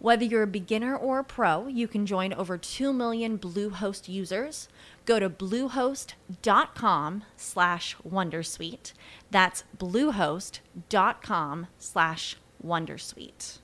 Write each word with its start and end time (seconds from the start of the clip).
Whether 0.00 0.24
you're 0.24 0.44
a 0.44 0.46
beginner 0.46 0.96
or 0.96 1.18
a 1.18 1.24
pro, 1.24 1.66
you 1.66 1.88
can 1.88 2.06
join 2.06 2.32
over 2.32 2.56
2 2.56 2.92
million 2.92 3.38
Bluehost 3.38 4.08
users. 4.08 4.68
Go 5.04 5.18
to 5.18 5.28
bluehost.com 5.28 7.24
slash 7.36 7.96
wondersuite. 8.08 8.92
That's 9.30 9.64
bluehost.com 9.76 11.66
slash 11.78 12.36
wondersuite. 12.64 13.58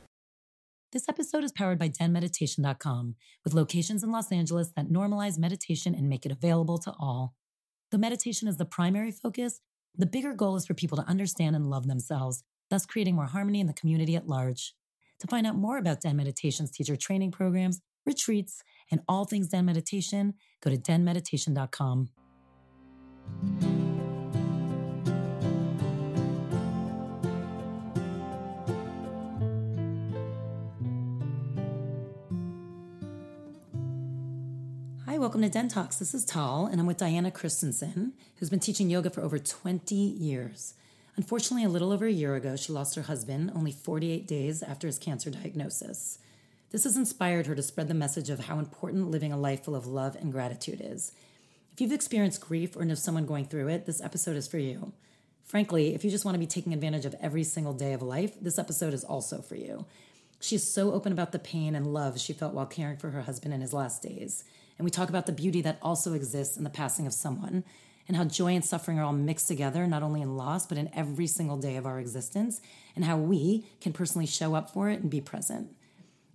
This 0.93 1.09
episode 1.09 1.45
is 1.45 1.52
powered 1.52 1.79
by 1.79 1.88
denmeditation.com, 1.88 3.15
with 3.45 3.55
locations 3.55 4.02
in 4.02 4.12
Los 4.12 4.30
Angeles 4.30 4.71
that 4.77 4.88
normalize 4.88 5.38
meditation 5.38 5.95
and 5.95 6.09
make 6.09 6.24
it 6.24 6.32
available 6.32 6.79
to 6.79 6.93
all. 6.99 7.35
The 7.90 7.99
meditation 7.99 8.49
is 8.49 8.57
the 8.57 8.65
primary 8.65 9.10
focus, 9.10 9.60
the 9.96 10.07
bigger 10.07 10.35
goal 10.35 10.57
is 10.57 10.66
for 10.66 10.74
people 10.74 10.96
to 10.96 11.09
understand 11.09 11.55
and 11.55 11.71
love 11.71 11.87
themselves 11.87 12.43
thus 12.71 12.87
creating 12.87 13.15
more 13.15 13.27
harmony 13.27 13.60
in 13.60 13.66
the 13.66 13.73
community 13.73 14.16
at 14.16 14.27
large. 14.27 14.74
To 15.25 15.29
find 15.29 15.47
out 15.47 15.57
more 15.57 15.79
about 15.79 16.03
Den 16.03 16.17
Meditation's 16.17 16.71
teacher 16.71 16.97
training 16.97 17.30
programs, 17.30 17.80
retreats, 18.05 18.63
and 18.91 19.01
all 19.09 19.25
things 19.25 19.49
Den 19.49 19.65
Meditation, 19.65 20.35
go 20.63 20.69
to 20.69 20.77
denmeditation.com. 20.77 22.11
Hi, 35.07 35.17
welcome 35.17 35.41
to 35.41 35.49
Den 35.49 35.69
Talks. 35.69 35.97
This 35.97 36.13
is 36.13 36.27
Tal, 36.27 36.67
and 36.67 36.79
I'm 36.79 36.87
with 36.87 36.99
Diana 36.99 37.30
Christensen, 37.30 38.13
who's 38.37 38.51
been 38.51 38.61
teaching 38.61 38.91
yoga 38.91 39.09
for 39.09 39.23
over 39.23 39.39
20 39.39 39.95
years. 39.95 40.75
Unfortunately, 41.16 41.65
a 41.65 41.68
little 41.68 41.93
over 41.93 42.07
a 42.07 42.12
year 42.12 42.34
ago, 42.34 42.57
she 42.57 42.73
lost 42.73 42.96
her 42.96 43.02
husband 43.02 43.52
only 43.54 43.70
48 43.70 44.26
days 44.26 44.62
after 44.62 44.88
his 44.88 44.98
cancer 44.98 45.30
diagnosis. 45.30 46.18
This 46.71 46.84
has 46.84 46.96
inspired 46.96 47.46
her 47.46 47.54
to 47.54 47.62
spread 47.62 47.87
the 47.87 47.95
message 47.95 48.30
of 48.30 48.46
how 48.46 48.59
important 48.59 49.10
living 49.10 49.32
a 49.32 49.37
life 49.37 49.65
full 49.65 49.76
of 49.76 49.87
love 49.87 50.16
and 50.16 50.32
gratitude 50.32 50.80
is. 50.82 51.12
If 51.73 51.80
you've 51.80 51.93
experienced 51.93 52.40
grief 52.40 52.76
or 52.76 52.84
know 52.84 52.95
someone 52.95 53.26
going 53.26 53.45
through 53.45 53.68
it, 53.68 53.87
this 53.87 54.01
episode 54.01 54.37
is 54.37 54.48
for 54.48 54.59
you. 54.59 54.93
Frankly, 55.45 55.95
if 55.95 56.04
you 56.04 56.10
just 56.10 56.24
want 56.24 56.34
to 56.34 56.40
be 56.40 56.46
taking 56.46 56.73
advantage 56.73 57.04
of 57.04 57.15
every 57.21 57.45
single 57.45 57.74
day 57.74 57.93
of 57.93 58.02
life, 58.02 58.32
this 58.40 58.59
episode 58.59 58.93
is 58.93 59.04
also 59.04 59.40
for 59.40 59.54
you. 59.54 59.87
She 60.40 60.56
is 60.56 60.68
so 60.68 60.93
open 60.93 61.12
about 61.12 61.30
the 61.30 61.38
pain 61.38 61.76
and 61.76 61.95
love 61.95 62.18
she 62.18 62.32
felt 62.32 62.54
while 62.54 62.66
caring 62.66 62.96
for 62.96 63.10
her 63.10 63.23
husband 63.23 63.54
in 63.54 63.60
his 63.60 63.73
last 63.73 64.03
days. 64.03 64.43
And 64.78 64.84
we 64.84 64.91
talk 64.91 65.09
about 65.09 65.26
the 65.26 65.32
beauty 65.32 65.60
that 65.62 65.78
also 65.81 66.15
exists 66.15 66.56
in 66.56 66.65
the 66.65 66.71
passing 66.71 67.06
of 67.06 67.12
someone 67.12 67.62
and 68.06 68.16
how 68.16 68.25
joy 68.25 68.53
and 68.54 68.65
suffering 68.65 68.98
are 68.98 69.04
all 69.04 69.12
mixed 69.12 69.48
together, 69.48 69.87
not 69.87 70.03
only 70.03 70.20
in 70.20 70.37
loss, 70.37 70.66
but 70.66 70.78
in 70.78 70.91
every 70.94 71.26
single 71.26 71.56
day 71.56 71.76
of 71.76 71.87
our 71.87 71.98
existence, 71.98 72.60
and 72.94 73.04
how 73.04 73.16
we 73.16 73.66
can 73.81 73.92
personally 73.92 74.26
show 74.26 74.54
up 74.54 74.70
for 74.70 74.91
it 74.91 75.00
and 75.00 75.10
be 75.10 75.20
present. 75.20 75.75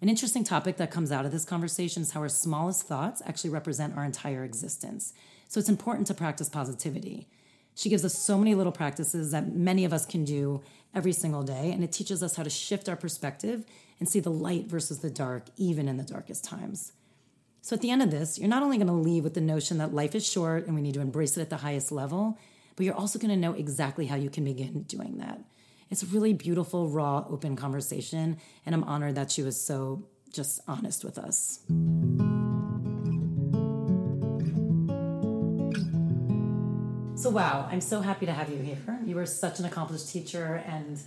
An 0.01 0.09
interesting 0.09 0.43
topic 0.43 0.77
that 0.77 0.91
comes 0.91 1.11
out 1.11 1.25
of 1.25 1.31
this 1.31 1.45
conversation 1.45 2.01
is 2.01 2.11
how 2.11 2.21
our 2.21 2.29
smallest 2.29 2.83
thoughts 2.83 3.21
actually 3.25 3.49
represent 3.49 3.97
our 3.97 4.05
entire 4.05 4.43
existence. 4.43 5.13
So 5.47 5.59
it's 5.59 5.69
important 5.69 6.07
to 6.07 6.13
practice 6.13 6.47
positivity. 6.47 7.27
She 7.75 7.89
gives 7.89 8.05
us 8.05 8.17
so 8.17 8.37
many 8.37 8.55
little 8.55 8.71
practices 8.71 9.31
that 9.31 9.53
many 9.53 9.85
of 9.85 9.93
us 9.93 10.05
can 10.05 10.23
do 10.23 10.61
every 10.95 11.13
single 11.13 11.43
day, 11.43 11.71
and 11.71 11.83
it 11.83 11.91
teaches 11.91 12.23
us 12.23 12.35
how 12.35 12.43
to 12.43 12.49
shift 12.49 12.89
our 12.89 12.95
perspective 12.95 13.65
and 13.99 14.07
see 14.07 14.19
the 14.19 14.31
light 14.31 14.67
versus 14.67 14.99
the 14.99 15.09
dark, 15.09 15.43
even 15.57 15.87
in 15.87 15.97
the 15.97 16.03
darkest 16.03 16.43
times. 16.43 16.93
So 17.61 17.75
at 17.75 17.81
the 17.81 17.91
end 17.91 18.01
of 18.01 18.09
this, 18.09 18.39
you're 18.39 18.47
not 18.47 18.63
only 18.63 18.77
going 18.77 18.87
to 18.87 18.93
leave 18.93 19.23
with 19.23 19.33
the 19.33 19.41
notion 19.41 19.77
that 19.79 19.93
life 19.93 20.15
is 20.15 20.25
short 20.25 20.65
and 20.65 20.75
we 20.75 20.81
need 20.81 20.93
to 20.93 21.01
embrace 21.01 21.37
it 21.37 21.41
at 21.41 21.49
the 21.49 21.57
highest 21.57 21.91
level, 21.91 22.37
but 22.75 22.85
you're 22.85 22.95
also 22.95 23.19
going 23.19 23.31
to 23.31 23.37
know 23.37 23.53
exactly 23.53 24.05
how 24.05 24.15
you 24.15 24.29
can 24.29 24.45
begin 24.45 24.83
doing 24.83 25.17
that. 25.17 25.41
It's 25.89 26.03
a 26.03 26.05
really 26.05 26.33
beautiful, 26.33 26.87
raw, 26.87 27.25
open 27.29 27.55
conversation, 27.55 28.37
and 28.65 28.75
I'm 28.75 28.83
honored 28.83 29.15
that 29.15 29.31
she 29.31 29.41
was 29.41 29.59
so 29.59 30.07
just 30.31 30.61
honest 30.67 31.03
with 31.03 31.17
us. 31.17 31.59
So, 37.15 37.29
wow, 37.29 37.67
I'm 37.69 37.81
so 37.81 37.99
happy 37.99 38.25
to 38.27 38.31
have 38.31 38.49
you 38.49 38.59
here. 38.59 38.99
You 39.03 39.15
were 39.15 39.25
such 39.25 39.59
an 39.59 39.65
accomplished 39.65 40.09
teacher, 40.09 40.63
and 40.65 41.01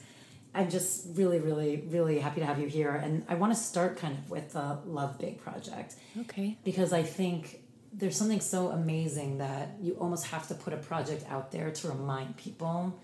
I'm 0.54 0.68
just 0.68 1.06
really, 1.14 1.38
really, 1.38 1.84
really 1.88 2.18
happy 2.18 2.40
to 2.40 2.46
have 2.46 2.58
you 2.58 2.66
here. 2.66 2.90
And 2.90 3.24
I 3.28 3.36
want 3.36 3.54
to 3.54 3.58
start 3.58 3.96
kind 3.96 4.18
of 4.18 4.30
with 4.30 4.52
the 4.52 4.78
Love 4.84 5.18
Big 5.18 5.40
project. 5.40 5.96
Okay. 6.20 6.58
Because 6.62 6.92
I 6.92 7.02
think 7.02 7.60
there's 7.92 8.16
something 8.16 8.40
so 8.40 8.68
amazing 8.68 9.38
that 9.38 9.76
you 9.80 9.94
almost 9.94 10.26
have 10.26 10.48
to 10.48 10.54
put 10.54 10.72
a 10.72 10.76
project 10.76 11.24
out 11.30 11.52
there 11.52 11.70
to 11.70 11.88
remind 11.88 12.36
people 12.36 12.98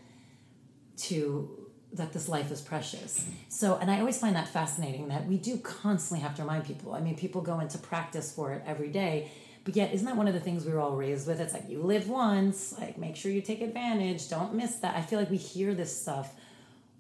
to 0.97 1.69
that 1.93 2.13
this 2.13 2.29
life 2.29 2.51
is 2.51 2.61
precious. 2.61 3.27
So, 3.49 3.77
and 3.77 3.91
I 3.91 4.01
always 4.01 4.19
find 4.19 4.37
that 4.37 4.49
fascinating 4.49 5.09
that 5.09 5.27
we 5.27 5.39
do 5.39 5.57
constantly 5.59 6.23
have 6.23 6.37
to 6.37 6.43
remind 6.43 6.65
people. 6.65 6.93
I 6.93 7.01
mean, 7.01 7.17
people 7.17 7.41
go 7.41 7.61
into 7.61 7.79
practice 7.79 8.31
for 8.31 8.53
it 8.53 8.63
every 8.67 8.89
day. 8.89 9.31
But 9.65 9.75
yet, 9.77 9.93
isn't 9.93 10.07
that 10.07 10.17
one 10.17 10.29
of 10.29 10.35
the 10.35 10.41
things 10.41 10.65
we 10.65 10.73
were 10.73 10.81
all 10.81 10.97
raised 10.97 11.27
with? 11.27 11.41
It's 11.41 11.53
like 11.53 11.69
you 11.69 11.83
live 11.83 12.09
once, 12.09 12.79
like 12.79 12.99
make 12.99 13.17
sure 13.17 13.33
you 13.33 13.41
take 13.41 13.61
advantage, 13.61 14.29
don't 14.29 14.55
miss 14.55 14.77
that. 14.77 14.97
I 14.97 15.03
feel 15.03 15.19
like 15.19 15.31
we 15.31 15.37
hear 15.37 15.75
this 15.75 15.99
stuff 15.99 16.35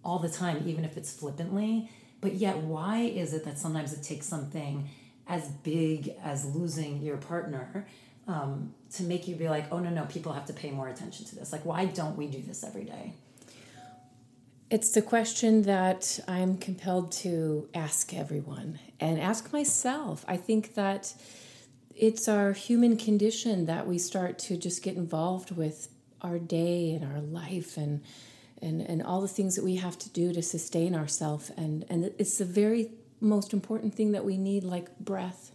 all 0.08 0.18
the 0.18 0.28
time, 0.28 0.62
even 0.66 0.84
if 0.84 0.96
it's 0.96 1.12
flippantly. 1.12 1.90
But 2.20 2.34
yet, 2.34 2.56
why 2.56 3.00
is 3.00 3.34
it 3.34 3.44
that 3.44 3.58
sometimes 3.58 3.92
it 3.92 4.02
takes 4.02 4.26
something 4.26 4.88
as 5.26 5.48
big 5.48 6.14
as 6.24 6.46
losing 6.46 7.02
your 7.02 7.18
partner 7.18 7.86
um, 8.26 8.74
to 8.94 9.02
make 9.02 9.28
you 9.28 9.36
be 9.36 9.48
like, 9.48 9.66
oh, 9.70 9.78
no, 9.78 9.90
no, 9.90 10.04
people 10.06 10.32
have 10.32 10.46
to 10.46 10.52
pay 10.52 10.70
more 10.70 10.88
attention 10.88 11.26
to 11.26 11.36
this? 11.36 11.52
Like, 11.52 11.64
why 11.64 11.84
don't 11.84 12.16
we 12.16 12.26
do 12.26 12.40
this 12.42 12.64
every 12.64 12.84
day? 12.84 13.12
It's 14.70 14.90
the 14.90 15.02
question 15.02 15.62
that 15.62 16.18
I'm 16.26 16.58
compelled 16.58 17.12
to 17.12 17.68
ask 17.74 18.12
everyone 18.12 18.78
and 19.00 19.20
ask 19.20 19.52
myself. 19.52 20.24
I 20.26 20.36
think 20.36 20.74
that 20.74 21.14
it's 21.94 22.28
our 22.28 22.52
human 22.52 22.96
condition 22.96 23.66
that 23.66 23.86
we 23.86 23.98
start 23.98 24.38
to 24.40 24.56
just 24.56 24.82
get 24.82 24.96
involved 24.96 25.56
with 25.56 25.88
our 26.20 26.38
day 26.38 26.92
and 26.92 27.04
our 27.12 27.20
life 27.20 27.76
and 27.76 28.02
and, 28.62 28.80
and 28.80 29.02
all 29.02 29.20
the 29.20 29.28
things 29.28 29.56
that 29.56 29.64
we 29.64 29.76
have 29.76 29.98
to 29.98 30.10
do 30.10 30.32
to 30.32 30.42
sustain 30.42 30.94
ourselves. 30.94 31.50
And, 31.56 31.84
and 31.88 32.12
it's 32.18 32.38
the 32.38 32.44
very 32.44 32.90
most 33.20 33.52
important 33.52 33.94
thing 33.94 34.12
that 34.12 34.24
we 34.24 34.36
need, 34.36 34.64
like 34.64 34.98
breath, 34.98 35.52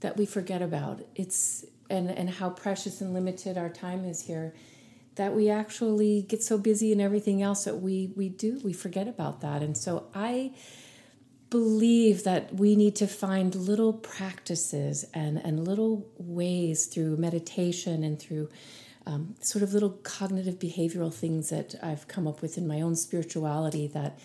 that 0.00 0.16
we 0.16 0.26
forget 0.26 0.62
about. 0.62 1.02
It's 1.14 1.64
and, 1.90 2.10
and 2.10 2.30
how 2.30 2.50
precious 2.50 3.00
and 3.00 3.12
limited 3.12 3.58
our 3.58 3.68
time 3.68 4.04
is 4.04 4.22
here 4.22 4.54
that 5.16 5.34
we 5.34 5.48
actually 5.48 6.22
get 6.22 6.42
so 6.42 6.58
busy 6.58 6.92
in 6.92 7.00
everything 7.00 7.42
else 7.42 7.64
that 7.64 7.76
we 7.76 8.12
we 8.16 8.28
do 8.28 8.60
we 8.64 8.72
forget 8.72 9.06
about 9.06 9.40
that 9.40 9.62
and 9.62 9.76
so 9.76 10.06
i 10.14 10.52
believe 11.50 12.24
that 12.24 12.54
we 12.54 12.74
need 12.74 12.96
to 12.96 13.06
find 13.06 13.54
little 13.54 13.92
practices 13.92 15.04
and 15.14 15.38
and 15.38 15.66
little 15.66 16.08
ways 16.18 16.86
through 16.86 17.16
meditation 17.16 18.02
and 18.02 18.18
through 18.18 18.48
um, 19.06 19.34
sort 19.40 19.62
of 19.62 19.72
little 19.72 19.90
cognitive 19.90 20.58
behavioral 20.58 21.12
things 21.12 21.50
that 21.50 21.74
I've 21.82 22.08
come 22.08 22.26
up 22.26 22.42
with 22.42 22.56
in 22.56 22.66
my 22.66 22.80
own 22.80 22.96
spirituality 22.96 23.86
that 23.88 24.18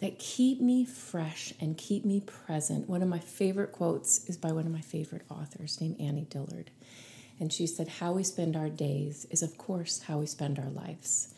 that 0.00 0.18
keep 0.18 0.60
me 0.60 0.84
fresh 0.84 1.54
and 1.60 1.78
keep 1.78 2.04
me 2.04 2.20
present. 2.20 2.88
One 2.88 3.00
of 3.00 3.08
my 3.08 3.20
favorite 3.20 3.72
quotes 3.72 4.28
is 4.28 4.36
by 4.36 4.52
one 4.52 4.66
of 4.66 4.72
my 4.72 4.80
favorite 4.80 5.22
authors 5.30 5.80
named 5.80 6.00
Annie 6.00 6.26
Dillard. 6.28 6.70
And 7.40 7.52
she 7.52 7.66
said, 7.66 7.88
How 7.88 8.12
we 8.12 8.22
spend 8.22 8.56
our 8.56 8.68
days 8.68 9.26
is, 9.30 9.42
of 9.42 9.56
course, 9.56 10.02
how 10.02 10.18
we 10.18 10.26
spend 10.26 10.58
our 10.58 10.68
lives. 10.68 11.32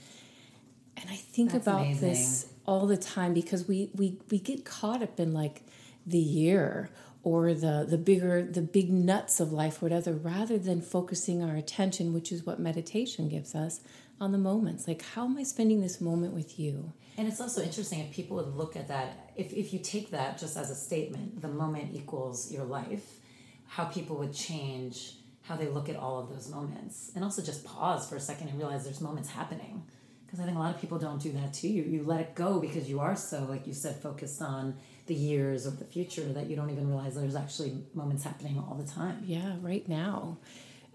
And 0.96 1.08
I 1.10 1.16
think 1.16 1.52
That's 1.52 1.66
about 1.66 1.82
amazing. 1.82 2.08
this 2.08 2.46
all 2.66 2.87
the 2.87 2.96
time 2.96 3.34
because 3.34 3.69
we, 3.69 3.90
we, 3.94 4.19
we 4.31 4.38
get 4.38 4.64
caught 4.64 5.02
up 5.02 5.20
in 5.20 5.32
like 5.32 5.62
the 6.06 6.19
year 6.19 6.90
or 7.26 7.55
the 7.55 7.84
the 7.88 7.99
bigger 7.99 8.43
the 8.43 8.62
big 8.62 8.88
nuts 8.90 9.40
of 9.40 9.52
life 9.52 9.82
whatever 9.82 10.12
rather 10.12 10.58
than 10.58 10.81
focusing 10.81 11.43
our 11.43 11.56
attention 11.56 12.12
which 12.12 12.31
is 12.31 12.46
what 12.46 12.61
meditation 12.61 13.28
gives 13.28 13.52
us 13.55 13.81
on 14.20 14.32
the 14.32 14.38
moments. 14.38 14.88
Like, 14.88 15.02
how 15.02 15.25
am 15.25 15.37
I 15.37 15.43
spending 15.43 15.81
this 15.81 16.00
moment 16.00 16.32
with 16.32 16.58
you? 16.58 16.93
And 17.19 17.28
it's 17.28 17.40
also 17.40 17.62
interesting 17.62 18.00
if 18.00 18.11
people 18.12 18.37
would 18.37 18.55
look 18.55 18.76
at 18.76 18.88
that, 18.88 19.31
if, 19.37 19.52
if 19.52 19.73
you 19.73 19.78
take 19.78 20.11
that 20.11 20.38
just 20.38 20.56
as 20.56 20.70
a 20.70 20.75
statement, 20.75 21.40
the 21.40 21.49
moment 21.49 21.94
equals 21.94 22.52
your 22.52 22.64
life, 22.64 23.19
how 23.67 23.84
people 23.84 24.17
would 24.17 24.32
change 24.32 25.14
how 25.43 25.56
they 25.56 25.69
look 25.69 25.88
at 25.88 25.96
all 25.96 26.19
of 26.19 26.29
those 26.29 26.49
moments. 26.49 27.12
And 27.14 27.22
also 27.22 27.43
just 27.43 27.64
pause 27.64 28.08
for 28.08 28.17
a 28.17 28.20
second 28.20 28.49
and 28.49 28.58
realize 28.58 28.84
there's 28.84 29.00
moments 29.00 29.31
happening. 29.31 29.84
Because 30.25 30.40
I 30.40 30.44
think 30.44 30.56
a 30.56 30.61
lot 30.61 30.75
of 30.75 30.81
people 30.81 30.99
don't 30.99 31.22
do 31.22 31.32
that 31.32 31.55
too. 31.55 31.69
You, 31.69 31.82
you 31.84 32.02
let 32.02 32.20
it 32.20 32.34
go 32.34 32.58
because 32.58 32.88
you 32.88 33.00
are 33.00 33.17
so, 33.17 33.44
like 33.44 33.67
you 33.67 33.75
said, 33.75 33.96
focused 33.96 34.43
on 34.43 34.76
the 35.06 35.14
years 35.14 35.67
or 35.67 35.70
the 35.70 35.85
future 35.85 36.32
that 36.32 36.49
you 36.49 36.56
don't 36.56 36.70
even 36.70 36.88
realize 36.88 37.14
there's 37.14 37.37
actually 37.37 37.85
moments 37.94 38.25
happening 38.25 38.58
all 38.58 38.75
the 38.75 38.91
time. 38.91 39.23
Yeah, 39.25 39.55
right 39.61 39.88
now. 39.88 40.38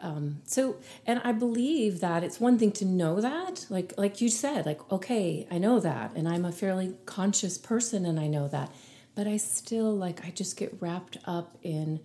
Um, 0.01 0.41
so, 0.45 0.77
and 1.05 1.21
I 1.23 1.31
believe 1.31 1.99
that 1.99 2.23
it's 2.23 2.39
one 2.39 2.57
thing 2.57 2.71
to 2.73 2.85
know 2.85 3.21
that, 3.21 3.67
like 3.69 3.93
like 3.97 4.19
you 4.19 4.29
said, 4.29 4.65
like 4.65 4.91
okay, 4.91 5.47
I 5.51 5.59
know 5.59 5.79
that, 5.79 6.13
and 6.15 6.27
I'm 6.27 6.43
a 6.43 6.51
fairly 6.51 6.95
conscious 7.05 7.57
person, 7.57 8.05
and 8.05 8.19
I 8.19 8.27
know 8.27 8.47
that, 8.47 8.71
but 9.15 9.27
I 9.27 9.37
still 9.37 9.95
like 9.95 10.25
I 10.25 10.31
just 10.31 10.57
get 10.57 10.75
wrapped 10.79 11.17
up 11.25 11.55
in, 11.61 11.99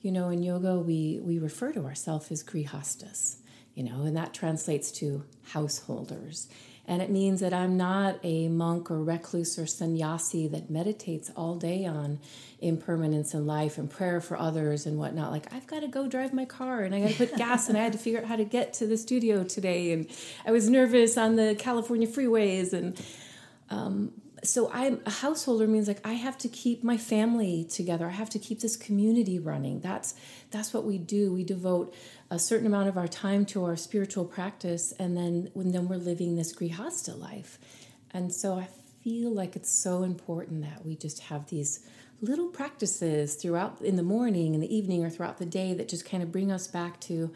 you 0.00 0.10
know, 0.10 0.30
in 0.30 0.42
yoga 0.42 0.78
we 0.78 1.20
we 1.22 1.38
refer 1.38 1.72
to 1.72 1.84
ourselves 1.84 2.30
as 2.32 2.42
grihastas, 2.42 3.36
you 3.74 3.82
know, 3.82 4.02
and 4.02 4.16
that 4.16 4.32
translates 4.32 4.90
to 4.92 5.24
householders, 5.52 6.48
and 6.86 7.00
it 7.00 7.10
means 7.10 7.40
that 7.40 7.54
I'm 7.54 7.76
not 7.76 8.18
a 8.24 8.48
monk 8.48 8.90
or 8.90 9.02
recluse 9.02 9.56
or 9.58 9.66
sannyasi 9.66 10.48
that 10.48 10.68
meditates 10.68 11.30
all 11.36 11.54
day 11.54 11.86
on 11.86 12.18
impermanence 12.60 13.34
in 13.34 13.46
life 13.46 13.78
and 13.78 13.88
prayer 13.88 14.20
for 14.20 14.36
others 14.36 14.84
and 14.84 14.98
whatnot. 14.98 15.30
Like, 15.30 15.52
I've 15.54 15.66
got 15.68 15.80
to 15.80 15.88
go 15.88 16.08
drive 16.08 16.32
my 16.32 16.44
car 16.44 16.80
and 16.80 16.94
I 16.94 17.00
got 17.00 17.10
to 17.10 17.16
put 17.16 17.36
gas 17.36 17.68
and 17.68 17.78
I 17.78 17.82
had 17.82 17.92
to 17.92 17.98
figure 17.98 18.20
out 18.20 18.26
how 18.26 18.36
to 18.36 18.44
get 18.44 18.72
to 18.74 18.86
the 18.86 18.96
studio 18.96 19.44
today. 19.44 19.92
And 19.92 20.08
I 20.44 20.50
was 20.50 20.68
nervous 20.68 21.16
on 21.16 21.36
the 21.36 21.54
California 21.56 22.08
freeways. 22.08 22.72
And 22.72 23.00
um, 23.70 24.12
so 24.44 24.68
I'm 24.72 25.00
a 25.06 25.10
householder 25.10 25.68
means 25.68 25.86
like 25.86 26.04
I 26.04 26.14
have 26.14 26.36
to 26.38 26.48
keep 26.48 26.82
my 26.82 26.96
family 26.96 27.64
together. 27.64 28.06
I 28.06 28.10
have 28.10 28.30
to 28.30 28.40
keep 28.40 28.60
this 28.60 28.76
community 28.76 29.38
running. 29.38 29.80
That's 29.80 30.14
that's 30.50 30.74
what 30.74 30.84
we 30.84 30.98
do. 30.98 31.32
We 31.32 31.44
devote 31.44 31.94
a 32.32 32.38
certain 32.38 32.66
amount 32.66 32.88
of 32.88 32.96
our 32.96 33.06
time 33.06 33.44
to 33.44 33.62
our 33.62 33.76
spiritual 33.76 34.24
practice, 34.24 34.94
and 34.98 35.14
then 35.14 35.50
when 35.52 35.70
then 35.70 35.86
we're 35.86 35.96
living 35.96 36.34
this 36.34 36.56
grihasta 36.56 37.14
life. 37.14 37.58
And 38.10 38.32
so 38.32 38.54
I 38.54 38.68
feel 39.04 39.30
like 39.30 39.54
it's 39.54 39.70
so 39.70 40.02
important 40.02 40.62
that 40.62 40.82
we 40.86 40.96
just 40.96 41.20
have 41.24 41.50
these 41.50 41.86
little 42.22 42.48
practices 42.48 43.34
throughout 43.34 43.82
in 43.82 43.96
the 43.96 44.02
morning, 44.02 44.54
in 44.54 44.60
the 44.60 44.74
evening, 44.74 45.04
or 45.04 45.10
throughout 45.10 45.36
the 45.36 45.44
day 45.44 45.74
that 45.74 45.90
just 45.90 46.06
kind 46.06 46.22
of 46.22 46.32
bring 46.32 46.50
us 46.50 46.66
back 46.66 46.98
to 47.00 47.34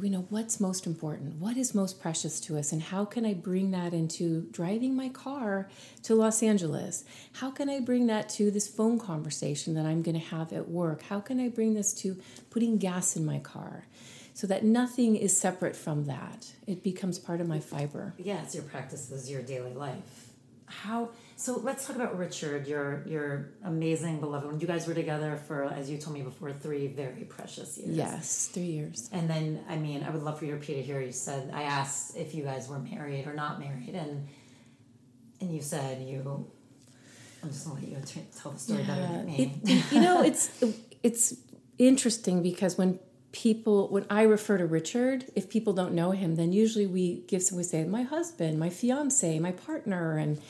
you 0.00 0.10
know 0.10 0.26
what's 0.30 0.60
most 0.60 0.86
important? 0.86 1.36
What 1.36 1.56
is 1.56 1.74
most 1.74 2.00
precious 2.00 2.40
to 2.40 2.58
us? 2.58 2.72
And 2.72 2.82
how 2.82 3.04
can 3.04 3.24
i 3.24 3.34
bring 3.34 3.70
that 3.70 3.94
into 3.94 4.46
driving 4.50 4.94
my 4.94 5.08
car 5.08 5.68
to 6.04 6.14
los 6.14 6.42
angeles? 6.42 7.04
How 7.34 7.50
can 7.50 7.68
i 7.68 7.80
bring 7.80 8.06
that 8.08 8.28
to 8.30 8.50
this 8.50 8.68
phone 8.68 8.98
conversation 8.98 9.74
that 9.74 9.86
i'm 9.86 10.02
going 10.02 10.18
to 10.18 10.26
have 10.26 10.52
at 10.52 10.68
work? 10.68 11.02
How 11.02 11.20
can 11.20 11.40
i 11.40 11.48
bring 11.48 11.74
this 11.74 11.94
to 11.94 12.16
putting 12.50 12.78
gas 12.78 13.16
in 13.16 13.24
my 13.24 13.38
car? 13.38 13.86
So 14.34 14.46
that 14.48 14.64
nothing 14.64 15.16
is 15.16 15.38
separate 15.38 15.74
from 15.74 16.04
that. 16.04 16.52
It 16.66 16.82
becomes 16.82 17.18
part 17.18 17.40
of 17.40 17.48
my 17.48 17.58
fiber. 17.58 18.12
It's 18.42 18.54
your 18.54 18.64
practices 18.64 19.30
your 19.30 19.40
daily 19.40 19.72
life. 19.72 20.28
How 20.66 21.08
so 21.38 21.60
let's 21.62 21.86
talk 21.86 21.96
about 21.96 22.18
Richard, 22.18 22.66
your 22.66 23.02
your 23.06 23.50
amazing 23.62 24.20
beloved 24.20 24.46
one. 24.46 24.58
You 24.58 24.66
guys 24.66 24.88
were 24.88 24.94
together 24.94 25.38
for, 25.46 25.64
as 25.64 25.90
you 25.90 25.98
told 25.98 26.16
me 26.16 26.22
before, 26.22 26.50
three 26.50 26.86
very 26.86 27.24
precious 27.24 27.76
years. 27.76 27.94
Yes, 27.94 28.48
three 28.48 28.62
years. 28.62 29.10
And 29.12 29.28
then, 29.28 29.62
I 29.68 29.76
mean, 29.76 30.02
I 30.02 30.08
would 30.08 30.22
love 30.22 30.38
for 30.38 30.46
you 30.46 30.52
to 30.52 30.56
repeat 30.56 30.78
it 30.78 30.84
here. 30.84 31.00
You 31.00 31.12
said 31.12 31.50
I 31.52 31.64
asked 31.64 32.16
if 32.16 32.34
you 32.34 32.42
guys 32.42 32.68
were 32.68 32.78
married 32.78 33.26
or 33.26 33.34
not 33.34 33.60
married, 33.60 33.94
and 33.94 34.26
and 35.42 35.54
you 35.54 35.60
said 35.60 36.00
you. 36.00 36.50
I'm 37.42 37.50
just 37.50 37.66
gonna 37.66 37.80
let 37.80 38.16
you 38.16 38.22
tell 38.40 38.52
the 38.52 38.58
story 38.58 38.80
yeah, 38.80 38.86
better 38.86 39.12
than 39.12 39.26
me. 39.26 39.60
It, 39.62 39.92
you 39.92 40.00
know, 40.00 40.22
it's 40.22 40.64
it's 41.02 41.34
interesting 41.76 42.42
because 42.42 42.78
when 42.78 42.98
people 43.32 43.88
when 43.88 44.06
I 44.08 44.22
refer 44.22 44.56
to 44.56 44.64
Richard, 44.64 45.26
if 45.34 45.50
people 45.50 45.74
don't 45.74 45.92
know 45.92 46.12
him, 46.12 46.36
then 46.36 46.52
usually 46.52 46.86
we 46.86 47.24
give 47.28 47.42
some 47.42 47.58
we 47.58 47.62
say 47.62 47.84
my 47.84 48.04
husband, 48.04 48.58
my 48.58 48.70
fiance, 48.70 49.38
my 49.38 49.52
partner, 49.52 50.16
and 50.16 50.40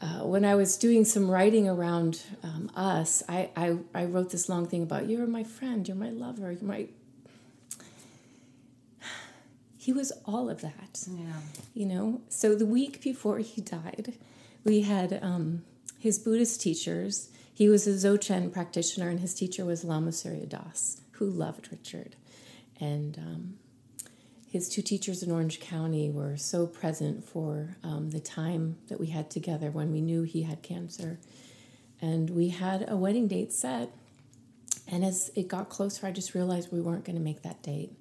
uh, 0.00 0.20
when 0.24 0.44
I 0.44 0.54
was 0.54 0.76
doing 0.76 1.04
some 1.04 1.30
writing 1.30 1.68
around 1.68 2.22
um, 2.42 2.70
us, 2.74 3.22
I, 3.28 3.50
I, 3.56 3.76
I 3.94 4.04
wrote 4.04 4.30
this 4.30 4.48
long 4.48 4.66
thing 4.66 4.82
about 4.82 5.08
you're 5.08 5.26
my 5.26 5.44
friend, 5.44 5.86
you're 5.86 5.96
my 5.96 6.10
lover, 6.10 6.52
you're 6.52 6.62
my. 6.62 6.88
He 9.76 9.92
was 9.92 10.12
all 10.24 10.48
of 10.48 10.62
that. 10.62 11.04
Yeah. 11.06 11.40
You 11.74 11.86
know, 11.86 12.22
so 12.28 12.54
the 12.54 12.66
week 12.66 13.02
before 13.02 13.38
he 13.38 13.60
died, 13.60 14.14
we 14.64 14.80
had 14.82 15.18
um, 15.22 15.62
his 15.98 16.18
Buddhist 16.18 16.60
teachers. 16.60 17.28
He 17.52 17.68
was 17.68 17.86
a 17.86 17.90
Dzogchen 17.90 18.52
practitioner, 18.52 19.08
and 19.08 19.20
his 19.20 19.34
teacher 19.34 19.64
was 19.64 19.84
Lama 19.84 20.10
Surya 20.10 20.46
Das, 20.46 21.00
who 21.12 21.26
loved 21.26 21.68
Richard. 21.70 22.16
And 22.80 23.16
um, 23.18 23.54
his 24.54 24.68
two 24.68 24.82
teachers 24.82 25.20
in 25.20 25.32
Orange 25.32 25.58
County 25.58 26.10
were 26.10 26.36
so 26.36 26.64
present 26.64 27.24
for 27.24 27.76
um, 27.82 28.10
the 28.10 28.20
time 28.20 28.76
that 28.86 29.00
we 29.00 29.08
had 29.08 29.28
together 29.28 29.68
when 29.68 29.90
we 29.90 30.00
knew 30.00 30.22
he 30.22 30.42
had 30.44 30.62
cancer. 30.62 31.18
And 32.00 32.30
we 32.30 32.50
had 32.50 32.88
a 32.88 32.96
wedding 32.96 33.26
date 33.26 33.52
set. 33.52 33.90
And 34.86 35.04
as 35.04 35.32
it 35.34 35.48
got 35.48 35.70
closer, 35.70 36.06
I 36.06 36.12
just 36.12 36.36
realized 36.36 36.70
we 36.70 36.80
weren't 36.80 37.04
going 37.04 37.16
to 37.16 37.22
make 37.22 37.42
that 37.42 37.64
date. 37.64 37.94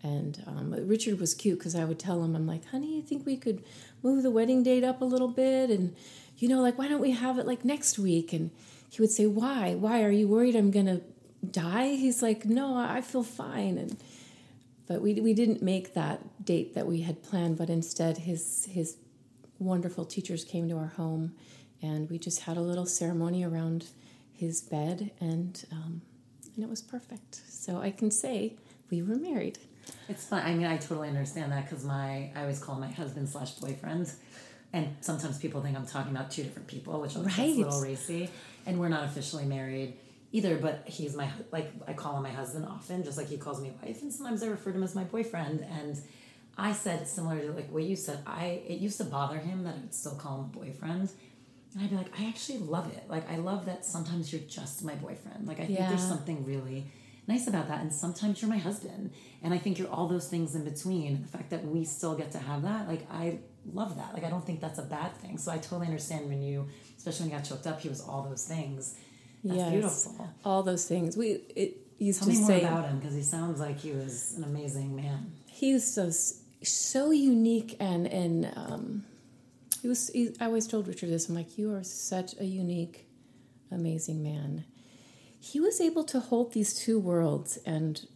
And 0.00 0.40
um, 0.46 0.72
Richard 0.86 1.18
was 1.18 1.34
cute 1.34 1.58
because 1.58 1.74
I 1.74 1.84
would 1.84 1.98
tell 1.98 2.22
him, 2.22 2.36
I'm 2.36 2.46
like, 2.46 2.66
honey, 2.66 2.94
you 2.94 3.02
think 3.02 3.26
we 3.26 3.36
could 3.36 3.64
move 4.04 4.22
the 4.22 4.30
wedding 4.30 4.62
date 4.62 4.84
up 4.84 5.02
a 5.02 5.04
little 5.04 5.26
bit? 5.26 5.68
And, 5.68 5.96
you 6.36 6.48
know, 6.48 6.62
like, 6.62 6.78
why 6.78 6.86
don't 6.86 7.00
we 7.00 7.10
have 7.10 7.40
it 7.40 7.46
like 7.48 7.64
next 7.64 7.98
week? 7.98 8.32
And 8.32 8.52
he 8.88 9.02
would 9.02 9.10
say, 9.10 9.26
why? 9.26 9.74
Why? 9.74 10.04
Are 10.04 10.12
you 10.12 10.28
worried 10.28 10.54
I'm 10.54 10.70
going 10.70 10.86
to 10.86 11.00
die? 11.44 11.96
He's 11.96 12.22
like, 12.22 12.44
no, 12.44 12.76
I 12.76 13.00
feel 13.00 13.24
fine. 13.24 13.78
And, 13.78 13.96
but 14.88 15.02
we, 15.02 15.14
we 15.20 15.34
didn't 15.34 15.62
make 15.62 15.92
that 15.94 16.44
date 16.44 16.74
that 16.74 16.86
we 16.86 17.02
had 17.02 17.22
planned, 17.22 17.58
but 17.58 17.68
instead 17.68 18.18
his 18.18 18.66
his 18.70 18.96
wonderful 19.58 20.04
teachers 20.04 20.44
came 20.44 20.68
to 20.68 20.76
our 20.76 20.86
home, 20.96 21.34
and 21.82 22.08
we 22.10 22.18
just 22.18 22.40
had 22.40 22.56
a 22.56 22.60
little 22.60 22.86
ceremony 22.86 23.44
around 23.44 23.86
his 24.32 24.62
bed, 24.62 25.10
and 25.20 25.64
um, 25.70 26.00
and 26.54 26.64
it 26.64 26.70
was 26.70 26.80
perfect. 26.80 27.42
So 27.48 27.80
I 27.80 27.90
can 27.90 28.10
say 28.10 28.56
we 28.90 29.02
were 29.02 29.16
married. 29.16 29.58
It's 30.08 30.24
fun. 30.24 30.42
I 30.44 30.54
mean, 30.54 30.66
I 30.66 30.78
totally 30.78 31.08
understand 31.08 31.52
that 31.52 31.68
because 31.68 31.84
my 31.84 32.30
I 32.34 32.40
always 32.40 32.58
call 32.58 32.76
my 32.76 32.88
husband 32.88 33.28
slash 33.28 33.52
boyfriend, 33.52 34.10
and 34.72 34.96
sometimes 35.00 35.38
people 35.38 35.60
think 35.60 35.76
I'm 35.76 35.86
talking 35.86 36.16
about 36.16 36.30
two 36.30 36.42
different 36.42 36.66
people, 36.66 36.98
which 37.00 37.14
right. 37.14 37.38
a 37.38 37.46
little 37.46 37.82
racy. 37.82 38.30
And 38.66 38.78
we're 38.78 38.90
not 38.90 39.04
officially 39.04 39.46
married 39.46 39.94
either, 40.32 40.56
but 40.58 40.82
he's 40.86 41.16
my 41.16 41.28
like 41.52 41.72
I 41.86 41.92
call 41.92 42.16
him 42.16 42.22
my 42.22 42.30
husband 42.30 42.66
often, 42.66 43.04
just 43.04 43.16
like 43.16 43.28
he 43.28 43.36
calls 43.38 43.60
me 43.60 43.72
wife, 43.82 44.02
and 44.02 44.12
sometimes 44.12 44.42
I 44.42 44.46
refer 44.46 44.70
to 44.70 44.76
him 44.76 44.82
as 44.82 44.94
my 44.94 45.04
boyfriend. 45.04 45.60
And 45.60 46.00
I 46.56 46.72
said 46.72 47.06
similar 47.08 47.40
to 47.40 47.52
like 47.52 47.70
what 47.70 47.84
you 47.84 47.96
said. 47.96 48.20
I 48.26 48.62
it 48.66 48.78
used 48.78 48.98
to 48.98 49.04
bother 49.04 49.38
him 49.38 49.64
that 49.64 49.74
I 49.74 49.78
would 49.78 49.94
still 49.94 50.16
call 50.16 50.38
him 50.38 50.44
a 50.44 50.64
boyfriend, 50.64 51.10
and 51.74 51.82
I'd 51.82 51.90
be 51.90 51.96
like, 51.96 52.12
I 52.18 52.26
actually 52.26 52.58
love 52.58 52.92
it. 52.92 53.04
Like 53.08 53.30
I 53.30 53.36
love 53.36 53.66
that 53.66 53.84
sometimes 53.84 54.32
you're 54.32 54.42
just 54.42 54.84
my 54.84 54.94
boyfriend. 54.94 55.46
Like 55.46 55.60
I 55.60 55.66
think 55.66 55.78
there's 55.78 56.02
something 56.06 56.44
really 56.44 56.86
nice 57.26 57.46
about 57.46 57.68
that, 57.68 57.80
and 57.80 57.92
sometimes 57.92 58.42
you're 58.42 58.50
my 58.50 58.58
husband, 58.58 59.12
and 59.42 59.54
I 59.54 59.58
think 59.58 59.78
you're 59.78 59.90
all 59.90 60.08
those 60.08 60.28
things 60.28 60.54
in 60.54 60.64
between. 60.64 61.22
The 61.22 61.28
fact 61.28 61.50
that 61.50 61.64
we 61.64 61.84
still 61.84 62.14
get 62.14 62.32
to 62.32 62.38
have 62.38 62.62
that, 62.62 62.86
like 62.86 63.10
I 63.10 63.38
love 63.72 63.96
that. 63.96 64.12
Like 64.12 64.24
I 64.24 64.30
don't 64.30 64.44
think 64.44 64.60
that's 64.60 64.78
a 64.78 64.82
bad 64.82 65.16
thing. 65.16 65.38
So 65.38 65.52
I 65.52 65.56
totally 65.58 65.86
understand 65.86 66.28
when 66.28 66.42
you, 66.42 66.68
especially 66.98 67.24
when 67.24 67.30
you 67.32 67.36
got 67.38 67.48
choked 67.48 67.66
up, 67.66 67.80
he 67.80 67.88
was 67.88 68.00
all 68.02 68.22
those 68.22 68.44
things 68.44 68.94
that's 69.44 69.58
yes, 69.58 69.70
beautiful. 69.70 70.30
All 70.44 70.62
those 70.62 70.86
things. 70.86 71.16
We 71.16 71.40
it 71.54 71.76
used 71.98 72.20
Tell 72.20 72.28
to 72.28 72.34
me 72.34 72.44
say 72.44 72.62
more 72.62 72.70
about 72.70 72.88
him 72.88 72.98
because 72.98 73.14
he 73.14 73.22
sounds 73.22 73.60
like 73.60 73.78
he 73.80 73.92
was 73.92 74.34
an 74.36 74.44
amazing 74.44 74.94
man. 74.96 75.32
He 75.46 75.72
was 75.72 75.92
so 75.92 76.10
so 76.62 77.10
unique 77.10 77.76
and 77.80 78.06
and 78.06 78.52
um, 78.56 79.04
he 79.80 79.88
was. 79.88 80.08
He, 80.08 80.34
I 80.40 80.46
always 80.46 80.66
told 80.66 80.88
Richard 80.88 81.10
this. 81.10 81.28
I'm 81.28 81.34
like, 81.34 81.58
you 81.58 81.72
are 81.74 81.84
such 81.84 82.38
a 82.40 82.44
unique, 82.44 83.06
amazing 83.70 84.22
man. 84.22 84.64
He 85.40 85.60
was 85.60 85.80
able 85.80 86.04
to 86.04 86.20
hold 86.20 86.52
these 86.52 86.74
two 86.74 86.98
worlds, 86.98 87.58
and 87.64 88.06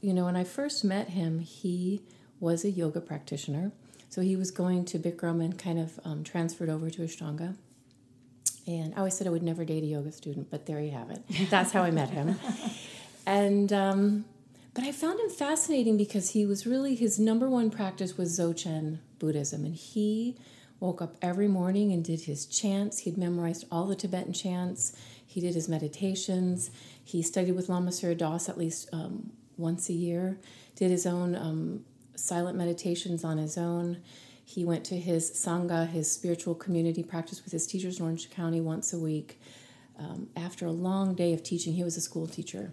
you 0.00 0.12
know, 0.12 0.26
when 0.26 0.36
I 0.36 0.44
first 0.44 0.84
met 0.84 1.10
him, 1.10 1.40
he 1.40 2.02
was 2.38 2.64
a 2.64 2.70
yoga 2.70 3.00
practitioner. 3.00 3.72
So 4.08 4.20
he 4.20 4.36
was 4.36 4.50
going 4.50 4.84
to 4.86 4.98
Bikram 4.98 5.44
and 5.44 5.58
kind 5.58 5.78
of 5.78 5.98
um, 6.04 6.22
transferred 6.22 6.68
over 6.68 6.90
to 6.90 7.02
Ashtanga. 7.02 7.56
And 8.66 8.94
I 8.94 8.98
always 8.98 9.16
said 9.16 9.26
I 9.26 9.30
would 9.30 9.42
never 9.42 9.64
date 9.64 9.82
a 9.84 9.86
yoga 9.86 10.10
student, 10.10 10.50
but 10.50 10.66
there 10.66 10.80
you 10.80 10.90
have 10.90 11.10
it. 11.10 11.22
That's 11.50 11.72
how 11.72 11.82
I 11.82 11.90
met 11.90 12.10
him. 12.10 12.38
And 13.28 13.72
um, 13.72 14.24
but 14.72 14.84
I 14.84 14.92
found 14.92 15.18
him 15.18 15.28
fascinating 15.28 15.96
because 15.96 16.30
he 16.30 16.46
was 16.46 16.64
really 16.64 16.94
his 16.94 17.18
number 17.18 17.50
one 17.50 17.70
practice 17.70 18.16
was 18.16 18.38
Dzogchen 18.38 18.98
Buddhism, 19.18 19.64
and 19.64 19.74
he 19.74 20.36
woke 20.78 21.02
up 21.02 21.16
every 21.20 21.48
morning 21.48 21.92
and 21.92 22.04
did 22.04 22.20
his 22.22 22.46
chants. 22.46 23.00
He'd 23.00 23.18
memorized 23.18 23.64
all 23.72 23.86
the 23.86 23.96
Tibetan 23.96 24.32
chants. 24.32 24.96
He 25.26 25.40
did 25.40 25.54
his 25.54 25.68
meditations. 25.68 26.70
He 27.02 27.22
studied 27.22 27.52
with 27.52 27.68
Lama 27.68 27.90
Surya 27.90 28.14
Das 28.14 28.48
at 28.48 28.56
least 28.56 28.88
um, 28.92 29.32
once 29.56 29.88
a 29.88 29.92
year. 29.92 30.38
Did 30.76 30.90
his 30.90 31.06
own 31.06 31.34
um, 31.34 31.84
silent 32.14 32.56
meditations 32.56 33.24
on 33.24 33.38
his 33.38 33.58
own. 33.58 34.02
He 34.48 34.64
went 34.64 34.84
to 34.86 34.96
his 34.96 35.30
Sangha, 35.32 35.88
his 35.88 36.10
spiritual 36.10 36.54
community 36.54 37.02
practice 37.02 37.42
with 37.42 37.52
his 37.52 37.66
teachers 37.66 37.98
in 37.98 38.04
Orange 38.04 38.30
County 38.30 38.60
once 38.60 38.92
a 38.92 38.98
week. 38.98 39.40
Um, 39.98 40.28
after 40.36 40.66
a 40.66 40.70
long 40.70 41.14
day 41.14 41.34
of 41.34 41.42
teaching, 41.42 41.74
he 41.74 41.82
was 41.82 41.96
a 41.96 42.00
school 42.00 42.28
teacher 42.28 42.72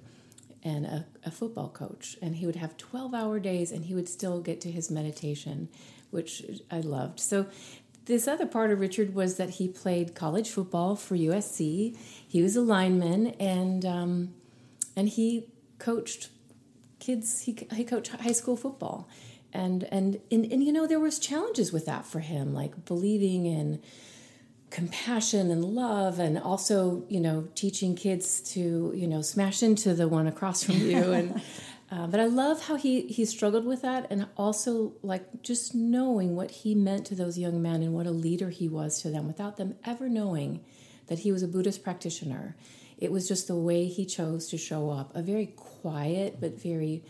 and 0.64 0.86
a, 0.86 1.06
a 1.26 1.32
football 1.32 1.70
coach, 1.70 2.16
and 2.22 2.36
he 2.36 2.46
would 2.46 2.56
have 2.58 2.78
12 2.78 3.14
hour 3.16 3.40
days 3.40 3.72
and 3.72 3.86
he 3.86 3.96
would 3.96 4.08
still 4.08 4.40
get 4.40 4.62
to 4.62 4.72
his 4.72 4.92
meditation, 4.92 5.68
which 6.12 6.44
I 6.70 6.80
loved. 6.80 7.20
So, 7.20 7.48
this 8.06 8.28
other 8.28 8.46
part 8.46 8.70
of 8.70 8.80
Richard 8.80 9.16
was 9.16 9.38
that 9.38 9.52
he 9.52 9.68
played 9.68 10.14
college 10.14 10.50
football 10.50 10.96
for 10.96 11.16
USC. 11.16 11.98
He 12.28 12.42
was 12.42 12.56
a 12.56 12.62
lineman, 12.62 13.28
and 13.40 13.86
um, 13.86 14.34
and 14.96 15.10
he 15.10 15.48
coached 15.80 16.30
kids. 17.00 17.42
He, 17.42 17.58
he 17.74 17.84
coached 17.84 18.12
high 18.12 18.34
school 18.34 18.58
football, 18.58 19.08
and, 19.54 19.84
and 19.92 20.20
and 20.32 20.52
and 20.52 20.64
you 20.64 20.72
know 20.72 20.88
there 20.88 21.00
was 21.00 21.20
challenges 21.20 21.72
with 21.72 21.86
that 21.86 22.06
for 22.06 22.20
him, 22.20 22.54
like 22.54 22.86
believing 22.86 23.46
in 23.46 23.82
compassion 24.70 25.52
and 25.52 25.64
love 25.64 26.18
and 26.18 26.40
also 26.40 27.06
you 27.08 27.20
know 27.20 27.48
teaching 27.54 27.96
kids 27.96 28.42
to 28.42 28.92
you 28.96 29.08
know 29.08 29.22
smash 29.22 29.62
into 29.62 29.94
the 29.94 30.08
one 30.08 30.28
across 30.28 30.64
from 30.64 30.76
you. 30.76 31.14
And 31.14 31.42
uh, 31.92 32.08
but 32.08 32.20
i 32.20 32.26
love 32.26 32.66
how 32.66 32.76
he 32.76 33.02
he 33.02 33.24
struggled 33.24 33.66
with 33.66 33.84
that 33.84 34.08
and 34.10 34.26
also 34.36 34.94
like 35.04 35.44
just 35.44 35.76
knowing 35.76 36.36
what 36.36 36.50
he 36.50 36.74
meant 36.74 37.06
to 37.06 37.14
those 37.14 37.38
young 37.38 37.62
men 37.62 37.84
and 37.84 37.94
what 37.94 38.08
a 38.08 38.12
leader 38.12 38.50
he 38.50 38.68
was 38.68 39.00
to 39.04 39.12
them 39.12 39.28
without 39.28 39.58
them 39.58 39.76
ever 39.86 40.10
knowing 40.10 40.60
that 41.06 41.20
he 41.20 41.32
was 41.32 41.44
a 41.44 41.48
buddhist 41.48 41.84
practitioner. 41.84 42.56
It 42.98 43.12
was 43.12 43.28
just 43.28 43.48
the 43.48 43.56
way 43.56 43.86
he 43.86 44.06
chose 44.06 44.48
to 44.48 44.58
show 44.58 44.90
up 44.90 45.16
a 45.16 45.22
very 45.22 45.48
quiet 45.48 46.38
but 46.42 46.60
very 46.60 47.04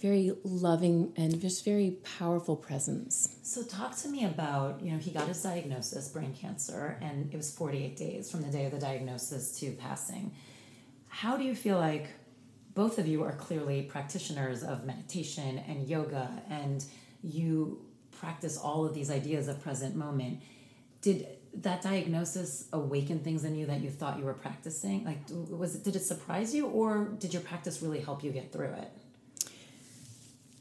very 0.00 0.32
loving 0.42 1.12
and 1.16 1.40
just 1.40 1.64
very 1.64 1.98
powerful 2.18 2.56
presence. 2.56 3.36
So 3.42 3.62
talk 3.62 3.96
to 3.98 4.08
me 4.08 4.24
about, 4.24 4.82
you 4.82 4.92
know, 4.92 4.98
he 4.98 5.10
got 5.10 5.28
his 5.28 5.42
diagnosis, 5.42 6.08
brain 6.08 6.34
cancer, 6.34 6.98
and 7.00 7.32
it 7.32 7.36
was 7.36 7.54
48 7.54 7.96
days 7.96 8.30
from 8.30 8.42
the 8.42 8.48
day 8.48 8.66
of 8.66 8.72
the 8.72 8.78
diagnosis 8.78 9.58
to 9.60 9.72
passing. 9.72 10.34
How 11.08 11.36
do 11.36 11.44
you 11.44 11.54
feel 11.54 11.78
like 11.78 12.08
both 12.74 12.98
of 12.98 13.06
you 13.06 13.22
are 13.22 13.32
clearly 13.32 13.82
practitioners 13.82 14.62
of 14.62 14.84
meditation 14.84 15.58
and 15.68 15.86
yoga 15.88 16.42
and 16.50 16.84
you 17.22 17.80
practice 18.10 18.56
all 18.56 18.84
of 18.84 18.94
these 18.94 19.10
ideas 19.10 19.48
of 19.48 19.62
present 19.62 19.94
moment. 19.94 20.40
Did 21.00 21.26
that 21.54 21.82
diagnosis 21.82 22.66
awaken 22.72 23.20
things 23.20 23.44
in 23.44 23.54
you 23.54 23.66
that 23.66 23.80
you 23.80 23.90
thought 23.90 24.18
you 24.18 24.24
were 24.24 24.34
practicing? 24.34 25.04
Like 25.04 25.18
was 25.30 25.76
it 25.76 25.84
did 25.84 25.96
it 25.96 26.04
surprise 26.04 26.54
you 26.54 26.66
or 26.66 27.04
did 27.18 27.32
your 27.32 27.42
practice 27.42 27.82
really 27.82 28.00
help 28.00 28.24
you 28.24 28.30
get 28.30 28.52
through 28.52 28.72
it? 28.72 28.90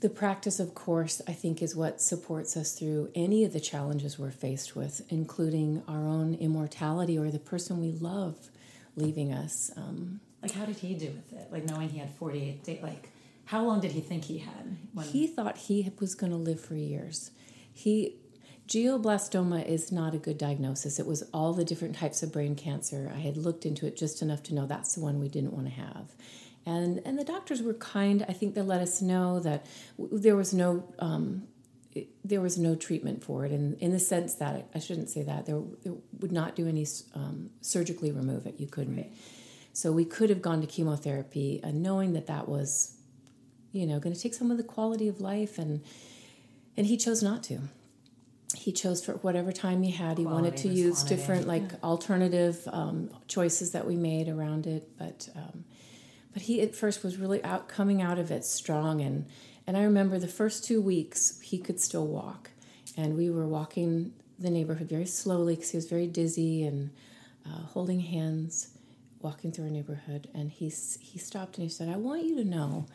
The 0.03 0.09
practice, 0.09 0.59
of 0.59 0.75
course, 0.75 1.21
I 1.29 1.31
think 1.31 1.61
is 1.61 1.77
what 1.77 2.01
supports 2.01 2.57
us 2.57 2.73
through 2.73 3.09
any 3.15 3.45
of 3.45 3.53
the 3.53 3.61
challenges 3.61 4.19
we're 4.19 4.31
faced 4.31 4.75
with, 4.75 5.01
including 5.07 5.81
our 5.87 6.05
own 6.05 6.35
immortality 6.35 7.17
or 7.17 7.31
the 7.31 7.39
person 7.39 7.79
we 7.79 7.93
love 7.93 8.35
leaving 8.97 9.31
us. 9.31 9.71
Um, 9.77 10.19
like, 10.41 10.51
how 10.51 10.65
did 10.65 10.75
he 10.75 10.93
do 10.93 11.05
with 11.05 11.31
it? 11.31 11.49
Like, 11.53 11.63
knowing 11.63 11.87
he 11.87 11.99
had 11.99 12.13
48 12.15 12.65
days, 12.65 12.83
like, 12.83 13.11
how 13.45 13.63
long 13.63 13.79
did 13.79 13.91
he 13.91 14.01
think 14.01 14.25
he 14.25 14.39
had? 14.39 14.75
When... 14.91 15.05
He 15.05 15.25
thought 15.25 15.55
he 15.55 15.89
was 15.97 16.15
going 16.15 16.33
to 16.33 16.37
live 16.37 16.59
for 16.59 16.75
years. 16.75 17.31
He 17.71 18.17
Glioblastoma 18.67 19.65
is 19.65 19.89
not 19.89 20.13
a 20.13 20.17
good 20.17 20.37
diagnosis. 20.37 20.99
It 20.99 21.07
was 21.07 21.23
all 21.33 21.53
the 21.53 21.63
different 21.63 21.95
types 21.95 22.23
of 22.23 22.33
brain 22.33 22.55
cancer. 22.55 23.09
I 23.13 23.19
had 23.19 23.37
looked 23.37 23.65
into 23.65 23.87
it 23.87 23.95
just 23.95 24.21
enough 24.21 24.43
to 24.43 24.53
know 24.53 24.65
that's 24.65 24.95
the 24.95 25.01
one 25.01 25.21
we 25.21 25.29
didn't 25.29 25.53
want 25.53 25.67
to 25.67 25.73
have 25.73 26.13
and 26.65 27.01
and 27.05 27.19
the 27.19 27.23
doctors 27.23 27.61
were 27.61 27.73
kind. 27.73 28.25
I 28.27 28.33
think 28.33 28.55
they 28.55 28.61
let 28.61 28.81
us 28.81 29.01
know 29.01 29.39
that 29.41 29.65
w- 29.97 30.17
there 30.17 30.35
was 30.35 30.53
no 30.53 30.83
um, 30.99 31.43
it, 31.91 32.07
there 32.23 32.41
was 32.41 32.57
no 32.57 32.75
treatment 32.75 33.23
for 33.23 33.45
it, 33.45 33.51
in 33.51 33.75
in 33.79 33.91
the 33.91 33.99
sense 33.99 34.35
that 34.35 34.67
I 34.73 34.79
shouldn't 34.79 35.09
say 35.09 35.23
that 35.23 35.45
there, 35.45 35.61
there 35.83 35.93
would 36.19 36.31
not 36.31 36.55
do 36.55 36.67
any 36.67 36.85
um, 37.13 37.49
surgically 37.61 38.11
remove 38.11 38.45
it. 38.45 38.59
You 38.59 38.67
couldn't. 38.67 38.95
Right. 38.95 39.13
So 39.73 39.91
we 39.91 40.05
could 40.05 40.29
have 40.29 40.41
gone 40.41 40.61
to 40.61 40.67
chemotherapy, 40.67 41.59
uh, 41.63 41.71
knowing 41.71 42.13
that 42.13 42.27
that 42.27 42.47
was, 42.47 42.95
you 43.71 43.87
know, 43.87 43.99
going 43.99 44.15
to 44.15 44.21
take 44.21 44.35
some 44.35 44.51
of 44.51 44.57
the 44.57 44.63
quality 44.63 45.07
of 45.07 45.19
life, 45.19 45.57
and 45.57 45.83
and 46.77 46.87
he 46.87 46.95
chose 46.95 47.21
not 47.21 47.43
to. 47.43 47.59
He 48.55 48.71
chose 48.71 49.03
for 49.03 49.13
whatever 49.13 49.51
time 49.51 49.81
he 49.81 49.91
had. 49.91 50.17
He 50.17 50.23
quality 50.23 50.43
wanted 50.43 50.57
to 50.57 50.69
use 50.69 50.99
quantity. 50.99 51.15
different 51.15 51.47
like 51.47 51.63
yeah. 51.63 51.77
alternative 51.83 52.65
um, 52.71 53.09
choices 53.27 53.71
that 53.71 53.85
we 53.85 53.97
made 53.97 54.29
around 54.29 54.65
it, 54.65 54.87
but. 54.97 55.27
Um, 55.35 55.65
but 56.33 56.43
he 56.43 56.61
at 56.61 56.75
first 56.75 57.03
was 57.03 57.17
really 57.17 57.43
out 57.43 57.67
coming 57.67 58.01
out 58.01 58.19
of 58.19 58.31
it 58.31 58.43
strong. 58.43 59.01
And 59.01 59.25
and 59.65 59.77
I 59.77 59.83
remember 59.83 60.19
the 60.19 60.27
first 60.27 60.65
two 60.65 60.81
weeks 60.81 61.39
he 61.41 61.57
could 61.57 61.79
still 61.79 62.07
walk. 62.07 62.49
And 62.97 63.15
we 63.15 63.29
were 63.29 63.47
walking 63.47 64.13
the 64.37 64.49
neighborhood 64.49 64.89
very 64.89 65.05
slowly 65.05 65.55
because 65.55 65.71
he 65.71 65.77
was 65.77 65.85
very 65.85 66.07
dizzy 66.07 66.63
and 66.63 66.91
uh, 67.45 67.61
holding 67.67 68.01
hands 68.01 68.69
walking 69.21 69.51
through 69.51 69.65
our 69.65 69.71
neighborhood. 69.71 70.27
And 70.33 70.51
he 70.51 70.65
he 70.99 71.19
stopped 71.19 71.57
and 71.57 71.63
he 71.63 71.69
said 71.69 71.87
I 71.87 71.97
want 71.97 72.23
you 72.23 72.35
to 72.37 72.43
know 72.43 72.87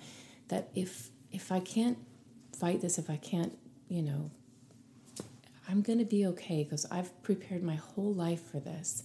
that 0.48 0.68
if 0.74 1.10
if 1.32 1.52
I 1.52 1.60
can't 1.60 1.98
fight 2.56 2.80
this 2.80 2.98
if 2.98 3.08
I 3.08 3.16
can't 3.16 3.56
you 3.88 4.02
know 4.02 4.30
I'm 5.68 5.82
to 5.82 6.04
be 6.04 6.26
okay 6.26 6.64
because 6.64 6.86
I've 6.90 7.22
prepared 7.22 7.62
my 7.62 7.74
whole 7.76 8.12
life 8.12 8.42
for 8.50 8.58
this. 8.58 9.04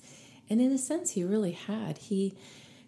And 0.49 0.61
in 0.61 0.71
a 0.71 0.77
sense 0.77 1.11
he 1.11 1.23
really 1.23 1.51
had. 1.51 1.97
He 1.97 2.35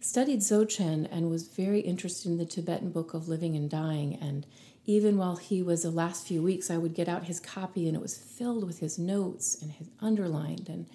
studied 0.06 0.40
Dzogchen 0.40 1.08
and 1.12 1.32
was 1.32 1.48
very 1.48 1.80
interested 1.80 2.30
in 2.30 2.38
the 2.38 2.46
Tibetan 2.46 2.92
Book 2.92 3.16
of 3.16 3.28
Living 3.28 3.56
and 3.56 3.68
Dying. 3.68 4.20
And 4.22 4.46
even 4.86 5.18
while 5.18 5.38
he 5.38 5.64
was 5.64 5.82
the 5.82 5.90
last 5.90 6.28
few 6.28 6.44
weeks, 6.44 6.70
I 6.70 6.78
would 6.78 6.94
get 6.94 7.10
out 7.10 7.24
his 7.24 7.40
copy 7.40 7.88
and 7.88 7.98
it 7.98 8.02
was 8.04 8.16
filled 8.16 8.68
with 8.68 8.80
his 8.80 9.00
notes 9.00 9.58
and 9.60 9.72
his 9.72 9.88
underlined 10.00 10.70
and 10.70 10.86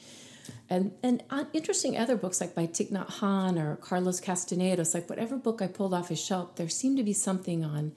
and 0.68 0.92
and 1.02 1.22
uh, 1.30 1.44
interesting 1.52 1.98
other 1.98 2.16
books 2.16 2.40
like 2.40 2.54
by 2.54 2.66
Thich 2.66 2.92
Nhat 2.92 3.18
Hanh 3.18 3.60
or 3.60 3.76
Carlos 3.76 4.20
Castaneda. 4.20 4.82
It's 4.82 4.94
like 4.94 5.10
whatever 5.10 5.36
book 5.36 5.60
I 5.60 5.66
pulled 5.66 5.92
off 5.92 6.08
his 6.08 6.24
shelf, 6.24 6.54
there 6.54 6.68
seemed 6.68 6.96
to 6.98 7.02
be 7.02 7.12
something 7.12 7.64
on 7.64 7.92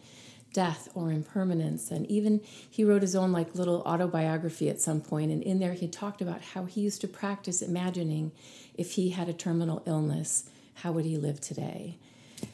death 0.51 0.89
or 0.95 1.11
impermanence. 1.11 1.91
And 1.91 2.05
even 2.07 2.41
he 2.69 2.83
wrote 2.83 3.01
his 3.03 3.15
own 3.15 3.31
like 3.31 3.55
little 3.55 3.81
autobiography 3.83 4.67
at 4.69 4.81
some 4.81 4.99
point, 4.99 5.31
and 5.31 5.43
in 5.43 5.59
there 5.59 5.73
he 5.73 5.87
talked 5.87 6.21
about 6.21 6.41
how 6.41 6.65
he 6.65 6.81
used 6.81 7.01
to 7.01 7.07
practice 7.07 7.61
imagining 7.61 8.31
if 8.75 8.93
he 8.93 9.11
had 9.11 9.29
a 9.29 9.33
terminal 9.33 9.83
illness 9.85 10.49
how 10.75 10.91
would 10.91 11.05
he 11.05 11.17
live 11.17 11.39
today? 11.39 11.97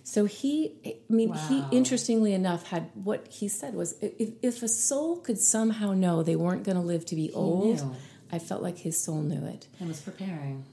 So 0.04 0.26
he, 0.26 0.76
I 0.86 1.14
mean, 1.14 1.30
wow. 1.30 1.48
he 1.48 1.64
interestingly 1.76 2.34
enough 2.34 2.68
had 2.68 2.90
what 2.94 3.28
he 3.28 3.48
said 3.48 3.74
was 3.74 3.96
if, 4.02 4.32
if 4.42 4.64
a 4.64 4.68
soul 4.68 5.18
could 5.18 5.40
somehow 5.40 5.94
know 5.94 6.24
they 6.24 6.36
weren't 6.36 6.64
going 6.64 6.78
to 6.78 6.84
live 6.84 7.06
to 7.08 7.16
be 7.16 7.28
he 7.28 7.34
old, 7.34 7.78
knew. 7.78 7.96
I 8.32 8.40
felt 8.40 8.62
like 8.62 8.78
his 8.80 9.02
soul 9.02 9.22
knew 9.22 9.46
it 9.46 9.68
and 9.80 9.88
was 9.88 10.02
preparing. 10.02 10.66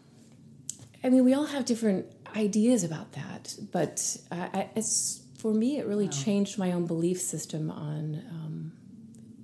I 1.03 1.09
mean, 1.09 1.25
we 1.25 1.35
all 1.35 1.47
have 1.47 1.65
different 1.65 2.07
ideas 2.35 2.83
about 2.85 3.13
that, 3.13 3.55
but 3.73 4.17
I, 4.31 4.69
it's 4.75 5.23
for 5.39 5.53
me, 5.53 5.79
it 5.79 5.87
really 5.87 6.07
wow. 6.07 6.13
changed 6.13 6.59
my 6.59 6.73
own 6.73 6.87
belief 6.87 7.21
system 7.21 7.71
on, 7.71 8.23
um, 8.31 8.73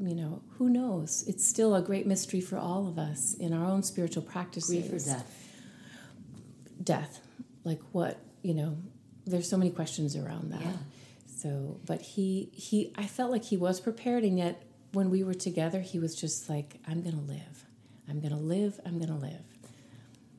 you 0.00 0.14
know, 0.14 0.42
who 0.58 0.68
knows? 0.68 1.24
It's 1.28 1.46
still 1.46 1.74
a 1.74 1.82
great 1.82 2.06
mystery 2.06 2.40
for 2.40 2.58
all 2.58 2.88
of 2.88 2.98
us 2.98 3.34
in 3.34 3.52
our 3.52 3.64
own 3.64 3.82
spiritual 3.82 4.22
practices. 4.22 4.70
Grief 4.70 4.92
or 4.92 5.04
death? 5.04 5.48
Death 6.82 7.20
like 7.64 7.80
what 7.92 8.18
you 8.42 8.54
know 8.54 8.76
there's 9.26 9.48
so 9.48 9.56
many 9.56 9.70
questions 9.70 10.16
around 10.16 10.52
that. 10.52 10.60
Yeah. 10.60 10.72
so 11.26 11.80
but 11.86 12.00
he 12.02 12.50
he 12.52 12.92
i 12.96 13.06
felt 13.06 13.30
like 13.30 13.44
he 13.44 13.56
was 13.56 13.80
prepared 13.80 14.24
and 14.24 14.38
yet 14.38 14.62
when 14.92 15.10
we 15.10 15.22
were 15.22 15.34
together 15.34 15.80
he 15.80 15.98
was 15.98 16.14
just 16.14 16.48
like 16.48 16.78
i'm 16.86 17.02
gonna 17.02 17.20
live. 17.20 17.64
I'm 18.08 18.20
gonna 18.20 18.38
live. 18.38 18.80
I'm 18.84 18.98
gonna 18.98 19.16
live. 19.18 19.44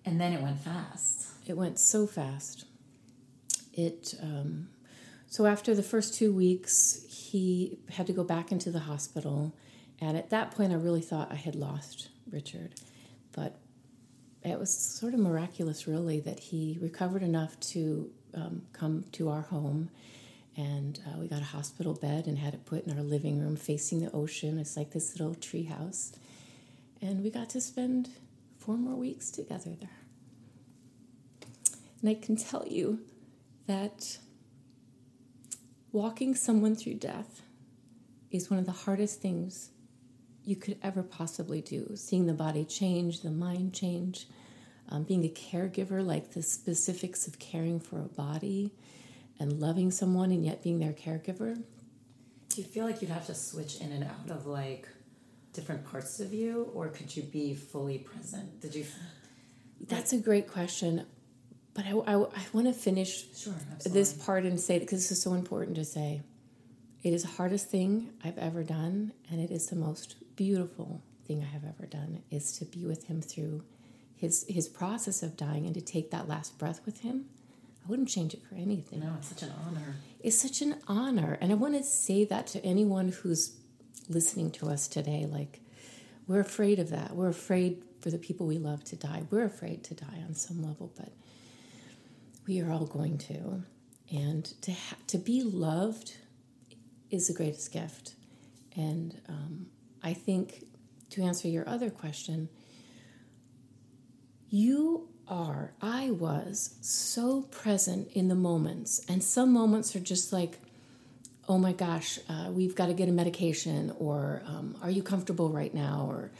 And 0.05 0.19
then 0.19 0.33
it 0.33 0.41
went 0.41 0.59
fast. 0.59 1.29
It 1.47 1.57
went 1.57 1.79
so 1.79 2.05
fast. 2.05 2.65
It 3.73 4.13
um, 4.21 4.67
so 5.27 5.45
after 5.45 5.73
the 5.73 5.81
first 5.83 6.13
two 6.13 6.31
weeks 6.33 7.05
he 7.09 7.79
had 7.89 8.05
to 8.07 8.13
go 8.13 8.23
back 8.23 8.51
into 8.51 8.69
the 8.69 8.79
hospital. 8.79 9.55
And 9.99 10.17
at 10.17 10.29
that 10.31 10.51
point 10.51 10.71
i 10.71 10.75
really 10.75 11.01
thought 11.01 11.31
i 11.31 11.35
had 11.35 11.55
lost 11.55 12.09
richard. 12.29 12.75
But 13.31 13.57
it 14.43 14.59
was 14.59 14.73
sort 14.73 15.13
of 15.13 15.19
miraculous, 15.19 15.87
really, 15.87 16.19
that 16.21 16.39
he 16.39 16.77
recovered 16.81 17.23
enough 17.23 17.59
to 17.61 18.11
um, 18.33 18.63
come 18.73 19.05
to 19.13 19.29
our 19.29 19.41
home. 19.41 19.89
And 20.55 20.99
uh, 21.07 21.17
we 21.17 21.27
got 21.27 21.41
a 21.41 21.45
hospital 21.45 21.93
bed 21.93 22.27
and 22.27 22.37
had 22.37 22.53
it 22.53 22.65
put 22.65 22.85
in 22.85 22.95
our 22.95 23.03
living 23.03 23.39
room 23.39 23.55
facing 23.55 24.01
the 24.01 24.11
ocean. 24.11 24.59
It's 24.59 24.77
like 24.77 24.91
this 24.91 25.17
little 25.17 25.35
tree 25.35 25.63
house. 25.63 26.11
And 27.01 27.23
we 27.23 27.29
got 27.29 27.49
to 27.51 27.61
spend 27.61 28.09
four 28.59 28.77
more 28.77 28.95
weeks 28.95 29.31
together 29.31 29.71
there. 29.79 29.89
And 32.01 32.09
I 32.09 32.13
can 32.15 32.35
tell 32.35 32.65
you 32.67 32.99
that 33.65 34.17
walking 35.91 36.35
someone 36.35 36.75
through 36.75 36.95
death 36.95 37.41
is 38.29 38.49
one 38.49 38.59
of 38.59 38.65
the 38.65 38.71
hardest 38.71 39.21
things 39.21 39.69
you 40.45 40.55
could 40.55 40.77
ever 40.83 41.03
possibly 41.03 41.61
do. 41.61 41.91
Seeing 41.95 42.25
the 42.25 42.33
body 42.33 42.65
change, 42.65 43.21
the 43.21 43.31
mind 43.31 43.73
change, 43.73 44.27
um, 44.89 45.03
being 45.03 45.23
a 45.25 45.29
caregiver, 45.29 46.05
like 46.05 46.33
the 46.33 46.43
specifics 46.43 47.27
of 47.27 47.39
caring 47.39 47.79
for 47.79 47.99
a 47.99 48.07
body 48.09 48.73
and 49.39 49.59
loving 49.59 49.91
someone 49.91 50.31
and 50.31 50.45
yet 50.45 50.61
being 50.61 50.79
their 50.79 50.93
caregiver. 50.93 51.55
Do 52.49 52.61
you 52.61 52.67
feel 52.67 52.85
like 52.85 53.01
you'd 53.01 53.11
have 53.11 53.25
to 53.27 53.35
switch 53.35 53.79
in 53.81 53.91
and 53.91 54.03
out 54.03 54.29
of 54.29 54.45
like 54.45 54.87
different 55.53 55.85
parts 55.85 56.19
of 56.19 56.33
you, 56.33 56.69
or 56.73 56.89
could 56.89 57.15
you 57.15 57.23
be 57.23 57.55
fully 57.55 57.99
present? 57.99 58.61
Did 58.61 58.75
you? 58.75 58.85
That's 59.87 60.13
a 60.13 60.17
great 60.17 60.47
question. 60.47 61.05
But 61.73 61.85
I, 61.85 61.91
I, 61.91 62.15
I 62.15 62.45
want 62.53 62.67
to 62.67 62.73
finish 62.73 63.25
Sure, 63.35 63.53
this 63.83 64.13
part 64.13 64.43
and 64.43 64.59
say 64.59 64.77
because 64.77 64.99
this 64.99 65.11
is 65.11 65.21
so 65.21 65.33
important 65.33 65.75
to 65.77 65.85
say. 65.85 66.21
It 67.01 67.13
is 67.13 67.23
the 67.23 67.29
hardest 67.29 67.69
thing 67.69 68.11
I've 68.23 68.37
ever 68.37 68.63
done, 68.63 69.11
and 69.29 69.41
it 69.41 69.51
is 69.51 69.67
the 69.67 69.75
most 69.75 70.15
beautiful 70.35 71.01
thing 71.25 71.41
I 71.41 71.51
have 71.53 71.63
ever 71.63 71.85
done. 71.85 72.23
Is 72.31 72.57
to 72.59 72.65
be 72.65 72.85
with 72.85 73.05
him 73.05 73.21
through 73.21 73.63
his 74.15 74.45
his 74.47 74.67
process 74.67 75.23
of 75.23 75.37
dying 75.37 75.65
and 75.65 75.73
to 75.75 75.81
take 75.81 76.11
that 76.11 76.27
last 76.27 76.57
breath 76.57 76.81
with 76.85 77.01
him. 77.01 77.25
I 77.85 77.89
wouldn't 77.89 78.07
change 78.09 78.33
it 78.33 78.41
for 78.43 78.55
anything. 78.55 79.01
No, 79.01 79.13
it's 79.17 79.27
such 79.29 79.43
an 79.43 79.51
honor. 79.67 79.95
It's 80.21 80.39
such 80.39 80.61
an 80.61 80.75
honor. 80.87 81.37
And 81.41 81.51
I 81.51 81.55
want 81.55 81.75
to 81.75 81.83
say 81.83 82.23
that 82.25 82.47
to 82.47 82.63
anyone 82.65 83.09
who's 83.09 83.57
listening 84.07 84.51
to 84.51 84.69
us 84.69 84.87
today. 84.87 85.25
Like, 85.29 85.59
we're 86.27 86.39
afraid 86.39 86.79
of 86.79 86.89
that. 86.91 87.15
We're 87.15 87.27
afraid 87.27 87.83
for 87.99 88.09
the 88.09 88.17
people 88.17 88.47
we 88.47 88.57
love 88.57 88.83
to 88.85 88.95
die. 88.95 89.23
We're 89.29 89.43
afraid 89.45 89.83
to 89.85 89.93
die 89.95 90.23
on 90.25 90.33
some 90.33 90.63
level, 90.63 90.93
but 90.95 91.11
we 92.47 92.61
are 92.61 92.71
all 92.71 92.85
going 92.85 93.17
to. 93.19 93.63
And 94.11 94.45
to, 94.61 94.71
ha- 94.71 94.97
to 95.07 95.17
be 95.17 95.41
loved 95.43 96.13
is 97.09 97.27
the 97.27 97.33
greatest 97.33 97.71
gift. 97.73 98.13
And 98.75 99.19
um, 99.27 99.67
I 100.03 100.13
think 100.13 100.65
to 101.11 101.23
answer 101.23 101.47
your 101.47 101.67
other 101.67 101.89
question, 101.89 102.49
you 104.49 105.07
are, 105.27 105.73
I 105.81 106.11
was 106.11 106.75
so 106.81 107.43
present 107.43 108.09
in 108.13 108.27
the 108.27 108.35
moments. 108.35 109.01
And 109.07 109.23
some 109.23 109.51
moments 109.51 109.95
are 109.95 109.99
just 109.99 110.33
like, 110.33 110.59
oh 111.47 111.57
my 111.57 111.73
gosh, 111.73 112.19
uh, 112.29 112.51
we've 112.51 112.75
got 112.75 112.87
to 112.87 112.93
get 112.93 113.09
a 113.09 113.11
medication, 113.11 113.93
or 113.99 114.43
um, 114.45 114.75
are 114.81 114.89
you 114.89 115.03
comfortable 115.03 115.49
right 115.49 115.73
now? 115.73 116.05
Or 116.09 116.31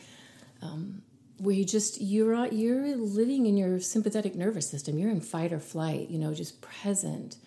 um, 0.62 1.02
where 1.40 1.56
you 1.56 1.66
just, 1.66 2.02
you're, 2.02 2.46
you're 2.48 2.96
living 2.96 3.46
in 3.46 3.58
your 3.58 3.80
sympathetic 3.80 4.36
nervous 4.36 4.70
system. 4.70 4.98
You're 4.98 5.10
in 5.12 5.22
fight 5.22 5.52
or 5.52 5.60
flight, 5.60 6.10
you 6.10 6.20
know, 6.20 6.34
just 6.34 6.62
present 6.62 7.38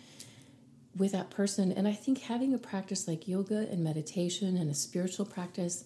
with 0.97 1.13
that 1.13 1.31
person. 1.31 1.73
And 1.73 1.87
I 1.87 1.93
think 1.93 2.23
having 2.23 2.55
a 2.55 2.59
practice 2.59 3.07
like 3.07 3.29
yoga 3.29 3.69
and 3.71 3.85
meditation 3.85 4.57
and 4.57 4.71
a 4.71 4.75
spiritual 4.75 5.27
practice, 5.27 5.85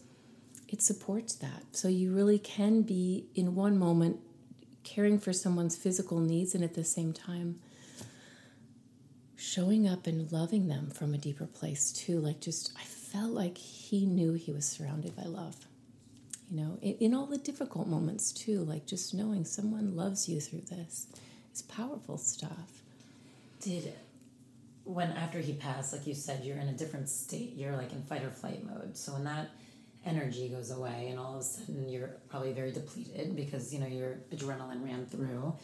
it 0.70 0.80
supports 0.80 1.34
that. 1.34 1.64
So 1.72 1.88
you 1.88 2.14
really 2.14 2.38
can 2.38 2.82
be 2.82 3.26
in 3.34 3.54
one 3.56 3.76
moment 3.76 4.20
caring 4.84 5.18
for 5.18 5.32
someone's 5.32 5.76
physical 5.76 6.20
needs 6.20 6.54
and 6.54 6.62
at 6.62 6.74
the 6.74 6.84
same 6.84 7.12
time 7.12 7.58
showing 9.36 9.88
up 9.88 10.06
and 10.06 10.30
loving 10.30 10.68
them 10.68 10.90
from 10.90 11.12
a 11.12 11.18
deeper 11.18 11.46
place 11.46 11.92
too. 11.92 12.20
Like 12.20 12.40
just, 12.40 12.72
I 12.78 12.84
felt 12.84 13.32
like 13.32 13.58
he 13.58 14.06
knew 14.06 14.34
he 14.34 14.52
was 14.52 14.64
surrounded 14.64 15.16
by 15.16 15.24
love. 15.24 15.56
You 16.50 16.60
know, 16.60 16.78
in, 16.80 16.94
in 17.00 17.14
all 17.14 17.26
the 17.26 17.38
difficult 17.38 17.88
moments 17.88 18.32
too, 18.32 18.60
like 18.60 18.86
just 18.86 19.12
knowing 19.12 19.44
someone 19.44 19.96
loves 19.96 20.28
you 20.28 20.40
through 20.40 20.62
this 20.62 21.08
is 21.52 21.62
powerful 21.62 22.16
stuff. 22.16 22.82
Did 23.60 23.86
it 23.86 23.98
when 24.84 25.10
after 25.12 25.40
he 25.40 25.52
passed, 25.52 25.92
like 25.92 26.06
you 26.06 26.14
said, 26.14 26.44
you're 26.44 26.56
in 26.56 26.68
a 26.68 26.72
different 26.72 27.08
state. 27.08 27.54
You're 27.56 27.76
like 27.76 27.92
in 27.92 28.02
fight 28.02 28.22
or 28.22 28.30
flight 28.30 28.64
mode. 28.64 28.96
So 28.96 29.12
when 29.12 29.24
that 29.24 29.50
energy 30.04 30.48
goes 30.48 30.70
away, 30.70 31.08
and 31.10 31.18
all 31.18 31.34
of 31.34 31.40
a 31.40 31.44
sudden 31.44 31.88
you're 31.88 32.10
probably 32.28 32.52
very 32.52 32.72
depleted 32.72 33.36
because 33.36 33.72
you 33.72 33.80
know 33.80 33.86
your 33.86 34.18
adrenaline 34.32 34.84
ran 34.84 35.06
through. 35.06 35.54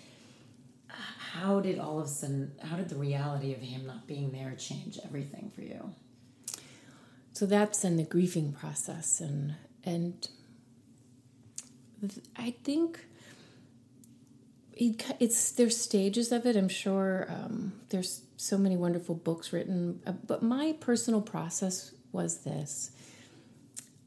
How 0.89 1.61
did 1.61 1.79
all 1.79 1.99
of 1.99 2.07
a 2.07 2.09
sudden? 2.09 2.53
How 2.63 2.77
did 2.77 2.89
the 2.89 2.97
reality 2.97 3.53
of 3.55 3.61
him 3.61 3.87
not 3.87 4.07
being 4.07 4.31
there 4.33 4.55
change 4.59 4.99
everything 5.05 5.51
for 5.55 5.63
you? 5.63 5.93
So 7.33 7.45
that's 7.47 7.85
in 7.85 7.97
the 7.97 8.05
grieving 8.05 8.53
process, 8.53 9.21
and 9.21 9.55
and 9.85 10.29
I 12.37 12.55
think 12.63 13.01
it, 14.73 15.05
it's 15.19 15.53
there's 15.53 15.77
stages 15.77 16.33
of 16.33 16.47
it. 16.47 16.57
I'm 16.57 16.69
sure 16.69 17.27
um, 17.29 17.73
there's 17.89 18.23
so 18.37 18.59
many 18.59 18.77
wonderful 18.77 19.15
books 19.15 19.53
written, 19.53 20.01
uh, 20.07 20.13
but 20.27 20.43
my 20.43 20.77
personal 20.79 21.21
process 21.21 21.93
was 22.13 22.39
this. 22.39 22.91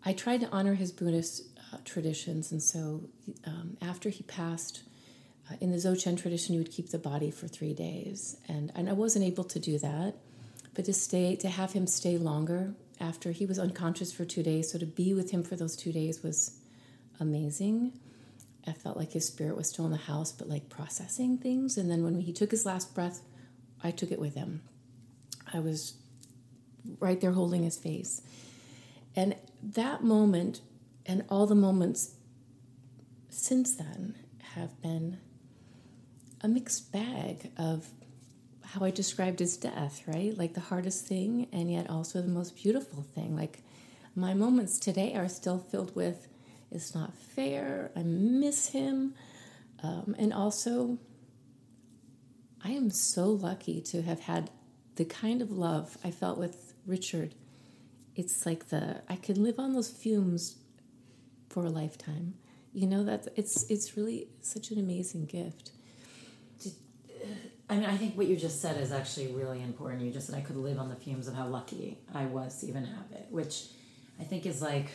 I 0.06 0.14
tried 0.14 0.42
to 0.42 0.50
honor 0.50 0.76
his 0.76 0.92
Buddhist 0.92 1.44
uh, 1.74 1.78
traditions, 1.86 2.52
and 2.52 2.62
so 2.64 3.10
um, 3.46 3.78
after 3.82 4.10
he 4.10 4.24
passed, 4.24 4.84
uh, 5.50 5.56
in 5.60 5.72
the 5.72 5.78
Dzogchen 5.78 6.20
tradition, 6.20 6.56
you 6.56 6.62
would 6.62 6.72
keep 6.72 6.90
the 6.90 6.98
body 6.98 7.32
for 7.32 7.48
three 7.48 7.74
days, 7.74 8.38
and 8.48 8.72
and 8.76 8.90
I 8.90 8.94
wasn't 8.94 9.26
able 9.26 9.44
to 9.46 9.60
do 9.60 9.78
that, 9.80 10.16
but 10.74 10.86
to 10.86 10.94
stay 10.94 11.36
to 11.38 11.50
have 11.50 11.74
him 11.74 11.88
stay 11.88 12.18
longer 12.18 12.74
after 13.00 13.32
he 13.32 13.46
was 13.46 13.60
unconscious 13.60 14.12
for 14.12 14.26
two 14.26 14.44
days, 14.44 14.72
so 14.72 14.80
to 14.80 14.86
be 14.86 15.14
with 15.14 15.32
him 15.32 15.44
for 15.44 15.56
those 15.56 15.76
two 15.76 15.92
days 15.92 16.22
was 16.24 16.58
amazing. 17.20 17.94
I 18.68 18.74
felt 18.74 18.98
like 18.98 19.14
his 19.14 19.26
spirit 19.26 19.56
was 19.56 19.70
still 19.70 19.86
in 19.86 19.92
the 19.92 19.98
house, 19.98 20.32
but 20.32 20.50
like 20.50 20.70
processing 20.70 21.38
things. 21.38 21.78
And 21.78 21.90
then 21.90 22.04
when 22.04 22.20
he 22.22 22.34
took 22.34 22.52
his 22.52 22.66
last 22.66 22.94
breath, 22.94 23.22
I 23.84 23.92
took 23.92 24.12
it 24.12 24.20
with 24.20 24.36
him. 24.36 24.62
I 25.52 25.60
was 25.60 25.94
right 27.00 27.20
there 27.20 27.32
holding 27.32 27.64
his 27.64 27.78
face. 27.78 28.22
And 29.20 29.36
that 29.62 30.02
moment 30.02 30.62
and 31.06 31.26
all 31.28 31.46
the 31.46 31.54
moments 31.54 32.16
since 33.28 33.76
then 33.76 34.16
have 34.56 34.82
been 34.82 35.18
a 36.40 36.48
mixed 36.48 36.94
bag 36.94 37.52
of 37.58 37.90
how 38.64 38.86
I 38.86 38.92
described 38.92 39.40
his 39.40 39.58
death, 39.58 40.04
right? 40.08 40.38
Like 40.38 40.54
the 40.54 40.62
hardest 40.62 41.06
thing 41.06 41.50
and 41.52 41.70
yet 41.70 41.90
also 41.90 42.22
the 42.22 42.30
most 42.30 42.56
beautiful 42.56 43.04
thing. 43.14 43.36
Like 43.36 43.62
my 44.16 44.34
moments 44.34 44.80
today 44.80 45.14
are 45.16 45.28
still 45.28 45.60
filled 45.60 45.94
with 45.98 46.30
it's 46.72 46.96
not 46.96 47.14
fair, 47.14 47.92
I 47.98 48.04
miss 48.04 48.70
him. 48.70 49.16
Um, 49.84 50.16
and 50.18 50.32
also, 50.32 50.98
I 52.64 52.72
am 52.72 52.90
so 52.90 53.26
lucky 53.32 53.82
to 53.82 54.02
have 54.02 54.22
had 54.22 54.50
the 54.96 55.04
kind 55.04 55.42
of 55.42 55.52
love 55.52 55.98
I 56.06 56.12
felt 56.12 56.38
with 56.38 56.74
Richard. 56.86 57.36
It's 58.16 58.46
like 58.46 58.70
the 58.70 59.02
I 59.08 59.16
could 59.16 59.38
live 59.38 59.60
on 59.60 59.74
those 59.74 59.90
fumes 59.90 60.58
for 61.50 61.66
a 61.66 61.70
lifetime. 61.70 62.36
You 62.74 62.88
know 62.88 63.04
that 63.04 63.28
it's 63.36 63.70
it's 63.70 63.98
really 63.98 64.28
such 64.42 64.72
an 64.72 64.80
amazing 64.80 65.26
gift. 65.26 65.72
I 67.72 67.76
mean, 67.76 67.86
I 67.86 67.98
think 67.98 68.18
what 68.18 68.26
you 68.26 68.36
just 68.36 68.62
said 68.62 68.82
is 68.82 68.92
actually 68.92 69.28
really 69.28 69.62
important. 69.62 70.02
You 70.02 70.12
just 70.12 70.28
said 70.28 70.36
I 70.36 70.42
could 70.42 70.56
live 70.56 70.80
on 70.80 70.90
the 70.90 70.96
fumes 70.96 71.28
of 71.28 71.36
how 71.36 71.46
lucky 71.46 72.00
I 72.14 72.26
was 72.26 72.60
to 72.62 72.68
even 72.68 72.84
have 72.84 73.12
it, 73.12 73.28
which 73.30 73.68
I 74.20 74.24
think 74.24 74.48
is 74.48 74.60
like 74.60 74.88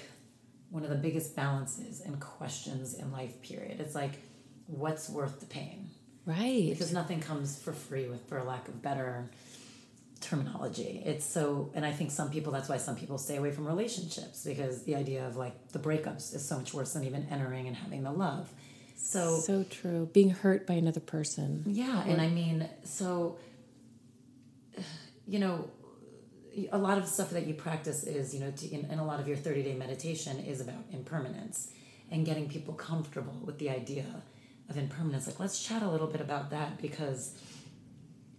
one 0.70 0.82
of 0.82 0.90
the 0.90 0.96
biggest 0.96 1.36
balances 1.36 2.00
and 2.00 2.18
questions 2.18 2.94
in 2.94 3.12
life. 3.12 3.40
Period. 3.42 3.78
It's 3.78 3.94
like, 3.94 4.14
what's 4.66 5.08
worth 5.08 5.38
the 5.38 5.46
pain? 5.46 5.88
Right. 6.26 6.70
Because 6.70 6.92
nothing 6.92 7.20
comes 7.20 7.56
for 7.56 7.72
free, 7.72 8.08
with 8.08 8.28
for 8.28 8.42
lack 8.42 8.66
of 8.66 8.82
better 8.82 9.30
terminology. 10.24 11.02
It's 11.04 11.24
so, 11.24 11.70
and 11.74 11.84
I 11.84 11.92
think 11.92 12.10
some 12.10 12.30
people. 12.30 12.52
That's 12.52 12.68
why 12.68 12.78
some 12.78 12.96
people 12.96 13.18
stay 13.18 13.36
away 13.36 13.52
from 13.52 13.66
relationships 13.66 14.44
because 14.44 14.82
the 14.82 14.96
idea 14.96 15.26
of 15.26 15.36
like 15.36 15.68
the 15.68 15.78
breakups 15.78 16.34
is 16.34 16.46
so 16.46 16.56
much 16.58 16.74
worse 16.74 16.92
than 16.94 17.04
even 17.04 17.26
entering 17.30 17.66
and 17.68 17.76
having 17.76 18.02
the 18.02 18.12
love. 18.12 18.52
So 18.96 19.38
so 19.38 19.64
true. 19.64 20.08
Being 20.12 20.30
hurt 20.30 20.66
by 20.66 20.74
another 20.74 21.00
person. 21.00 21.64
yeah, 21.66 22.04
and 22.04 22.20
I 22.20 22.28
mean, 22.28 22.68
so 22.84 23.38
you 25.26 25.38
know, 25.38 25.70
a 26.70 26.78
lot 26.78 26.98
of 26.98 27.06
stuff 27.06 27.30
that 27.30 27.46
you 27.46 27.54
practice 27.54 28.04
is, 28.04 28.34
you 28.34 28.40
know, 28.40 28.50
to, 28.50 28.68
in, 28.68 28.84
in 28.90 28.98
a 28.98 29.04
lot 29.04 29.20
of 29.20 29.26
your 29.26 29.36
30 29.36 29.62
day 29.62 29.74
meditation 29.74 30.38
is 30.40 30.60
about 30.60 30.84
impermanence 30.92 31.72
and 32.10 32.24
getting 32.24 32.48
people 32.48 32.74
comfortable 32.74 33.40
with 33.44 33.58
the 33.58 33.70
idea 33.70 34.04
of 34.68 34.76
impermanence. 34.76 35.26
Like, 35.26 35.40
let's 35.40 35.62
chat 35.62 35.82
a 35.82 35.88
little 35.88 36.06
bit 36.06 36.20
about 36.20 36.50
that 36.50 36.80
because 36.80 37.34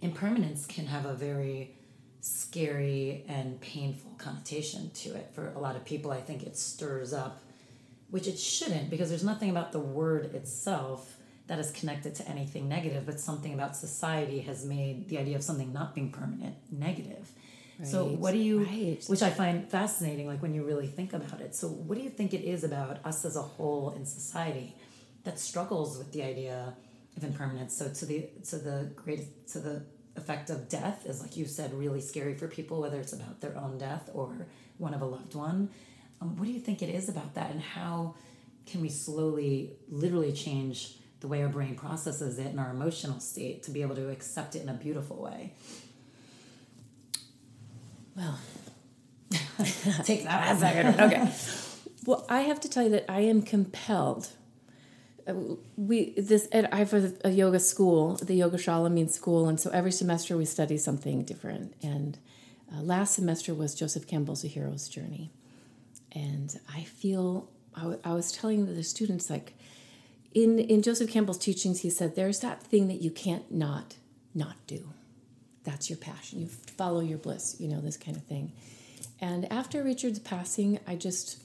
impermanence 0.02 0.66
can 0.66 0.86
have 0.88 1.06
a 1.06 1.14
very 1.14 1.76
scary 2.22 3.24
and 3.28 3.60
painful 3.62 4.12
connotation 4.18 4.90
to 4.92 5.14
it 5.16 5.30
for 5.34 5.54
a 5.56 5.60
lot 5.60 5.76
of 5.76 5.86
people. 5.86 6.12
I 6.12 6.22
think 6.22 6.44
it 6.44 6.58
stirs 6.58 7.14
up, 7.14 7.42
which 8.10 8.28
it 8.28 8.40
shouldn't 8.40 8.90
because 8.90 9.10
there's 9.10 9.24
nothing 9.24 9.50
about 9.50 9.72
the 9.72 9.80
word 9.80 10.34
itself 10.34 11.18
that 11.48 11.60
is 11.60 11.72
connected 11.72 12.16
to 12.16 12.28
anything 12.28 12.68
negative, 12.68 13.06
but 13.06 13.20
something 13.20 13.54
about 13.54 13.76
society 13.76 14.40
has 14.40 14.66
made 14.66 15.08
the 15.10 15.20
idea 15.20 15.36
of 15.36 15.44
something 15.44 15.72
not 15.72 15.94
being 15.94 16.12
permanent 16.12 16.56
negative. 16.72 17.32
So 17.84 18.06
what 18.06 18.32
do 18.32 18.38
you 18.38 18.64
right. 18.64 19.04
which 19.08 19.22
I 19.22 19.30
find 19.30 19.70
fascinating 19.70 20.28
like 20.28 20.42
when 20.42 20.54
you 20.54 20.64
really 20.64 20.88
think 20.88 21.14
about 21.14 21.42
it. 21.42 21.54
So 21.54 21.68
what 21.68 21.98
do 21.98 22.04
you 22.04 22.10
think 22.10 22.34
it 22.34 22.42
is 22.42 22.64
about 22.64 23.06
us 23.06 23.26
as 23.26 23.36
a 23.36 23.42
whole 23.42 23.92
in 23.92 24.06
society 24.06 24.76
that 25.26 25.40
struggles 25.40 25.98
with 25.98 26.14
the 26.14 26.24
idea 26.24 26.74
of 27.18 27.24
impermanence? 27.24 27.78
So 27.78 27.90
to 27.90 28.06
the 28.06 28.30
to 28.50 28.58
the 28.58 28.92
great 28.96 29.48
to 29.50 29.60
the 29.60 29.84
effect 30.16 30.50
of 30.50 30.70
death 30.70 31.06
is 31.06 31.22
like 31.22 31.36
you 31.36 31.46
said 31.46 31.74
really 31.74 32.00
scary 32.00 32.36
for 32.36 32.48
people 32.48 32.80
whether 32.80 33.00
it's 33.00 33.12
about 33.12 33.42
their 33.42 33.58
own 33.58 33.78
death 33.78 34.10
or 34.14 34.48
one 34.78 34.94
of 34.94 35.02
a 35.02 35.06
loved 35.06 35.36
one. 35.36 35.70
Um, 36.22 36.38
what 36.38 36.46
do 36.46 36.52
you 36.52 36.60
think 36.60 36.82
it 36.82 36.90
is 36.90 37.10
about 37.10 37.34
that 37.36 37.52
and 37.52 37.62
how 37.62 38.16
can 38.66 38.82
we 38.82 38.90
slowly 38.90 39.74
literally 39.90 40.32
change 40.32 40.96
the 41.20 41.28
way 41.28 41.42
our 41.44 41.50
brain 41.50 41.76
processes 41.76 42.40
it 42.40 42.48
and 42.48 42.60
our 42.60 42.72
emotional 42.72 43.20
state 43.20 43.64
to 43.64 43.72
be 43.72 43.82
able 43.82 43.96
to 43.96 44.10
accept 44.10 44.56
it 44.56 44.62
in 44.62 44.70
a 44.70 44.74
beautiful 44.74 45.22
way? 45.22 45.54
Well, 48.16 48.40
Take 50.04 50.24
that. 50.24 51.00
okay. 51.00 51.32
Well, 52.06 52.26
I 52.30 52.42
have 52.42 52.60
to 52.62 52.70
tell 52.70 52.84
you 52.84 52.90
that 52.90 53.06
I 53.10 53.22
am 53.22 53.42
compelled. 53.42 54.30
We 55.76 56.12
this 56.18 56.48
I 56.54 56.78
have 56.78 56.94
a, 56.94 57.14
a 57.24 57.32
yoga 57.32 57.60
school, 57.60 58.16
the 58.16 58.36
Yoga 58.36 58.58
Shala 58.58 58.92
means 58.92 59.14
school, 59.14 59.48
and 59.48 59.60
so 59.60 59.72
every 59.72 59.92
semester 59.92 60.38
we 60.38 60.46
study 60.46 60.78
something 60.78 61.24
different. 61.24 61.74
And 61.82 62.18
uh, 62.72 62.82
last 62.82 63.16
semester 63.16 63.54
was 63.54 63.74
Joseph 63.74 64.08
Campbell's 64.08 64.44
A 64.44 64.48
Hero's 64.48 64.88
Journey, 64.88 65.32
and 66.12 66.60
I 66.72 66.84
feel 66.84 67.50
I, 67.76 67.82
w- 67.82 68.00
I 68.04 68.14
was 68.14 68.32
telling 68.32 68.76
the 68.76 68.84
students 68.84 69.30
like 69.30 69.54
in 70.34 70.60
in 70.60 70.84
Joseph 70.84 71.10
Campbell's 71.10 71.40
teachings, 71.40 71.82
he 71.82 71.90
said 71.90 72.16
there's 72.16 72.42
that 72.42 72.62
thing 72.62 72.88
that 72.90 73.02
you 73.02 73.10
can't 73.10 73.52
not 73.52 73.96
not 74.36 74.56
do. 74.68 74.90
That's 75.64 75.90
your 75.90 75.98
passion. 75.98 76.42
You 76.42 76.48
follow 76.48 77.00
your 77.00 77.18
bliss. 77.18 77.56
You 77.60 77.68
know 77.68 77.82
this 77.82 77.98
kind 77.98 78.16
of 78.16 78.24
thing. 78.26 78.52
And 79.20 79.52
after 79.52 79.82
Richard's 79.82 80.20
passing, 80.20 80.80
I 80.86 80.96
just 80.96 81.42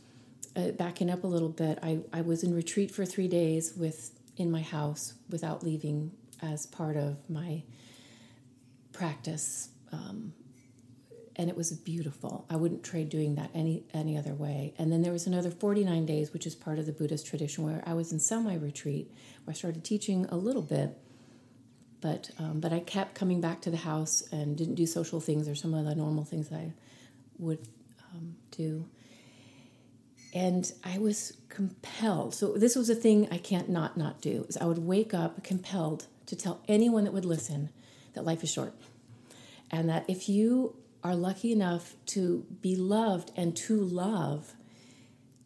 uh, 0.56 0.70
backing 0.72 1.10
up 1.10 1.24
a 1.24 1.26
little 1.26 1.48
bit. 1.48 1.78
I, 1.82 2.00
I 2.12 2.22
was 2.22 2.42
in 2.42 2.54
retreat 2.54 2.90
for 2.90 3.04
three 3.04 3.28
days 3.28 3.74
with 3.76 4.12
in 4.36 4.50
my 4.50 4.62
house 4.62 5.14
without 5.28 5.62
leaving 5.62 6.12
as 6.42 6.66
part 6.66 6.96
of 6.96 7.18
my 7.28 7.62
practice, 8.92 9.68
um, 9.92 10.32
and 11.36 11.48
it 11.48 11.56
was 11.56 11.70
beautiful. 11.72 12.46
I 12.50 12.56
wouldn't 12.56 12.82
trade 12.82 13.08
doing 13.08 13.34
that 13.36 13.50
any 13.54 13.84
any 13.94 14.16
other 14.16 14.34
way. 14.34 14.74
And 14.78 14.90
then 14.90 15.02
there 15.02 15.12
was 15.12 15.26
another 15.26 15.50
forty 15.50 15.84
nine 15.84 16.06
days, 16.06 16.32
which 16.32 16.46
is 16.46 16.54
part 16.54 16.78
of 16.78 16.86
the 16.86 16.92
Buddhist 16.92 17.26
tradition, 17.26 17.64
where 17.64 17.82
I 17.86 17.94
was 17.94 18.12
in 18.12 18.18
semi 18.18 18.54
retreat, 18.54 19.10
where 19.44 19.52
I 19.52 19.56
started 19.56 19.84
teaching 19.84 20.26
a 20.26 20.36
little 20.36 20.62
bit. 20.62 20.96
But 22.00 22.30
um, 22.38 22.60
but 22.60 22.72
I 22.72 22.80
kept 22.80 23.14
coming 23.14 23.40
back 23.40 23.60
to 23.62 23.70
the 23.70 23.76
house 23.76 24.22
and 24.32 24.56
didn't 24.56 24.76
do 24.76 24.86
social 24.86 25.20
things 25.20 25.48
or 25.48 25.54
some 25.54 25.74
of 25.74 25.84
the 25.84 25.94
normal 25.94 26.24
things 26.24 26.50
I 26.50 26.72
would 27.38 27.66
um, 28.12 28.36
do 28.50 28.88
and 30.32 30.72
I 30.84 30.98
was 30.98 31.36
compelled. 31.48 32.34
So 32.34 32.54
this 32.54 32.76
was 32.76 32.88
a 32.88 32.94
thing 32.94 33.28
I 33.30 33.38
can't 33.38 33.68
not 33.68 33.96
not 33.96 34.20
do. 34.20 34.46
Is 34.48 34.56
I 34.56 34.64
would 34.64 34.78
wake 34.78 35.12
up 35.14 35.42
compelled 35.42 36.06
to 36.26 36.36
tell 36.36 36.60
anyone 36.68 37.04
that 37.04 37.12
would 37.12 37.24
listen 37.24 37.70
that 38.14 38.24
life 38.24 38.42
is 38.42 38.52
short, 38.52 38.74
and 39.70 39.88
that 39.88 40.04
if 40.08 40.28
you 40.28 40.76
are 41.02 41.14
lucky 41.14 41.52
enough 41.52 41.94
to 42.06 42.44
be 42.60 42.76
loved 42.76 43.30
and 43.34 43.56
to 43.56 43.80
love, 43.80 44.54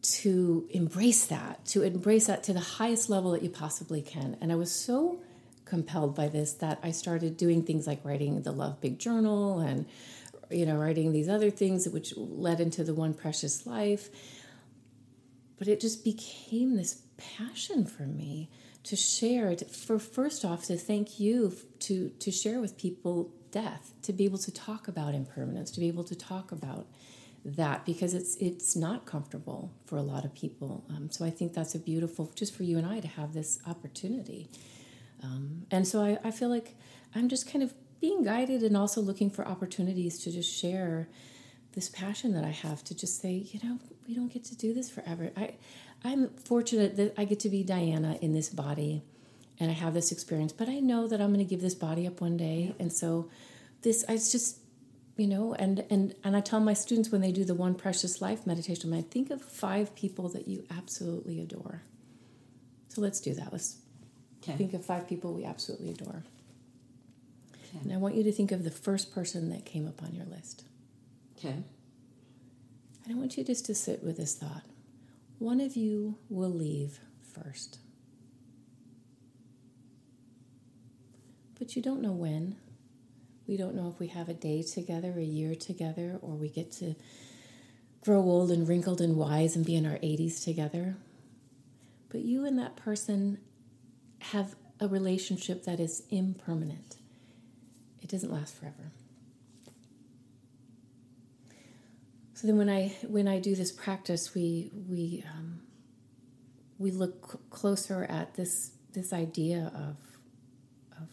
to 0.01 0.67
embrace 0.69 1.25
that, 1.27 1.65
to 1.65 1.81
embrace 1.81 2.27
that 2.27 2.43
to 2.43 2.53
the 2.53 2.59
highest 2.59 3.09
level 3.09 3.31
that 3.31 3.41
you 3.41 3.49
possibly 3.49 4.01
can. 4.01 4.37
And 4.41 4.51
I 4.51 4.55
was 4.55 4.71
so 4.71 5.19
compelled 5.63 6.15
by 6.15 6.27
this 6.27 6.53
that 6.53 6.79
I 6.83 6.91
started 6.91 7.37
doing 7.37 7.63
things 7.63 7.87
like 7.87 7.99
writing 8.03 8.41
the 8.43 8.51
Love 8.51 8.79
Big 8.81 8.99
Journal 8.99 9.59
and 9.59 9.85
you 10.51 10.65
know 10.65 10.75
writing 10.75 11.11
these 11.11 11.27
other 11.27 11.49
things 11.49 11.87
which 11.89 12.15
led 12.15 12.59
into 12.59 12.83
the 12.83 12.93
One 12.93 13.13
Precious 13.13 13.65
Life 13.65 14.09
but 15.57 15.67
it 15.67 15.79
just 15.79 16.03
became 16.03 16.75
this 16.75 17.01
passion 17.17 17.85
for 17.85 18.03
me 18.03 18.49
to 18.83 18.95
share 18.95 19.55
to, 19.55 19.65
for 19.65 19.97
first 19.97 20.45
off 20.45 20.65
to 20.65 20.77
thank 20.77 21.19
you 21.19 21.55
to 21.79 22.09
to 22.19 22.31
share 22.31 22.59
with 22.59 22.77
people 22.77 23.31
death 23.51 23.93
to 24.01 24.13
be 24.13 24.25
able 24.25 24.37
to 24.37 24.51
talk 24.51 24.87
about 24.87 25.15
impermanence 25.15 25.71
to 25.71 25.79
be 25.79 25.87
able 25.87 26.03
to 26.03 26.15
talk 26.15 26.51
about 26.51 26.87
that 27.43 27.85
because 27.85 28.13
it's 28.13 28.35
it's 28.37 28.75
not 28.75 29.05
comfortable 29.05 29.71
for 29.85 29.97
a 29.97 30.01
lot 30.01 30.25
of 30.25 30.33
people. 30.33 30.83
Um, 30.89 31.09
so 31.11 31.23
i 31.23 31.29
think 31.29 31.53
that's 31.53 31.75
a 31.75 31.79
beautiful 31.79 32.31
just 32.35 32.55
for 32.55 32.63
you 32.63 32.77
and 32.77 32.87
i 32.87 32.99
to 32.99 33.07
have 33.07 33.33
this 33.33 33.59
opportunity. 33.67 34.49
Um, 35.23 35.65
and 35.71 35.87
so 35.87 36.01
I, 36.01 36.19
I 36.23 36.31
feel 36.31 36.49
like 36.49 36.75
i'm 37.15 37.29
just 37.29 37.51
kind 37.51 37.63
of 37.63 37.73
being 38.01 38.23
guided 38.23 38.61
and 38.61 38.75
also 38.75 39.01
looking 39.01 39.29
for 39.29 39.47
opportunities 39.47 40.19
to 40.19 40.31
just 40.31 40.53
share 40.53 41.07
this 41.75 41.89
passion 41.89 42.33
that 42.33 42.43
I 42.43 42.51
have 42.51 42.83
to 42.85 42.95
just 42.95 43.21
say, 43.21 43.31
you 43.31 43.59
know, 43.61 43.79
we 44.07 44.13
don't 44.13 44.31
get 44.31 44.43
to 44.45 44.55
do 44.55 44.73
this 44.73 44.89
forever. 44.89 45.31
I, 45.35 45.55
I'm 46.03 46.29
fortunate 46.29 46.95
that 46.97 47.13
I 47.17 47.25
get 47.25 47.39
to 47.41 47.49
be 47.49 47.63
Diana 47.63 48.17
in 48.21 48.33
this 48.33 48.49
body, 48.49 49.03
and 49.59 49.71
I 49.71 49.73
have 49.73 49.93
this 49.93 50.11
experience. 50.11 50.53
But 50.53 50.69
I 50.69 50.79
know 50.79 51.07
that 51.07 51.19
I'm 51.21 51.33
going 51.33 51.45
to 51.45 51.49
give 51.49 51.61
this 51.61 51.75
body 51.75 52.05
up 52.07 52.21
one 52.21 52.37
day, 52.37 52.75
and 52.79 52.91
so 52.93 53.29
this, 53.81 54.03
I 54.07 54.13
just, 54.13 54.59
you 55.17 55.27
know, 55.27 55.53
and 55.53 55.83
and 55.89 56.13
and 56.23 56.35
I 56.35 56.41
tell 56.41 56.59
my 56.59 56.73
students 56.73 57.09
when 57.11 57.21
they 57.21 57.31
do 57.31 57.43
the 57.45 57.55
One 57.55 57.73
Precious 57.75 58.21
Life 58.21 58.45
meditation, 58.45 58.93
I 58.93 59.01
think 59.01 59.29
of 59.31 59.41
five 59.41 59.95
people 59.95 60.29
that 60.29 60.47
you 60.47 60.65
absolutely 60.75 61.39
adore. 61.41 61.81
So 62.89 63.01
let's 63.01 63.19
do 63.19 63.33
that. 63.33 63.51
Let's 63.51 63.77
Okay. 64.43 64.57
think 64.57 64.73
of 64.75 64.85
five 64.85 65.07
people 65.07 65.33
we 65.33 65.43
absolutely 65.43 65.89
adore. 65.89 66.23
And 67.81 67.91
I 67.91 67.97
want 67.97 68.13
you 68.15 68.23
to 68.23 68.31
think 68.31 68.51
of 68.51 68.63
the 68.63 68.69
first 68.71 69.11
person 69.13 69.49
that 69.49 69.65
came 69.65 69.87
up 69.87 70.01
on 70.03 70.13
your 70.13 70.25
list. 70.25 70.63
Okay. 71.37 71.55
And 73.05 73.15
I 73.15 73.17
want 73.17 73.37
you 73.37 73.43
just 73.43 73.65
to 73.67 73.75
sit 73.75 74.03
with 74.03 74.17
this 74.17 74.33
thought. 74.33 74.63
One 75.37 75.61
of 75.61 75.75
you 75.75 76.17
will 76.27 76.49
leave 76.49 76.99
first. 77.21 77.77
But 81.59 81.75
you 81.75 81.81
don't 81.81 82.01
know 82.01 82.11
when. 82.11 82.55
We 83.47 83.57
don't 83.57 83.75
know 83.75 83.89
if 83.89 83.99
we 83.99 84.07
have 84.07 84.27
a 84.27 84.33
day 84.33 84.63
together, 84.63 85.13
a 85.17 85.23
year 85.23 85.53
together, 85.53 86.17
or 86.21 86.31
we 86.31 86.49
get 86.49 86.71
to 86.73 86.95
grow 88.01 88.21
old 88.21 88.49
and 88.49 88.67
wrinkled 88.67 89.01
and 89.01 89.15
wise 89.15 89.55
and 89.55 89.63
be 89.63 89.75
in 89.75 89.85
our 89.85 89.97
80s 89.97 90.43
together. 90.43 90.97
But 92.09 92.21
you 92.21 92.43
and 92.45 92.57
that 92.57 92.75
person 92.75 93.37
have 94.19 94.55
a 94.79 94.87
relationship 94.87 95.63
that 95.65 95.79
is 95.79 96.03
impermanent, 96.09 96.97
it 98.01 98.09
doesn't 98.09 98.31
last 98.31 98.57
forever. 98.57 98.91
So 102.45 102.49
then, 102.49 102.59
when 102.59 102.69
I 102.69 102.89
when 103.07 103.27
I 103.27 103.39
do 103.39 103.55
this 103.55 103.71
practice, 103.71 104.35
we 104.35 104.69
we 104.87 105.23
um, 105.33 105.61
we 106.77 106.91
look 106.91 107.31
c- 107.31 107.39
closer 107.49 108.03
at 108.03 108.35
this 108.35 108.69
this 108.93 109.13
idea 109.13 109.71
of 109.73 109.97
of 111.01 111.07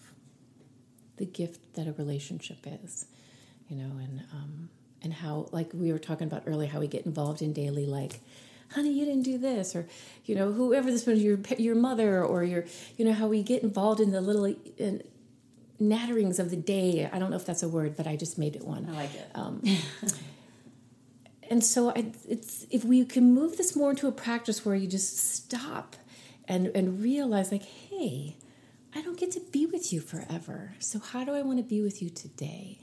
the 1.16 1.24
gift 1.24 1.72
that 1.72 1.86
a 1.86 1.92
relationship 1.92 2.58
is, 2.84 3.06
you 3.66 3.76
know, 3.76 3.96
and 3.96 4.24
um, 4.30 4.68
and 5.00 5.14
how 5.14 5.48
like 5.52 5.70
we 5.72 5.90
were 5.90 5.98
talking 5.98 6.26
about 6.26 6.42
earlier, 6.44 6.68
how 6.68 6.80
we 6.80 6.86
get 6.86 7.06
involved 7.06 7.40
in 7.40 7.54
daily 7.54 7.86
like, 7.86 8.20
honey, 8.74 8.92
you 8.92 9.06
didn't 9.06 9.22
do 9.22 9.38
this, 9.38 9.74
or 9.74 9.88
you 10.26 10.34
know, 10.34 10.52
whoever 10.52 10.90
this 10.90 11.06
was, 11.06 11.22
your 11.22 11.38
your 11.56 11.76
mother, 11.76 12.22
or 12.22 12.44
your 12.44 12.66
you 12.98 13.06
know, 13.06 13.14
how 13.14 13.26
we 13.26 13.42
get 13.42 13.62
involved 13.62 14.00
in 14.00 14.10
the 14.10 14.20
little. 14.20 14.54
In, 14.76 15.02
natterings 15.80 16.38
of 16.38 16.50
the 16.50 16.56
day. 16.56 17.10
I 17.12 17.18
don't 17.18 17.30
know 17.30 17.36
if 17.36 17.44
that's 17.44 17.64
a 17.64 17.68
word, 17.68 17.96
but 17.96 18.06
I 18.06 18.14
just 18.14 18.38
made 18.38 18.54
it 18.54 18.64
one 18.64 18.86
I 18.88 18.92
like 18.92 19.14
it. 19.16 19.28
Um, 19.34 19.60
and 21.52 21.62
so 21.62 21.90
I, 21.90 22.12
it's 22.26 22.66
if 22.70 22.82
we 22.82 23.04
can 23.04 23.34
move 23.34 23.58
this 23.58 23.76
more 23.76 23.90
into 23.90 24.08
a 24.08 24.12
practice 24.12 24.64
where 24.64 24.74
you 24.74 24.86
just 24.86 25.18
stop 25.18 25.96
and 26.48 26.68
and 26.74 27.02
realize 27.02 27.52
like 27.52 27.64
hey 27.64 28.36
i 28.94 29.02
don't 29.02 29.18
get 29.18 29.32
to 29.32 29.40
be 29.56 29.66
with 29.66 29.92
you 29.92 30.00
forever. 30.00 30.72
So 30.78 30.98
how 30.98 31.24
do 31.24 31.32
i 31.34 31.42
want 31.42 31.58
to 31.58 31.68
be 31.74 31.82
with 31.82 32.00
you 32.02 32.08
today? 32.08 32.78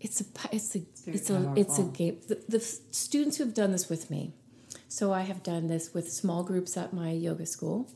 It's 0.00 0.22
a 0.22 0.24
it's 0.52 0.74
a 0.74 0.78
very 1.04 1.16
it's 1.18 1.28
a 1.28 1.52
it's 1.54 1.78
a 1.78 1.84
game. 1.84 2.16
The, 2.26 2.42
the 2.48 2.60
students 2.60 3.36
who 3.36 3.44
have 3.44 3.52
done 3.62 3.72
this 3.72 3.90
with 3.90 4.10
me 4.10 4.32
so 4.88 5.12
i 5.12 5.22
have 5.30 5.42
done 5.42 5.66
this 5.66 5.92
with 5.92 6.10
small 6.10 6.42
groups 6.50 6.76
at 6.82 6.94
my 6.94 7.10
yoga 7.10 7.44
school 7.44 7.90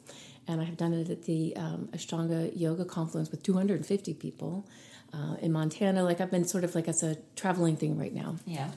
and 0.47 0.61
i 0.61 0.65
have 0.65 0.77
done 0.77 0.93
it 0.93 1.09
at 1.09 1.23
the 1.25 1.57
um, 1.57 1.89
ashtanga 1.97 2.53
yoga 2.55 2.85
conference 2.85 3.31
with 3.31 3.43
250 3.43 4.13
people 4.15 4.69
uh, 5.15 5.37
in 5.41 5.53
montana. 5.53 6.05
Like 6.05 6.21
i've 6.21 6.31
been 6.31 6.45
sort 6.45 6.65
of 6.65 6.75
like 6.75 6.89
as 6.89 7.03
a 7.03 7.17
traveling 7.35 7.77
thing 7.77 7.99
right 7.99 8.15
now. 8.15 8.37
Yeah. 8.45 8.71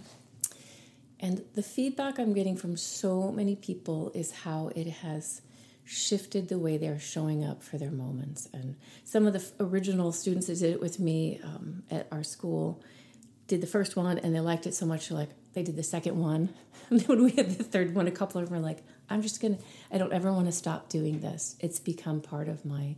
And 1.24 1.42
the 1.54 1.64
feedback 1.64 2.20
I'm 2.20 2.34
getting 2.34 2.58
from 2.58 2.76
so 2.76 3.32
many 3.32 3.56
people 3.56 4.12
is 4.14 4.32
how 4.32 4.72
it 4.76 4.88
has 4.88 5.42
shifted 5.86 6.50
the 6.50 6.60
way 6.60 6.76
they're 6.76 7.00
showing 7.00 7.46
up 7.46 7.64
for 7.64 7.78
their 7.78 7.92
moments. 7.92 8.50
And 8.52 8.76
some 9.06 9.26
of 9.26 9.32
the 9.32 9.44
original 9.58 10.12
students 10.12 10.48
that 10.48 10.60
did 10.60 10.74
it 10.74 10.82
with 10.82 11.00
me 11.00 11.40
um, 11.42 11.84
at 11.90 12.10
our 12.12 12.24
school 12.24 12.84
did 13.48 13.62
the 13.62 13.68
first 13.68 13.96
one 13.96 14.18
and 14.18 14.36
they 14.36 14.42
liked 14.42 14.68
it 14.68 14.76
so 14.76 14.86
much, 14.86 15.12
like 15.12 15.30
they 15.54 15.64
did 15.64 15.78
the 15.78 15.84
second 15.84 16.20
one. 16.20 16.50
And 16.90 17.00
then 17.00 17.08
when 17.08 17.24
we 17.24 17.32
had 17.32 17.50
the 17.58 17.64
third 17.64 17.96
one, 17.96 18.08
a 18.08 18.12
couple 18.12 18.42
of 18.42 18.50
them 18.50 18.58
were 18.58 18.62
like, 18.62 18.84
I'm 19.10 19.22
just 19.22 19.40
to, 19.40 19.58
I 19.90 19.98
don't 19.98 20.12
ever 20.12 20.34
want 20.34 20.48
to 20.48 20.52
stop 20.52 20.90
doing 20.90 21.22
this. 21.22 21.56
It's 21.62 21.80
become 21.80 22.20
part 22.20 22.50
of 22.50 22.66
my, 22.66 22.98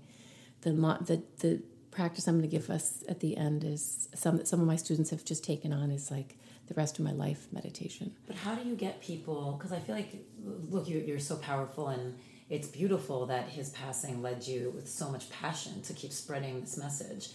the, 0.61 0.71
the, 0.71 1.23
the 1.39 1.61
practice 1.91 2.27
I'm 2.27 2.41
to 2.41 2.47
give 2.47 2.71
us 2.71 3.03
at 3.07 3.19
the 3.19 3.38
end 3.38 3.63
is 3.63 4.09
some, 4.15 4.43
some 4.43 4.59
of 4.59 4.65
my 4.65 4.75
students 4.75 5.11
have 5.11 5.23
just 5.23 5.43
taken 5.43 5.71
on 5.71 5.91
is 5.91 6.09
like 6.09 6.35
the 6.67 6.73
rest 6.73 6.97
of 6.99 7.06
my 7.06 7.12
life 7.12 7.47
meditation. 7.51 8.13
But 8.28 8.36
how 8.38 8.56
do 8.56 8.67
you 8.67 8.75
get 8.75 9.01
people? 9.01 9.54
Because 9.58 9.71
I 9.71 9.80
feel 9.80 9.95
like, 9.95 10.25
look, 10.69 10.88
you, 10.88 11.04
you're 11.06 11.19
so 11.19 11.36
powerful, 11.38 11.88
and 11.89 12.17
it's 12.49 12.67
beautiful 12.67 13.25
that 13.28 13.49
his 13.49 13.69
passing 13.69 14.21
led 14.21 14.47
you 14.47 14.71
with 14.75 14.89
so 14.89 15.10
much 15.10 15.30
passion 15.30 15.82
to 15.84 15.93
keep 15.93 16.12
spreading 16.12 16.62
this 16.62 16.78
message. 16.78 17.30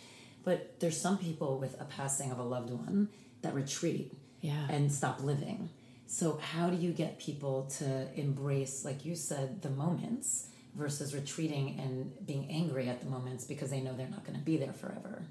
But 0.45 0.81
there's 0.81 0.97
some 1.01 1.19
people 1.19 1.59
with 1.59 1.81
a 1.81 1.85
passing 1.85 2.31
of 2.33 2.39
a 2.39 2.43
loved 2.43 2.71
one 2.71 3.09
that 3.43 3.55
retreat 3.55 4.13
Yeah. 4.41 4.67
and 4.71 4.91
stop 4.93 5.23
living. 5.23 5.69
So 6.07 6.39
how 6.39 6.71
do 6.71 6.77
you 6.77 6.93
get 6.93 7.19
people 7.19 7.67
to 7.79 8.09
embrace, 8.19 8.85
like 8.85 9.05
you 9.05 9.15
said, 9.15 9.63
the 9.63 9.71
moments 9.71 10.49
versus 10.75 11.15
retreating 11.15 11.79
and 11.79 12.27
being 12.27 12.49
angry 12.51 12.89
at 12.89 13.01
the 13.01 13.09
moments 13.09 13.45
because 13.45 13.71
they 13.71 13.81
know 13.81 13.95
they're 13.97 14.09
not 14.09 14.25
going 14.25 14.39
to 14.39 14.45
be 14.45 14.57
there 14.57 14.73
forever? 14.73 15.23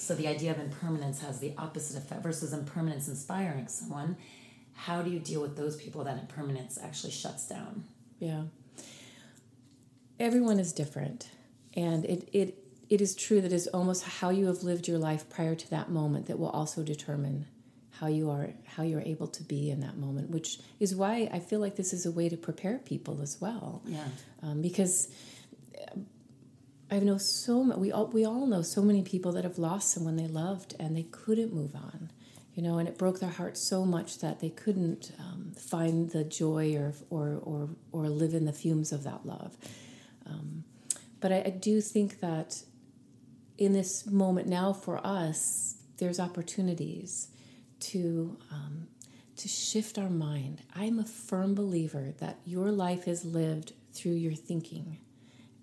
So 0.00 0.14
the 0.14 0.26
idea 0.28 0.50
of 0.50 0.58
impermanence 0.58 1.20
has 1.20 1.40
the 1.40 1.52
opposite 1.58 1.96
effect 1.98 2.22
versus 2.22 2.52
impermanence 2.54 3.06
inspiring 3.06 3.68
someone. 3.68 4.16
How 4.72 5.02
do 5.02 5.10
you 5.10 5.18
deal 5.18 5.42
with 5.42 5.56
those 5.56 5.76
people 5.76 6.04
that 6.04 6.18
impermanence 6.18 6.78
actually 6.82 7.12
shuts 7.12 7.46
down? 7.46 7.84
Yeah. 8.18 8.44
Everyone 10.18 10.58
is 10.58 10.72
different. 10.72 11.28
And 11.74 12.04
it, 12.06 12.28
it, 12.32 12.64
it 12.88 13.00
is 13.02 13.14
true 13.14 13.42
that 13.42 13.52
it's 13.52 13.66
almost 13.68 14.02
how 14.04 14.30
you 14.30 14.46
have 14.46 14.62
lived 14.62 14.88
your 14.88 14.98
life 14.98 15.28
prior 15.28 15.54
to 15.54 15.70
that 15.70 15.90
moment 15.90 16.26
that 16.26 16.38
will 16.38 16.48
also 16.50 16.82
determine 16.82 17.46
how 17.90 18.06
you 18.06 18.30
are 18.30 18.48
how 18.64 18.82
you're 18.82 19.02
able 19.02 19.26
to 19.26 19.42
be 19.42 19.68
in 19.70 19.80
that 19.80 19.98
moment 19.98 20.30
which 20.30 20.58
is 20.78 20.96
why 20.96 21.28
i 21.34 21.38
feel 21.38 21.60
like 21.60 21.76
this 21.76 21.92
is 21.92 22.06
a 22.06 22.10
way 22.10 22.30
to 22.30 22.36
prepare 22.38 22.78
people 22.78 23.20
as 23.20 23.38
well 23.42 23.82
Yeah. 23.84 24.04
um, 24.42 24.62
because 24.62 25.08
I 26.90 26.98
know 26.98 27.18
so 27.18 27.62
ma- 27.62 27.76
we 27.76 27.92
all 27.92 28.08
we 28.08 28.24
all 28.24 28.46
know 28.46 28.62
so 28.62 28.82
many 28.82 29.02
people 29.02 29.32
that 29.32 29.44
have 29.44 29.58
lost 29.58 29.92
someone 29.92 30.16
they 30.16 30.26
loved 30.26 30.74
and 30.80 30.96
they 30.96 31.04
couldn't 31.04 31.52
move 31.52 31.74
on, 31.74 32.10
you 32.54 32.62
know, 32.62 32.78
and 32.78 32.88
it 32.88 32.98
broke 32.98 33.20
their 33.20 33.30
heart 33.30 33.56
so 33.56 33.84
much 33.84 34.18
that 34.18 34.40
they 34.40 34.50
couldn't 34.50 35.12
um, 35.18 35.52
find 35.56 36.10
the 36.10 36.24
joy 36.24 36.76
or 36.76 36.92
or 37.10 37.40
or 37.42 37.68
or 37.92 38.08
live 38.08 38.34
in 38.34 38.44
the 38.44 38.52
fumes 38.52 38.90
of 38.92 39.04
that 39.04 39.24
love. 39.24 39.56
Um, 40.26 40.64
but 41.20 41.32
I, 41.32 41.42
I 41.46 41.50
do 41.50 41.80
think 41.80 42.20
that 42.20 42.62
in 43.56 43.72
this 43.72 44.06
moment 44.06 44.48
now 44.48 44.72
for 44.72 45.04
us, 45.06 45.76
there's 45.98 46.18
opportunities 46.18 47.28
to 47.80 48.36
um, 48.50 48.88
to 49.36 49.48
shift 49.48 49.96
our 49.96 50.10
mind. 50.10 50.62
I'm 50.74 50.98
a 50.98 51.04
firm 51.04 51.54
believer 51.54 52.12
that 52.18 52.38
your 52.44 52.72
life 52.72 53.06
is 53.06 53.24
lived 53.24 53.74
through 53.92 54.12
your 54.12 54.34
thinking. 54.34 54.98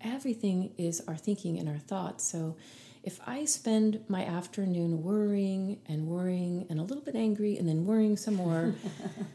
Everything 0.02 0.74
is 0.78 1.02
our 1.08 1.16
thinking 1.16 1.58
and 1.58 1.68
our 1.68 1.78
thoughts. 1.78 2.30
So 2.30 2.56
if 3.04 3.20
I 3.26 3.46
spend 3.46 4.04
my 4.08 4.26
afternoon 4.26 5.04
worrying 5.04 5.80
and 5.88 6.08
worrying 6.08 6.66
and 6.70 6.80
a 6.80 6.84
little 6.84 7.04
bit 7.04 7.16
angry 7.16 7.58
and 7.58 7.68
then 7.68 7.86
worrying 7.86 8.18
some 8.18 8.36
more, 8.36 8.76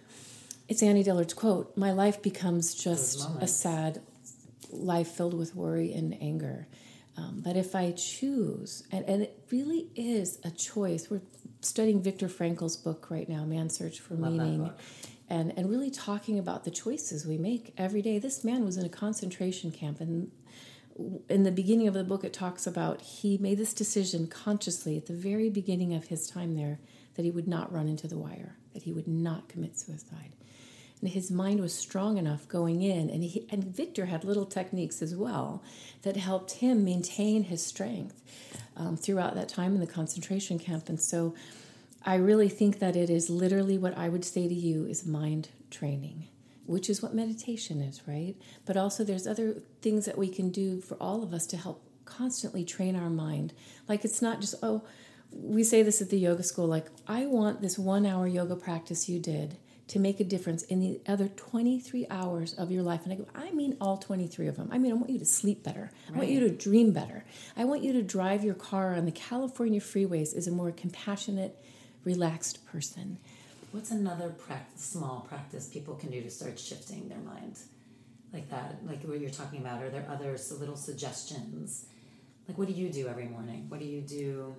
it's 0.68 0.82
Annie 0.82 1.02
Dillard's 1.02 1.34
quote 1.34 1.76
my 1.76 1.92
life 1.92 2.22
becomes 2.22 2.74
just 2.74 3.28
a 3.40 3.46
sad 3.46 4.02
life 4.70 5.08
filled 5.08 5.34
with 5.34 5.54
worry 5.54 5.92
and 5.92 6.16
anger. 6.20 6.66
Um, 7.16 7.42
but 7.44 7.56
if 7.56 7.74
I 7.74 7.92
choose, 7.92 8.84
and, 8.90 9.04
and 9.06 9.22
it 9.22 9.38
really 9.50 9.88
is 9.94 10.38
a 10.44 10.50
choice, 10.50 11.10
we're 11.10 11.20
studying 11.60 12.02
Viktor 12.02 12.28
Frankl's 12.28 12.76
book 12.76 13.08
right 13.10 13.28
now, 13.28 13.44
Man's 13.44 13.76
Search 13.76 14.00
for 14.00 14.14
Love 14.14 14.32
Meaning, 14.32 14.70
and, 15.28 15.52
and 15.56 15.68
really 15.70 15.90
talking 15.90 16.38
about 16.38 16.64
the 16.64 16.70
choices 16.70 17.26
we 17.26 17.36
make 17.36 17.74
every 17.76 18.02
day. 18.02 18.18
This 18.18 18.44
man 18.44 18.64
was 18.64 18.76
in 18.78 18.84
a 18.84 18.88
concentration 18.88 19.70
camp, 19.70 20.00
and 20.00 20.30
in 21.28 21.42
the 21.42 21.52
beginning 21.52 21.88
of 21.88 21.94
the 21.94 22.04
book, 22.04 22.24
it 22.24 22.32
talks 22.32 22.66
about 22.66 23.00
he 23.00 23.38
made 23.38 23.58
this 23.58 23.74
decision 23.74 24.26
consciously 24.26 24.96
at 24.96 25.06
the 25.06 25.12
very 25.12 25.48
beginning 25.50 25.94
of 25.94 26.06
his 26.06 26.26
time 26.26 26.54
there 26.54 26.78
that 27.14 27.24
he 27.24 27.30
would 27.30 27.48
not 27.48 27.72
run 27.72 27.88
into 27.88 28.06
the 28.06 28.18
wire, 28.18 28.56
that 28.74 28.82
he 28.82 28.92
would 28.92 29.08
not 29.08 29.48
commit 29.48 29.78
suicide. 29.78 30.32
And 31.00 31.10
his 31.10 31.30
mind 31.30 31.60
was 31.60 31.74
strong 31.74 32.16
enough 32.16 32.46
going 32.46 32.82
in, 32.82 33.10
and 33.10 33.24
he 33.24 33.46
and 33.50 33.64
Viktor 33.64 34.06
had 34.06 34.24
little 34.24 34.46
techniques 34.46 35.02
as 35.02 35.16
well 35.16 35.62
that 36.02 36.16
helped 36.16 36.52
him 36.52 36.84
maintain 36.84 37.44
his 37.44 37.64
strength 37.64 38.22
um, 38.76 38.96
throughout 38.96 39.34
that 39.34 39.48
time 39.48 39.74
in 39.74 39.80
the 39.80 39.86
concentration 39.86 40.60
camp. 40.60 40.88
And 40.88 41.00
so, 41.00 41.34
I 42.04 42.16
really 42.16 42.48
think 42.48 42.78
that 42.78 42.96
it 42.96 43.10
is 43.10 43.30
literally 43.30 43.78
what 43.78 43.96
I 43.96 44.08
would 44.08 44.24
say 44.24 44.48
to 44.48 44.54
you 44.54 44.84
is 44.86 45.06
mind 45.06 45.48
training, 45.70 46.28
which 46.66 46.88
is 46.88 47.02
what 47.02 47.14
meditation 47.14 47.80
is, 47.80 48.02
right? 48.06 48.34
But 48.64 48.76
also, 48.76 49.04
there's 49.04 49.26
other 49.26 49.62
things 49.80 50.04
that 50.06 50.18
we 50.18 50.28
can 50.28 50.50
do 50.50 50.80
for 50.80 50.96
all 51.00 51.22
of 51.22 51.32
us 51.32 51.46
to 51.48 51.56
help 51.56 51.84
constantly 52.04 52.64
train 52.64 52.96
our 52.96 53.10
mind. 53.10 53.52
Like, 53.88 54.04
it's 54.04 54.22
not 54.22 54.40
just, 54.40 54.54
oh, 54.62 54.82
we 55.32 55.64
say 55.64 55.82
this 55.82 56.02
at 56.02 56.10
the 56.10 56.18
yoga 56.18 56.42
school, 56.42 56.66
like, 56.66 56.86
I 57.06 57.26
want 57.26 57.62
this 57.62 57.78
one 57.78 58.06
hour 58.06 58.26
yoga 58.26 58.56
practice 58.56 59.08
you 59.08 59.18
did 59.18 59.56
to 59.88 59.98
make 59.98 60.20
a 60.20 60.24
difference 60.24 60.62
in 60.62 60.80
the 60.80 61.00
other 61.06 61.28
23 61.28 62.06
hours 62.08 62.54
of 62.54 62.70
your 62.70 62.82
life. 62.82 63.02
And 63.04 63.12
I 63.12 63.16
go, 63.16 63.26
I 63.34 63.50
mean 63.50 63.76
all 63.80 63.98
23 63.98 64.46
of 64.46 64.56
them. 64.56 64.68
I 64.72 64.78
mean, 64.78 64.92
I 64.92 64.94
want 64.94 65.10
you 65.10 65.18
to 65.18 65.26
sleep 65.26 65.62
better. 65.62 65.90
I 66.08 66.16
want 66.16 66.30
you 66.30 66.40
to 66.40 66.50
dream 66.50 66.92
better. 66.92 67.24
I 67.56 67.64
want 67.64 67.82
you 67.82 67.92
to 67.92 68.02
drive 68.02 68.44
your 68.44 68.54
car 68.54 68.94
on 68.94 69.04
the 69.04 69.12
California 69.12 69.80
freeways 69.80 70.34
as 70.34 70.46
a 70.46 70.50
more 70.50 70.70
compassionate, 70.70 71.62
relaxed 72.04 72.64
person. 72.64 73.18
What's 73.72 73.90
another 73.90 74.34
small 74.76 75.26
practice 75.28 75.66
people 75.68 75.94
can 75.94 76.10
do 76.10 76.22
to 76.22 76.30
start 76.30 76.58
shifting 76.58 77.08
their 77.08 77.18
mind? 77.18 77.58
Like 78.32 78.48
that, 78.50 78.76
like 78.86 79.02
what 79.04 79.18
you're 79.20 79.30
talking 79.30 79.60
about. 79.60 79.82
Are 79.82 79.88
there 79.90 80.06
other 80.10 80.36
little 80.58 80.76
suggestions? 80.76 81.86
Like, 82.48 82.58
what 82.58 82.68
do 82.68 82.74
you 82.74 82.90
do 82.90 83.08
every 83.08 83.26
morning? 83.26 83.66
What 83.68 83.80
do 83.80 83.86
you 83.86 84.00
do? 84.02 84.54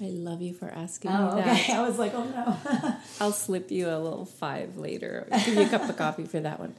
I 0.00 0.04
love 0.06 0.40
you 0.40 0.54
for 0.54 0.68
asking 0.68 1.10
Oh, 1.10 1.36
me 1.36 1.42
that. 1.42 1.60
okay. 1.60 1.72
I 1.74 1.86
was 1.86 1.98
like, 1.98 2.14
oh 2.14 2.24
no. 2.24 2.96
I'll 3.20 3.32
slip 3.32 3.70
you 3.70 3.88
a 3.88 3.98
little 3.98 4.24
five 4.24 4.76
later. 4.76 5.28
Give 5.44 5.54
you 5.54 5.62
a 5.62 5.68
cup 5.68 5.88
of 5.88 5.96
coffee 5.96 6.24
for 6.24 6.40
that 6.40 6.58
one. 6.58 6.74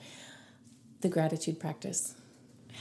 The 1.02 1.10
gratitude 1.10 1.60
practice. 1.60 2.16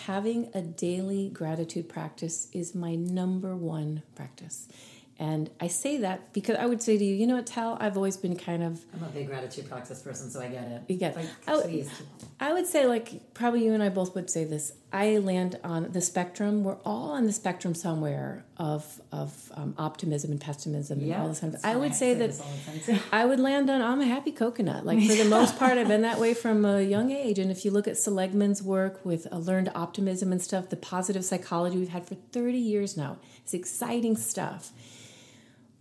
Having 0.06 0.50
a 0.54 0.62
daily 0.62 1.28
gratitude 1.28 1.88
practice 1.88 2.48
is 2.52 2.74
my 2.74 2.94
number 2.94 3.54
one 3.54 4.02
practice. 4.14 4.66
And 5.18 5.50
I 5.60 5.68
say 5.68 5.98
that 5.98 6.32
because 6.32 6.56
I 6.56 6.66
would 6.66 6.82
say 6.82 6.98
to 6.98 7.04
you, 7.04 7.14
you 7.14 7.26
know 7.26 7.36
what, 7.36 7.46
Tal, 7.46 7.76
I've 7.80 7.96
always 7.96 8.16
been 8.16 8.34
kind 8.36 8.62
of 8.62 8.84
I'm 8.94 9.04
a 9.04 9.08
big 9.08 9.26
gratitude 9.28 9.68
practice 9.68 10.00
person, 10.02 10.30
so 10.30 10.40
I 10.40 10.48
get 10.48 10.64
it. 10.66 10.82
You 10.88 10.96
get 10.96 11.12
it. 11.12 11.18
Like, 11.18 11.28
I 11.46 11.56
would- 11.56 11.86
I 12.40 12.52
would 12.52 12.66
say, 12.66 12.86
like, 12.86 13.31
probably 13.42 13.64
you 13.64 13.74
and 13.74 13.82
I 13.82 13.88
both 13.88 14.14
would 14.14 14.30
say 14.30 14.44
this. 14.44 14.72
I 14.92 15.18
land 15.18 15.58
on 15.64 15.90
the 15.90 16.00
spectrum. 16.00 16.62
We're 16.62 16.78
all 16.84 17.10
on 17.10 17.26
the 17.26 17.32
spectrum 17.32 17.74
somewhere 17.74 18.44
of 18.56 19.00
of 19.10 19.50
um, 19.54 19.74
optimism 19.78 20.30
and 20.30 20.40
pessimism 20.40 21.00
and 21.00 21.12
all 21.14 21.26
this 21.26 21.40
kind 21.40 21.52
of. 21.52 21.60
I 21.64 21.74
would 21.74 21.92
say 21.92 22.14
that 22.14 22.28
this 22.28 22.40
all 22.40 22.46
the 22.64 22.78
time, 22.78 22.98
too. 22.98 23.04
I 23.10 23.24
would 23.24 23.40
land 23.40 23.68
on 23.68 23.82
I'm 23.82 24.00
a 24.00 24.06
happy 24.06 24.30
coconut. 24.30 24.86
Like 24.86 25.00
for 25.02 25.16
the 25.16 25.24
most 25.38 25.58
part, 25.58 25.76
I've 25.76 25.88
been 25.88 26.02
that 26.02 26.20
way 26.20 26.34
from 26.34 26.64
a 26.64 26.82
young 26.82 27.10
age. 27.10 27.40
And 27.40 27.50
if 27.50 27.64
you 27.64 27.72
look 27.72 27.88
at 27.88 27.96
Seligman's 27.96 28.62
work 28.62 29.04
with 29.04 29.26
a 29.32 29.40
learned 29.40 29.72
optimism 29.74 30.30
and 30.30 30.40
stuff, 30.40 30.68
the 30.68 30.76
positive 30.76 31.24
psychology 31.24 31.78
we've 31.78 31.88
had 31.88 32.06
for 32.06 32.14
30 32.14 32.58
years 32.58 32.96
now, 32.96 33.18
it's 33.42 33.54
exciting 33.54 34.16
stuff. 34.16 34.70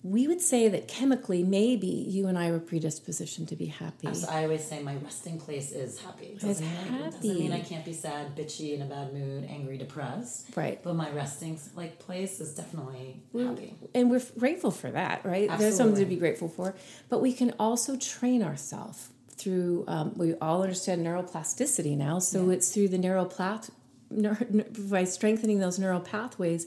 We 0.04 0.28
would 0.28 0.42
say 0.42 0.68
that 0.68 0.88
chemically, 0.88 1.44
maybe 1.44 1.86
you 1.86 2.26
and 2.26 2.36
I 2.36 2.50
were 2.50 2.60
predispositioned 2.60 3.48
to 3.50 3.56
be 3.56 3.68
happy. 3.68 4.08
I 4.28 4.44
always 4.44 4.64
say 4.64 4.82
my 4.82 4.96
resting 4.96 5.40
place 5.40 5.72
is 5.72 6.00
happy. 6.00 6.38
Doesn't, 6.42 6.50
It's 6.50 6.62
mean, 6.90 7.02
I- 7.02 7.06
doesn't 7.12 7.40
mean 7.40 7.52
I 7.52 7.60
can't 7.60 7.86
be 7.86 7.94
sad, 7.94 8.36
bitchy, 8.36 8.74
in 8.74 8.82
a 8.82 8.86
bad 8.86 9.14
mood, 9.14 9.46
angry, 9.48 9.78
depressed. 9.78 10.48
Right. 10.56 10.82
But 10.82 10.96
my 10.96 11.12
resting 11.12 11.60
like 11.76 12.00
place 12.00 12.40
is 12.40 12.56
definitely 12.56 13.22
happy. 13.38 13.76
and 13.94 14.10
we're 14.10 14.24
grateful 14.40 14.72
for 14.72 14.90
that, 14.90 15.24
right? 15.24 15.44
Absolutely. 15.50 15.58
There's 15.66 15.78
something 15.78 16.00
to 16.04 16.10
be 16.10 16.16
grateful 16.16 16.48
for. 16.50 16.74
But 17.10 17.22
we 17.22 17.32
can 17.34 17.54
also 17.60 17.96
train 17.96 18.42
ourselves 18.42 19.10
through. 19.30 19.84
Um, 19.88 20.14
we 20.18 20.34
all 20.36 20.64
understand 20.64 21.06
neuroplasticity 21.06 21.96
now, 21.96 22.18
so 22.18 22.50
it's 22.50 22.74
through 22.74 22.88
the 22.88 22.98
neuroplath, 22.98 23.70
neur, 24.12 24.90
by 24.90 25.04
strengthening 25.04 25.60
those 25.60 25.78
neural 25.78 26.00
pathways 26.02 26.66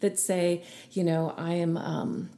that 0.00 0.18
say, 0.18 0.64
you 0.92 1.04
know, 1.04 1.34
I 1.36 1.54
am. 1.54 1.76
Um, 1.76 2.30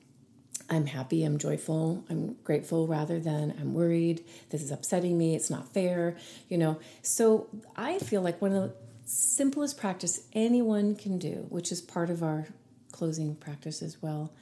I'm 0.72 0.86
happy, 0.86 1.22
I'm 1.22 1.36
joyful, 1.36 2.02
I'm 2.08 2.36
grateful 2.44 2.86
rather 2.86 3.20
than 3.20 3.54
I'm 3.60 3.74
worried, 3.74 4.24
this 4.48 4.62
is 4.62 4.70
upsetting 4.70 5.18
me, 5.18 5.34
it's 5.34 5.50
not 5.50 5.74
fair, 5.74 6.16
you 6.48 6.56
know. 6.56 6.80
So 7.02 7.48
I 7.76 7.98
feel 7.98 8.22
like 8.22 8.40
one 8.40 8.52
of 8.52 8.62
the 8.62 8.74
simplest 9.04 9.76
practice 9.76 10.22
anyone 10.32 10.96
can 10.96 11.18
do, 11.18 11.46
which 11.50 11.72
is 11.72 11.82
part 11.82 12.08
of 12.08 12.22
our 12.22 12.46
closing 12.90 13.34
practice 13.36 13.82
as 13.82 14.00
well, 14.00 14.32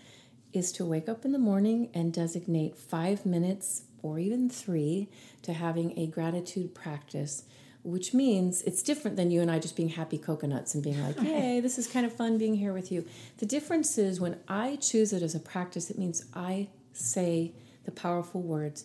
is 0.53 0.71
to 0.73 0.85
wake 0.85 1.09
up 1.09 1.25
in 1.25 1.33
the 1.33 1.39
morning 1.39 1.91
and 1.95 2.13
designate 2.13 2.77
five 2.77 3.27
minutes 3.27 3.83
or 4.01 4.21
even 4.21 4.49
three 4.49 5.09
to 5.43 5.53
having 5.53 5.99
a 5.99 6.07
gratitude 6.07 6.77
practice 6.77 7.43
which 7.83 8.13
means 8.13 8.63
it's 8.63 8.83
different 8.83 9.17
than 9.17 9.31
you 9.31 9.41
and 9.41 9.51
I 9.51 9.59
just 9.59 9.77
being 9.77 9.89
happy 9.89 10.19
coconuts 10.19 10.75
and 10.75 10.83
being 10.83 11.03
like, 11.03 11.19
hey, 11.19 11.61
this 11.61 11.79
is 11.79 11.87
kind 11.87 12.05
of 12.05 12.13
fun 12.13 12.37
being 12.37 12.55
here 12.55 12.73
with 12.73 12.93
you. 12.93 13.07
The 13.39 13.47
difference 13.47 13.97
is 13.97 14.21
when 14.21 14.39
I 14.49 14.77
choose 14.77 15.13
it 15.13 15.23
as 15.23 15.35
a 15.35 15.41
practice, 15.41 15.91
it 15.91 15.99
means 15.99 16.25
I 16.35 16.69
say 16.93 17.53
the 17.85 17.91
powerful 17.91 18.43
words, 18.43 18.85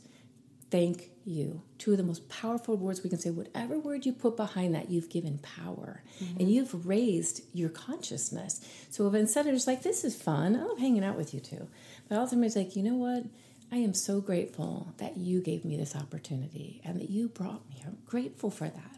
thank 0.72 1.10
you. 1.26 1.62
Two 1.78 1.92
of 1.92 1.98
the 1.98 2.04
most 2.04 2.30
powerful 2.30 2.78
words 2.78 3.04
we 3.04 3.10
can 3.10 3.20
say, 3.20 3.32
whatever 3.32 3.78
word 3.78 4.06
you 4.06 4.14
put 4.14 4.38
behind 4.38 4.74
that, 4.76 4.90
you've 4.90 5.10
given 5.10 5.40
power 5.40 6.02
mm-hmm. 6.24 6.40
and 6.40 6.50
you've 6.50 6.88
raised 6.88 7.42
your 7.54 7.70
consciousness. 7.70 8.62
So 8.90 9.08
if 9.08 9.14
instead 9.14 9.48
of 9.48 9.54
just 9.54 9.68
like, 9.68 9.84
this 9.84 10.06
is 10.06 10.16
fun, 10.16 10.56
I 10.56 10.64
love 10.64 10.80
hanging 10.80 11.04
out 11.04 11.18
with 11.18 11.34
you 11.34 11.42
too, 11.42 11.68
but 12.08 12.18
ultimately 12.18 12.48
it's 12.48 12.56
like, 12.56 12.76
you 12.76 12.84
know 12.84 12.96
what? 12.96 13.26
I 13.72 13.78
am 13.78 13.94
so 13.94 14.22
grateful 14.22 14.94
that 14.98 15.18
you 15.18 15.42
gave 15.42 15.66
me 15.66 15.76
this 15.76 15.96
opportunity 15.96 16.82
and 16.84 17.00
that 17.00 17.10
you 17.10 17.28
brought 17.28 17.68
me. 17.70 17.84
I'm 17.86 17.98
grateful 18.06 18.50
for 18.50 18.68
that. 18.70 18.96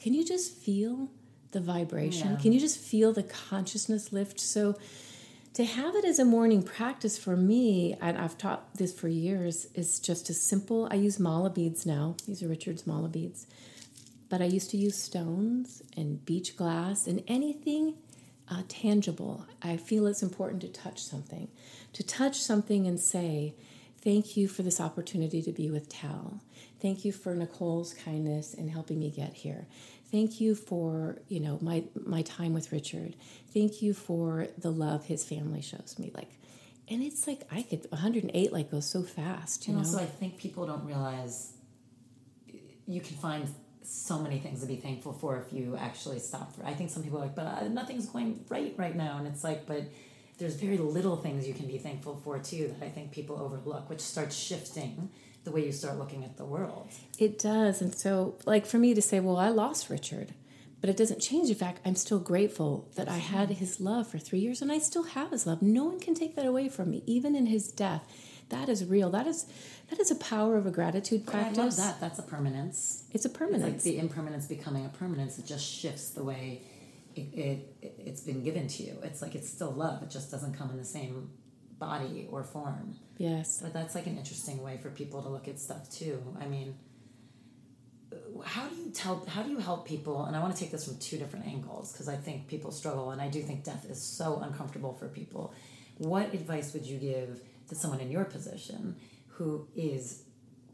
Can 0.00 0.14
you 0.14 0.24
just 0.24 0.54
feel 0.54 1.10
the 1.52 1.60
vibration? 1.60 2.32
Yeah. 2.32 2.36
Can 2.36 2.52
you 2.52 2.60
just 2.60 2.78
feel 2.78 3.12
the 3.12 3.22
consciousness 3.22 4.12
lift? 4.12 4.40
So, 4.40 4.76
to 5.54 5.64
have 5.64 5.94
it 5.94 6.04
as 6.04 6.18
a 6.18 6.24
morning 6.26 6.62
practice 6.62 7.16
for 7.16 7.34
me, 7.34 7.96
and 7.98 8.18
I've 8.18 8.36
taught 8.36 8.74
this 8.74 8.92
for 8.92 9.08
years, 9.08 9.66
is 9.74 9.98
just 9.98 10.28
as 10.28 10.38
simple. 10.38 10.86
I 10.90 10.96
use 10.96 11.18
mala 11.18 11.48
beads 11.48 11.86
now. 11.86 12.16
These 12.26 12.42
are 12.42 12.48
Richard's 12.48 12.86
mala 12.86 13.08
beads, 13.08 13.46
but 14.28 14.42
I 14.42 14.44
used 14.44 14.70
to 14.72 14.76
use 14.76 15.02
stones 15.02 15.82
and 15.96 16.22
beach 16.26 16.56
glass 16.58 17.06
and 17.06 17.22
anything 17.26 17.94
uh, 18.50 18.64
tangible. 18.68 19.46
I 19.62 19.78
feel 19.78 20.06
it's 20.06 20.22
important 20.22 20.60
to 20.60 20.68
touch 20.68 21.02
something, 21.02 21.48
to 21.94 22.02
touch 22.02 22.38
something 22.38 22.86
and 22.86 23.00
say, 23.00 23.54
Thank 24.06 24.36
you 24.36 24.46
for 24.46 24.62
this 24.62 24.80
opportunity 24.80 25.42
to 25.42 25.50
be 25.50 25.68
with 25.68 25.88
Tal. 25.88 26.40
Thank 26.80 27.04
you 27.04 27.10
for 27.10 27.34
Nicole's 27.34 27.92
kindness 27.92 28.54
in 28.54 28.68
helping 28.68 29.00
me 29.00 29.10
get 29.10 29.34
here. 29.34 29.66
Thank 30.12 30.40
you 30.40 30.54
for 30.54 31.18
you 31.26 31.40
know 31.40 31.58
my 31.60 31.82
my 32.04 32.22
time 32.22 32.54
with 32.54 32.70
Richard. 32.70 33.16
Thank 33.52 33.82
you 33.82 33.92
for 33.94 34.46
the 34.58 34.70
love 34.70 35.06
his 35.06 35.24
family 35.24 35.60
shows 35.60 35.96
me. 35.98 36.12
Like, 36.14 36.30
and 36.88 37.02
it's 37.02 37.26
like 37.26 37.40
I 37.50 37.62
could 37.62 37.90
108 37.90 38.52
like 38.52 38.70
goes 38.70 38.88
so 38.88 39.02
fast. 39.02 39.66
You 39.66 39.74
and 39.74 39.82
know. 39.82 39.88
also, 39.88 40.00
I 40.00 40.06
think 40.06 40.38
people 40.38 40.68
don't 40.68 40.84
realize 40.84 41.54
you 42.86 43.00
can 43.00 43.16
find 43.16 43.52
so 43.82 44.20
many 44.20 44.38
things 44.38 44.60
to 44.60 44.66
be 44.66 44.76
thankful 44.76 45.14
for 45.14 45.36
if 45.40 45.52
you 45.52 45.76
actually 45.76 46.20
stop 46.20 46.54
for. 46.54 46.64
I 46.64 46.74
think 46.74 46.90
some 46.90 47.02
people 47.02 47.18
are 47.18 47.22
like, 47.22 47.34
but 47.34 47.46
uh, 47.46 47.66
nothing's 47.66 48.06
going 48.06 48.44
right 48.48 48.72
right 48.76 48.94
now, 48.94 49.18
and 49.18 49.26
it's 49.26 49.42
like, 49.42 49.66
but 49.66 49.82
there's 50.38 50.54
very 50.54 50.76
little 50.76 51.16
things 51.16 51.46
you 51.46 51.54
can 51.54 51.66
be 51.66 51.78
thankful 51.78 52.20
for 52.22 52.38
too 52.38 52.74
that 52.78 52.86
I 52.86 52.90
think 52.90 53.12
people 53.12 53.40
overlook, 53.40 53.88
which 53.88 54.00
starts 54.00 54.36
shifting 54.36 55.10
the 55.44 55.50
way 55.50 55.64
you 55.64 55.72
start 55.72 55.98
looking 55.98 56.24
at 56.24 56.36
the 56.36 56.44
world. 56.44 56.88
It 57.18 57.38
does. 57.38 57.80
And 57.80 57.94
so, 57.94 58.36
like 58.44 58.66
for 58.66 58.78
me 58.78 58.94
to 58.94 59.02
say, 59.02 59.20
well, 59.20 59.36
I 59.36 59.48
lost 59.48 59.88
Richard, 59.88 60.34
but 60.80 60.90
it 60.90 60.96
doesn't 60.96 61.20
change 61.20 61.48
the 61.48 61.54
fact 61.54 61.80
I'm 61.86 61.94
still 61.94 62.18
grateful 62.18 62.88
that 62.96 63.08
I 63.08 63.18
had 63.18 63.50
his 63.50 63.80
love 63.80 64.08
for 64.08 64.18
three 64.18 64.40
years 64.40 64.60
and 64.60 64.70
I 64.70 64.78
still 64.78 65.04
have 65.04 65.30
his 65.30 65.46
love. 65.46 65.62
No 65.62 65.84
one 65.84 66.00
can 66.00 66.14
take 66.14 66.36
that 66.36 66.46
away 66.46 66.68
from 66.68 66.90
me, 66.90 67.02
even 67.06 67.34
in 67.34 67.46
his 67.46 67.72
death. 67.72 68.04
That 68.50 68.68
is 68.68 68.84
real. 68.84 69.10
That 69.10 69.26
is 69.26 69.46
that 69.90 69.98
is 69.98 70.10
a 70.10 70.16
power 70.16 70.56
of 70.56 70.66
a 70.66 70.70
gratitude 70.70 71.26
practice. 71.26 71.58
I 71.58 71.62
love 71.62 71.76
that. 71.76 72.00
That's 72.00 72.18
a 72.18 72.22
permanence. 72.22 73.04
It's 73.12 73.24
a 73.24 73.28
permanence. 73.28 73.76
It's 73.76 73.86
like 73.86 73.94
the 73.94 73.98
impermanence 73.98 74.46
becoming 74.46 74.84
a 74.84 74.88
permanence. 74.88 75.38
It 75.38 75.46
just 75.46 75.64
shifts 75.64 76.10
the 76.10 76.22
way 76.22 76.62
it, 77.16 77.74
it 77.82 77.94
it's 77.98 78.20
been 78.20 78.42
given 78.42 78.68
to 78.68 78.82
you. 78.82 78.98
It's 79.02 79.22
like 79.22 79.34
it's 79.34 79.48
still 79.48 79.70
love. 79.70 80.02
It 80.02 80.10
just 80.10 80.30
doesn't 80.30 80.54
come 80.54 80.70
in 80.70 80.76
the 80.76 80.84
same 80.84 81.30
body 81.78 82.28
or 82.30 82.44
form. 82.44 82.96
Yes. 83.18 83.60
But 83.62 83.72
that's 83.72 83.94
like 83.94 84.06
an 84.06 84.16
interesting 84.16 84.62
way 84.62 84.78
for 84.78 84.90
people 84.90 85.22
to 85.22 85.28
look 85.28 85.48
at 85.48 85.58
stuff 85.58 85.90
too. 85.90 86.22
I 86.40 86.46
mean, 86.46 86.76
how 88.44 88.66
do 88.68 88.76
you 88.76 88.90
tell 88.90 89.24
how 89.26 89.42
do 89.42 89.50
you 89.50 89.58
help 89.58 89.86
people 89.86 90.24
and 90.26 90.36
i 90.36 90.40
want 90.40 90.54
to 90.54 90.60
take 90.60 90.70
this 90.70 90.84
from 90.84 90.96
two 90.98 91.18
different 91.18 91.46
angles 91.46 91.92
because 91.92 92.08
i 92.08 92.14
think 92.14 92.46
people 92.46 92.70
struggle 92.70 93.10
and 93.10 93.20
i 93.20 93.28
do 93.28 93.42
think 93.42 93.64
death 93.64 93.84
is 93.88 94.00
so 94.00 94.38
uncomfortable 94.42 94.92
for 94.92 95.08
people 95.08 95.54
what 95.98 96.32
advice 96.34 96.72
would 96.72 96.84
you 96.84 96.98
give 96.98 97.40
to 97.68 97.74
someone 97.74 98.00
in 98.00 98.10
your 98.10 98.24
position 98.24 98.96
who 99.28 99.66
is 99.74 100.22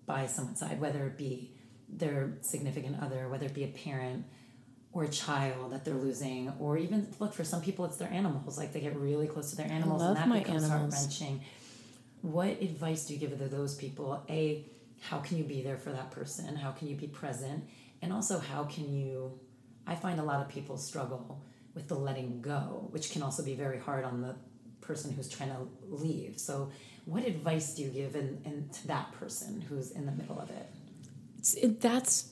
by 0.07 0.27
someone's 0.27 0.59
side 0.61 0.81
whether 0.81 1.07
it 1.07 1.17
be 1.17 1.53
their 1.89 2.37
significant 2.43 3.01
other 3.01 3.29
whether 3.29 3.47
it 3.47 3.55
be 3.55 3.65
a 3.65 3.69
parent 3.69 4.25
or 4.93 5.05
a 5.05 5.09
child 5.09 5.73
that 5.73 5.85
they're 5.85 5.95
losing 5.95 6.53
or 6.61 6.77
even 6.77 7.09
look 7.19 7.33
for 7.33 7.45
some 7.45 7.63
people 7.63 7.85
it's 7.85 7.97
their 7.97 8.13
animals 8.13 8.59
like 8.59 8.73
they 8.73 8.81
get 8.81 8.95
really 8.97 9.27
close 9.27 9.51
to 9.51 9.57
their 9.57 9.71
animals 9.71 10.03
and 10.03 10.17
that 10.17 10.33
becomes 10.33 10.69
heart 10.69 10.93
wrenching. 10.93 11.41
What 12.21 12.61
advice 12.63 13.07
do 13.07 13.15
you 13.15 13.21
give 13.21 13.37
to 13.37 13.49
those 13.49 13.75
people? 13.75 14.23
A 14.29 14.65
how 15.01 15.19
can 15.19 15.39
you 15.39 15.45
be 15.45 15.63
there 15.63 15.79
for 15.79 15.91
that 15.91 16.11
person? 16.13 16.55
How 16.55 16.71
can 16.71 16.89
you 16.89 16.95
be 16.95 17.09
present? 17.09 17.65
And 18.03 18.13
also 18.13 18.39
how 18.39 18.65
can 18.65 18.93
you 18.93 19.39
i 19.87 19.95
find 19.97 20.21
a 20.21 20.23
lot 20.23 20.41
of 20.41 20.49
people 20.49 20.77
struggle 20.77 21.43
with 21.75 21.89
the 21.89 21.95
letting 21.95 22.41
go 22.41 22.87
which 22.93 23.11
can 23.11 23.21
also 23.21 23.43
be 23.43 23.55
very 23.55 23.79
hard 23.81 24.05
on 24.05 24.21
the 24.21 24.37
person 24.83 25.13
who's 25.13 25.29
trying 25.29 25.51
to 25.51 25.67
leave. 25.89 26.39
So 26.39 26.71
what 27.07 27.25
advice 27.25 27.75
do 27.75 27.83
you 27.83 27.89
give 27.89 28.15
in, 28.15 28.43
in 28.45 28.69
to 28.69 28.87
that 28.89 29.13
person 29.13 29.63
who's 29.63 29.91
in 29.93 30.05
the 30.05 30.13
middle 30.13 30.39
of 30.39 30.51
it, 30.51 30.69
it 31.57 31.81
that's 31.81 32.32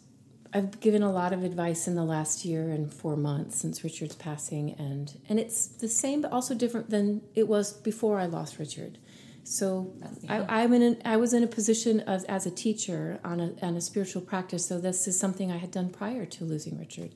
I've 0.53 0.81
given 0.81 1.03
a 1.03 1.13
lot 1.13 1.33
of 1.33 1.45
advice 1.45 1.87
in 1.87 1.95
the 1.95 2.05
last 2.05 2.45
year 2.45 2.71
and 2.71 2.93
four 2.93 3.17
months 3.17 3.59
since 3.59 3.85
Richard's 3.85 4.17
passing, 4.17 4.75
and 4.79 5.17
and 5.29 5.39
it's 5.39 5.67
the 5.67 5.89
same, 5.89 6.23
but 6.23 6.33
also 6.33 6.55
different 6.55 6.91
than 6.91 7.23
it 7.35 7.47
was 7.47 7.73
before 7.73 8.19
I 8.19 8.27
lost 8.27 8.59
Richard. 8.59 8.99
So 9.45 9.95
yeah. 10.23 10.45
I, 10.49 10.63
I'm 10.63 10.73
in. 10.73 10.83
A, 10.83 11.09
I 11.09 11.17
was 11.17 11.33
in 11.33 11.43
a 11.43 11.47
position 11.47 12.01
as, 12.01 12.25
as 12.25 12.47
a 12.47 12.51
teacher 12.51 13.21
on 13.25 13.41
a 13.41 13.55
on 13.63 13.77
a 13.77 13.81
spiritual 13.81 14.23
practice. 14.23 14.67
So 14.67 14.81
this 14.81 15.07
is 15.07 15.19
something 15.19 15.53
I 15.53 15.59
had 15.59 15.71
done 15.71 15.91
prior 15.91 16.27
to 16.27 16.45
losing 16.45 16.79
Richard, 16.79 17.13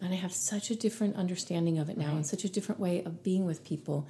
and 0.00 0.12
I 0.12 0.16
have 0.16 0.32
such 0.32 0.70
a 0.70 0.76
different 0.76 1.16
understanding 1.16 1.78
of 1.78 1.88
it 1.88 1.96
now, 1.96 2.06
right. 2.06 2.16
and 2.16 2.26
such 2.26 2.44
a 2.44 2.48
different 2.48 2.80
way 2.80 3.04
of 3.04 3.22
being 3.22 3.44
with 3.44 3.64
people. 3.64 4.08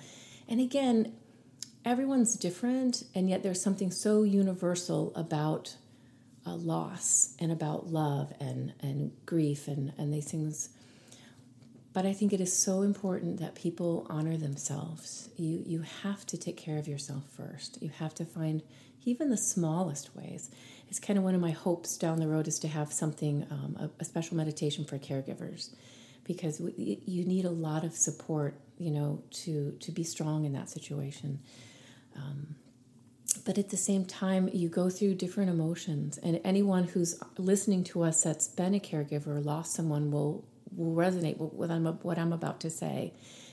And 0.48 0.61
again, 0.61 1.12
everyone's 1.85 2.37
different, 2.37 3.05
and 3.14 3.29
yet 3.29 3.42
there's 3.42 3.61
something 3.61 3.90
so 3.90 4.22
universal 4.22 5.12
about 5.14 5.77
uh, 6.46 6.54
loss 6.54 7.35
and 7.38 7.50
about 7.50 7.88
love 7.88 8.33
and, 8.40 8.72
and 8.80 9.12
grief 9.26 9.68
and, 9.68 9.92
and 9.98 10.12
these 10.12 10.30
things. 10.30 10.68
But 11.92 12.04
I 12.04 12.12
think 12.12 12.33
it 12.33 12.40
is 12.40 12.52
so 12.52 12.83
important 12.83 13.38
that 13.40 13.54
people 13.54 14.07
honor 14.11 14.37
themselves. 14.37 15.28
You, 15.37 15.62
you 15.64 15.83
have 16.02 16.26
to 16.26 16.37
take 16.37 16.57
care 16.57 16.76
of 16.76 16.88
yourself 16.88 17.24
first. 17.37 17.80
You 17.80 17.90
have 17.98 18.14
to 18.16 18.24
find 18.24 18.62
even 19.04 19.30
the 19.30 19.37
smallest 19.37 20.14
ways. 20.16 20.50
It's 20.88 20.98
kind 20.98 21.18
of 21.18 21.24
one 21.24 21.35
of 21.35 21.40
my 21.40 21.52
hopes 21.52 21.96
down 21.96 22.18
the 22.18 22.26
road 22.26 22.48
is 22.48 22.59
to 22.61 22.68
have 22.68 22.92
something, 22.92 23.46
um, 23.50 23.76
a, 23.78 23.90
a, 24.00 24.04
special 24.04 24.37
meditation 24.37 24.85
for 24.85 24.98
caregivers, 24.98 25.74
because 26.24 26.61
you 26.61 27.24
need 27.24 27.44
a 27.44 27.50
lot 27.50 27.85
of 27.85 27.94
support, 27.94 28.54
you 28.78 28.90
know, 28.90 29.22
to 29.30 29.76
to 29.80 29.92
be 29.92 30.04
strong 30.04 30.44
in 30.44 30.52
that 30.52 30.70
situation. 30.70 31.40
Um, 32.16 32.54
but 33.38 33.58
at 33.58 33.70
the 33.70 33.76
same 33.76 34.04
time 34.04 34.48
you 34.52 34.68
go 34.68 34.90
through 34.90 35.14
different 35.14 35.50
emotions 35.50 36.18
and 36.18 36.40
anyone 36.44 36.84
who's 36.84 37.18
listening 37.38 37.84
to 37.84 38.02
us 38.02 38.22
that's 38.22 38.48
been 38.48 38.74
a 38.74 38.80
caregiver 38.80 39.28
or 39.28 39.40
lost 39.40 39.72
someone 39.74 40.10
will 40.10 40.44
will 40.76 40.94
resonate 40.94 41.38
with 41.38 41.52
what 42.02 42.18
I'm 42.18 42.32
about 42.32 42.60
to 42.60 42.70
say. 42.70 43.12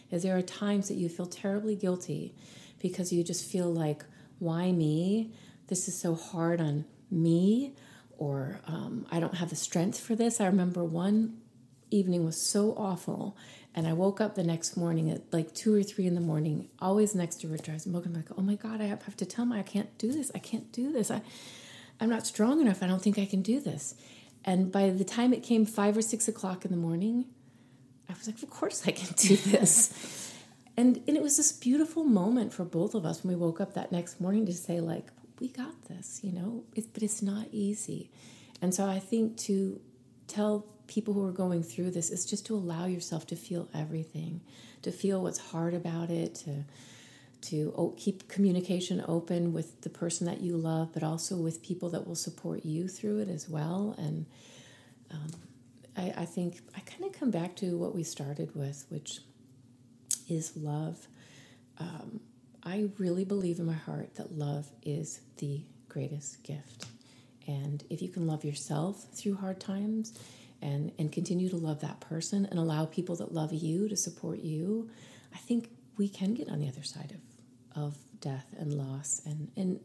Is 0.09 0.23
there 0.23 0.35
are 0.37 0.41
times 0.41 0.87
that 0.87 0.95
you 0.95 1.07
feel 1.07 1.27
terribly 1.27 1.75
guilty 1.75 2.33
because 2.79 3.13
you 3.13 3.23
just 3.23 3.49
feel 3.49 3.71
like 3.71 4.03
why 4.39 4.71
me? 4.71 5.31
This 5.67 5.87
is 5.87 5.97
so 5.97 6.15
hard 6.15 6.59
on 6.59 6.85
me 7.09 7.75
or 8.17 8.61
um, 8.67 9.05
i 9.11 9.19
don't 9.19 9.35
have 9.35 9.49
the 9.49 9.55
strength 9.55 9.99
for 9.99 10.15
this. 10.15 10.39
I 10.39 10.45
remember 10.45 10.83
one 10.83 11.37
evening 11.91 12.25
was 12.25 12.41
so 12.41 12.71
awful 12.77 13.37
and 13.73 13.87
I 13.87 13.93
woke 13.93 14.19
up 14.19 14.35
the 14.35 14.43
next 14.43 14.75
morning 14.75 15.09
at 15.09 15.21
like 15.31 15.53
two 15.53 15.73
or 15.73 15.83
three 15.83 16.05
in 16.05 16.15
the 16.15 16.21
morning, 16.21 16.67
always 16.79 17.15
next 17.15 17.37
to 17.41 17.47
Richard. 17.47 17.71
I 17.71 17.73
was 17.75 17.87
woken 17.87 18.13
like, 18.13 18.27
oh 18.37 18.41
my 18.41 18.55
God, 18.55 18.81
I 18.81 18.85
have 18.85 19.15
to 19.17 19.25
tell 19.25 19.43
him 19.43 19.53
I 19.53 19.63
can't 19.63 19.97
do 19.97 20.11
this. 20.11 20.29
I 20.35 20.39
can't 20.39 20.71
do 20.73 20.91
this. 20.91 21.09
I, 21.09 21.21
I'm 21.99 22.09
not 22.09 22.27
strong 22.27 22.59
enough. 22.59 22.83
I 22.83 22.87
don't 22.87 23.01
think 23.01 23.17
I 23.17 23.25
can 23.25 23.41
do 23.41 23.61
this. 23.61 23.95
And 24.43 24.71
by 24.71 24.89
the 24.89 25.05
time 25.05 25.33
it 25.33 25.41
came 25.41 25.65
five 25.65 25.95
or 25.95 26.01
six 26.01 26.27
o'clock 26.27 26.65
in 26.65 26.71
the 26.71 26.77
morning, 26.77 27.25
I 28.09 28.13
was 28.13 28.27
like, 28.27 28.43
of 28.43 28.49
course 28.49 28.85
I 28.85 28.91
can 28.91 29.13
do 29.15 29.35
this. 29.49 30.33
and, 30.75 31.01
and 31.07 31.15
it 31.15 31.23
was 31.23 31.37
this 31.37 31.53
beautiful 31.53 32.03
moment 32.03 32.51
for 32.51 32.65
both 32.65 32.93
of 32.93 33.05
us 33.05 33.23
when 33.23 33.33
we 33.33 33.39
woke 33.39 33.61
up 33.61 33.73
that 33.75 33.91
next 33.91 34.19
morning 34.19 34.45
to 34.47 34.53
say, 34.53 34.81
like, 34.81 35.07
we 35.39 35.47
got 35.47 35.85
this, 35.85 36.19
you 36.23 36.33
know, 36.33 36.65
it, 36.75 36.93
but 36.93 37.03
it's 37.03 37.21
not 37.21 37.47
easy. 37.51 38.11
And 38.61 38.75
so 38.75 38.85
I 38.85 38.99
think 38.99 39.37
to 39.37 39.79
tell 40.27 40.65
people 40.91 41.13
who 41.13 41.25
are 41.25 41.31
going 41.31 41.63
through 41.63 41.89
this 41.89 42.09
is 42.09 42.25
just 42.25 42.45
to 42.45 42.53
allow 42.53 42.85
yourself 42.85 43.25
to 43.25 43.35
feel 43.35 43.69
everything, 43.73 44.41
to 44.81 44.91
feel 44.91 45.21
what's 45.21 45.39
hard 45.39 45.73
about 45.73 46.09
it, 46.09 46.35
to 46.35 46.65
to 47.41 47.95
keep 47.97 48.27
communication 48.27 49.03
open 49.07 49.51
with 49.51 49.81
the 49.81 49.89
person 49.89 50.27
that 50.27 50.41
you 50.41 50.55
love, 50.55 50.93
but 50.93 51.01
also 51.01 51.37
with 51.37 51.63
people 51.63 51.89
that 51.89 52.05
will 52.05 52.13
support 52.13 52.63
you 52.63 52.87
through 52.87 53.17
it 53.17 53.29
as 53.29 53.49
well. 53.49 53.95
And 53.97 54.27
um, 55.09 55.31
I, 55.97 56.13
I 56.17 56.25
think 56.25 56.59
I 56.77 56.81
kind 56.81 57.03
of 57.03 57.19
come 57.19 57.31
back 57.31 57.55
to 57.55 57.75
what 57.77 57.95
we 57.95 58.03
started 58.03 58.53
with, 58.55 58.85
which 58.89 59.21
is 60.29 60.55
love. 60.55 61.07
Um, 61.79 62.19
I 62.63 62.89
really 62.99 63.25
believe 63.25 63.57
in 63.57 63.65
my 63.65 63.73
heart 63.73 64.13
that 64.17 64.33
love 64.33 64.69
is 64.83 65.21
the 65.37 65.63
greatest 65.89 66.43
gift. 66.43 66.85
And 67.47 67.83
if 67.89 68.03
you 68.03 68.09
can 68.09 68.27
love 68.27 68.45
yourself 68.45 69.07
through 69.15 69.37
hard 69.37 69.59
times, 69.59 70.13
and 70.61 70.91
and 70.99 71.11
continue 71.11 71.49
to 71.49 71.57
love 71.57 71.81
that 71.81 71.99
person 71.99 72.45
and 72.45 72.59
allow 72.59 72.85
people 72.85 73.15
that 73.15 73.33
love 73.33 73.53
you 73.53 73.87
to 73.89 73.97
support 73.97 74.39
you 74.39 74.89
i 75.33 75.37
think 75.37 75.69
we 75.97 76.07
can 76.07 76.33
get 76.33 76.49
on 76.49 76.59
the 76.59 76.67
other 76.67 76.83
side 76.83 77.11
of 77.11 77.19
of 77.75 77.97
death 78.19 78.47
and 78.57 78.73
loss. 78.73 79.21
And 79.25 79.51
and 79.55 79.79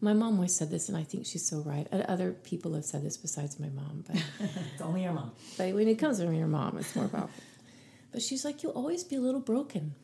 my 0.00 0.12
mom 0.12 0.34
always 0.36 0.54
said 0.54 0.70
this 0.70 0.88
and 0.88 0.96
i 0.96 1.02
think 1.02 1.26
she's 1.26 1.46
so 1.46 1.58
right. 1.60 1.86
Other 1.92 2.32
people 2.32 2.74
have 2.74 2.84
said 2.84 3.04
this 3.04 3.16
besides 3.16 3.58
my 3.58 3.68
mom 3.68 4.04
but 4.06 4.16
it's 4.72 4.82
only 4.82 5.02
your 5.02 5.12
mom. 5.12 5.32
But 5.56 5.74
when 5.74 5.88
it 5.88 5.98
comes 5.98 6.20
from 6.22 6.34
your 6.34 6.46
mom 6.46 6.78
it's 6.78 6.94
more 6.94 7.06
about 7.06 7.30
but 8.12 8.22
she's 8.22 8.44
like 8.44 8.62
you'll 8.62 8.72
always 8.72 9.04
be 9.04 9.16
a 9.16 9.20
little 9.20 9.40
broken. 9.40 9.94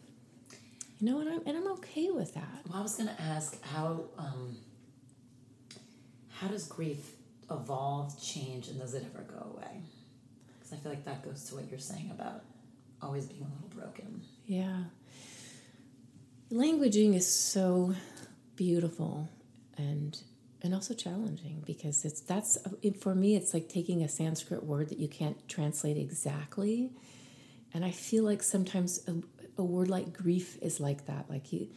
You 0.98 1.10
know 1.10 1.20
and 1.20 1.28
i'm, 1.28 1.42
and 1.46 1.56
I'm 1.56 1.68
okay 1.72 2.10
with 2.10 2.34
that. 2.34 2.60
Well 2.68 2.78
i 2.78 2.82
was 2.82 2.96
going 2.96 3.08
to 3.08 3.20
ask 3.20 3.62
how 3.62 4.04
um, 4.18 4.56
how 6.30 6.48
does 6.48 6.66
grief 6.66 7.12
evolve 7.50 8.20
change 8.20 8.68
and 8.68 8.80
does 8.80 8.94
it 8.94 9.04
ever 9.14 9.22
go 9.24 9.52
away 9.54 9.82
because 10.66 10.78
I 10.78 10.82
feel 10.82 10.92
like 10.92 11.04
that 11.04 11.24
goes 11.24 11.44
to 11.44 11.54
what 11.54 11.70
you're 11.70 11.78
saying 11.78 12.10
about 12.12 12.42
always 13.00 13.26
being 13.26 13.42
a 13.42 13.54
little 13.54 13.80
broken. 13.80 14.22
Yeah. 14.46 14.84
Languaging 16.50 17.14
is 17.14 17.32
so 17.32 17.94
beautiful 18.54 19.28
and 19.76 20.18
and 20.62 20.74
also 20.74 20.94
challenging 20.94 21.62
because 21.66 22.04
it's 22.04 22.20
that's 22.22 22.58
for 23.00 23.14
me 23.14 23.36
it's 23.36 23.52
like 23.52 23.68
taking 23.68 24.02
a 24.02 24.08
Sanskrit 24.08 24.64
word 24.64 24.88
that 24.88 24.98
you 24.98 25.08
can't 25.08 25.46
translate 25.48 25.98
exactly 25.98 26.90
and 27.76 27.84
I 27.84 27.90
feel 27.90 28.24
like 28.24 28.42
sometimes 28.42 29.06
uh, 29.06 29.12
a 29.58 29.62
word 29.62 29.88
like 29.88 30.12
grief 30.12 30.56
is 30.62 30.80
like 30.80 31.06
that. 31.06 31.28
Like 31.28 31.52
you, 31.52 31.68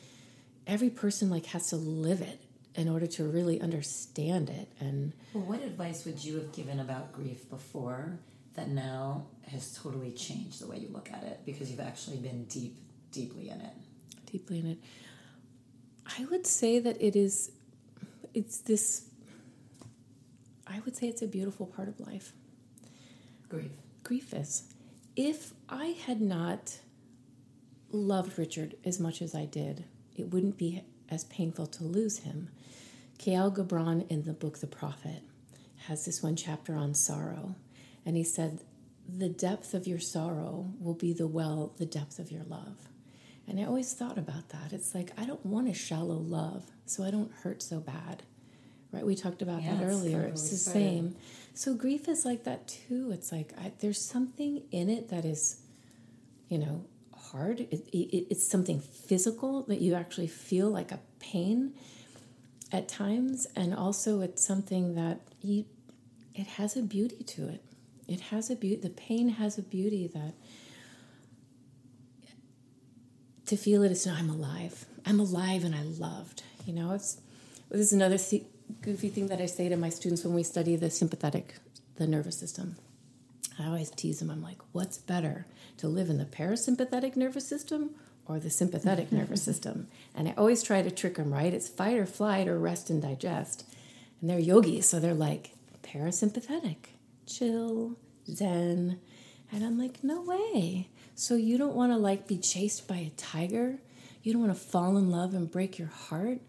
every 0.66 0.90
person 0.90 1.30
like 1.30 1.48
has 1.48 1.70
to 1.72 1.76
live 1.76 2.22
it 2.22 2.40
in 2.76 2.88
order 2.88 3.08
to 3.08 3.26
really 3.26 3.60
understand 3.60 4.50
it. 4.50 4.70
And 4.80 5.14
well, 5.34 5.44
what 5.44 5.62
advice 5.62 6.06
would 6.06 6.24
you 6.24 6.36
have 6.36 6.54
given 6.54 6.80
about 6.80 7.12
grief 7.12 7.50
before 7.50 8.20
that 8.56 8.70
now 8.70 9.28
has 9.52 9.78
totally 9.82 10.12
changed 10.12 10.62
the 10.62 10.68
way 10.68 10.78
you 10.78 10.90
look 10.90 11.10
at 11.12 11.24
it 11.24 11.40
because 11.46 11.70
you've 11.70 11.80
actually 11.80 12.18
been 12.18 12.46
deep, 12.46 12.78
deeply 13.12 13.50
in 13.50 13.62
it? 13.62 13.74
Deeply 14.26 14.60
in 14.60 14.66
it. 14.68 14.78
I 16.18 16.26
would 16.26 16.46
say 16.46 16.80
that 16.80 17.02
it 17.02 17.16
is, 17.16 17.52
it's 18.34 18.60
this, 18.60 19.10
I 20.68 20.80
would 20.82 20.96
say 20.96 21.08
it's 21.08 21.22
a 21.22 21.28
beautiful 21.28 21.66
part 21.66 21.88
of 21.88 22.00
life. 22.00 22.34
Grief. 23.48 23.72
Grief 24.04 24.34
is. 24.34 24.64
If 25.16 25.54
I 25.68 25.96
had 26.06 26.22
not 26.22 26.80
loved 27.92 28.38
Richard 28.38 28.76
as 28.86 29.00
much 29.00 29.22
as 29.22 29.34
I 29.36 29.46
did, 29.46 29.86
it 30.16 30.32
wouldn't 30.32 30.58
be 30.58 30.84
as 31.10 31.24
painful 31.26 31.68
to 31.68 31.84
lose 31.84 32.20
him. 32.20 32.50
Kahlil 33.18 33.56
Gibran 33.56 34.10
in 34.10 34.24
the 34.24 34.34
book 34.34 34.60
The 34.60 34.68
Prophet 34.68 35.24
has 35.88 36.06
this 36.06 36.22
one 36.22 36.36
chapter 36.36 36.76
on 36.76 36.94
sorrow, 36.94 37.56
and 38.06 38.16
he 38.16 38.24
said, 38.24 38.62
The 39.08 39.30
depth 39.30 39.74
of 39.74 39.88
your 39.88 40.00
sorrow 40.00 40.72
will 40.80 40.94
be 40.94 41.14
the 41.14 41.28
well, 41.28 41.74
the 41.78 41.86
depth 41.86 42.20
of 42.20 42.32
your 42.32 42.44
love. 42.44 42.88
And 43.48 43.60
I 43.60 43.64
always 43.64 43.94
thought 43.94 44.18
about 44.18 44.50
that. 44.50 44.74
It's 44.74 44.94
like, 44.94 45.12
I 45.18 45.26
don't 45.26 45.44
want 45.46 45.68
a 45.70 45.74
shallow 45.74 46.18
love, 46.18 46.66
so 46.86 47.04
I 47.04 47.10
don't 47.12 47.32
hurt 47.44 47.62
so 47.64 47.80
bad. 47.80 48.22
Right? 48.92 49.06
We 49.06 49.16
talked 49.16 49.42
about 49.42 49.62
Yeah, 49.64 49.76
that 49.76 49.84
it's 49.84 49.92
earlier. 49.96 50.26
of 50.26 50.32
It's 50.34 50.50
the 50.50 50.56
started. 50.58 50.80
same. 50.80 51.16
So 51.54 51.74
grief 51.76 52.08
is 52.08 52.26
like 52.26 52.44
that 52.46 52.68
too. 52.68 53.12
It's 53.12 53.32
like 53.32 53.54
I, 53.58 53.72
there's 53.80 54.02
something 54.02 54.64
in 54.72 54.90
it 54.90 55.10
that 55.10 55.26
is, 55.26 55.62
you 56.48 56.58
know, 56.60 56.86
hard. 57.32 57.60
It, 57.62 57.88
it, 57.92 58.28
it's 58.32 58.48
something 58.50 58.80
physical 58.80 59.64
that 59.64 59.82
you 59.82 59.94
actually 59.96 60.28
feel 60.28 60.70
like 60.70 60.92
a 60.92 61.00
pain 61.20 61.74
at 62.72 62.88
times, 62.88 63.48
and 63.56 63.74
also 63.76 64.22
it's 64.22 64.46
something 64.46 64.96
that 64.96 65.20
you. 65.42 65.66
It 66.36 66.48
has 66.48 66.78
a 66.78 66.82
beauty 66.82 67.24
to 67.24 67.48
it. 67.50 67.64
It 68.10 68.22
has 68.32 68.50
a 68.50 68.56
beauty. 68.56 68.82
The 68.82 68.90
pain 68.90 69.30
has 69.30 69.58
a 69.58 69.62
beauty 69.62 70.08
that 70.08 70.34
to 73.46 73.56
feel 73.56 73.84
it 73.84 73.92
is 73.92 74.06
I'm 74.08 74.30
alive. 74.30 74.86
I'm 75.06 75.20
alive 75.20 75.64
and 75.64 75.76
I 75.76 75.84
loved. 75.84 76.44
You 76.66 76.74
know, 76.74 76.94
it's 76.94 77.22
this 77.70 77.82
is 77.82 77.94
another 77.94 78.18
th- 78.18 78.46
goofy 78.82 79.10
thing 79.10 79.28
that 79.28 79.42
I 79.42 79.46
say 79.46 79.70
to 79.70 79.78
my 79.78 79.90
students 79.90 80.24
when 80.24 80.34
we 80.34 80.44
study 80.44 80.76
the 80.76 80.90
sympathetic, 80.90 81.56
the 81.96 82.08
nervous 82.08 82.38
system. 82.38 82.76
I 83.60 83.68
always 83.68 83.92
tease 83.92 84.20
them. 84.20 84.32
I'm 84.32 84.42
like, 84.42 84.58
what's 84.72 84.98
better 84.98 85.46
to 85.78 85.88
live 85.88 86.10
in 86.10 86.18
the 86.18 86.26
parasympathetic 86.26 87.16
nervous 87.16 87.48
system 87.48 87.92
or 88.26 88.40
the 88.40 88.50
sympathetic 88.50 89.12
nervous 89.12 89.44
system? 89.44 89.88
And 90.16 90.28
I 90.28 90.34
always 90.38 90.64
try 90.64 90.82
to 90.82 90.92
trick 90.92 91.16
them. 91.16 91.32
Right? 91.34 91.54
It's 91.54 91.70
fight 91.70 91.98
or 91.98 92.06
flight 92.06 92.48
or 92.48 92.58
rest 92.58 92.90
and 92.90 93.02
digest. 93.02 93.66
And 94.22 94.30
they're 94.30 94.40
yogis, 94.40 94.90
so 94.90 95.00
they're 95.00 95.14
like 95.14 95.52
parasympathetic, 95.84 96.78
chill, 97.30 97.98
zen. 98.28 99.00
And 99.52 99.64
I'm 99.64 99.78
like, 99.78 100.04
no 100.04 100.22
way. 100.22 100.90
So 101.16 101.36
you 101.36 101.58
don't 101.58 101.76
want 101.76 101.92
to 101.92 101.98
like 101.98 102.28
be 102.28 102.38
chased 102.38 102.88
by 102.88 102.98
a 102.98 103.10
tiger? 103.18 103.80
You 104.24 104.34
don't 104.34 104.42
want 104.42 104.54
to 104.54 104.60
fall 104.60 104.98
in 104.98 105.10
love 105.10 105.34
and 105.34 105.50
break 105.50 105.78
your 105.80 105.88
heart? 105.88 106.40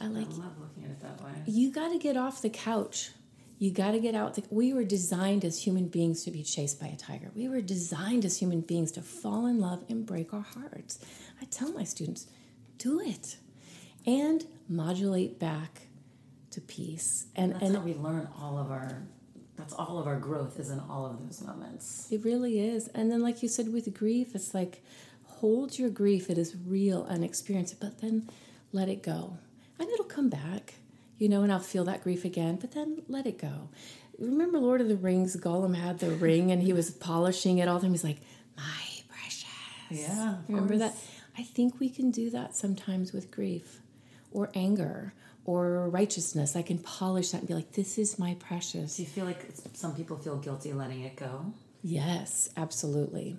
I 0.00 0.06
like 0.06 0.26
I 0.26 0.30
love 0.30 0.58
looking 0.58 0.84
at 0.84 0.90
it 0.90 1.00
that 1.00 1.22
way. 1.24 1.32
you 1.46 1.72
got 1.72 1.88
to 1.92 1.98
get 1.98 2.16
off 2.16 2.42
the 2.42 2.50
couch. 2.50 3.10
You 3.58 3.70
got 3.70 3.92
to 3.92 4.00
get 4.00 4.14
out. 4.14 4.34
The, 4.34 4.44
we 4.50 4.72
were 4.72 4.84
designed 4.84 5.44
as 5.44 5.62
human 5.62 5.88
beings 5.88 6.24
to 6.24 6.30
be 6.30 6.42
chased 6.42 6.78
by 6.78 6.88
a 6.88 6.96
tiger. 6.96 7.30
We 7.34 7.48
were 7.48 7.62
designed 7.62 8.24
as 8.24 8.38
human 8.38 8.60
beings 8.60 8.92
to 8.92 9.02
fall 9.02 9.46
in 9.46 9.58
love 9.58 9.84
and 9.88 10.04
break 10.04 10.34
our 10.34 10.42
hearts. 10.54 10.98
I 11.40 11.46
tell 11.46 11.72
my 11.72 11.84
students, 11.84 12.26
do 12.78 13.00
it, 13.00 13.36
and 14.04 14.44
modulate 14.68 15.38
back 15.38 15.88
to 16.50 16.60
peace. 16.60 17.26
And 17.34 17.54
That's 17.54 17.62
and 17.62 17.76
how 17.76 17.82
we 17.82 17.94
learn 17.94 18.28
all 18.40 18.58
of 18.58 18.70
our. 18.70 19.02
That's 19.56 19.72
all 19.72 19.98
of 19.98 20.06
our 20.06 20.18
growth 20.18 20.60
is 20.60 20.70
in 20.70 20.80
all 20.80 21.06
of 21.06 21.18
those 21.24 21.40
moments. 21.42 22.08
It 22.10 22.24
really 22.24 22.60
is. 22.60 22.88
And 22.88 23.10
then, 23.10 23.22
like 23.22 23.42
you 23.42 23.48
said, 23.48 23.72
with 23.72 23.92
grief, 23.94 24.34
it's 24.34 24.54
like 24.54 24.82
hold 25.24 25.78
your 25.78 25.90
grief. 25.90 26.28
It 26.30 26.38
is 26.38 26.56
real 26.66 27.04
and 27.04 27.24
experience 27.24 27.72
it, 27.72 27.78
but 27.80 28.00
then 28.00 28.28
let 28.72 28.88
it 28.88 29.02
go. 29.02 29.38
And 29.78 29.88
it'll 29.90 30.04
come 30.04 30.28
back, 30.28 30.74
you 31.18 31.28
know, 31.28 31.42
and 31.42 31.52
I'll 31.52 31.58
feel 31.58 31.84
that 31.84 32.02
grief 32.02 32.24
again, 32.24 32.56
but 32.56 32.72
then 32.72 33.02
let 33.08 33.26
it 33.26 33.38
go. 33.38 33.68
Remember 34.18 34.58
Lord 34.58 34.80
of 34.80 34.88
the 34.88 34.96
Rings? 34.96 35.36
Gollum 35.36 35.74
had 35.74 35.98
the 35.98 36.10
ring 36.10 36.50
and 36.50 36.62
he 36.62 36.72
was 36.72 36.90
polishing 36.90 37.58
it 37.58 37.68
all 37.68 37.78
the 37.78 37.82
time. 37.82 37.92
He's 37.92 38.04
like, 38.04 38.20
my 38.56 38.62
precious. 39.08 39.44
Yeah. 39.90 40.36
Remember 40.48 40.78
course. 40.78 40.92
that? 40.92 40.96
I 41.38 41.42
think 41.42 41.78
we 41.78 41.90
can 41.90 42.10
do 42.10 42.30
that 42.30 42.56
sometimes 42.56 43.12
with 43.12 43.30
grief 43.30 43.80
or 44.30 44.50
anger 44.54 45.12
or 45.46 45.88
righteousness. 45.88 46.56
I 46.56 46.62
can 46.62 46.78
polish 46.78 47.30
that 47.30 47.38
and 47.38 47.48
be 47.48 47.54
like, 47.54 47.72
this 47.72 47.98
is 47.98 48.18
my 48.18 48.34
precious. 48.40 48.96
Do 48.96 49.02
you 49.02 49.08
feel 49.08 49.24
like 49.24 49.46
some 49.74 49.94
people 49.94 50.16
feel 50.18 50.36
guilty 50.36 50.72
letting 50.72 51.02
it 51.02 51.16
go? 51.16 51.52
Yes, 51.82 52.50
absolutely. 52.56 53.36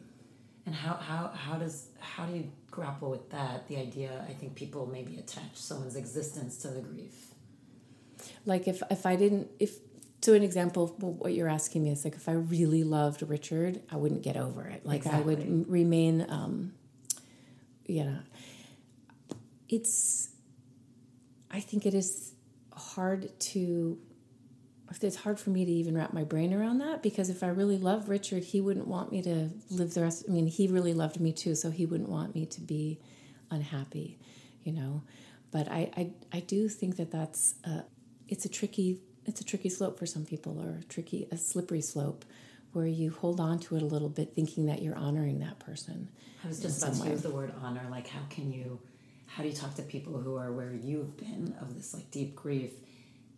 And 0.66 0.74
how, 0.74 0.94
how, 0.96 1.28
how 1.34 1.58
does 1.58 1.88
how 2.00 2.26
do 2.26 2.36
you 2.38 2.52
grapple 2.72 3.10
with 3.12 3.30
that? 3.32 3.68
The 3.68 3.78
idea 3.78 4.26
I 4.30 4.34
think 4.34 4.56
people 4.56 4.86
maybe 4.88 5.18
attach 5.18 5.56
someone's 5.56 5.96
existence 5.96 6.58
to 6.60 6.70
the 6.70 6.82
grief. 6.82 7.34
like 8.46 8.68
if 8.68 8.82
if 8.90 9.06
I 9.06 9.16
didn't 9.16 9.50
if 9.60 9.78
so 10.22 10.34
an 10.34 10.44
example 10.44 10.84
of 10.84 10.92
what 11.02 11.34
you're 11.34 11.48
asking 11.48 11.84
me 11.84 11.92
is 11.92 12.04
like 12.04 12.16
if 12.16 12.28
I 12.28 12.34
really 12.34 12.84
loved 12.84 13.22
Richard, 13.22 13.82
I 13.92 13.98
wouldn't 13.98 14.24
get 14.24 14.36
over 14.36 14.66
it. 14.68 14.86
Like 14.86 15.06
I 15.08 15.22
would 15.22 15.70
remain 15.70 16.26
um 16.30 16.74
you 17.86 18.04
know 18.04 18.20
it's 19.70 20.30
I 21.52 21.60
think 21.60 21.86
it 21.86 21.94
is 21.94 22.34
hard 22.74 23.38
to 23.40 23.98
it's 25.02 25.18
hard 25.18 25.40
for 25.40 25.50
me 25.50 25.66
to 25.66 25.72
even 25.72 25.96
wrap 25.96 26.14
my 26.14 26.24
brain 26.24 26.54
around 26.54 26.80
that 26.80 27.04
because 27.04 27.30
if 27.30 27.44
I 27.44 27.48
really 27.48 27.78
love 27.78 28.10
Richard, 28.10 28.44
he 28.44 28.62
wouldn't 28.62 28.88
want 28.88 29.12
me 29.12 29.22
to 29.24 29.50
live 29.70 29.94
the 29.94 30.02
rest. 30.02 30.26
I 30.28 30.32
mean, 30.32 30.48
he 30.48 30.68
really 30.68 30.94
loved 30.94 31.20
me 31.20 31.34
too, 31.34 31.56
so 31.56 31.72
he 31.72 31.86
wouldn't 31.86 32.10
want 32.10 32.34
me 32.34 32.46
to 32.46 32.62
be 32.62 33.00
unhappy, 33.52 34.18
you 34.64 34.72
know. 34.72 35.04
But 35.52 35.70
I, 35.70 35.92
I, 35.96 36.12
I 36.34 36.40
do 36.42 36.70
think 36.70 36.98
that 36.98 37.12
that's 37.12 37.56
a, 37.64 37.84
it's 38.28 38.46
a 38.46 38.50
tricky, 38.50 39.00
it's 39.26 39.42
a 39.42 39.44
tricky 39.44 39.70
slope 39.70 39.98
for 40.00 40.06
some 40.06 40.26
people, 40.26 40.60
or 40.60 40.80
a 40.80 40.84
tricky, 40.84 41.28
a 41.32 41.38
slippery 41.38 41.82
slope, 41.82 42.26
where 42.74 42.88
you 42.88 43.12
hold 43.12 43.40
on 43.40 43.60
to 43.60 43.76
it 43.76 43.82
a 43.82 43.86
little 43.86 44.10
bit, 44.10 44.34
thinking 44.36 44.66
that 44.66 44.82
you're 44.82 44.96
honoring 44.96 45.40
that 45.40 45.60
person. 45.60 46.10
I 46.44 46.48
was 46.48 46.60
just 46.60 46.82
about 46.84 46.96
to 47.04 47.10
use 47.10 47.22
the 47.22 47.30
word 47.30 47.54
honor. 47.62 47.86
Like, 47.90 48.08
how 48.08 48.22
can 48.30 48.52
you, 48.52 48.80
how 49.38 49.44
do 49.44 49.50
you 49.50 49.56
talk 49.56 49.76
to 49.76 49.84
people 49.84 50.18
who 50.18 50.36
are 50.36 50.52
where 50.52 50.74
you've 50.74 51.16
been 51.16 51.56
of 51.62 51.76
this 51.76 51.94
like 51.94 52.10
deep 52.10 52.36
grief, 52.36 52.72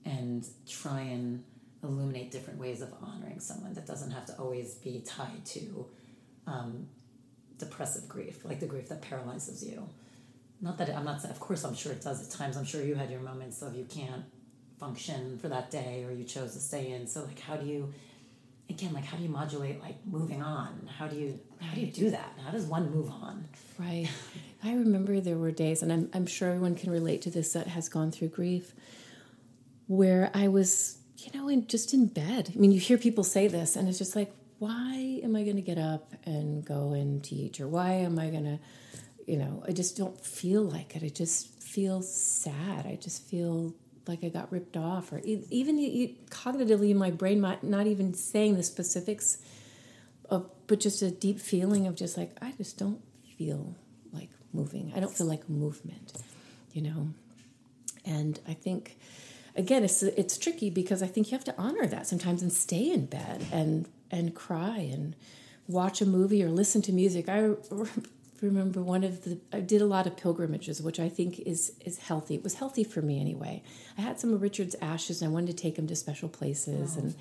and 0.05 0.47
try 0.65 1.01
and 1.01 1.43
illuminate 1.83 2.31
different 2.31 2.57
ways 2.57 2.81
of 2.81 2.87
honoring 3.01 3.41
someone 3.41 3.73
that 3.73 3.85
doesn't 3.85 4.11
have 4.11 4.25
to 4.25 4.33
always 4.37 4.75
be 4.75 5.03
tied 5.05 5.43
to 5.45 5.85
um, 6.47 6.87
depressive 7.57 8.07
grief, 8.07 8.45
like 8.45 8.61
the 8.61 8.65
grief 8.65 8.87
that 8.87 9.01
paralyzes 9.01 9.61
you. 9.61 9.89
Not 10.61 10.77
that 10.77 10.89
I'm 10.95 11.03
not. 11.03 11.25
Of 11.25 11.41
course, 11.41 11.65
I'm 11.65 11.75
sure 11.75 11.91
it 11.91 12.01
does 12.01 12.25
at 12.25 12.31
times. 12.31 12.55
I'm 12.55 12.63
sure 12.65 12.81
you 12.81 12.95
had 12.95 13.11
your 13.11 13.19
moments 13.19 13.61
of 13.61 13.75
you 13.75 13.83
can't 13.83 14.23
function 14.79 15.37
for 15.37 15.49
that 15.49 15.69
day, 15.69 16.05
or 16.07 16.13
you 16.13 16.23
chose 16.23 16.53
to 16.53 16.59
stay 16.59 16.91
in. 16.91 17.07
So, 17.07 17.25
like, 17.25 17.41
how 17.41 17.57
do 17.57 17.65
you? 17.65 17.93
Again, 18.69 18.93
like, 18.93 19.03
how 19.03 19.17
do 19.17 19.23
you 19.23 19.29
modulate 19.29 19.81
like 19.81 19.97
moving 20.05 20.41
on? 20.41 20.89
How 20.97 21.07
do 21.09 21.17
you 21.17 21.39
how 21.59 21.75
do 21.75 21.81
you 21.81 21.87
do 21.91 22.11
that? 22.11 22.37
How 22.45 22.51
does 22.51 22.65
one 22.65 22.89
move 22.89 23.09
on? 23.09 23.49
Right. 23.77 24.07
I 24.64 24.74
remember 24.74 25.20
there 25.20 25.38
were 25.38 25.51
days, 25.51 25.82
and 25.82 25.91
I'm, 25.91 26.10
I'm 26.14 26.26
sure 26.26 26.49
everyone 26.49 26.76
can 26.76 26.91
relate 26.91 27.22
to 27.24 27.30
this 27.30 27.53
that 27.53 27.68
has 27.68 27.88
gone 27.88 28.12
through 28.12 28.30
grief, 28.30 28.74
where 29.88 30.30
I 30.34 30.49
was, 30.49 30.97
you 31.18 31.32
know, 31.34 31.47
in, 31.47 31.68
just 31.68 31.93
in 31.93 32.07
bed. 32.07 32.51
I 32.53 32.57
mean, 32.60 32.72
you 32.72 32.80
hear 32.80 32.97
people 32.97 33.24
say 33.24 33.47
this, 33.47 33.76
and 33.76 33.88
it's 33.88 33.97
just 33.97 34.16
like, 34.16 34.32
why 34.60 35.22
am 35.24 35.36
I 35.36 35.43
going 35.43 35.55
to 35.55 35.62
get 35.62 35.78
up 35.78 36.14
and 36.26 36.64
go 36.66 36.91
and 36.91 37.24
teach? 37.24 37.62
Or 37.62 37.68
why 37.68 37.93
am 37.93 38.20
I 38.20 38.30
going 38.30 38.43
to, 38.43 38.60
you 39.26 39.38
know, 39.38 39.64
I 39.66 39.72
just 39.72 39.95
don't 39.95 40.20
feel 40.24 40.64
like 40.64 40.95
it. 40.97 41.03
I 41.03 41.10
just 41.10 41.64
feel 41.64 42.01
sad. 42.01 42.86
I 42.86 42.97
just 43.01 43.26
feel 43.30 43.74
like 44.05 44.24
I 44.24 44.30
got 44.30 44.51
ripped 44.51 44.76
off. 44.76 45.14
Or 45.14 45.22
even 45.24 45.78
you, 45.78 46.16
cognitively 46.30 46.91
in 46.91 46.97
my 46.97 47.12
brain, 47.12 47.39
not, 47.39 47.64
not 47.64 47.88
even 47.88 48.14
saying 48.14 48.57
the 48.57 48.64
specifics 48.64 49.38
of, 50.30 50.49
but 50.68 50.82
just 50.82 51.01
a 51.01 51.10
deep 51.10 51.39
feeling 51.39 51.88
of 51.88 51.95
just 51.95 52.18
like, 52.18 52.32
I 52.41 52.51
just 52.57 52.78
don't 52.78 53.01
feel 53.38 53.76
moving. 54.53 54.91
I 54.95 54.99
don't 54.99 55.15
feel 55.15 55.27
like 55.27 55.49
movement, 55.49 56.13
you 56.73 56.81
know? 56.81 57.09
And 58.05 58.39
I 58.47 58.53
think, 58.53 58.97
again, 59.55 59.83
it's, 59.83 60.01
it's 60.03 60.37
tricky 60.37 60.69
because 60.69 61.03
I 61.03 61.07
think 61.07 61.31
you 61.31 61.37
have 61.37 61.45
to 61.45 61.55
honor 61.57 61.85
that 61.87 62.07
sometimes 62.07 62.41
and 62.41 62.51
stay 62.51 62.91
in 62.91 63.05
bed 63.05 63.45
and, 63.51 63.87
and 64.09 64.33
cry 64.33 64.77
and 64.77 65.15
watch 65.67 66.01
a 66.01 66.05
movie 66.05 66.43
or 66.43 66.49
listen 66.49 66.81
to 66.83 66.91
music. 66.91 67.29
I 67.29 67.51
remember 68.41 68.81
one 68.81 69.03
of 69.03 69.23
the, 69.23 69.39
I 69.51 69.59
did 69.59 69.81
a 69.81 69.85
lot 69.85 70.07
of 70.07 70.17
pilgrimages, 70.17 70.81
which 70.81 70.99
I 70.99 71.09
think 71.09 71.39
is, 71.39 71.73
is 71.85 71.99
healthy. 71.99 72.35
It 72.35 72.43
was 72.43 72.55
healthy 72.55 72.83
for 72.83 73.01
me 73.01 73.19
anyway. 73.19 73.61
I 73.97 74.01
had 74.01 74.19
some 74.19 74.33
of 74.33 74.41
Richard's 74.41 74.75
ashes 74.81 75.21
and 75.21 75.29
I 75.29 75.33
wanted 75.33 75.55
to 75.55 75.61
take 75.61 75.77
him 75.77 75.87
to 75.87 75.95
special 75.95 76.29
places 76.29 76.95
and, 76.95 77.15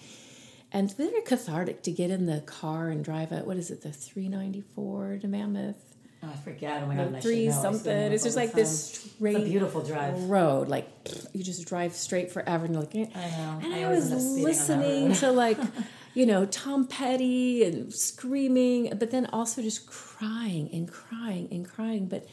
and 0.72 0.84
it's 0.84 0.94
very 0.94 1.22
cathartic 1.22 1.82
to 1.82 1.90
get 1.90 2.10
in 2.10 2.26
the 2.26 2.40
car 2.42 2.88
and 2.88 3.04
drive 3.04 3.32
it. 3.32 3.46
What 3.46 3.56
is 3.56 3.70
it, 3.70 3.82
the 3.82 3.92
394 3.92 5.18
to 5.22 5.28
Mammoth? 5.28 5.87
Oh, 6.22 6.30
I 6.32 6.36
forget. 6.38 6.82
Oh 6.82 6.86
my 6.86 6.96
god, 6.96 7.22
three 7.22 7.50
something. 7.50 8.12
It's 8.12 8.24
just 8.24 8.36
like 8.36 8.52
this 8.52 9.12
straight 9.16 9.44
beautiful 9.44 9.82
drive. 9.82 10.18
road. 10.24 10.68
Like 10.68 10.88
you 11.32 11.44
just 11.44 11.66
drive 11.66 11.94
straight 11.94 12.32
forever, 12.32 12.64
and 12.64 12.74
you're 12.74 12.82
like, 12.82 12.94
eh. 12.94 13.06
I 13.14 13.30
know. 13.30 13.60
And 13.62 13.74
I 13.74 13.82
I, 13.82 13.88
was 13.88 14.10
end 14.10 14.14
up 14.14 14.20
speeding 14.20 14.30
on 14.30 14.36
that 14.36 14.48
listening 14.48 15.12
to 15.14 15.30
like, 15.30 15.58
you 16.14 16.26
know, 16.26 16.44
Tom 16.46 16.88
Petty 16.88 17.62
and 17.62 17.94
screaming, 17.94 18.92
but 18.98 19.12
then 19.12 19.26
also 19.26 19.62
just 19.62 19.86
crying 19.86 20.68
and 20.72 20.90
crying 20.90 21.48
and 21.52 21.68
crying. 21.68 22.06
But 22.06 22.26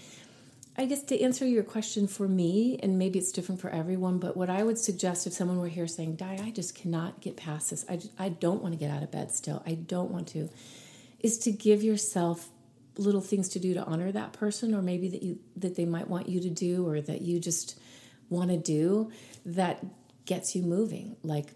I 0.77 0.85
guess 0.85 1.03
to 1.03 1.21
answer 1.21 1.45
your 1.45 1.63
question 1.63 2.07
for 2.07 2.27
me, 2.27 2.79
and 2.83 2.99
maybe 2.99 3.19
it's 3.19 3.31
different 3.31 3.61
for 3.61 3.69
everyone, 3.69 4.17
but 4.17 4.35
what 4.35 4.49
I 4.49 4.63
would 4.63 4.77
suggest 4.77 5.25
if 5.25 5.31
someone 5.31 5.59
were 5.59 5.69
here 5.69 5.87
saying, 5.87 6.15
Di, 6.15 6.39
I 6.43 6.49
just 6.51 6.75
cannot 6.75 7.21
get 7.21 7.37
past 7.37 7.69
this, 7.69 7.85
I, 7.87 7.95
just, 7.95 8.11
I 8.19 8.29
don't 8.29 8.61
want 8.61 8.73
to 8.73 8.79
get 8.79 8.91
out 8.91 9.01
of 9.01 9.09
bed 9.09 9.31
still, 9.31 9.63
I 9.65 9.75
don't 9.75 10.11
want 10.11 10.27
to, 10.29 10.49
is 11.21 11.37
to 11.39 11.51
give 11.51 11.81
yourself 11.81 12.49
little 12.97 13.21
things 13.21 13.49
to 13.49 13.59
do 13.59 13.73
to 13.73 13.83
honor 13.83 14.11
that 14.11 14.33
person 14.33 14.73
or 14.73 14.81
maybe 14.81 15.09
that 15.09 15.23
you 15.23 15.39
that 15.57 15.75
they 15.75 15.85
might 15.85 16.07
want 16.07 16.29
you 16.29 16.39
to 16.41 16.49
do 16.49 16.87
or 16.87 17.01
that 17.01 17.21
you 17.21 17.39
just 17.39 17.79
want 18.29 18.49
to 18.49 18.57
do 18.57 19.11
that 19.45 19.83
gets 20.25 20.55
you 20.55 20.63
moving. 20.63 21.15
Like 21.23 21.53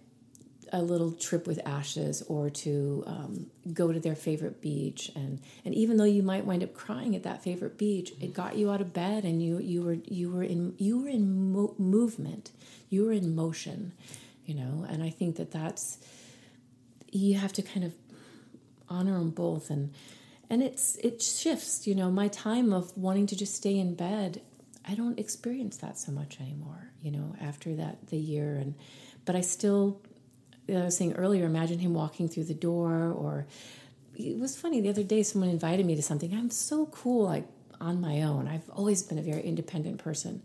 a 0.71 0.83
little 0.83 1.11
trip 1.13 1.47
with 1.47 1.59
ashes 1.65 2.21
or 2.27 2.51
to 2.51 3.03
um, 3.07 3.47
go 3.73 3.91
to 3.91 3.99
their 3.99 4.15
favorite 4.15 4.61
beach. 4.61 5.11
And 5.15 5.41
and 5.65 5.73
even 5.73 5.97
though 5.97 6.03
you 6.03 6.21
might 6.21 6.45
wind 6.45 6.63
up 6.63 6.73
crying 6.73 7.15
at 7.15 7.23
that 7.23 7.41
favorite 7.41 7.77
beach 7.77 8.11
it 8.21 8.33
got 8.33 8.55
you 8.55 8.69
out 8.69 8.81
of 8.81 8.93
bed 8.93 9.23
and 9.23 9.41
you 9.41 9.57
you 9.59 9.81
were 9.81 9.97
you 10.05 10.31
were 10.31 10.43
in 10.43 10.75
you 10.77 11.01
were 11.01 11.09
in 11.09 11.51
mo- 11.51 11.75
movement. 11.77 12.51
You 12.89 13.05
were 13.05 13.13
in 13.13 13.35
motion 13.35 13.93
you 14.49 14.55
know? 14.55 14.85
And 14.89 15.03
i 15.03 15.11
think 15.11 15.35
that 15.37 15.51
that's 15.51 15.99
you 17.11 17.37
have 17.37 17.53
to 17.53 17.61
kind 17.61 17.85
of 17.85 17.93
honor 18.89 19.13
them 19.19 19.29
both 19.29 19.69
and 19.69 19.93
and 20.49 20.63
it's 20.63 20.95
it 20.97 21.21
shifts 21.21 21.85
you 21.87 21.95
know 21.95 22.09
my 22.09 22.27
time 22.27 22.73
of 22.73 22.95
wanting 22.97 23.27
to 23.27 23.35
just 23.35 23.55
stay 23.55 23.77
in 23.77 23.95
bed 23.95 24.41
i 24.87 24.95
don't 24.95 25.19
experience 25.19 25.77
that 25.77 25.97
so 25.97 26.11
much 26.11 26.39
anymore 26.39 26.91
you 27.01 27.11
know 27.11 27.35
after 27.41 27.75
that 27.75 28.07
the 28.07 28.17
year 28.17 28.55
and 28.55 28.75
but 29.25 29.35
i 29.35 29.41
still 29.41 30.01
I 30.77 30.85
was 30.85 30.97
saying 30.97 31.13
earlier, 31.13 31.45
imagine 31.45 31.79
him 31.79 31.93
walking 31.93 32.27
through 32.27 32.45
the 32.45 32.53
door, 32.53 33.11
or 33.11 33.47
it 34.15 34.37
was 34.37 34.57
funny 34.57 34.81
the 34.81 34.89
other 34.89 35.03
day. 35.03 35.23
Someone 35.23 35.49
invited 35.49 35.85
me 35.85 35.95
to 35.95 36.01
something. 36.01 36.33
I'm 36.33 36.49
so 36.49 36.85
cool, 36.87 37.25
like 37.25 37.45
on 37.79 38.01
my 38.01 38.21
own. 38.21 38.47
I've 38.47 38.69
always 38.69 39.03
been 39.03 39.17
a 39.17 39.21
very 39.21 39.41
independent 39.41 39.99
person, 39.99 40.41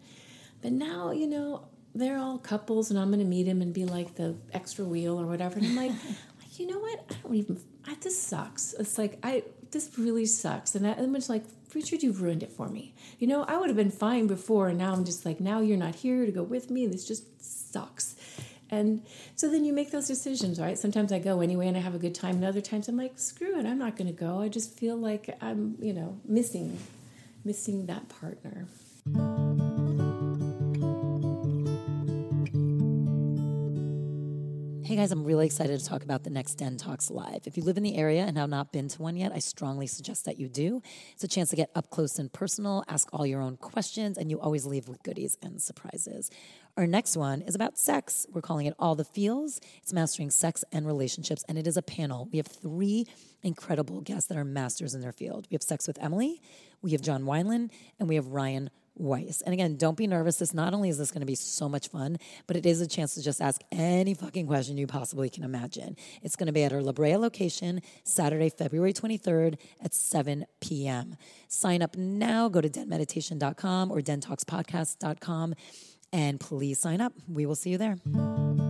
but 0.62 0.72
now 0.72 1.10
you 1.10 1.26
know 1.26 1.66
they're 1.94 2.18
all 2.18 2.38
couples, 2.38 2.90
and 2.90 2.98
I'm 2.98 3.08
going 3.08 3.20
to 3.20 3.26
meet 3.26 3.46
him 3.46 3.62
and 3.62 3.72
be 3.72 3.84
like 3.84 4.14
the 4.14 4.36
extra 4.52 4.84
wheel 4.84 5.20
or 5.20 5.26
whatever. 5.26 5.58
And 5.58 5.66
I'm 5.66 5.76
like, 5.76 5.90
like 6.40 6.58
you 6.58 6.66
know 6.66 6.78
what? 6.78 7.04
I 7.10 7.14
don't 7.22 7.34
even. 7.34 7.60
I, 7.86 7.94
this 8.00 8.20
sucks. 8.20 8.74
It's 8.74 8.98
like 8.98 9.18
I. 9.22 9.44
This 9.70 9.90
really 9.98 10.26
sucks, 10.26 10.76
and 10.76 10.86
I, 10.86 10.92
I'm 10.92 11.12
just 11.14 11.28
like, 11.28 11.42
Richard, 11.74 12.04
you've 12.04 12.22
ruined 12.22 12.44
it 12.44 12.52
for 12.52 12.68
me. 12.68 12.94
You 13.18 13.26
know, 13.26 13.42
I 13.42 13.56
would 13.56 13.68
have 13.68 13.76
been 13.76 13.90
fine 13.90 14.28
before, 14.28 14.68
and 14.68 14.78
now 14.78 14.92
I'm 14.92 15.04
just 15.04 15.26
like, 15.26 15.40
now 15.40 15.60
you're 15.60 15.76
not 15.76 15.96
here 15.96 16.24
to 16.24 16.30
go 16.30 16.44
with 16.44 16.70
me, 16.70 16.84
and 16.84 16.94
this 16.94 17.04
just 17.04 17.72
sucks. 17.72 18.14
And 18.70 19.02
so 19.34 19.50
then 19.50 19.64
you 19.64 19.72
make 19.72 19.90
those 19.90 20.06
decisions, 20.06 20.60
right? 20.60 20.78
Sometimes 20.78 21.12
I 21.12 21.18
go 21.18 21.40
anyway 21.40 21.66
and 21.66 21.76
I 21.76 21.80
have 21.80 21.94
a 21.94 21.98
good 21.98 22.14
time, 22.14 22.36
and 22.36 22.44
other 22.44 22.60
times 22.60 22.88
I'm 22.88 22.96
like, 22.96 23.18
screw 23.18 23.58
it, 23.58 23.66
I'm 23.66 23.78
not 23.78 23.96
going 23.96 24.06
to 24.06 24.12
go. 24.12 24.40
I 24.40 24.48
just 24.48 24.78
feel 24.78 24.96
like 24.96 25.36
I'm, 25.40 25.76
you 25.80 25.92
know, 25.92 26.20
missing, 26.24 26.78
missing 27.44 27.86
that 27.86 28.08
partner. 28.08 28.68
Hey 34.94 35.00
guys, 35.00 35.10
I'm 35.10 35.24
really 35.24 35.46
excited 35.46 35.80
to 35.80 35.84
talk 35.84 36.04
about 36.04 36.22
the 36.22 36.30
next 36.30 36.54
Den 36.54 36.76
Talks 36.76 37.10
Live. 37.10 37.48
If 37.48 37.56
you 37.56 37.64
live 37.64 37.76
in 37.76 37.82
the 37.82 37.96
area 37.96 38.22
and 38.22 38.38
have 38.38 38.48
not 38.48 38.70
been 38.70 38.86
to 38.86 39.02
one 39.02 39.16
yet, 39.16 39.32
I 39.34 39.40
strongly 39.40 39.88
suggest 39.88 40.24
that 40.26 40.38
you 40.38 40.48
do. 40.48 40.82
It's 41.14 41.24
a 41.24 41.26
chance 41.26 41.50
to 41.50 41.56
get 41.56 41.72
up 41.74 41.90
close 41.90 42.20
and 42.20 42.32
personal, 42.32 42.84
ask 42.86 43.08
all 43.12 43.26
your 43.26 43.40
own 43.40 43.56
questions, 43.56 44.16
and 44.16 44.30
you 44.30 44.38
always 44.40 44.66
leave 44.66 44.86
with 44.86 45.02
goodies 45.02 45.36
and 45.42 45.60
surprises. 45.60 46.30
Our 46.76 46.86
next 46.86 47.16
one 47.16 47.42
is 47.42 47.56
about 47.56 47.76
sex. 47.76 48.24
We're 48.32 48.40
calling 48.40 48.66
it 48.66 48.74
All 48.78 48.94
the 48.94 49.04
Feels. 49.04 49.60
It's 49.82 49.92
mastering 49.92 50.30
sex 50.30 50.64
and 50.70 50.86
relationships, 50.86 51.44
and 51.48 51.58
it 51.58 51.66
is 51.66 51.76
a 51.76 51.82
panel. 51.82 52.28
We 52.30 52.36
have 52.36 52.46
three 52.46 53.08
incredible 53.42 54.00
guests 54.00 54.28
that 54.28 54.38
are 54.38 54.44
masters 54.44 54.94
in 54.94 55.00
their 55.00 55.10
field. 55.10 55.48
We 55.50 55.56
have 55.56 55.62
Sex 55.64 55.88
with 55.88 56.00
Emily, 56.00 56.40
we 56.82 56.92
have 56.92 57.00
John 57.00 57.24
Wineland, 57.24 57.70
and 57.98 58.08
we 58.08 58.14
have 58.14 58.28
Ryan 58.28 58.70
Weiss. 58.96 59.42
And 59.42 59.52
again, 59.52 59.76
don't 59.76 59.96
be 59.96 60.06
nervous. 60.06 60.36
This 60.36 60.54
not 60.54 60.74
only 60.74 60.88
is 60.88 60.98
this 60.98 61.10
going 61.10 61.20
to 61.20 61.26
be 61.26 61.34
so 61.34 61.68
much 61.68 61.88
fun, 61.88 62.18
but 62.46 62.56
it 62.56 62.66
is 62.66 62.80
a 62.80 62.86
chance 62.86 63.14
to 63.14 63.22
just 63.22 63.40
ask 63.40 63.60
any 63.72 64.14
fucking 64.14 64.46
question 64.46 64.78
you 64.78 64.86
possibly 64.86 65.28
can 65.28 65.44
imagine. 65.44 65.96
It's 66.22 66.36
going 66.36 66.46
to 66.46 66.52
be 66.52 66.64
at 66.64 66.72
our 66.72 66.82
La 66.82 66.92
Brea 66.92 67.16
location, 67.16 67.82
Saturday, 68.04 68.50
February 68.50 68.92
23rd 68.92 69.56
at 69.82 69.94
7 69.94 70.46
p.m. 70.60 71.16
Sign 71.48 71.82
up 71.82 71.96
now. 71.96 72.48
Go 72.48 72.60
to 72.60 72.68
denmeditation.com 72.68 73.90
or 73.90 74.00
dentalkspodcast.com 74.00 75.54
and 76.12 76.38
please 76.38 76.78
sign 76.78 77.00
up. 77.00 77.12
We 77.28 77.44
will 77.44 77.56
see 77.56 77.70
you 77.70 77.78
there. 77.78 78.63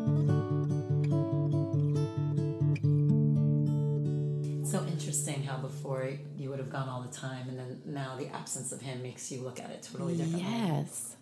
How 5.55 5.63
before 5.63 6.11
you 6.37 6.51
would 6.51 6.59
have 6.59 6.71
gone 6.71 6.89
all 6.89 7.03
the 7.03 7.15
time, 7.15 7.49
and 7.49 7.59
then 7.59 7.83
now 7.85 8.17
the 8.17 8.29
absence 8.29 8.73
of 8.73 8.81
him 8.81 9.03
makes 9.03 9.31
you 9.31 9.43
look 9.43 9.61
at 9.61 9.71
it 9.71 9.89
totally 9.91 10.17
differently. 10.17 10.43
Yes, 10.43 11.17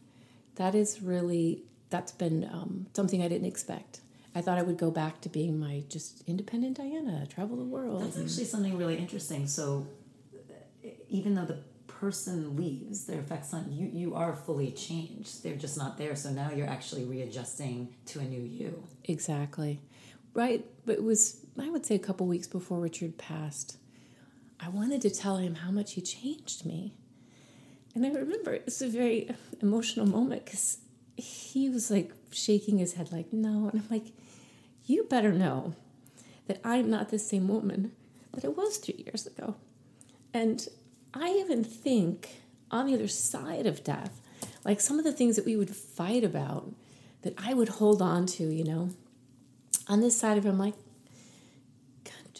that 0.56 0.74
is 0.74 1.02
really 1.02 1.64
that's 1.90 2.12
been 2.12 2.48
um, 2.50 2.86
something 2.94 3.22
I 3.22 3.28
didn't 3.28 3.48
expect. 3.48 4.00
I 4.34 4.40
thought 4.40 4.56
I 4.56 4.62
would 4.62 4.78
go 4.78 4.90
back 4.90 5.20
to 5.22 5.28
being 5.28 5.58
my 5.58 5.84
just 5.88 6.22
independent 6.26 6.78
Diana, 6.78 7.26
travel 7.26 7.56
the 7.56 7.64
world. 7.64 8.02
That's 8.02 8.18
actually 8.18 8.46
something 8.46 8.78
really 8.78 8.96
interesting. 8.96 9.46
So, 9.46 9.86
even 11.10 11.34
though 11.34 11.44
the 11.44 11.58
person 11.86 12.56
leaves, 12.56 13.04
their 13.04 13.20
effects 13.20 13.52
on 13.52 13.70
you, 13.70 13.88
you 13.92 14.14
are 14.14 14.34
fully 14.34 14.72
changed. 14.72 15.42
They're 15.44 15.54
just 15.54 15.76
not 15.76 15.98
there. 15.98 16.16
So 16.16 16.30
now 16.30 16.50
you're 16.50 16.66
actually 16.66 17.04
readjusting 17.04 17.94
to 18.06 18.20
a 18.20 18.24
new 18.24 18.42
you. 18.42 18.82
Exactly. 19.04 19.80
Right. 20.34 20.64
But 20.86 20.96
it 20.96 21.04
was, 21.04 21.46
I 21.56 21.70
would 21.70 21.84
say, 21.86 21.94
a 21.94 22.00
couple 22.00 22.26
weeks 22.26 22.46
before 22.48 22.80
Richard 22.80 23.18
passed. 23.18 23.76
I 24.64 24.68
wanted 24.68 25.02
to 25.02 25.10
tell 25.10 25.38
him 25.38 25.56
how 25.56 25.70
much 25.70 25.94
he 25.94 26.00
changed 26.00 26.64
me. 26.64 26.94
And 27.94 28.06
I 28.06 28.10
remember 28.10 28.52
it 28.52 28.64
was 28.64 28.80
a 28.80 28.88
very 28.88 29.28
emotional 29.60 30.06
moment 30.06 30.44
because 30.44 30.78
he 31.16 31.68
was 31.68 31.90
like 31.90 32.12
shaking 32.30 32.78
his 32.78 32.94
head, 32.94 33.12
like, 33.12 33.32
no. 33.32 33.68
And 33.68 33.82
I'm 33.82 33.88
like, 33.90 34.12
you 34.84 35.04
better 35.04 35.32
know 35.32 35.74
that 36.46 36.60
I'm 36.64 36.88
not 36.88 37.10
the 37.10 37.18
same 37.18 37.48
woman 37.48 37.92
that 38.32 38.44
I 38.44 38.48
was 38.48 38.78
three 38.78 39.04
years 39.06 39.26
ago. 39.26 39.56
And 40.32 40.66
I 41.12 41.30
even 41.30 41.64
think 41.64 42.42
on 42.70 42.86
the 42.86 42.94
other 42.94 43.08
side 43.08 43.66
of 43.66 43.84
death, 43.84 44.20
like 44.64 44.80
some 44.80 44.98
of 44.98 45.04
the 45.04 45.12
things 45.12 45.36
that 45.36 45.44
we 45.44 45.56
would 45.56 45.74
fight 45.74 46.24
about 46.24 46.72
that 47.22 47.34
I 47.36 47.52
would 47.52 47.68
hold 47.68 48.00
on 48.00 48.26
to, 48.26 48.44
you 48.44 48.64
know, 48.64 48.90
on 49.88 50.00
this 50.00 50.18
side 50.18 50.38
of 50.38 50.46
it, 50.46 50.48
I'm 50.48 50.58
like, 50.58 50.74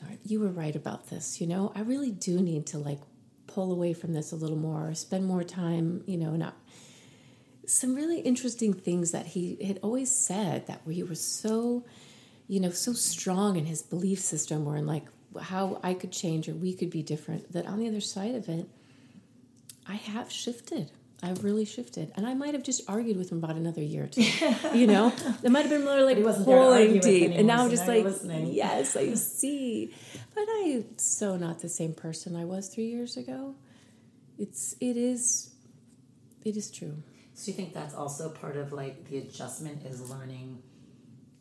darn, 0.03 0.19
you 0.25 0.41
were 0.41 0.49
right 0.49 0.75
about 0.75 1.09
this, 1.09 1.41
you 1.41 1.47
know. 1.47 1.73
I 1.75 1.81
really 1.81 2.11
do 2.11 2.41
need 2.41 2.67
to 2.67 2.79
like 2.79 3.01
pull 3.47 3.73
away 3.73 3.93
from 3.93 4.13
this 4.13 4.33
a 4.33 4.37
little 4.37 4.57
more, 4.57 4.89
or 4.89 4.95
spend 4.95 5.27
more 5.27 5.45
time, 5.45 6.03
you 6.07 6.17
know, 6.17 6.37
not 6.37 6.57
some 7.67 7.95
really 7.95 8.21
interesting 8.21 8.73
things 8.73 9.13
that 9.13 9.27
he 9.27 9.57
had 9.65 9.79
always 9.83 10.15
said 10.15 10.67
that 10.67 10.81
he 10.89 11.03
was 11.03 11.21
so, 11.21 11.85
you 12.49 12.61
know, 12.61 12.71
so 12.71 12.93
strong 12.93 13.57
in 13.57 13.67
his 13.67 13.83
belief 13.83 14.19
system 14.19 14.67
or 14.67 14.77
in 14.77 14.87
like 14.87 15.05
how 15.41 15.81
I 15.83 15.95
could 15.95 16.13
change 16.13 16.49
or 16.49 16.55
we 16.55 16.75
could 16.75 16.91
be 16.91 17.03
different. 17.03 17.53
That 17.53 17.67
on 17.67 17.79
the 17.79 17.89
other 17.89 18.01
side 18.01 18.35
of 18.35 18.49
it, 18.49 18.69
I 19.87 19.95
have 19.95 20.31
shifted. 20.31 20.91
I've 21.23 21.45
really 21.45 21.65
shifted, 21.65 22.11
and 22.17 22.27
I 22.27 22.35
might 22.35 22.55
have 22.55 22.65
just 22.65 22.89
argued 22.89 23.17
with 23.17 23.31
him 23.31 23.39
about 23.39 23.57
another 23.57 23.83
year 23.83 24.05
or 24.05 24.07
two. 24.09 24.23
you 24.75 24.87
know, 24.89 25.13
it 25.43 25.51
might 25.51 25.63
have 25.63 25.71
been 25.71 25.85
more 25.85 26.01
like 26.03 26.17
he 26.17 26.23
wasn't 26.23 26.47
there 26.47 26.57
to 26.57 26.63
argue 26.63 26.79
pulling 26.79 26.93
with 26.95 27.03
deep, 27.03 27.23
anymore, 27.23 27.39
and 27.39 27.47
now 27.47 27.57
so 27.59 27.65
I'm 27.65 27.71
just 27.71 27.87
now 27.87 27.95
like, 27.95 28.05
listening. 28.05 28.47
yes, 28.53 28.97
I 28.97 29.15
see. 29.15 29.95
But 30.35 30.47
I'm 30.49 30.99
so 30.99 31.37
not 31.37 31.61
the 31.61 31.69
same 31.69 31.95
person 31.95 32.35
I 32.35 32.45
was 32.45 32.69
three 32.69 32.87
years 32.87 33.17
ago. 33.17 33.55
It's 34.39 34.75
it 34.81 34.97
is, 34.97 35.53
it 36.45 36.57
is 36.57 36.71
true. 36.71 37.03
So 37.35 37.51
you 37.51 37.53
think 37.55 37.73
that's 37.73 37.95
also 37.95 38.29
part 38.31 38.57
of 38.57 38.73
like 38.73 39.09
the 39.09 39.19
adjustment 39.19 39.87
is 39.87 40.11
learning 40.11 40.63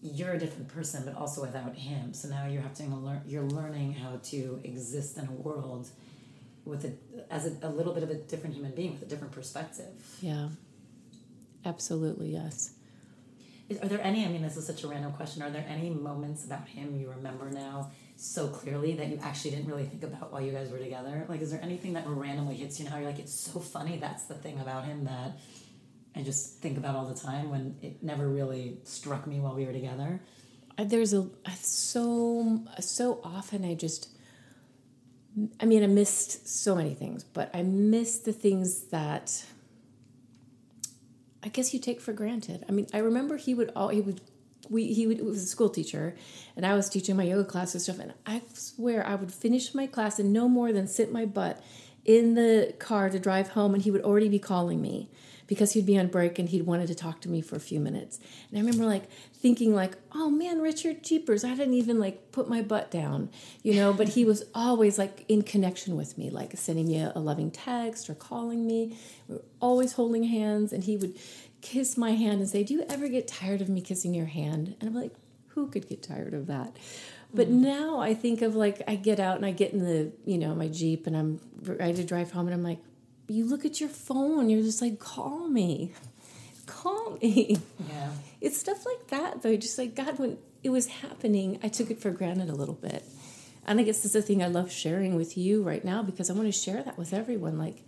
you're 0.01 0.31
a 0.31 0.39
different 0.39 0.67
person, 0.67 1.03
but 1.05 1.15
also 1.15 1.41
without 1.41 1.75
him. 1.75 2.13
So 2.13 2.27
now 2.27 2.47
you're 2.47 2.63
having 2.63 2.89
to 2.89 2.97
learn. 2.97 3.21
You're 3.27 3.43
learning 3.43 3.93
how 3.93 4.19
to 4.23 4.59
exist 4.63 5.17
in 5.17 5.27
a 5.27 5.31
world 5.31 5.89
with 6.65 6.85
a 6.85 6.93
as 7.33 7.45
a, 7.45 7.67
a 7.67 7.69
little 7.69 7.93
bit 7.93 8.03
of 8.03 8.09
a 8.09 8.15
different 8.15 8.55
human 8.55 8.71
being 8.71 8.93
with 8.93 9.01
a 9.01 9.05
different 9.05 9.33
perspective. 9.33 9.93
Yeah, 10.21 10.49
absolutely 11.65 12.29
yes. 12.29 12.73
Is, 13.69 13.79
are 13.79 13.87
there 13.87 14.01
any? 14.01 14.25
I 14.25 14.29
mean, 14.29 14.41
this 14.41 14.57
is 14.57 14.67
such 14.67 14.83
a 14.83 14.87
random 14.87 15.13
question. 15.13 15.41
Are 15.41 15.49
there 15.49 15.65
any 15.67 15.89
moments 15.89 16.45
about 16.45 16.67
him 16.67 16.95
you 16.95 17.09
remember 17.09 17.49
now 17.49 17.91
so 18.17 18.47
clearly 18.47 18.93
that 18.95 19.07
you 19.07 19.19
actually 19.23 19.51
didn't 19.51 19.67
really 19.67 19.85
think 19.85 20.03
about 20.03 20.31
while 20.31 20.41
you 20.41 20.51
guys 20.51 20.69
were 20.69 20.77
together? 20.77 21.25
Like, 21.27 21.41
is 21.41 21.51
there 21.51 21.61
anything 21.63 21.93
that 21.93 22.05
randomly 22.07 22.55
hits 22.55 22.79
you 22.79 22.89
now? 22.89 22.97
You're 22.97 23.07
like, 23.07 23.19
it's 23.19 23.33
so 23.33 23.59
funny. 23.59 23.97
That's 23.97 24.25
the 24.25 24.35
thing 24.35 24.59
about 24.59 24.85
him 24.85 25.05
that 25.05 25.39
I 26.15 26.21
just 26.21 26.59
think 26.59 26.77
about 26.77 26.95
all 26.95 27.05
the 27.05 27.19
time 27.19 27.49
when 27.49 27.77
it 27.81 28.03
never 28.03 28.27
really 28.27 28.77
struck 28.83 29.25
me 29.25 29.39
while 29.39 29.55
we 29.55 29.65
were 29.65 29.73
together. 29.73 30.21
There's 30.77 31.13
a 31.13 31.27
so 31.53 32.61
so 32.79 33.21
often 33.23 33.63
I 33.63 33.75
just 33.75 34.10
I 35.59 35.65
mean, 35.65 35.83
I 35.83 35.87
missed 35.87 36.47
so 36.47 36.75
many 36.75 36.93
things, 36.93 37.23
but 37.23 37.49
I 37.53 37.63
missed 37.63 38.25
the 38.25 38.33
things 38.33 38.83
that 38.87 39.45
I 41.43 41.47
guess 41.47 41.73
you 41.73 41.79
take 41.79 42.01
for 42.01 42.13
granted. 42.13 42.65
I 42.67 42.71
mean, 42.71 42.87
I 42.93 42.97
remember 42.97 43.37
he 43.37 43.53
would 43.53 43.71
all 43.75 43.89
he 43.89 44.01
would 44.01 44.21
we 44.69 44.93
he 44.93 45.07
would, 45.07 45.21
was 45.21 45.43
a 45.43 45.47
school 45.47 45.69
teacher, 45.69 46.15
and 46.55 46.65
I 46.65 46.75
was 46.75 46.89
teaching 46.89 47.15
my 47.15 47.23
yoga 47.23 47.45
class 47.45 47.73
and 47.73 47.81
stuff. 47.81 47.99
And 47.99 48.13
I 48.25 48.41
swear 48.53 49.05
I 49.05 49.15
would 49.15 49.31
finish 49.31 49.73
my 49.73 49.87
class 49.87 50.19
and 50.19 50.33
no 50.33 50.47
more 50.49 50.71
than 50.73 50.87
sit 50.87 51.11
my 51.11 51.25
butt 51.25 51.63
in 52.03 52.33
the 52.33 52.73
car 52.79 53.09
to 53.09 53.19
drive 53.19 53.49
home, 53.49 53.73
and 53.73 53.83
he 53.83 53.91
would 53.91 54.01
already 54.01 54.29
be 54.29 54.39
calling 54.39 54.81
me 54.81 55.09
because 55.51 55.73
he'd 55.73 55.85
be 55.85 55.99
on 55.99 56.07
break 56.07 56.39
and 56.39 56.47
he'd 56.47 56.65
wanted 56.65 56.87
to 56.87 56.95
talk 56.95 57.19
to 57.19 57.27
me 57.27 57.41
for 57.41 57.57
a 57.57 57.59
few 57.59 57.77
minutes. 57.77 58.21
And 58.49 58.57
I 58.57 58.61
remember 58.61 58.85
like 58.85 59.11
thinking 59.33 59.75
like, 59.75 59.97
"Oh 60.15 60.29
man, 60.29 60.61
Richard 60.61 61.03
Jeepers, 61.03 61.43
I 61.43 61.49
didn't 61.49 61.73
even 61.73 61.99
like 61.99 62.31
put 62.31 62.47
my 62.47 62.61
butt 62.61 62.89
down." 62.89 63.29
You 63.61 63.73
know, 63.73 63.91
but 63.91 64.07
he 64.07 64.23
was 64.23 64.45
always 64.55 64.97
like 64.97 65.25
in 65.27 65.41
connection 65.41 65.97
with 65.97 66.17
me, 66.17 66.29
like 66.29 66.55
sending 66.55 66.87
me 66.87 66.99
a, 66.99 67.11
a 67.17 67.19
loving 67.19 67.51
text 67.51 68.09
or 68.09 68.15
calling 68.15 68.65
me. 68.65 68.97
We 69.27 69.35
were 69.35 69.41
always 69.59 69.91
holding 69.91 70.23
hands 70.23 70.71
and 70.71 70.85
he 70.85 70.95
would 70.95 71.19
kiss 71.59 71.97
my 71.97 72.11
hand 72.11 72.39
and 72.39 72.47
say, 72.47 72.63
"Do 72.63 72.73
you 72.73 72.85
ever 72.87 73.09
get 73.09 73.27
tired 73.27 73.59
of 73.59 73.67
me 73.67 73.81
kissing 73.81 74.13
your 74.13 74.27
hand?" 74.27 74.77
And 74.79 74.87
I'm 74.87 74.95
like, 74.95 75.13
"Who 75.49 75.67
could 75.67 75.89
get 75.89 76.01
tired 76.01 76.33
of 76.33 76.47
that?" 76.47 76.77
But 77.33 77.49
mm. 77.49 77.55
now 77.55 77.99
I 77.99 78.13
think 78.13 78.41
of 78.41 78.55
like 78.55 78.81
I 78.87 78.95
get 78.95 79.19
out 79.19 79.35
and 79.35 79.45
I 79.45 79.51
get 79.51 79.73
in 79.73 79.83
the 79.83 80.13
you 80.23 80.37
know 80.37 80.55
my 80.55 80.69
jeep 80.69 81.07
and 81.07 81.17
I'm 81.17 81.41
ready 81.61 81.95
to 81.95 82.05
drive 82.05 82.31
home 82.31 82.47
and 82.47 82.53
I'm 82.53 82.63
like, 82.63 82.79
you 83.31 83.45
look 83.45 83.65
at 83.65 83.79
your 83.79 83.89
phone, 83.89 84.49
you're 84.49 84.61
just 84.61 84.81
like, 84.81 84.99
call 84.99 85.47
me, 85.47 85.93
call 86.65 87.17
me. 87.21 87.57
Yeah. 87.89 88.09
It's 88.41 88.57
stuff 88.57 88.85
like 88.85 89.07
that, 89.07 89.41
though. 89.41 89.55
Just 89.55 89.77
like, 89.77 89.95
God, 89.95 90.19
when 90.19 90.37
it 90.63 90.69
was 90.69 90.87
happening, 90.87 91.59
I 91.63 91.69
took 91.69 91.91
it 91.91 91.99
for 91.99 92.11
granted 92.11 92.49
a 92.49 92.55
little 92.55 92.75
bit. 92.75 93.03
And 93.65 93.79
I 93.79 93.83
guess 93.83 93.97
this 93.97 94.05
is 94.07 94.13
the 94.13 94.21
thing 94.21 94.43
I 94.43 94.47
love 94.47 94.71
sharing 94.71 95.15
with 95.15 95.37
you 95.37 95.63
right 95.63 95.85
now 95.85 96.01
because 96.01 96.29
I 96.29 96.33
want 96.33 96.47
to 96.47 96.51
share 96.51 96.81
that 96.83 96.97
with 96.97 97.13
everyone. 97.13 97.57
Like, 97.57 97.83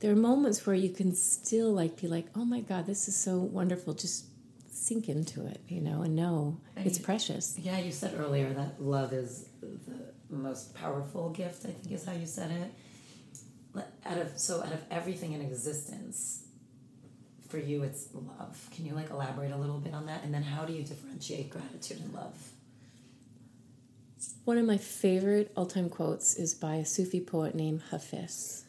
there 0.00 0.12
are 0.12 0.16
moments 0.16 0.66
where 0.66 0.76
you 0.76 0.90
can 0.90 1.14
still 1.14 1.72
like 1.72 2.00
be 2.00 2.08
like, 2.08 2.26
oh 2.34 2.44
my 2.44 2.60
God, 2.60 2.86
this 2.86 3.08
is 3.08 3.16
so 3.16 3.38
wonderful. 3.38 3.94
Just 3.94 4.26
sink 4.70 5.08
into 5.08 5.46
it, 5.46 5.60
you 5.68 5.80
know, 5.80 6.02
and 6.02 6.14
know 6.14 6.60
and 6.74 6.86
it's 6.86 6.98
you, 6.98 7.04
precious. 7.04 7.56
Yeah, 7.58 7.78
you 7.78 7.92
said 7.92 8.14
earlier 8.18 8.52
that 8.52 8.82
love 8.82 9.12
is 9.12 9.48
the 9.62 10.12
most 10.28 10.74
powerful 10.74 11.30
gift, 11.30 11.64
I 11.64 11.70
think 11.70 11.92
is 11.92 12.04
how 12.04 12.12
you 12.12 12.26
said 12.26 12.50
it 12.50 12.72
out 14.04 14.18
of 14.18 14.38
so 14.38 14.62
out 14.62 14.72
of 14.72 14.82
everything 14.90 15.32
in 15.32 15.40
existence 15.40 16.46
for 17.48 17.58
you 17.58 17.82
it's 17.82 18.08
love. 18.12 18.68
Can 18.74 18.86
you 18.86 18.94
like 18.94 19.10
elaborate 19.10 19.52
a 19.52 19.56
little 19.56 19.78
bit 19.78 19.94
on 19.94 20.06
that? 20.06 20.24
And 20.24 20.34
then 20.34 20.42
how 20.42 20.64
do 20.64 20.72
you 20.72 20.82
differentiate 20.82 21.50
gratitude 21.50 22.00
and 22.00 22.12
love? 22.12 22.34
One 24.44 24.58
of 24.58 24.66
my 24.66 24.78
favorite 24.78 25.52
all-time 25.56 25.88
quotes 25.88 26.34
is 26.34 26.54
by 26.54 26.76
a 26.76 26.84
sufi 26.84 27.20
poet 27.20 27.54
named 27.54 27.82
hafiz. 27.90 28.64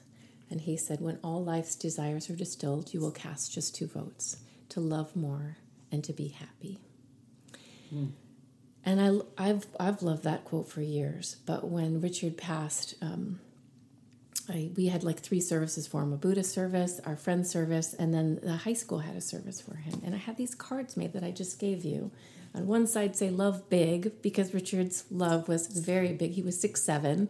And 0.50 0.62
he 0.62 0.78
said 0.78 1.02
when 1.02 1.20
all 1.24 1.44
life's 1.44 1.76
desires 1.76 2.30
are 2.30 2.36
distilled 2.36 2.94
you 2.94 3.00
will 3.00 3.12
cast 3.12 3.52
just 3.52 3.76
two 3.76 3.88
votes 3.88 4.38
to 4.70 4.80
love 4.80 5.16
more 5.16 5.58
and 5.92 6.04
to 6.04 6.14
be 6.14 6.30
happy. 6.30 6.80
Mm. 7.94 8.12
and 8.84 9.24
I, 9.40 9.48
I've, 9.50 9.66
I've 9.80 10.02
loved 10.02 10.24
that 10.24 10.44
quote 10.44 10.68
for 10.68 10.82
years. 10.82 11.38
But 11.46 11.70
when 11.70 12.02
richard 12.02 12.38
passed 12.38 12.96
um, 13.02 13.40
I, 14.50 14.72
we 14.76 14.88
had 14.88 15.04
like 15.04 15.20
three 15.20 15.42
services 15.42 15.88
for 15.88 16.02
him 16.02 16.14
a 16.14 16.18
Buddhist 16.18 16.54
service, 16.54 17.02
our 17.06 17.18
friend's 17.18 17.50
service, 17.50 17.94
and 17.94 18.14
then 18.14 18.40
the 18.42 18.56
high 18.56 18.74
school 18.74 19.00
had 19.00 19.16
a 19.16 19.22
service 19.22 19.60
for 19.60 19.76
him. 19.76 20.02
And 20.06 20.16
I 20.16 20.18
had 20.18 20.38
these 20.38 20.56
cards 20.56 20.96
made 20.96 21.14
that 21.14 21.24
I 21.24 21.32
just 21.32 21.60
gave 21.60 21.84
you. 21.84 22.12
On 22.56 22.66
one 22.66 22.88
side, 22.88 23.16
say 23.16 23.30
love 23.30 23.70
big, 23.70 24.22
because 24.22 24.54
Richard's 24.54 25.04
love 25.12 25.48
was 25.48 25.68
very 25.68 26.14
big. 26.14 26.32
He 26.32 26.42
was 26.42 26.60
six, 26.60 26.82
seven. 26.82 27.30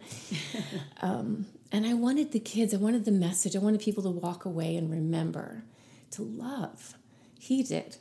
um, 1.02 1.46
and 1.72 1.86
I 1.86 1.94
wanted 1.94 2.32
the 2.32 2.40
kids, 2.40 2.72
I 2.72 2.78
wanted 2.78 3.04
the 3.04 3.10
message, 3.10 3.54
I 3.54 3.58
wanted 3.58 3.80
people 3.80 4.02
to 4.04 4.10
walk 4.10 4.44
away 4.44 4.76
and 4.76 4.90
remember 4.90 5.64
to 6.12 6.22
love. 6.22 6.94
He 7.38 7.62
did. 7.62 7.96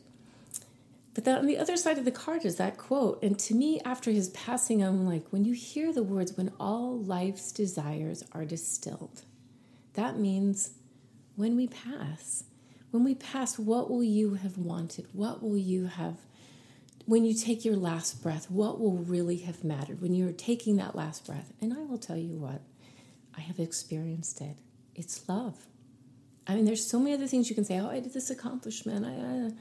But 1.18 1.26
then 1.26 1.40
on 1.40 1.48
the 1.48 1.58
other 1.58 1.78
side 1.78 1.98
of 1.98 2.06
the 2.06 2.12
card 2.12 2.46
is 2.46 2.58
that 2.58 2.78
quote. 2.78 3.24
And 3.24 3.40
to 3.40 3.56
me, 3.56 3.82
after 3.84 4.12
his 4.12 4.30
passing, 4.30 4.84
I'm 4.84 5.04
like, 5.04 5.26
when 5.32 5.46
you 5.46 5.54
hear 5.54 5.92
the 5.92 6.04
words, 6.04 6.38
when 6.38 6.52
all 6.60 6.96
life's 6.96 7.52
desires 7.52 8.24
are 8.34 8.46
distilled, 8.46 9.24
that 9.94 10.20
means 10.20 10.74
when 11.36 11.56
we 11.56 11.70
pass. 11.70 12.44
When 12.92 13.04
we 13.04 13.16
pass, 13.16 13.58
what 13.58 13.90
will 13.90 14.04
you 14.04 14.36
have 14.36 14.60
wanted? 14.60 15.08
What 15.12 15.42
will 15.42 15.58
you 15.58 15.88
have, 15.88 16.18
when 17.08 17.26
you 17.26 17.34
take 17.34 17.66
your 17.66 17.78
last 17.78 18.22
breath, 18.22 18.52
what 18.52 18.80
will 18.80 18.98
really 18.98 19.38
have 19.38 19.64
mattered 19.64 20.04
when 20.04 20.14
you're 20.14 20.32
taking 20.32 20.76
that 20.76 20.96
last 20.96 21.26
breath? 21.26 21.52
And 21.60 21.74
I 21.74 21.82
will 21.82 21.98
tell 21.98 22.16
you 22.16 22.38
what, 22.38 22.62
I 23.36 23.42
have 23.42 23.58
experienced 23.58 24.40
it. 24.40 24.56
It's 24.94 25.28
love. 25.28 25.66
I 26.46 26.54
mean, 26.54 26.66
there's 26.66 26.86
so 26.88 27.00
many 27.00 27.16
other 27.16 27.26
things 27.26 27.50
you 27.50 27.56
can 27.56 27.66
say. 27.66 27.80
Oh, 27.80 27.90
I 27.90 28.02
did 28.02 28.14
this 28.14 28.30
accomplishment. 28.30 29.04
I, 29.04 29.48
I 29.48 29.52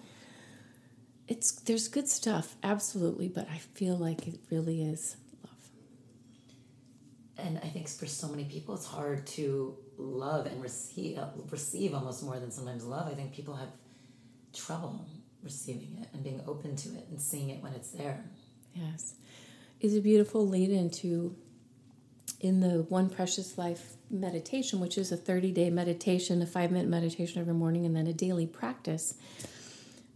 it's 1.29 1.53
there's 1.53 1.89
good 1.89 2.09
stuff, 2.09 2.57
absolutely, 2.63 3.29
but 3.29 3.49
I 3.51 3.59
feel 3.59 3.97
like 3.97 4.29
it 4.29 4.39
really 4.51 4.83
is 4.83 5.17
love. 5.43 5.71
And 7.39 7.59
I 7.59 7.69
think 7.69 7.89
for 7.89 8.07
so 8.07 8.29
many 8.29 8.45
people, 8.45 8.75
it's 8.75 8.87
hard 8.87 9.27
to 9.29 9.77
love 9.99 10.47
and 10.47 10.63
receive 10.63 11.19
receive 11.51 11.95
almost 11.95 12.23
more 12.23 12.39
than 12.39 12.51
sometimes 12.51 12.85
love. 12.85 13.11
I 13.11 13.15
think 13.15 13.33
people 13.33 13.55
have 13.55 13.71
trouble 14.55 15.07
receiving 15.43 15.99
it 16.01 16.09
and 16.13 16.23
being 16.23 16.41
open 16.47 16.77
to 16.77 16.89
it 16.91 17.07
and 17.11 17.21
seeing 17.21 17.51
it 17.51 17.63
when 17.63 17.73
it's 17.73 17.91
there. 17.91 18.25
Yes, 18.75 19.15
is 19.81 19.97
a 19.97 20.01
beautiful 20.01 20.47
lead 20.47 20.71
into 20.71 21.35
in 22.41 22.61
the 22.61 22.83
One 22.89 23.09
Precious 23.09 23.57
Life 23.59 23.95
meditation, 24.11 24.79
which 24.79 24.99
is 24.99 25.11
a 25.11 25.17
30 25.17 25.51
day 25.51 25.71
meditation, 25.71 26.41
a 26.41 26.47
five 26.47 26.71
minute 26.71 26.89
meditation 26.89 27.41
every 27.41 27.55
morning, 27.55 27.85
and 27.85 27.97
then 27.97 28.07
a 28.07 28.13
daily 28.13 28.47
practice 28.47 29.15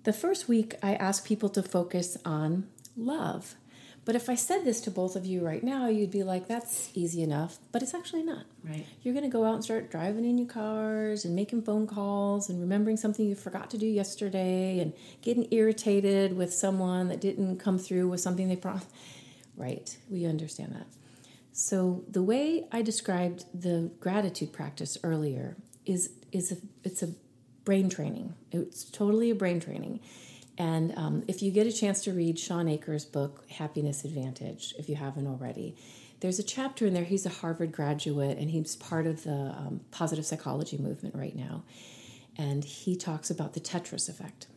the 0.05 0.13
first 0.13 0.49
week, 0.49 0.75
I 0.83 0.95
ask 0.95 1.27
people 1.27 1.49
to 1.51 1.63
focus 1.63 2.17
on 2.25 2.69
love. 2.97 3.55
But 4.07 4.17
if 4.17 4.31
I 4.31 4.35
said 4.35 4.65
this 4.65 4.81
to 4.83 4.91
both 4.91 5.15
of 5.15 5.27
you 5.27 5.45
right 5.45 5.63
now, 5.63 5.87
you'd 5.89 6.11
be 6.11 6.23
like, 6.23 6.49
that's 6.49 6.91
easy 6.95 7.23
enough. 7.23 7.59
But 7.71 7.83
it's 7.83 7.95
actually 7.95 8.23
not. 8.23 8.47
Right. 8.65 8.87
You're 9.03 9.13
going 9.13 9.27
to 9.27 9.31
go 9.31 9.45
out 9.45 9.55
and 9.55 9.65
start 9.65 9.91
driving 9.91 10.25
in 10.25 10.39
your 10.39 10.49
cars 10.49 11.25
and 11.25 11.37
making 11.37 11.63
phone 11.63 11.87
calls 11.87 12.49
and 12.49 12.61
remembering 12.61 12.97
something 12.97 13.27
you 13.27 13.35
forgot 13.35 13.71
to 13.71 13.79
do 13.79 13.87
yesterday 13.87 14.81
and 14.81 14.95
getting 15.21 15.47
irritated 15.51 16.35
with 16.37 16.53
someone 16.53 17.09
that 17.09 17.21
didn't 17.21 17.59
come 17.59 17.79
through 17.79 18.09
with 18.09 18.21
something 18.21 18.49
they 18.49 18.57
promised. 18.57 18.89
Right. 19.55 19.97
We 20.09 20.25
understand 20.25 20.75
that. 20.75 20.87
So 21.53 22.05
the 22.09 22.23
way 22.23 22.67
I 22.73 22.81
described 22.81 23.45
the 23.53 23.91
gratitude 24.01 24.53
practice 24.53 24.97
earlier 25.03 25.57
is 25.85 26.11
is 26.33 26.53
a, 26.53 26.57
it's 26.85 27.03
a 27.03 27.09
brain 27.71 27.89
training. 27.89 28.35
It's 28.51 28.83
totally 28.83 29.31
a 29.31 29.35
brain 29.37 29.61
training. 29.61 30.01
And 30.59 30.93
um, 30.97 31.23
if 31.29 31.41
you 31.41 31.53
get 31.53 31.69
a 31.69 31.73
chance 31.73 32.03
to 32.03 32.13
read 32.13 32.37
Shawn 32.37 32.67
Achor's 32.67 33.05
book, 33.05 33.49
Happiness 33.49 34.05
Advantage, 34.05 34.75
if 34.77 34.89
you 34.89 34.97
haven't 34.97 35.29
already, 35.29 35.77
there's 36.19 36.41
a 36.41 36.43
chapter 36.43 36.85
in 36.87 36.95
there. 36.95 37.05
He's 37.05 37.27
a 37.27 37.29
Harvard 37.29 37.71
graduate 37.71 38.39
and 38.39 38.51
he's 38.51 38.75
part 38.75 39.07
of 39.07 39.23
the 39.23 39.55
um, 39.57 39.83
positive 39.93 40.27
psychology 40.27 40.79
movement 40.79 41.15
right 41.15 41.37
now. 41.37 41.63
And 42.37 42.65
he 42.65 42.97
talks 42.97 43.31
about 43.31 43.53
the 43.53 43.61
Tetris 43.61 44.09
effect. 44.09 44.49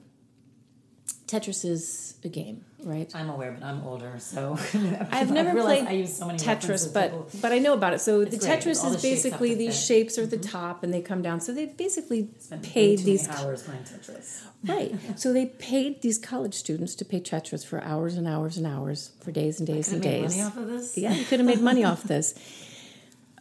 Tetris 1.34 1.66
is 1.66 2.14
a 2.24 2.30
game, 2.30 2.64
right? 2.84 3.12
I'm 3.16 3.28
aware, 3.28 3.52
but 3.54 3.64
I'm 3.64 3.82
older, 3.82 4.14
so 4.20 4.56
I've 5.12 5.32
never 5.32 5.60
played 5.60 5.88
I 5.88 5.94
use 5.94 6.16
so 6.16 6.28
many 6.28 6.38
Tetris, 6.38 6.94
but 6.94 7.10
people. 7.10 7.30
but 7.42 7.52
I 7.52 7.58
know 7.58 7.74
about 7.74 7.94
it. 7.94 8.02
So 8.02 8.22
it's 8.22 8.38
the 8.38 8.46
great. 8.46 8.60
Tetris 8.60 8.86
is 8.86 9.02
the 9.02 9.10
basically 9.10 9.56
the 9.56 9.66
these 9.66 9.84
shapes 9.84 10.20
are 10.20 10.28
mm-hmm. 10.28 10.30
the 10.30 10.38
top 10.38 10.84
and 10.84 10.94
they 10.94 11.02
come 11.02 11.24
down. 11.24 11.42
So 11.42 11.52
they 11.52 11.66
basically 11.66 12.30
paid 12.62 13.00
these 13.00 13.28
hours 13.28 13.64
playing 13.64 13.82
Tetris. 13.82 14.44
Right. 14.64 14.96
so 15.20 15.34
they 15.34 15.48
paid 15.48 16.04
these 16.04 16.20
college 16.20 16.54
students 16.54 16.94
to 16.96 17.06
play 17.06 17.20
Tetris 17.20 17.66
for 17.66 17.82
hours 17.84 18.16
and 18.16 18.28
hours 18.28 18.58
and 18.58 18.68
hours 18.68 19.12
for 19.20 19.32
days 19.32 19.60
and 19.60 19.66
days 19.66 19.92
and 19.92 20.04
days. 20.04 20.38
Money 20.38 20.42
off 20.44 20.58
of 20.58 20.68
this? 20.68 20.96
Yeah, 20.96 21.14
you 21.14 21.26
could 21.26 21.40
have 21.40 21.48
made 21.48 21.62
money 21.62 21.84
off 21.84 22.04
this. 22.14 22.36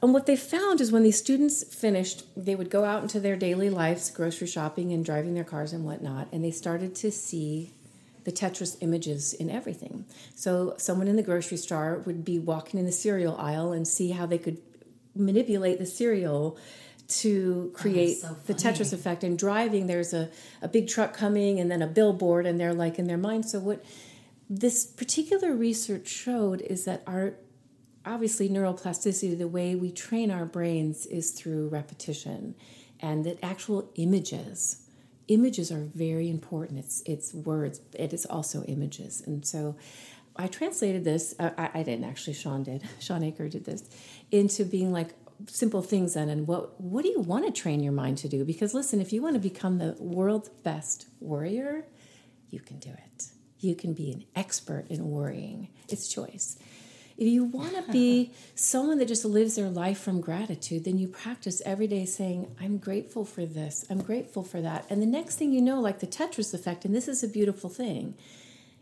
And 0.01 0.15
what 0.15 0.25
they 0.25 0.35
found 0.35 0.81
is 0.81 0.91
when 0.91 1.03
these 1.03 1.19
students 1.19 1.63
finished, 1.63 2.25
they 2.37 2.55
would 2.55 2.71
go 2.71 2.85
out 2.85 3.03
into 3.03 3.21
their 3.21 3.37
daily 3.37 3.69
lives, 3.69 4.11
grocery 4.11 4.49
shopping 4.49 4.93
and 4.93 5.05
driving 5.05 5.35
their 5.35 5.45
cars 5.45 5.75
and 5.75 5.85
whatnot, 5.85 6.29
and 6.33 6.43
they 6.43 6.51
started 6.51 6.95
to 6.97 7.13
see 7.13 7.75
the 8.25 8.33
Tetris 8.33 8.77
images 8.81 9.33
in 9.33 9.51
everything. 9.51 10.05
So 10.35 10.75
someone 10.79 11.09
in 11.09 11.17
the 11.17 11.23
grocery 11.23 11.57
store 11.57 12.03
would 12.07 12.25
be 12.25 12.39
walking 12.39 12.79
in 12.79 12.87
the 12.87 12.93
cereal 12.93 13.37
aisle 13.37 13.73
and 13.73 13.87
see 13.87 14.11
how 14.11 14.27
they 14.27 14.39
could 14.39 14.59
manipulate 15.15 15.79
the 15.79 15.87
cereal 15.87 16.59
to 17.09 17.71
create 17.75 18.19
so 18.19 18.37
the 18.47 18.55
Tetris 18.55 18.93
effect. 18.93 19.25
And 19.25 19.39
driving, 19.39 19.87
there's 19.87 20.15
a, 20.15 20.31
a 20.61 20.69
big 20.69 20.89
truck 20.89 21.15
coming 21.15 21.61
and 21.61 21.71
then 21.71 21.83
a 21.83 21.87
billboard, 21.87 22.47
and 22.47 22.59
they're 22.59 22.75
like 22.75 22.99
in 22.99 23.07
their 23.07 23.19
mind. 23.19 23.49
So, 23.49 23.59
what 23.59 23.85
this 24.49 24.87
particular 24.87 25.55
research 25.55 26.09
showed 26.09 26.61
is 26.63 26.85
that 26.85 27.03
our 27.07 27.35
obviously 28.05 28.49
neuroplasticity, 28.49 29.37
the 29.37 29.49
way 29.49 29.75
we 29.75 29.91
train 29.91 30.31
our 30.31 30.45
brains 30.45 31.07
is 31.07 31.33
through 31.33 31.69
repetition, 31.69 32.55
and 33.01 33.25
that 33.25 33.39
actual 33.43 33.91
images 33.97 34.83
images 35.29 35.71
are 35.71 35.89
very 35.95 36.29
important. 36.29 36.79
It's 36.79 37.03
it's 37.07 37.35
words, 37.35 37.81
it 37.95 38.13
is 38.13 38.27
also 38.27 38.65
images, 38.65 39.23
and 39.27 39.45
so 39.47 39.77
I 40.37 40.47
translated 40.47 41.05
this. 41.05 41.35
Uh, 41.39 41.51
I, 41.57 41.71
I 41.75 41.83
didn't 41.83 42.05
actually. 42.05 42.35
Shawn 42.35 42.63
did. 42.63 42.83
Shawn 42.99 43.23
Achor 43.23 43.49
did 43.49 43.65
this 43.65 43.85
into 44.31 44.65
being 44.65 44.93
like 44.93 45.15
simple 45.47 45.83
things 45.83 46.15
then 46.15 46.29
and 46.29 46.47
what 46.47 46.81
what 46.81 47.03
do 47.03 47.09
you 47.09 47.21
want 47.21 47.45
to 47.45 47.51
train 47.51 47.83
your 47.83 47.93
mind 47.93 48.17
to 48.19 48.29
do 48.29 48.45
because 48.45 48.75
listen 48.75 49.01
if 49.01 49.13
you 49.13 49.21
want 49.21 49.35
to 49.35 49.41
become 49.41 49.79
the 49.79 49.97
world's 49.99 50.49
best 50.49 51.07
worrier 51.21 51.85
you 52.51 52.61
can 52.61 52.79
do 52.79 52.91
it 52.91 53.27
you 53.59 53.75
can 53.75 53.93
be 53.93 54.13
an 54.13 54.25
expert 54.37 54.87
in 54.89 55.11
worrying 55.11 55.69
it's 55.89 56.07
choice 56.07 56.59
if 57.23 57.29
you 57.29 57.45
want 57.45 57.77
to 57.77 57.93
be 57.93 58.33
someone 58.57 58.99
that 58.99 59.07
just 59.07 59.25
lives 59.25 59.55
their 59.55 59.69
life 59.69 60.01
from 60.01 60.21
gratitude, 60.21 60.85
then 60.85 60.99
you 60.99 61.07
practice 61.07 61.63
every 61.65 61.87
day 61.87 62.05
saying, 62.05 62.55
I'm 62.61 62.79
grateful 62.79 63.25
for 63.25 63.47
this, 63.47 63.85
I'm 63.89 64.03
grateful 64.03 64.43
for 64.43 64.61
that. 64.61 64.87
And 64.91 65.01
the 65.01 65.07
next 65.07 65.37
thing 65.37 65.53
you 65.53 65.63
know, 65.63 65.81
like 65.81 66.01
the 66.01 66.07
Tetris 66.07 66.53
effect, 66.53 66.85
and 66.85 66.93
this 66.93 67.07
is 67.07 67.23
a 67.23 67.29
beautiful 67.29 67.71
thing, 67.71 68.17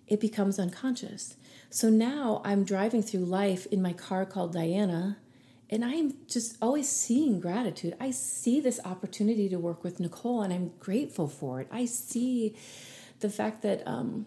it 0.09 0.21
becomes 0.21 0.59
unconscious. 0.59 1.37
So 1.69 1.91
now 1.91 2.41
I'm 2.43 2.65
driving 2.65 3.03
through 3.03 3.27
life 3.27 3.67
in 3.67 3.83
my 3.83 3.93
car 3.93 4.25
called 4.25 4.55
Diana, 4.55 5.19
and 5.69 5.85
I'm 5.85 6.15
just 6.27 6.57
always 6.63 6.89
seeing 6.89 7.41
gratitude. 7.41 7.95
I 8.01 8.11
see 8.11 8.59
this 8.59 8.81
opportunity 8.87 9.51
to 9.51 9.59
work 9.59 9.85
with 9.85 10.01
Nicole, 10.01 10.41
and 10.41 10.53
I'm 10.53 10.73
grateful 10.81 11.29
for 11.29 11.61
it. 11.61 11.69
I 11.71 11.85
see 11.85 12.57
the 13.21 13.29
fact 13.29 13.61
that 13.63 13.87
um, 13.87 14.25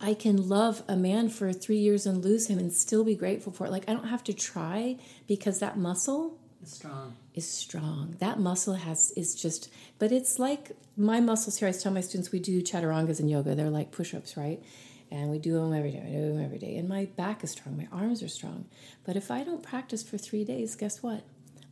I 0.00 0.14
can 0.14 0.48
love 0.48 0.82
a 0.86 0.96
man 0.96 1.28
for 1.28 1.52
three 1.52 1.78
years 1.78 2.06
and 2.06 2.24
lose 2.24 2.46
him 2.46 2.58
and 2.58 2.72
still 2.72 3.04
be 3.04 3.16
grateful 3.16 3.52
for 3.52 3.66
it. 3.66 3.72
Like 3.72 3.88
I 3.88 3.92
don't 3.92 4.08
have 4.08 4.22
to 4.24 4.32
try 4.32 4.96
because 5.26 5.58
that 5.58 5.76
muscle 5.76 6.38
is 6.62 6.72
strong. 6.72 7.16
Is 7.34 7.48
strong. 7.48 8.16
That 8.18 8.38
muscle 8.38 8.74
has 8.74 9.12
is 9.16 9.34
just. 9.34 9.70
But 9.98 10.12
it's 10.12 10.38
like 10.38 10.72
my 10.96 11.20
muscles 11.20 11.58
here. 11.58 11.68
I 11.68 11.72
tell 11.72 11.92
my 11.92 12.00
students 12.00 12.30
we 12.30 12.38
do 12.38 12.62
chaturangas 12.62 13.20
in 13.20 13.28
yoga. 13.28 13.54
They're 13.54 13.70
like 13.70 13.90
push-ups, 13.90 14.36
right? 14.36 14.62
And 15.10 15.30
we 15.30 15.38
do 15.38 15.54
them 15.54 15.72
every 15.72 15.92
day. 15.92 16.02
We 16.04 16.12
do 16.12 16.32
them 16.34 16.44
every 16.44 16.58
day. 16.58 16.76
And 16.76 16.88
my 16.88 17.06
back 17.16 17.42
is 17.42 17.52
strong. 17.52 17.76
My 17.76 17.88
arms 17.90 18.22
are 18.22 18.28
strong. 18.28 18.66
But 19.04 19.16
if 19.16 19.30
I 19.30 19.42
don't 19.42 19.62
practice 19.62 20.02
for 20.02 20.18
three 20.18 20.44
days, 20.44 20.76
guess 20.76 21.02
what? 21.02 21.24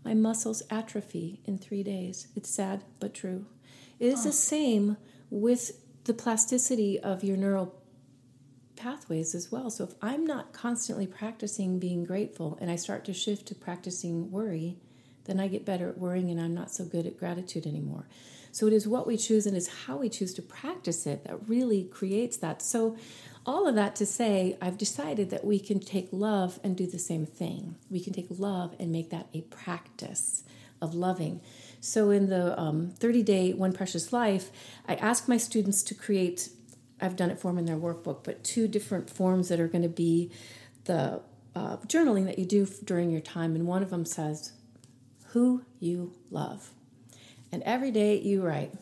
My 0.05 0.15
muscles 0.15 0.63
atrophy 0.71 1.41
in 1.45 1.59
three 1.59 1.83
days. 1.83 2.29
It's 2.35 2.49
sad 2.49 2.85
but 2.99 3.13
true. 3.13 3.47
It 3.99 4.07
is 4.07 4.21
oh. 4.21 4.29
the 4.29 4.33
same 4.33 4.97
with 5.31 5.73
the 6.05 6.15
plasticity 6.15 6.99
of 7.01 7.25
your 7.25 7.37
neural 7.37 7.76
pathways 8.77 9.35
as 9.35 9.51
well. 9.51 9.71
So 9.71 9.85
if 9.85 9.95
I'm 10.03 10.27
not 10.27 10.53
constantly 10.53 11.07
practicing 11.07 11.79
being 11.79 12.05
grateful 12.05 12.59
and 12.61 12.71
I 12.71 12.77
start 12.77 13.05
to 13.07 13.13
shift 13.13 13.47
to 13.47 13.55
practicing 13.55 14.31
worry, 14.31 14.77
then 15.25 15.41
I 15.41 15.49
get 15.49 15.65
better 15.65 15.89
at 15.89 15.99
worrying 15.99 16.31
and 16.31 16.41
I'm 16.41 16.55
not 16.55 16.71
so 16.71 16.85
good 16.85 17.07
at 17.07 17.19
gratitude 17.19 17.67
anymore. 17.67 18.07
So 18.53 18.67
it 18.67 18.73
is 18.73 18.89
what 18.89 19.07
we 19.07 19.17
choose 19.17 19.47
and 19.47 19.57
is 19.57 19.69
how 19.87 19.99
we 19.99 20.09
choose 20.09 20.33
to 20.35 20.43
practice 20.43 21.07
it 21.07 21.25
that 21.25 21.49
really 21.49 21.85
creates 21.85 22.39
that. 22.39 22.63
So 22.63 22.97
all 23.45 23.69
of 23.69 23.75
that 23.75 23.95
to 23.97 24.07
say, 24.07 24.57
I've 24.63 24.79
decided 24.79 25.31
that 25.31 25.45
we 25.45 25.59
can 25.59 25.79
take 25.79 26.09
love 26.11 26.59
and 26.65 26.77
do 26.77 26.87
the 26.87 26.99
same 26.99 27.27
thing. 27.27 27.77
We 27.91 28.01
can 28.01 28.13
take 28.13 28.29
love 28.31 28.75
and 28.81 28.91
make 28.91 29.11
that 29.11 29.29
a 29.35 29.43
practice 29.43 30.43
of 30.81 30.95
loving. 30.95 31.41
So 31.81 32.11
in 32.11 32.29
the 32.29 32.59
um, 32.59 32.93
30 32.99 33.23
day 33.23 33.53
One 33.53 33.73
Precious 33.73 34.13
Life, 34.13 34.51
I 34.89 34.95
ask 34.95 35.29
my 35.29 35.37
students 35.37 35.83
to 35.85 35.95
create 35.95 36.49
I've 37.01 37.17
done 37.17 37.31
it 37.31 37.39
for 37.39 37.51
them 37.51 37.59
in 37.59 37.67
their 37.67 37.77
workbook, 37.77 38.25
but 38.25 38.43
two 38.43 38.69
different 38.69 39.11
forms 39.11 39.49
that 39.49 39.61
are 39.61 39.69
going 39.69 39.83
to 39.83 39.89
be 39.89 40.31
the 40.85 41.21
uh, 41.55 41.77
journaling 41.87 42.27
that 42.27 42.39
you 42.39 42.45
do 42.45 42.67
during 42.85 43.11
your 43.11 43.21
time. 43.21 43.55
And 43.55 43.67
one 43.67 43.83
of 43.83 43.91
them 43.91 44.05
says, 44.05 44.53
Who 45.29 45.65
you 45.81 46.13
love. 46.31 46.71
And 47.53 47.63
every 47.63 47.91
day 47.91 48.19
you 48.19 48.43
write, 48.43 48.73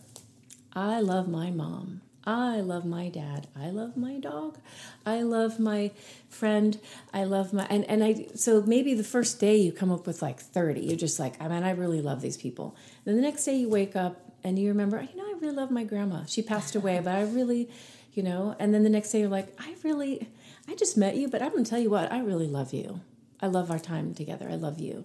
I 0.73 1.01
love 1.01 1.29
my 1.29 1.51
mom. 1.51 2.01
I 2.27 2.61
love 2.61 2.87
my 2.87 3.11
dad. 3.11 3.49
I 3.55 3.69
love 3.69 3.97
my 3.97 4.19
dog. 4.19 4.59
I 5.05 5.23
love 5.23 5.61
my 5.61 5.91
friend. 6.29 6.79
I 7.13 7.25
love 7.25 7.53
my 7.53 7.67
and, 7.69 7.85
and 7.85 8.03
I 8.03 8.29
so 8.35 8.63
maybe 8.63 8.95
the 8.95 9.05
first 9.05 9.39
day 9.39 9.57
you 9.57 9.73
come 9.73 9.93
up 9.93 10.07
with 10.07 10.23
like 10.23 10.41
30. 10.41 10.81
You're 10.81 10.97
just 10.97 11.21
like, 11.21 11.41
I 11.41 11.49
mean, 11.49 11.63
I 11.63 11.71
really 11.71 12.01
love 12.01 12.23
these 12.23 12.39
people. 12.39 12.77
Then 13.05 13.17
the 13.17 13.23
next 13.23 13.45
day 13.45 13.57
you 13.57 13.69
wake 13.69 13.95
up 13.95 14.33
and 14.43 14.59
you 14.59 14.69
remember, 14.69 15.03
you 15.03 15.17
know, 15.17 15.25
I 15.25 15.39
really 15.39 15.55
love 15.55 15.71
my 15.71 15.85
grandma. 15.85 16.25
She 16.27 16.41
passed 16.41 16.75
away, 16.75 16.99
but 17.05 17.15
I 17.15 17.23
really 17.23 17.69
you 18.17 18.23
know? 18.23 18.57
And 18.59 18.73
then 18.73 18.83
the 18.83 18.91
next 18.91 19.11
day 19.11 19.21
you're 19.21 19.29
like 19.29 19.49
i 19.59 19.75
really 19.83 20.29
i 20.69 20.75
just 20.75 20.97
met 20.97 21.17
you 21.17 21.29
but 21.29 21.43
i'm 21.43 21.51
going 21.51 21.65
to 21.65 21.71
tell 21.71 21.81
you 21.81 21.91
what 21.91 22.11
i 22.13 22.21
really 22.21 22.47
love 22.47 22.73
you. 22.73 23.01
I 23.41 23.47
love 23.49 23.71
our 23.71 23.79
time 23.79 24.15
together. 24.15 24.49
I 24.49 24.55
love 24.55 24.81
you. 24.81 25.05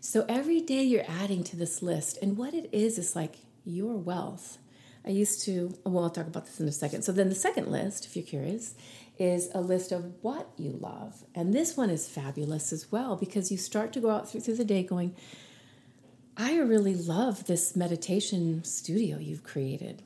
So 0.00 0.26
every 0.28 0.60
day 0.60 0.82
you're 0.82 1.04
adding 1.08 1.42
to 1.44 1.56
this 1.56 1.80
list 1.82 2.18
and 2.20 2.36
what 2.36 2.52
it 2.54 2.68
is 2.70 2.98
is 2.98 3.16
like 3.16 3.36
your 3.64 3.96
wealth. 3.96 4.58
I 5.06 5.10
used 5.10 5.42
to 5.46 5.74
well 5.84 6.04
i'll 6.04 6.10
talk 6.10 6.26
about 6.26 6.46
this 6.46 6.60
in 6.60 6.68
a 6.68 6.72
second. 6.72 7.02
So 7.02 7.12
then 7.12 7.28
the 7.28 7.34
second 7.34 7.68
list 7.68 8.04
if 8.04 8.16
you're 8.16 8.24
curious 8.24 8.74
is 9.18 9.48
a 9.54 9.60
list 9.60 9.90
of 9.90 10.12
what 10.22 10.48
you 10.56 10.70
love. 10.70 11.24
And 11.34 11.52
this 11.52 11.76
one 11.76 11.90
is 11.90 12.08
fabulous 12.08 12.72
as 12.72 12.92
well 12.92 13.16
because 13.16 13.50
you 13.50 13.58
start 13.58 13.92
to 13.94 14.00
go 14.00 14.10
out 14.10 14.30
through, 14.30 14.42
through 14.42 14.56
the 14.56 14.64
day 14.64 14.82
going 14.82 15.14
i 16.38 16.56
really 16.56 16.94
love 16.94 17.46
this 17.46 17.74
meditation 17.74 18.62
studio 18.62 19.18
you've 19.18 19.42
created 19.42 20.02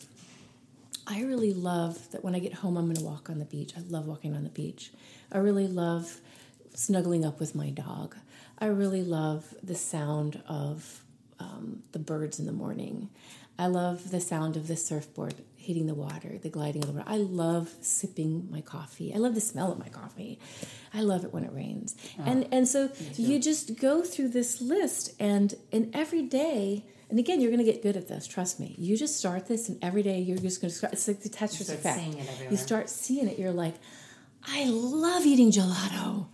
I 1.12 1.20
really 1.24 1.52
love 1.52 2.10
that 2.12 2.24
when 2.24 2.34
I 2.34 2.38
get 2.38 2.54
home, 2.54 2.78
I'm 2.78 2.86
going 2.86 2.96
to 2.96 3.04
walk 3.04 3.28
on 3.28 3.38
the 3.38 3.44
beach. 3.44 3.74
I 3.76 3.80
love 3.80 4.06
walking 4.06 4.34
on 4.34 4.44
the 4.44 4.48
beach. 4.48 4.92
I 5.30 5.38
really 5.38 5.68
love 5.68 6.20
snuggling 6.74 7.22
up 7.22 7.38
with 7.38 7.54
my 7.54 7.68
dog. 7.68 8.16
I 8.58 8.66
really 8.66 9.02
love 9.02 9.54
the 9.62 9.74
sound 9.74 10.42
of 10.48 11.04
um, 11.38 11.82
the 11.92 11.98
birds 11.98 12.38
in 12.38 12.46
the 12.46 12.52
morning. 12.52 13.10
I 13.58 13.66
love 13.66 14.10
the 14.10 14.22
sound 14.22 14.56
of 14.56 14.68
the 14.68 14.76
surfboard 14.76 15.34
hitting 15.56 15.86
the 15.86 15.94
water, 15.94 16.38
the 16.40 16.48
gliding 16.48 16.82
of 16.82 16.88
the 16.88 16.94
water. 16.94 17.08
I 17.08 17.18
love 17.18 17.74
sipping 17.82 18.48
my 18.50 18.62
coffee. 18.62 19.12
I 19.14 19.18
love 19.18 19.34
the 19.34 19.42
smell 19.42 19.70
of 19.70 19.78
my 19.78 19.90
coffee. 19.90 20.38
I 20.94 21.02
love 21.02 21.24
it 21.24 21.32
when 21.34 21.44
it 21.44 21.52
rains. 21.52 21.94
Oh, 22.18 22.22
and 22.24 22.48
and 22.50 22.66
so 22.66 22.90
you 23.16 23.38
just 23.38 23.78
go 23.78 24.00
through 24.00 24.28
this 24.28 24.62
list 24.62 25.12
and 25.20 25.54
and 25.70 25.94
every 25.94 26.22
day 26.22 26.86
and 27.12 27.18
again, 27.18 27.42
you're 27.42 27.50
going 27.50 27.62
to 27.62 27.70
get 27.70 27.82
good 27.82 27.94
at 27.98 28.08
this. 28.08 28.26
Trust 28.26 28.58
me. 28.58 28.74
You 28.78 28.96
just 28.96 29.18
start 29.18 29.46
this, 29.46 29.68
and 29.68 29.78
every 29.84 30.02
day 30.02 30.20
you're 30.20 30.38
just 30.38 30.62
going 30.62 30.70
to 30.70 30.74
start. 30.74 30.94
It's 30.94 31.06
like 31.06 31.20
the 31.20 31.28
Tetris 31.28 31.70
effect. 31.70 32.00
You 32.50 32.56
start 32.56 32.88
seeing 32.88 33.28
it. 33.28 33.38
You're 33.38 33.52
like, 33.52 33.74
I 34.42 34.64
love 34.64 35.26
eating 35.26 35.52
gelato. 35.52 36.28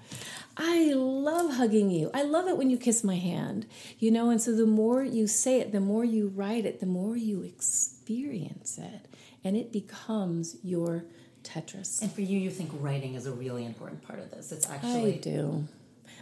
I 0.57 0.93
love 0.95 1.55
hugging 1.55 1.91
you. 1.91 2.13
I 2.15 2.23
love 2.23 2.47
it 2.47 2.57
when 2.57 2.71
you 2.71 2.77
kiss 2.77 3.03
my 3.03 3.17
hand. 3.17 3.67
You 3.99 4.13
know, 4.13 4.31
and 4.31 4.41
so 4.41 4.55
the 4.55 4.67
more 4.67 5.03
you 5.03 5.27
say 5.27 5.59
it, 5.59 5.73
the 5.73 5.81
more 5.81 6.05
you 6.05 6.29
write 6.29 6.65
it, 6.65 6.79
the 6.79 6.87
more 6.87 7.17
you 7.17 7.43
experience 7.43 8.79
it, 8.79 9.09
and 9.43 9.57
it 9.57 9.73
becomes 9.73 10.59
your 10.63 11.07
Tetris. 11.43 12.03
And 12.03 12.13
for 12.13 12.21
you, 12.21 12.39
you 12.39 12.51
think 12.51 12.71
writing 12.75 13.15
is 13.17 13.27
a 13.27 13.33
really 13.33 13.67
important 13.67 14.07
part 14.07 14.21
of 14.21 14.31
this. 14.31 14.53
It's 14.53 14.71
actually 14.71 15.15
I 15.15 15.19
do. 15.19 15.67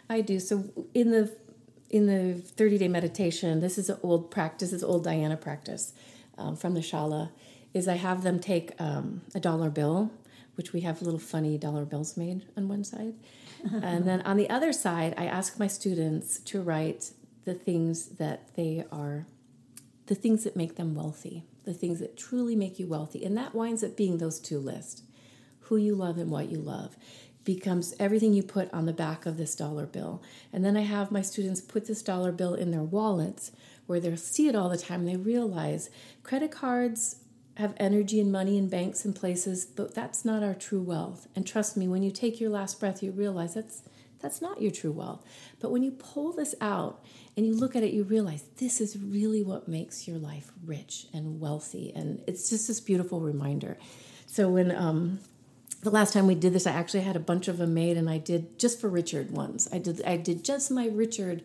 I 0.08 0.22
do. 0.22 0.40
So 0.40 0.64
in 0.94 1.10
the 1.10 1.36
in 1.90 2.06
the 2.06 2.40
30 2.40 2.78
day 2.78 2.88
meditation, 2.88 3.60
this 3.60 3.78
is 3.78 3.88
an 3.88 3.98
old 4.02 4.30
practice, 4.30 4.70
this 4.70 4.78
is 4.78 4.84
old 4.84 5.04
Diana 5.04 5.36
practice 5.36 5.92
um, 6.38 6.56
from 6.56 6.74
the 6.74 6.80
Shala, 6.80 7.30
is 7.74 7.88
I 7.88 7.94
have 7.94 8.22
them 8.22 8.40
take 8.40 8.72
um, 8.80 9.22
a 9.34 9.40
dollar 9.40 9.70
bill, 9.70 10.10
which 10.54 10.72
we 10.72 10.80
have 10.80 11.02
little 11.02 11.20
funny 11.20 11.58
dollar 11.58 11.84
bills 11.84 12.16
made 12.16 12.46
on 12.56 12.68
one 12.68 12.84
side. 12.84 13.14
and 13.82 14.04
then 14.04 14.22
on 14.22 14.36
the 14.36 14.48
other 14.50 14.72
side, 14.72 15.14
I 15.16 15.26
ask 15.26 15.58
my 15.58 15.66
students 15.66 16.38
to 16.40 16.60
write 16.60 17.12
the 17.44 17.54
things 17.54 18.08
that 18.16 18.54
they 18.56 18.84
are, 18.90 19.26
the 20.06 20.14
things 20.14 20.44
that 20.44 20.56
make 20.56 20.76
them 20.76 20.94
wealthy, 20.94 21.44
the 21.64 21.74
things 21.74 22.00
that 22.00 22.16
truly 22.16 22.56
make 22.56 22.78
you 22.78 22.86
wealthy. 22.86 23.24
And 23.24 23.36
that 23.36 23.54
winds 23.54 23.84
up 23.84 23.96
being 23.96 24.18
those 24.18 24.40
two 24.40 24.58
lists 24.58 25.02
who 25.60 25.76
you 25.76 25.94
love 25.94 26.16
and 26.16 26.30
what 26.30 26.48
you 26.48 26.58
love 26.58 26.96
becomes 27.46 27.94
everything 27.98 28.34
you 28.34 28.42
put 28.42 28.70
on 28.74 28.84
the 28.84 28.92
back 28.92 29.24
of 29.24 29.38
this 29.38 29.54
dollar 29.54 29.86
bill. 29.86 30.20
And 30.52 30.62
then 30.62 30.76
I 30.76 30.82
have 30.82 31.10
my 31.10 31.22
students 31.22 31.62
put 31.62 31.86
this 31.86 32.02
dollar 32.02 32.32
bill 32.32 32.54
in 32.54 32.72
their 32.72 32.82
wallets 32.82 33.52
where 33.86 34.00
they 34.00 34.14
see 34.16 34.48
it 34.48 34.56
all 34.56 34.68
the 34.68 34.76
time 34.76 35.06
they 35.06 35.16
realize 35.16 35.88
credit 36.24 36.50
cards 36.50 37.16
have 37.56 37.72
energy 37.78 38.20
and 38.20 38.30
money 38.30 38.58
in 38.58 38.68
banks 38.68 39.04
and 39.04 39.14
places, 39.14 39.64
but 39.64 39.94
that's 39.94 40.24
not 40.24 40.42
our 40.42 40.54
true 40.54 40.82
wealth. 40.82 41.28
And 41.34 41.46
trust 41.46 41.76
me, 41.76 41.88
when 41.88 42.02
you 42.02 42.10
take 42.10 42.38
your 42.40 42.50
last 42.50 42.78
breath, 42.78 43.02
you 43.02 43.12
realize 43.12 43.54
that's 43.54 43.82
that's 44.20 44.42
not 44.42 44.60
your 44.60 44.72
true 44.72 44.92
wealth. 44.92 45.22
But 45.60 45.70
when 45.70 45.82
you 45.82 45.92
pull 45.92 46.32
this 46.32 46.54
out 46.60 47.04
and 47.36 47.46
you 47.46 47.54
look 47.54 47.76
at 47.76 47.82
it, 47.82 47.92
you 47.92 48.02
realize 48.02 48.44
this 48.56 48.80
is 48.80 48.98
really 48.98 49.42
what 49.42 49.68
makes 49.68 50.08
your 50.08 50.18
life 50.18 50.50
rich 50.64 51.06
and 51.12 51.38
wealthy. 51.38 51.92
And 51.94 52.22
it's 52.26 52.50
just 52.50 52.66
this 52.66 52.80
beautiful 52.80 53.20
reminder. 53.20 53.76
So 54.26 54.48
when 54.48 54.74
um, 54.74 55.20
the 55.86 55.92
last 55.92 56.12
time 56.12 56.26
we 56.26 56.34
did 56.34 56.52
this, 56.52 56.66
I 56.66 56.72
actually 56.72 57.02
had 57.02 57.14
a 57.14 57.20
bunch 57.20 57.46
of 57.46 57.58
them 57.58 57.72
made, 57.72 57.96
and 57.96 58.10
I 58.10 58.18
did 58.18 58.58
just 58.58 58.80
for 58.80 58.88
Richard 58.88 59.30
ones. 59.30 59.68
I 59.72 59.78
did 59.78 60.02
I 60.04 60.16
did 60.16 60.44
just 60.44 60.68
my 60.70 60.88
Richard 60.88 61.44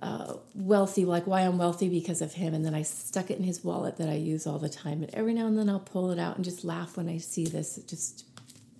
uh, 0.00 0.36
wealthy, 0.54 1.04
like 1.04 1.26
why 1.26 1.42
I'm 1.42 1.58
wealthy 1.58 1.90
because 1.90 2.22
of 2.22 2.32
him, 2.32 2.54
and 2.54 2.64
then 2.64 2.74
I 2.74 2.80
stuck 2.82 3.30
it 3.30 3.36
in 3.36 3.44
his 3.44 3.62
wallet 3.62 3.98
that 3.98 4.08
I 4.08 4.14
use 4.14 4.46
all 4.46 4.58
the 4.58 4.70
time. 4.70 5.02
And 5.02 5.14
every 5.14 5.34
now 5.34 5.46
and 5.46 5.58
then 5.58 5.68
I'll 5.68 5.78
pull 5.78 6.10
it 6.10 6.18
out 6.18 6.36
and 6.36 6.44
just 6.44 6.64
laugh 6.64 6.96
when 6.96 7.06
I 7.06 7.18
see 7.18 7.44
this. 7.44 7.76
It 7.76 7.86
just 7.86 8.24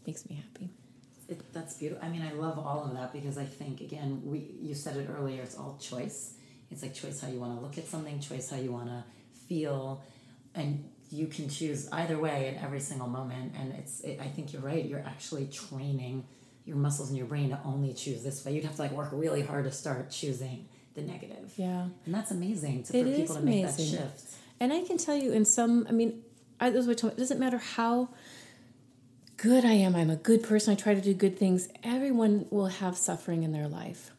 makes 0.07 0.27
me 0.31 0.37
happy. 0.37 0.71
It, 1.29 1.53
that's 1.53 1.75
beautiful. 1.75 2.03
I 2.03 2.09
mean, 2.09 2.23
I 2.23 2.33
love 2.33 2.59
all 2.59 2.83
of 2.83 2.95
that 2.95 3.13
because 3.13 3.37
I 3.37 3.45
think 3.45 3.83
again, 3.83 4.23
we 4.25 4.51
you 4.63 4.75
said 4.75 4.97
it 4.97 5.11
earlier. 5.15 5.43
It's 5.43 5.59
all 5.59 5.77
choice. 5.79 6.33
It's 6.71 6.81
like 6.81 6.95
choice 6.95 7.21
how 7.21 7.29
you 7.29 7.39
want 7.39 7.55
to 7.55 7.61
look 7.61 7.77
at 7.77 7.87
something, 7.87 8.19
choice 8.19 8.49
how 8.49 8.57
you 8.57 8.73
want 8.73 8.89
to 8.89 9.05
feel, 9.47 10.03
and 10.55 10.89
you 11.11 11.27
can 11.27 11.49
choose 11.49 11.89
either 11.93 12.19
way 12.19 12.55
at 12.55 12.63
every 12.65 12.81
single 12.81 13.09
moment 13.09 13.53
and 13.59 13.73
it's 13.73 14.01
it, 14.01 14.19
i 14.21 14.27
think 14.27 14.53
you're 14.53 14.63
right 14.63 14.85
you're 14.85 15.05
actually 15.07 15.47
training 15.47 16.25
your 16.65 16.77
muscles 16.77 17.11
in 17.11 17.17
your 17.17 17.27
brain 17.27 17.51
to 17.51 17.59
only 17.65 17.93
choose 17.93 18.23
this 18.23 18.45
way. 18.45 18.55
You'd 18.55 18.65
have 18.65 18.77
to 18.77 18.83
like 18.83 18.93
work 18.93 19.11
really 19.13 19.43
hard 19.43 19.65
to 19.65 19.73
start 19.73 20.11
choosing 20.11 20.67
the 20.95 21.03
negative. 21.03 21.53
Yeah. 21.57 21.89
And 22.07 22.15
that's 22.15 22.31
amazing 22.31 22.85
to, 22.85 22.93
for 22.93 22.99
It 22.99 23.17
people 23.17 23.35
to 23.37 23.43
make 23.43 23.65
amazing. 23.65 23.97
that 23.97 24.03
shift. 24.03 24.35
And 24.61 24.73
I 24.73 24.83
can 24.83 24.99
tell 24.99 25.17
you, 25.17 25.33
in 25.33 25.45
some, 25.45 25.87
I 25.89 25.93
mean, 25.93 26.23
I, 26.61 26.71
this 26.71 26.87
is 26.87 26.87
what 26.87 27.03
I 27.03 27.09
it 27.09 27.17
doesn't 27.17 27.41
matter 27.41 27.59
how 27.59 28.11
good 29.37 29.65
I 29.65 29.73
am. 29.73 29.97
I'm 29.97 30.11
a 30.11 30.17
good 30.17 30.43
person. 30.43 30.73
I 30.73 30.77
try 30.77 30.95
to 30.95 31.01
do 31.01 31.15
good 31.15 31.39
things. 31.39 31.69
Everyone 31.83 32.47
will 32.51 32.67
have 32.67 32.97
suffering 32.97 33.43
in 33.43 33.53
their 33.53 33.69
life. 33.69 34.11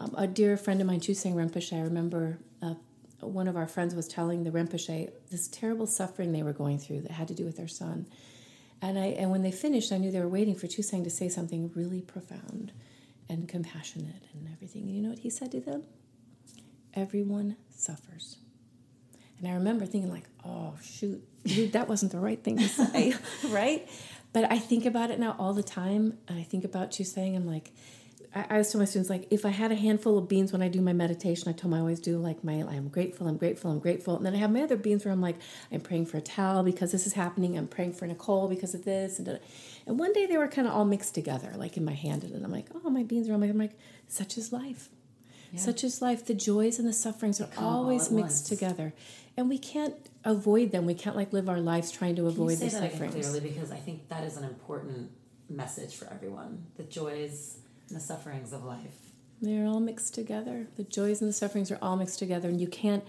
Um, 0.00 0.14
a 0.16 0.26
dear 0.26 0.56
friend 0.56 0.80
of 0.80 0.86
mine, 0.86 1.00
Chuseng 1.00 1.34
Rinpoche, 1.34 1.76
I 1.76 1.82
remember 1.82 2.38
uh, 2.62 2.74
one 3.22 3.48
of 3.48 3.56
our 3.56 3.66
friends 3.66 3.94
was 3.94 4.08
telling 4.08 4.44
the 4.44 4.50
Rinpoche 4.50 5.10
this 5.30 5.48
terrible 5.48 5.86
suffering 5.86 6.32
they 6.32 6.42
were 6.42 6.52
going 6.52 6.78
through 6.78 7.02
that 7.02 7.12
had 7.12 7.28
to 7.28 7.34
do 7.34 7.44
with 7.44 7.56
their 7.56 7.68
son. 7.68 8.06
And 8.80 8.98
I 8.98 9.06
and 9.06 9.30
when 9.30 9.42
they 9.42 9.52
finished, 9.52 9.92
I 9.92 9.98
knew 9.98 10.10
they 10.10 10.20
were 10.20 10.28
waiting 10.28 10.54
for 10.54 10.66
Chuseng 10.66 11.04
to 11.04 11.10
say 11.10 11.28
something 11.28 11.70
really 11.74 12.02
profound 12.02 12.72
and 13.28 13.48
compassionate 13.48 14.24
and 14.34 14.48
everything. 14.52 14.82
And 14.82 14.96
you 14.96 15.02
know 15.02 15.10
what 15.10 15.20
he 15.20 15.30
said 15.30 15.52
to 15.52 15.60
them? 15.60 15.84
Everyone 16.94 17.56
suffers. 17.70 18.36
And 19.38 19.50
I 19.50 19.54
remember 19.54 19.86
thinking, 19.86 20.10
like, 20.10 20.28
oh, 20.44 20.74
shoot, 20.82 21.20
dude, 21.44 21.72
that 21.72 21.88
wasn't 21.88 22.12
the 22.12 22.20
right 22.20 22.42
thing 22.42 22.58
to 22.58 22.68
say, 22.68 23.14
right? 23.48 23.88
But 24.32 24.50
I 24.50 24.58
think 24.58 24.86
about 24.86 25.10
it 25.10 25.18
now 25.18 25.34
all 25.38 25.52
the 25.52 25.62
time. 25.62 26.18
And 26.28 26.38
I 26.38 26.42
think 26.42 26.64
about 26.64 26.98
you 26.98 27.04
saying, 27.04 27.34
I'm 27.34 27.46
like, 27.46 27.72
I, 28.34 28.44
always 28.50 28.72
tell 28.72 28.78
my 28.78 28.86
students, 28.86 29.10
like, 29.10 29.26
if 29.30 29.44
I 29.44 29.50
had 29.50 29.72
a 29.72 29.74
handful 29.74 30.16
of 30.16 30.28
beans 30.28 30.52
when 30.52 30.62
I 30.62 30.68
do 30.68 30.80
my 30.80 30.92
meditation, 30.92 31.48
I 31.48 31.52
told 31.52 31.72
them 31.72 31.74
I 31.74 31.80
always 31.80 32.00
do, 32.00 32.16
like, 32.16 32.42
my, 32.42 32.54
I'm 32.54 32.88
grateful, 32.88 33.28
I'm 33.28 33.36
grateful, 33.36 33.70
I'm 33.70 33.78
grateful. 33.78 34.16
And 34.16 34.24
then 34.24 34.34
I 34.34 34.38
have 34.38 34.50
my 34.50 34.62
other 34.62 34.76
beans 34.76 35.04
where 35.04 35.12
I'm 35.12 35.20
like, 35.20 35.36
I'm 35.70 35.80
praying 35.80 36.06
for 36.06 36.16
a 36.16 36.22
towel 36.22 36.62
because 36.62 36.92
this 36.92 37.06
is 37.06 37.12
happening. 37.12 37.58
I'm 37.58 37.68
praying 37.68 37.92
for 37.92 38.06
Nicole 38.06 38.48
because 38.48 38.74
of 38.74 38.84
this. 38.84 39.18
And, 39.18 39.38
and 39.86 39.98
one 39.98 40.12
day 40.12 40.26
they 40.26 40.38
were 40.38 40.48
kind 40.48 40.66
of 40.66 40.74
all 40.74 40.84
mixed 40.84 41.14
together, 41.14 41.52
like 41.56 41.76
in 41.76 41.84
my 41.84 41.92
hand. 41.92 42.24
And 42.24 42.44
I'm 42.44 42.50
like, 42.50 42.68
oh, 42.74 42.90
my 42.90 43.02
beans 43.02 43.28
are 43.28 43.32
all 43.32 43.38
mixed. 43.38 43.52
I'm 43.52 43.58
like, 43.58 43.78
such 44.08 44.38
is 44.38 44.52
life. 44.52 44.88
Such 45.54 45.84
is 45.84 46.00
life. 46.00 46.24
The 46.24 46.34
joys 46.34 46.78
and 46.78 46.88
the 46.88 46.92
sufferings 46.94 47.38
are 47.40 47.48
all 47.58 47.82
always 47.82 48.10
mixed 48.10 48.48
once. 48.48 48.48
together. 48.48 48.94
And 49.36 49.48
we 49.48 49.58
can't 49.58 49.94
avoid 50.24 50.72
them. 50.72 50.86
We 50.86 50.94
can't 50.94 51.16
like 51.16 51.32
live 51.32 51.48
our 51.48 51.60
lives 51.60 51.90
trying 51.90 52.16
to 52.16 52.22
Can 52.22 52.30
you 52.30 52.30
avoid 52.30 52.58
say 52.58 52.68
the 52.68 52.70
sufferings. 52.70 53.14
clearly? 53.14 53.40
Because 53.40 53.70
I 53.70 53.76
think 53.76 54.08
that 54.08 54.24
is 54.24 54.38
an 54.38 54.44
important 54.44 55.10
message 55.50 55.94
for 55.94 56.06
everyone. 56.10 56.66
The 56.76 56.84
joys 56.84 57.58
the 57.92 58.00
sufferings 58.00 58.52
of 58.52 58.64
life. 58.64 59.12
They're 59.40 59.66
all 59.66 59.80
mixed 59.80 60.14
together. 60.14 60.68
The 60.76 60.84
joys 60.84 61.20
and 61.20 61.28
the 61.28 61.34
sufferings 61.34 61.70
are 61.70 61.78
all 61.82 61.96
mixed 61.96 62.18
together. 62.18 62.48
And 62.48 62.60
you 62.60 62.68
can't 62.68 63.04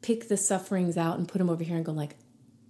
pick 0.00 0.28
the 0.28 0.36
sufferings 0.36 0.96
out 0.96 1.18
and 1.18 1.28
put 1.28 1.38
them 1.38 1.50
over 1.50 1.62
here 1.62 1.76
and 1.76 1.84
go 1.84 1.92
like, 1.92 2.16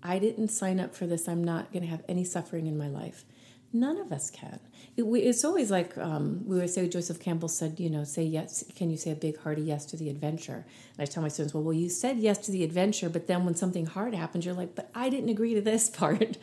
I 0.03 0.19
didn't 0.19 0.49
sign 0.49 0.81
up 0.81 0.95
for 0.95 1.07
this. 1.07 1.29
I'm 1.29 1.43
not 1.43 1.73
going 1.73 1.83
to 1.83 1.89
have 1.89 2.03
any 2.09 2.25
suffering 2.25 2.67
in 2.67 2.77
my 2.77 2.89
life. 2.89 3.25
None 3.73 3.99
of 3.99 4.13
us 4.13 4.31
can. 4.31 4.61
It, 4.97 5.03
we, 5.03 5.21
it's 5.21 5.45
always 5.45 5.71
like 5.71 5.99
um, 5.99 6.43
we 6.47 6.59
would 6.59 6.71
say. 6.71 6.89
Joseph 6.89 7.19
Campbell 7.19 7.49
said, 7.49 7.81
"You 7.81 7.91
know, 7.91 8.05
say 8.05 8.23
yes. 8.23 8.63
Can 8.77 8.89
you 8.89 8.97
say 8.97 9.11
a 9.11 9.17
big 9.17 9.37
hearty 9.39 9.63
yes 9.63 9.85
to 9.87 9.97
the 9.97 10.09
adventure?" 10.11 10.65
And 10.97 11.01
I 11.01 11.07
tell 11.07 11.25
my 11.25 11.29
students, 11.29 11.55
"Well, 11.55 11.65
well, 11.65 11.73
you 11.73 11.89
said 11.89 12.19
yes 12.19 12.39
to 12.47 12.53
the 12.53 12.63
adventure, 12.63 13.09
but 13.09 13.27
then 13.27 13.45
when 13.45 13.57
something 13.57 13.87
hard 13.87 14.15
happens, 14.15 14.47
you're 14.47 14.55
like, 14.55 14.77
but 14.77 14.91
I 14.95 15.09
didn't 15.09 15.31
agree 15.31 15.55
to 15.55 15.61
this 15.61 15.91
part." 16.03 16.39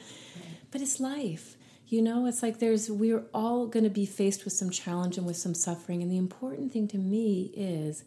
But 0.71 0.81
it's 0.81 0.99
life. 0.99 1.55
You 1.91 2.01
know, 2.01 2.25
it's 2.25 2.41
like 2.41 2.59
there's 2.59 2.89
we're 2.89 3.25
all 3.33 3.67
going 3.67 3.83
to 3.83 3.89
be 3.89 4.05
faced 4.05 4.45
with 4.45 4.53
some 4.53 4.69
challenge 4.69 5.17
and 5.17 5.27
with 5.27 5.35
some 5.35 5.53
suffering, 5.53 6.01
and 6.01 6.09
the 6.09 6.17
important 6.17 6.71
thing 6.71 6.87
to 6.87 6.97
me 6.97 7.51
is 7.53 8.05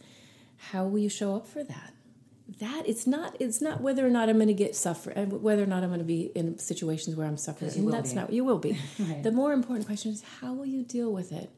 how 0.71 0.87
will 0.87 0.99
you 1.01 1.11
show 1.11 1.37
up 1.37 1.47
for 1.47 1.63
that? 1.63 1.93
That 2.61 2.85
it's 2.87 3.07
not 3.07 3.37
it's 3.41 3.61
not 3.61 3.83
whether 3.83 4.07
or 4.07 4.09
not 4.09 4.31
I'm 4.31 4.37
going 4.37 4.49
to 4.49 4.55
get 4.55 4.75
suffer 4.75 5.11
whether 5.27 5.63
or 5.63 5.67
not 5.67 5.83
I'm 5.83 5.91
going 5.91 5.99
to 6.01 6.05
be 6.05 6.33
in 6.35 6.59
situations 6.59 7.15
where 7.15 7.27
I'm 7.27 7.37
suffering. 7.37 7.71
you 7.73 7.77
And 7.77 7.85
will 7.87 7.93
that's 7.93 8.11
be. 8.11 8.17
not 8.17 8.33
you 8.33 8.43
will 8.45 8.59
be. 8.59 8.79
Right. 8.99 9.23
The 9.23 9.33
more 9.33 9.53
important 9.53 9.87
question 9.87 10.13
is 10.13 10.23
how 10.41 10.55
will 10.55 10.67
you 10.67 10.83
deal 10.83 11.13
with 11.13 11.31
it? 11.33 11.51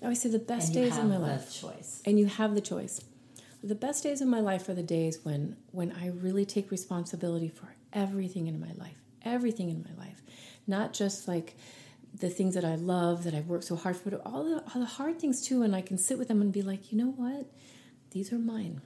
I 0.00 0.04
always 0.04 0.20
say 0.22 0.28
the 0.28 0.38
best 0.38 0.72
days 0.72 0.96
of 0.98 1.06
my 1.06 1.16
life 1.16 1.52
choice. 1.52 2.00
and 2.04 2.16
you 2.18 2.26
have 2.26 2.54
the 2.54 2.60
choice. 2.60 3.00
The 3.62 3.74
best 3.76 4.02
days 4.04 4.20
of 4.20 4.28
my 4.28 4.40
life 4.40 4.68
are 4.68 4.74
the 4.74 4.82
days 4.84 5.18
when 5.24 5.56
when 5.72 5.90
I 5.92 6.08
really 6.10 6.44
take 6.44 6.70
responsibility 6.70 7.48
for 7.48 7.74
everything 7.92 8.46
in 8.46 8.60
my 8.60 8.72
life, 8.76 8.98
everything 9.24 9.68
in 9.68 9.84
my 9.88 10.04
life, 10.04 10.21
not 10.66 10.92
just 10.92 11.28
like 11.28 11.56
the 12.14 12.28
things 12.28 12.54
that 12.54 12.64
I 12.64 12.74
love 12.74 13.24
that 13.24 13.34
I've 13.34 13.48
worked 13.48 13.64
so 13.64 13.76
hard 13.76 13.96
for, 13.96 14.10
but 14.10 14.22
all 14.24 14.44
the 14.44 14.62
all 14.74 14.80
the 14.80 14.86
hard 14.86 15.18
things 15.18 15.46
too. 15.46 15.62
And 15.62 15.74
I 15.74 15.80
can 15.80 15.98
sit 15.98 16.18
with 16.18 16.28
them 16.28 16.40
and 16.42 16.52
be 16.52 16.62
like, 16.62 16.92
you 16.92 16.98
know 16.98 17.10
what, 17.10 17.46
these 18.10 18.32
are 18.32 18.38
mine. 18.38 18.80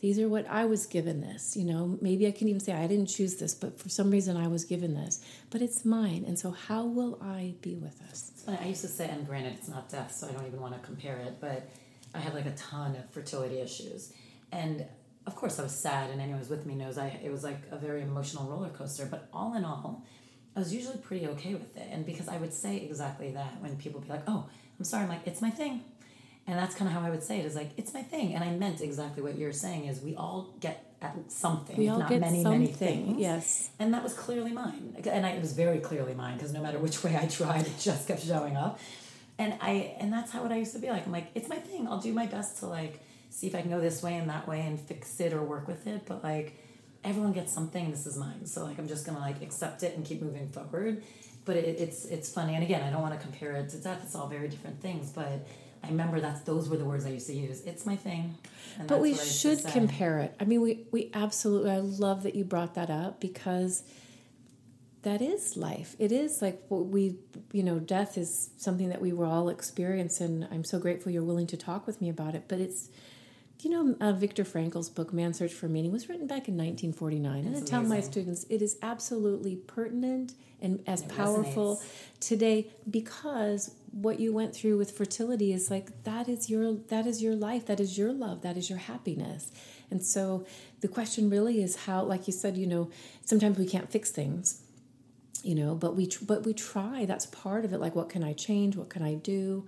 These 0.00 0.18
are 0.18 0.28
what 0.28 0.48
I 0.48 0.64
was 0.64 0.86
given 0.86 1.20
this. 1.20 1.56
You 1.56 1.64
know, 1.64 1.98
maybe 2.00 2.26
I 2.26 2.30
can 2.30 2.48
even 2.48 2.60
say 2.60 2.72
I 2.72 2.86
didn't 2.86 3.06
choose 3.06 3.36
this, 3.36 3.54
but 3.54 3.78
for 3.78 3.90
some 3.90 4.10
reason 4.10 4.36
I 4.36 4.48
was 4.48 4.64
given 4.64 4.94
this. 4.94 5.22
But 5.50 5.60
it's 5.60 5.84
mine. 5.84 6.24
And 6.26 6.38
so 6.38 6.52
how 6.52 6.86
will 6.86 7.18
I 7.22 7.54
be 7.60 7.76
with 7.76 7.98
this? 7.98 8.32
I 8.48 8.66
used 8.66 8.80
to 8.80 8.88
say, 8.88 9.08
and 9.08 9.26
granted, 9.26 9.54
it's 9.58 9.68
not 9.68 9.90
death, 9.90 10.12
so 10.12 10.26
I 10.26 10.32
don't 10.32 10.46
even 10.46 10.60
want 10.60 10.72
to 10.74 10.80
compare 10.80 11.18
it, 11.18 11.36
but 11.38 11.68
I 12.14 12.18
had 12.18 12.34
like 12.34 12.46
a 12.46 12.52
ton 12.52 12.96
of 12.96 13.10
fertility 13.10 13.60
issues. 13.60 14.12
And 14.50 14.86
of 15.26 15.36
course, 15.36 15.58
I 15.58 15.62
was 15.62 15.72
sad, 15.72 16.10
and 16.10 16.20
anyone 16.20 16.40
who's 16.40 16.48
with 16.48 16.64
me 16.64 16.74
knows 16.74 16.96
I 16.96 17.20
it 17.22 17.30
was 17.30 17.44
like 17.44 17.58
a 17.70 17.76
very 17.76 18.02
emotional 18.02 18.48
roller 18.48 18.70
coaster. 18.70 19.04
But 19.04 19.28
all 19.32 19.54
in 19.54 19.64
all, 19.64 20.06
I 20.60 20.62
was 20.62 20.74
usually 20.74 20.98
pretty 20.98 21.26
okay 21.26 21.54
with 21.54 21.74
it. 21.74 21.88
And 21.90 22.04
because 22.04 22.28
I 22.28 22.36
would 22.36 22.52
say 22.52 22.76
exactly 22.76 23.30
that 23.30 23.62
when 23.62 23.76
people 23.76 23.98
be 23.98 24.08
like, 24.10 24.24
oh, 24.26 24.44
I'm 24.78 24.84
sorry, 24.84 25.04
I'm 25.04 25.08
like, 25.08 25.26
it's 25.26 25.40
my 25.40 25.48
thing. 25.48 25.82
And 26.46 26.58
that's 26.58 26.74
kind 26.74 26.86
of 26.86 26.92
how 26.94 27.00
I 27.00 27.08
would 27.08 27.22
say 27.22 27.40
it 27.40 27.46
is 27.46 27.56
like, 27.56 27.70
it's 27.78 27.94
my 27.94 28.02
thing. 28.02 28.34
And 28.34 28.44
I 28.44 28.50
meant 28.50 28.82
exactly 28.82 29.22
what 29.22 29.38
you're 29.38 29.54
saying 29.54 29.86
is 29.86 30.02
we 30.02 30.16
all 30.16 30.52
get 30.60 30.92
at 31.00 31.16
something, 31.32 31.78
We 31.78 31.88
all 31.88 32.00
not 32.00 32.10
get 32.10 32.20
many, 32.20 32.44
many 32.44 32.66
things. 32.66 33.18
yes. 33.18 33.70
And 33.78 33.94
that 33.94 34.02
was 34.02 34.12
clearly 34.12 34.52
mine. 34.52 34.96
And 35.06 35.24
I, 35.24 35.30
it 35.30 35.40
was 35.40 35.54
very 35.54 35.78
clearly 35.78 36.12
mine 36.12 36.36
because 36.36 36.52
no 36.52 36.60
matter 36.60 36.78
which 36.78 37.02
way 37.02 37.16
I 37.16 37.24
tried, 37.26 37.66
it 37.66 37.78
just 37.78 38.06
kept 38.06 38.22
showing 38.22 38.58
up. 38.58 38.78
And 39.38 39.54
I 39.62 39.96
and 39.98 40.12
that's 40.12 40.30
how 40.30 40.42
what 40.42 40.52
I 40.52 40.56
used 40.56 40.74
to 40.74 40.78
be 40.78 40.90
like. 40.90 41.06
I'm 41.06 41.12
like, 41.12 41.28
it's 41.34 41.48
my 41.48 41.56
thing. 41.56 41.88
I'll 41.88 42.00
do 42.00 42.12
my 42.12 42.26
best 42.26 42.58
to 42.58 42.66
like 42.66 43.00
see 43.30 43.46
if 43.46 43.54
I 43.54 43.62
can 43.62 43.70
go 43.70 43.80
this 43.80 44.02
way 44.02 44.16
and 44.18 44.28
that 44.28 44.46
way 44.46 44.60
and 44.60 44.78
fix 44.78 45.20
it 45.20 45.32
or 45.32 45.42
work 45.42 45.66
with 45.66 45.86
it. 45.86 46.02
But 46.04 46.22
like 46.22 46.58
everyone 47.04 47.32
gets 47.32 47.52
something. 47.52 47.90
This 47.90 48.06
is 48.06 48.16
mine. 48.16 48.46
So 48.46 48.64
like 48.64 48.78
I'm 48.78 48.88
just 48.88 49.06
gonna 49.06 49.20
like 49.20 49.42
accept 49.42 49.82
it 49.82 49.96
and 49.96 50.04
keep 50.04 50.22
moving 50.22 50.48
forward. 50.48 51.02
But 51.44 51.56
it, 51.56 51.80
it's 51.80 52.04
it's 52.04 52.32
funny. 52.32 52.54
And 52.54 52.62
again, 52.62 52.82
I 52.82 52.90
don't 52.90 53.02
want 53.02 53.14
to 53.14 53.20
compare 53.20 53.52
it 53.56 53.70
to 53.70 53.78
death. 53.78 54.00
It's 54.02 54.14
all 54.14 54.28
very 54.28 54.48
different 54.48 54.80
things. 54.80 55.10
But 55.10 55.46
I 55.82 55.88
remember 55.88 56.20
that 56.20 56.44
those 56.44 56.68
were 56.68 56.76
the 56.76 56.84
words 56.84 57.06
I 57.06 57.10
used 57.10 57.26
to 57.28 57.34
use. 57.34 57.62
It's 57.62 57.86
my 57.86 57.96
thing. 57.96 58.36
But 58.86 59.00
we 59.00 59.12
what 59.12 59.20
I 59.20 59.24
used 59.24 59.42
to 59.42 59.56
should 59.56 59.72
compare 59.72 60.18
it. 60.20 60.34
I 60.38 60.44
mean, 60.44 60.60
we, 60.60 60.86
we 60.90 61.10
absolutely, 61.14 61.70
I 61.70 61.78
love 61.78 62.22
that 62.24 62.34
you 62.34 62.44
brought 62.44 62.74
that 62.74 62.90
up 62.90 63.20
because 63.20 63.82
that 65.02 65.22
is 65.22 65.56
life. 65.56 65.96
It 65.98 66.12
is 66.12 66.42
like 66.42 66.62
what 66.68 66.86
we, 66.86 67.16
you 67.52 67.62
know, 67.62 67.78
death 67.78 68.18
is 68.18 68.50
something 68.58 68.90
that 68.90 69.00
we 69.00 69.12
will 69.12 69.30
all 69.30 69.48
experience. 69.48 70.20
And 70.20 70.46
I'm 70.50 70.64
so 70.64 70.78
grateful 70.78 71.10
you're 71.10 71.24
willing 71.24 71.46
to 71.48 71.56
talk 71.56 71.86
with 71.86 72.00
me 72.00 72.10
about 72.10 72.34
it. 72.34 72.44
But 72.46 72.60
it's, 72.60 72.90
you 73.64 73.70
know, 73.70 73.96
uh, 74.00 74.12
Viktor 74.12 74.44
Frankl's 74.44 74.88
book, 74.88 75.12
Man's 75.12 75.38
Search 75.38 75.52
for 75.52 75.68
Meaning, 75.68 75.92
was 75.92 76.08
written 76.08 76.26
back 76.26 76.48
in 76.48 76.56
1949. 76.56 77.44
and 77.46 77.56
I 77.56 77.60
tell 77.60 77.82
my 77.82 78.00
students 78.00 78.44
it 78.48 78.62
is 78.62 78.76
absolutely 78.82 79.56
pertinent 79.56 80.34
and 80.62 80.82
as 80.86 81.02
It 81.02 81.08
powerful 81.08 81.76
resonates. 81.76 82.20
today 82.20 82.66
because 82.90 83.74
what 83.92 84.20
you 84.20 84.32
went 84.32 84.54
through 84.54 84.76
with 84.78 84.90
fertility 84.96 85.52
is 85.52 85.70
like 85.70 86.04
that 86.04 86.28
is 86.28 86.48
your 86.50 86.74
that 86.88 87.06
is 87.06 87.22
your 87.22 87.34
life 87.34 87.66
that 87.66 87.80
is 87.80 87.96
your 87.98 88.12
love 88.12 88.42
that 88.42 88.56
is 88.56 88.68
your 88.70 88.78
happiness 88.78 89.50
and 89.90 90.04
so 90.04 90.44
the 90.80 90.86
question 90.88 91.28
really 91.30 91.62
is 91.62 91.74
how 91.86 92.02
like 92.02 92.26
you 92.28 92.32
said 92.32 92.56
you 92.58 92.66
know 92.66 92.88
sometimes 93.24 93.58
we 93.58 93.66
can't 93.66 93.90
fix 93.90 94.10
things 94.10 94.62
you 95.42 95.54
know 95.54 95.74
but 95.74 95.96
we 95.96 96.06
tr- 96.06 96.24
but 96.24 96.44
we 96.44 96.52
try 96.54 97.04
that's 97.06 97.26
part 97.26 97.64
of 97.64 97.72
it 97.72 97.78
like 97.80 97.96
what 97.96 98.08
can 98.10 98.22
i 98.22 98.32
change 98.34 98.76
what 98.76 98.88
can 98.90 99.02
i 99.02 99.14
do 99.14 99.66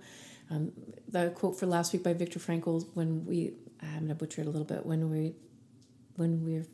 um, 0.51 0.71
the 1.09 1.31
quote 1.31 1.57
for 1.59 1.65
last 1.65 1.91
week 1.91 2.03
by 2.03 2.13
viktor 2.13 2.39
frankl 2.39 2.85
when 2.93 3.25
we 3.25 3.51
i'm 3.91 3.99
going 3.99 4.07
to 4.09 4.15
butcher 4.15 4.41
it 4.41 4.47
a 4.47 4.49
little 4.49 4.65
bit 4.65 4.85
when 4.85 5.09
we 5.09 5.33
when 6.15 6.43
we're 6.45 6.65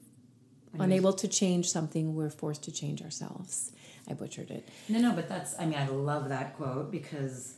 unable 0.80 1.14
to 1.14 1.28
change 1.28 1.68
something 1.70 2.16
we're 2.16 2.30
forced 2.30 2.64
to 2.64 2.72
change 2.72 3.02
ourselves 3.02 3.72
i 4.10 4.14
butchered 4.14 4.50
it 4.52 4.68
No, 4.88 5.00
no, 5.00 5.12
but 5.14 5.28
that's, 5.30 5.56
I 5.60 5.66
mean, 5.66 5.78
I 5.78 5.88
love 5.88 6.30
that 6.30 6.56
quote 6.58 6.92
because 6.92 7.56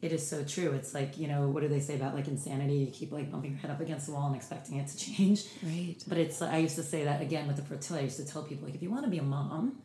it 0.00 0.12
is 0.12 0.26
so 0.26 0.42
true. 0.42 0.72
It's 0.72 0.94
like, 0.94 1.16
you 1.16 1.28
know, 1.28 1.48
what 1.48 1.62
do 1.62 1.68
they 1.68 1.78
say 1.78 1.94
about 1.94 2.12
like 2.16 2.26
insanity? 2.26 2.74
You 2.74 2.86
keep 2.88 3.12
like 3.12 3.30
bumping 3.30 3.52
your 3.52 3.60
head 3.60 3.70
up 3.70 3.80
against 3.80 4.06
the 4.06 4.12
wall 4.14 4.26
and 4.26 4.34
expecting 4.34 4.78
it 4.78 4.88
to 4.88 4.96
change. 4.98 5.44
right 5.62 5.94
But 6.08 6.18
it's, 6.18 6.42
I 6.42 6.56
used 6.58 6.74
to 6.74 6.82
say 6.82 7.04
that 7.04 7.22
again 7.22 7.46
with 7.46 7.54
the 7.54 7.62
fertility. 7.62 8.02
I 8.02 8.04
used 8.06 8.16
to 8.16 8.26
tell 8.26 8.42
people, 8.42 8.66
like, 8.66 8.74
if 8.74 8.82
you 8.82 8.90
want 8.90 9.04
to 9.04 9.10
be 9.10 9.18
a 9.18 9.22
mom, 9.22 9.80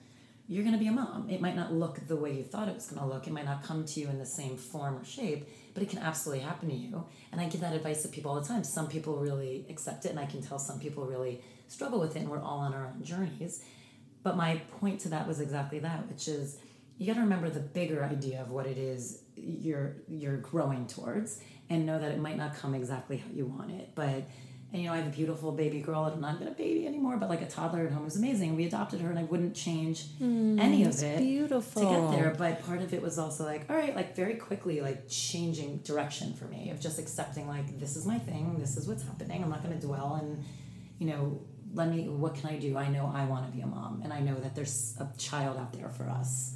you're 0.48 0.64
going 0.64 0.74
to 0.74 0.80
be 0.80 0.88
a 0.88 0.92
mom. 0.92 1.30
It 1.30 1.40
might 1.40 1.56
not 1.56 1.72
look 1.72 2.08
the 2.08 2.16
way 2.16 2.34
you 2.34 2.44
thought 2.44 2.68
it 2.68 2.74
was 2.76 2.88
going 2.88 3.02
to 3.02 3.08
look. 3.08 3.28
It 3.28 3.34
might 3.34 3.46
not 3.46 3.62
come 3.64 3.86
to 3.86 4.00
you 4.00 4.08
in 4.10 4.18
the 4.18 4.26
same 4.26 4.58
form 4.58 4.98
or 4.98 5.06
shape, 5.06 5.48
but 5.78 5.84
it 5.84 5.92
can 5.92 6.00
absolutely 6.00 6.44
happen 6.44 6.70
to 6.70 6.76
you. 6.76 7.06
And 7.32 7.40
I 7.40 7.48
give 7.48 7.62
that 7.62 7.76
advice 7.76 8.02
to 8.02 8.08
people 8.08 8.32
all 8.32 8.42
the 8.42 8.48
time. 8.48 8.64
Some 8.64 8.88
people 8.88 9.18
really 9.18 9.64
accept 9.70 10.06
it, 10.06 10.10
and 10.10 10.20
I 10.20 10.26
can 10.26 10.42
tell 10.42 10.58
some 10.58 10.80
people 10.80 11.06
really 11.06 11.44
struggle 11.68 12.00
with 12.00 12.16
it, 12.16 12.22
and 12.22 12.30
we're 12.30 12.42
all 12.42 12.58
on 12.58 12.74
our 12.74 12.88
own 12.88 13.04
journeys. 13.04 13.64
But 14.24 14.36
my 14.36 14.60
point 14.80 15.02
to 15.02 15.10
that 15.10 15.28
was 15.28 15.40
exactly 15.40 15.78
that, 15.78 16.10
which 16.10 16.28
is 16.28 16.58
you 16.98 17.06
got 17.06 17.14
to 17.14 17.20
remember 17.20 17.52
the 17.52 17.60
bigger 17.60 18.04
idea 18.04 18.42
of 18.42 18.50
what 18.50 18.66
it 18.66 18.80
is 18.80 19.22
you're 19.36 19.98
you're 20.08 20.38
growing 20.38 20.88
towards, 20.88 21.42
and 21.70 21.86
know 21.86 22.00
that 22.00 22.12
it 22.12 22.18
might 22.18 22.38
not 22.38 22.56
come 22.56 22.74
exactly 22.74 23.18
how 23.18 23.30
you 23.32 23.46
want 23.46 23.70
it, 23.70 23.92
but 23.94 24.24
And 24.74 24.82
you 24.82 24.90
know, 24.90 24.94
I 24.94 24.98
have 24.98 25.08
a 25.08 25.12
beautiful 25.12 25.54
baby 25.54 25.80
girl, 25.80 26.04
and 26.06 26.16
I'm 26.16 26.22
not 26.22 26.36
even 26.36 26.50
a 26.50 26.52
baby 26.52 26.86
anymore, 26.86 27.16
but 27.16 27.30
like 27.30 27.42
a 27.42 27.48
toddler 27.48 27.86
at 27.86 27.92
home 27.94 28.04
who's 28.04 28.18
amazing. 28.18 28.56
We 28.58 28.66
adopted 28.66 29.00
her, 29.00 29.10
and 29.10 29.18
I 29.18 29.24
wouldn't 29.24 29.56
change 29.56 30.08
hmm, 30.18 30.60
any 30.60 30.84
of 30.84 31.02
it 31.02 31.20
beautiful. 31.20 31.82
to 31.82 31.88
get 31.88 32.12
there. 32.12 32.36
But 32.38 32.66
part 32.66 32.82
of 32.82 32.94
it 32.94 33.02
was 33.02 33.18
also 33.18 33.46
like, 33.46 33.70
all 33.70 33.78
right, 33.78 33.96
like 33.96 34.14
very 34.16 34.36
quickly, 34.36 34.82
like 34.82 35.08
changing 35.08 35.78
direction 35.78 36.34
for 36.34 36.46
me 36.46 36.70
of 36.70 36.82
just 36.82 37.00
accepting 37.00 37.48
like 37.48 37.80
this 37.80 37.96
is 37.96 38.06
my 38.06 38.20
thing, 38.20 38.58
this 38.60 38.76
is 38.76 38.88
what's 38.90 39.04
happening. 39.04 39.42
I'm 39.42 39.50
not 39.50 39.64
going 39.64 39.80
to 39.80 39.86
dwell 39.86 40.20
and 40.22 40.44
you 41.00 41.08
know, 41.08 41.42
let 41.74 41.90
me. 41.90 42.08
What 42.08 42.36
can 42.36 42.50
I 42.50 42.58
do? 42.58 42.78
I 42.78 42.90
know 42.90 43.12
I 43.14 43.26
want 43.26 43.46
to 43.50 43.56
be 43.56 43.62
a 43.62 43.68
mom, 43.68 44.02
and 44.04 44.12
I 44.12 44.20
know 44.20 44.36
that 44.36 44.56
there's 44.56 44.96
a 45.00 45.08
child 45.18 45.58
out 45.58 45.74
there 45.74 45.90
for 45.90 46.10
us. 46.10 46.56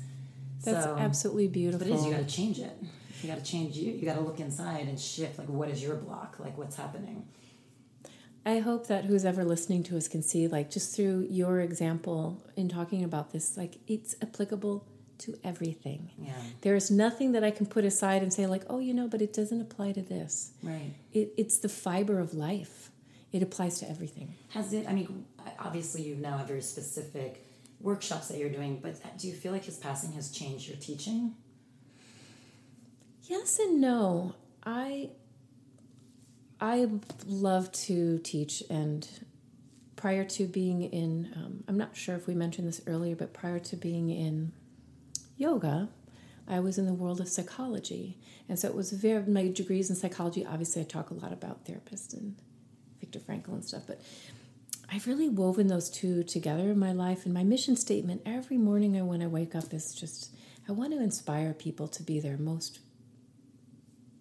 That's 0.64 0.86
so, 0.86 0.96
absolutely 0.98 1.48
beautiful. 1.48 1.88
But 1.88 1.94
it 1.94 1.96
is 1.96 2.06
you 2.06 2.12
got 2.12 2.28
to 2.28 2.36
change 2.36 2.60
it. 2.60 2.76
You 3.22 3.30
got 3.30 3.44
to 3.44 3.44
change 3.44 3.78
you. 3.78 3.94
You 3.94 4.06
got 4.06 4.16
to 4.16 4.22
look 4.22 4.40
inside 4.40 4.88
and 4.88 5.00
shift. 5.00 5.38
Like, 5.38 5.50
what 5.50 5.70
is 5.70 5.82
your 5.82 5.96
block? 5.96 6.38
Like, 6.40 6.58
what's 6.58 6.76
happening? 6.76 7.28
I 8.46 8.60
hope 8.60 8.88
that 8.88 9.06
who's 9.06 9.24
ever 9.24 9.44
listening 9.44 9.84
to 9.84 9.98
us 9.98 10.08
can 10.08 10.24
see, 10.24 10.48
like, 10.48 10.72
just 10.72 10.96
through 10.96 11.28
your 11.30 11.60
example 11.60 12.44
in 12.56 12.70
talking 12.70 13.04
about 13.04 13.32
this, 13.32 13.56
like, 13.56 13.78
it's 13.88 14.16
applicable 14.22 14.88
to 15.20 15.38
everything. 15.44 16.10
Yeah. 16.18 16.34
There 16.62 16.76
is 16.76 16.90
nothing 16.90 17.34
that 17.34 17.44
I 17.44 17.52
can 17.52 17.68
put 17.68 17.86
aside 17.86 18.24
and 18.24 18.34
say, 18.34 18.48
like, 18.48 18.64
oh, 18.68 18.80
you 18.80 18.96
know, 18.96 19.08
but 19.08 19.22
it 19.22 19.34
doesn't 19.34 19.62
apply 19.62 19.92
to 19.92 20.02
this. 20.02 20.54
Right. 20.64 20.94
It, 21.14 21.34
it's 21.38 21.60
the 21.60 21.70
fiber 21.70 22.20
of 22.20 22.34
life, 22.34 22.90
it 23.32 23.44
applies 23.44 23.80
to 23.80 23.90
everything. 23.90 24.34
Has 24.50 24.74
it? 24.74 24.88
I 24.90 24.94
mean, 24.94 25.26
obviously, 25.60 26.02
you 26.02 26.16
now 26.16 26.38
have 26.38 26.48
very 26.48 26.62
specific 26.62 27.46
workshops 27.80 28.28
that 28.30 28.38
you're 28.38 28.50
doing, 28.50 28.80
but 28.82 28.96
uh, 29.06 29.10
do 29.18 29.28
you 29.28 29.34
feel 29.34 29.52
like 29.52 29.66
his 29.66 29.78
passing 29.78 30.14
has 30.14 30.32
changed 30.32 30.68
your 30.68 30.78
teaching? 30.78 31.36
Yes 33.24 33.60
and 33.60 33.80
no. 33.80 34.36
I 34.66 35.12
I 36.62 36.88
love 37.26 37.72
to 37.72 38.20
teach, 38.20 38.64
and 38.70 39.08
prior 39.96 40.24
to 40.24 40.46
being 40.46 40.84
in, 40.84 41.34
um, 41.36 41.64
I'm 41.68 41.78
not 41.78 41.96
sure 41.96 42.16
if 42.16 42.28
we 42.28 42.36
mentioned 42.36 42.68
this 42.68 42.82
earlier, 42.86 43.16
but 43.16 43.34
prior 43.34 43.58
to 43.60 43.76
being 43.76 44.12
in 44.12 44.52
yoga, 45.38 45.90
I 46.48 46.60
was 46.60 46.78
in 46.78 46.86
the 46.86 46.94
world 46.94 47.20
of 47.20 47.28
psychology, 47.28 48.18
and 48.48 48.60
so 48.60 48.68
it 48.68 48.76
was 48.76 48.92
very 48.92 49.24
my 49.24 49.48
degrees 49.48 49.90
in 49.90 49.96
psychology. 49.96 50.46
Obviously, 50.46 50.84
I 50.84 50.86
talk 50.86 51.10
a 51.10 51.16
lot 51.16 51.34
about 51.34 51.66
therapists 51.66 52.14
and 52.14 52.36
Viktor 53.00 53.20
Frankl 53.20 53.54
and 53.54 53.66
stuff, 53.66 53.84
but 53.88 54.00
I've 54.92 55.08
really 55.08 55.30
woven 55.30 55.68
those 55.68 55.90
two 55.90 56.24
together 56.24 56.70
in 56.72 56.78
my 56.78 56.92
life. 56.92 57.26
And 57.26 57.34
my 57.34 57.44
mission 57.44 57.76
statement 57.76 58.22
every 58.26 58.58
morning 58.58 59.08
when 59.08 59.22
I 59.22 59.28
wake 59.28 59.56
up 59.56 59.74
is 59.74 59.96
just 59.96 60.36
I 60.68 60.74
want 60.74 60.94
to 60.94 61.02
inspire 61.02 61.54
people 61.54 61.88
to 61.88 62.04
be 62.04 62.20
their 62.20 62.38
most 62.38 62.80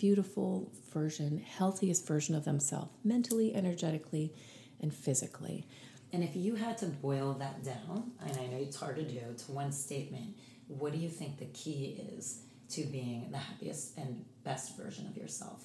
beautiful 0.00 0.72
version, 0.94 1.38
healthiest 1.38 2.06
version 2.06 2.34
of 2.34 2.46
themselves, 2.46 2.90
mentally, 3.04 3.54
energetically, 3.54 4.32
and 4.80 4.94
physically. 4.94 5.66
And 6.10 6.24
if 6.24 6.34
you 6.34 6.54
had 6.54 6.78
to 6.78 6.86
boil 6.86 7.34
that 7.34 7.62
down, 7.62 8.12
and 8.26 8.36
I 8.38 8.46
know 8.46 8.56
it's 8.56 8.76
hard 8.76 8.96
to 8.96 9.04
do, 9.04 9.20
to 9.20 9.52
one 9.52 9.70
statement, 9.70 10.36
what 10.68 10.92
do 10.92 10.98
you 10.98 11.10
think 11.10 11.38
the 11.38 11.44
key 11.46 12.00
is 12.16 12.40
to 12.70 12.84
being 12.84 13.28
the 13.30 13.36
happiest 13.36 13.98
and 13.98 14.24
best 14.42 14.74
version 14.74 15.06
of 15.06 15.18
yourself? 15.18 15.62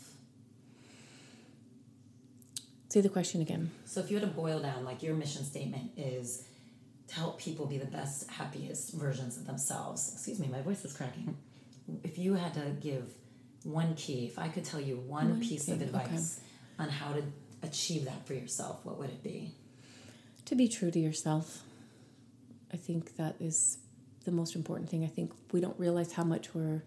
Say 2.89 2.99
the 2.99 3.09
question 3.09 3.41
again. 3.41 3.71
So 3.85 4.01
if 4.01 4.11
you 4.11 4.19
had 4.19 4.27
to 4.27 4.33
boil 4.33 4.59
down, 4.59 4.83
like 4.83 5.01
your 5.01 5.15
mission 5.15 5.45
statement 5.45 5.91
is 5.95 6.45
to 7.07 7.15
help 7.15 7.39
people 7.39 7.67
be 7.67 7.77
the 7.77 7.85
best, 7.85 8.29
happiest 8.29 8.93
versions 8.93 9.37
of 9.37 9.47
themselves. 9.47 10.11
Excuse 10.13 10.39
me, 10.39 10.47
my 10.47 10.61
voice 10.61 10.83
is 10.83 10.91
cracking. 10.91 11.37
If 12.03 12.17
you 12.17 12.33
had 12.33 12.53
to 12.55 12.75
give 12.81 13.13
one 13.65 13.95
key, 13.95 14.25
if 14.25 14.37
I 14.37 14.47
could 14.47 14.63
tell 14.63 14.79
you 14.79 14.97
one, 14.97 15.29
One 15.31 15.39
piece 15.41 15.65
key, 15.65 15.71
of 15.73 15.81
okay. 15.81 15.85
advice 15.87 16.39
on 16.77 16.87
how 16.89 17.13
to 17.13 17.23
achieve 17.63 18.05
that 18.05 18.25
for 18.27 18.35
yourself, 18.35 18.85
what 18.85 18.97
would 18.99 19.09
it 19.09 19.23
be? 19.23 19.51
To 20.45 20.55
be 20.55 20.67
true 20.67 20.91
to 20.91 20.99
yourself. 20.99 21.63
I 22.71 22.77
think 22.77 23.15
that 23.17 23.35
is 23.39 23.79
the 24.23 24.31
most 24.31 24.55
important 24.55 24.89
thing. 24.89 25.03
I 25.03 25.07
think 25.07 25.31
we 25.51 25.61
don't 25.61 25.79
realize 25.79 26.13
how 26.13 26.23
much 26.23 26.53
we're 26.53 26.83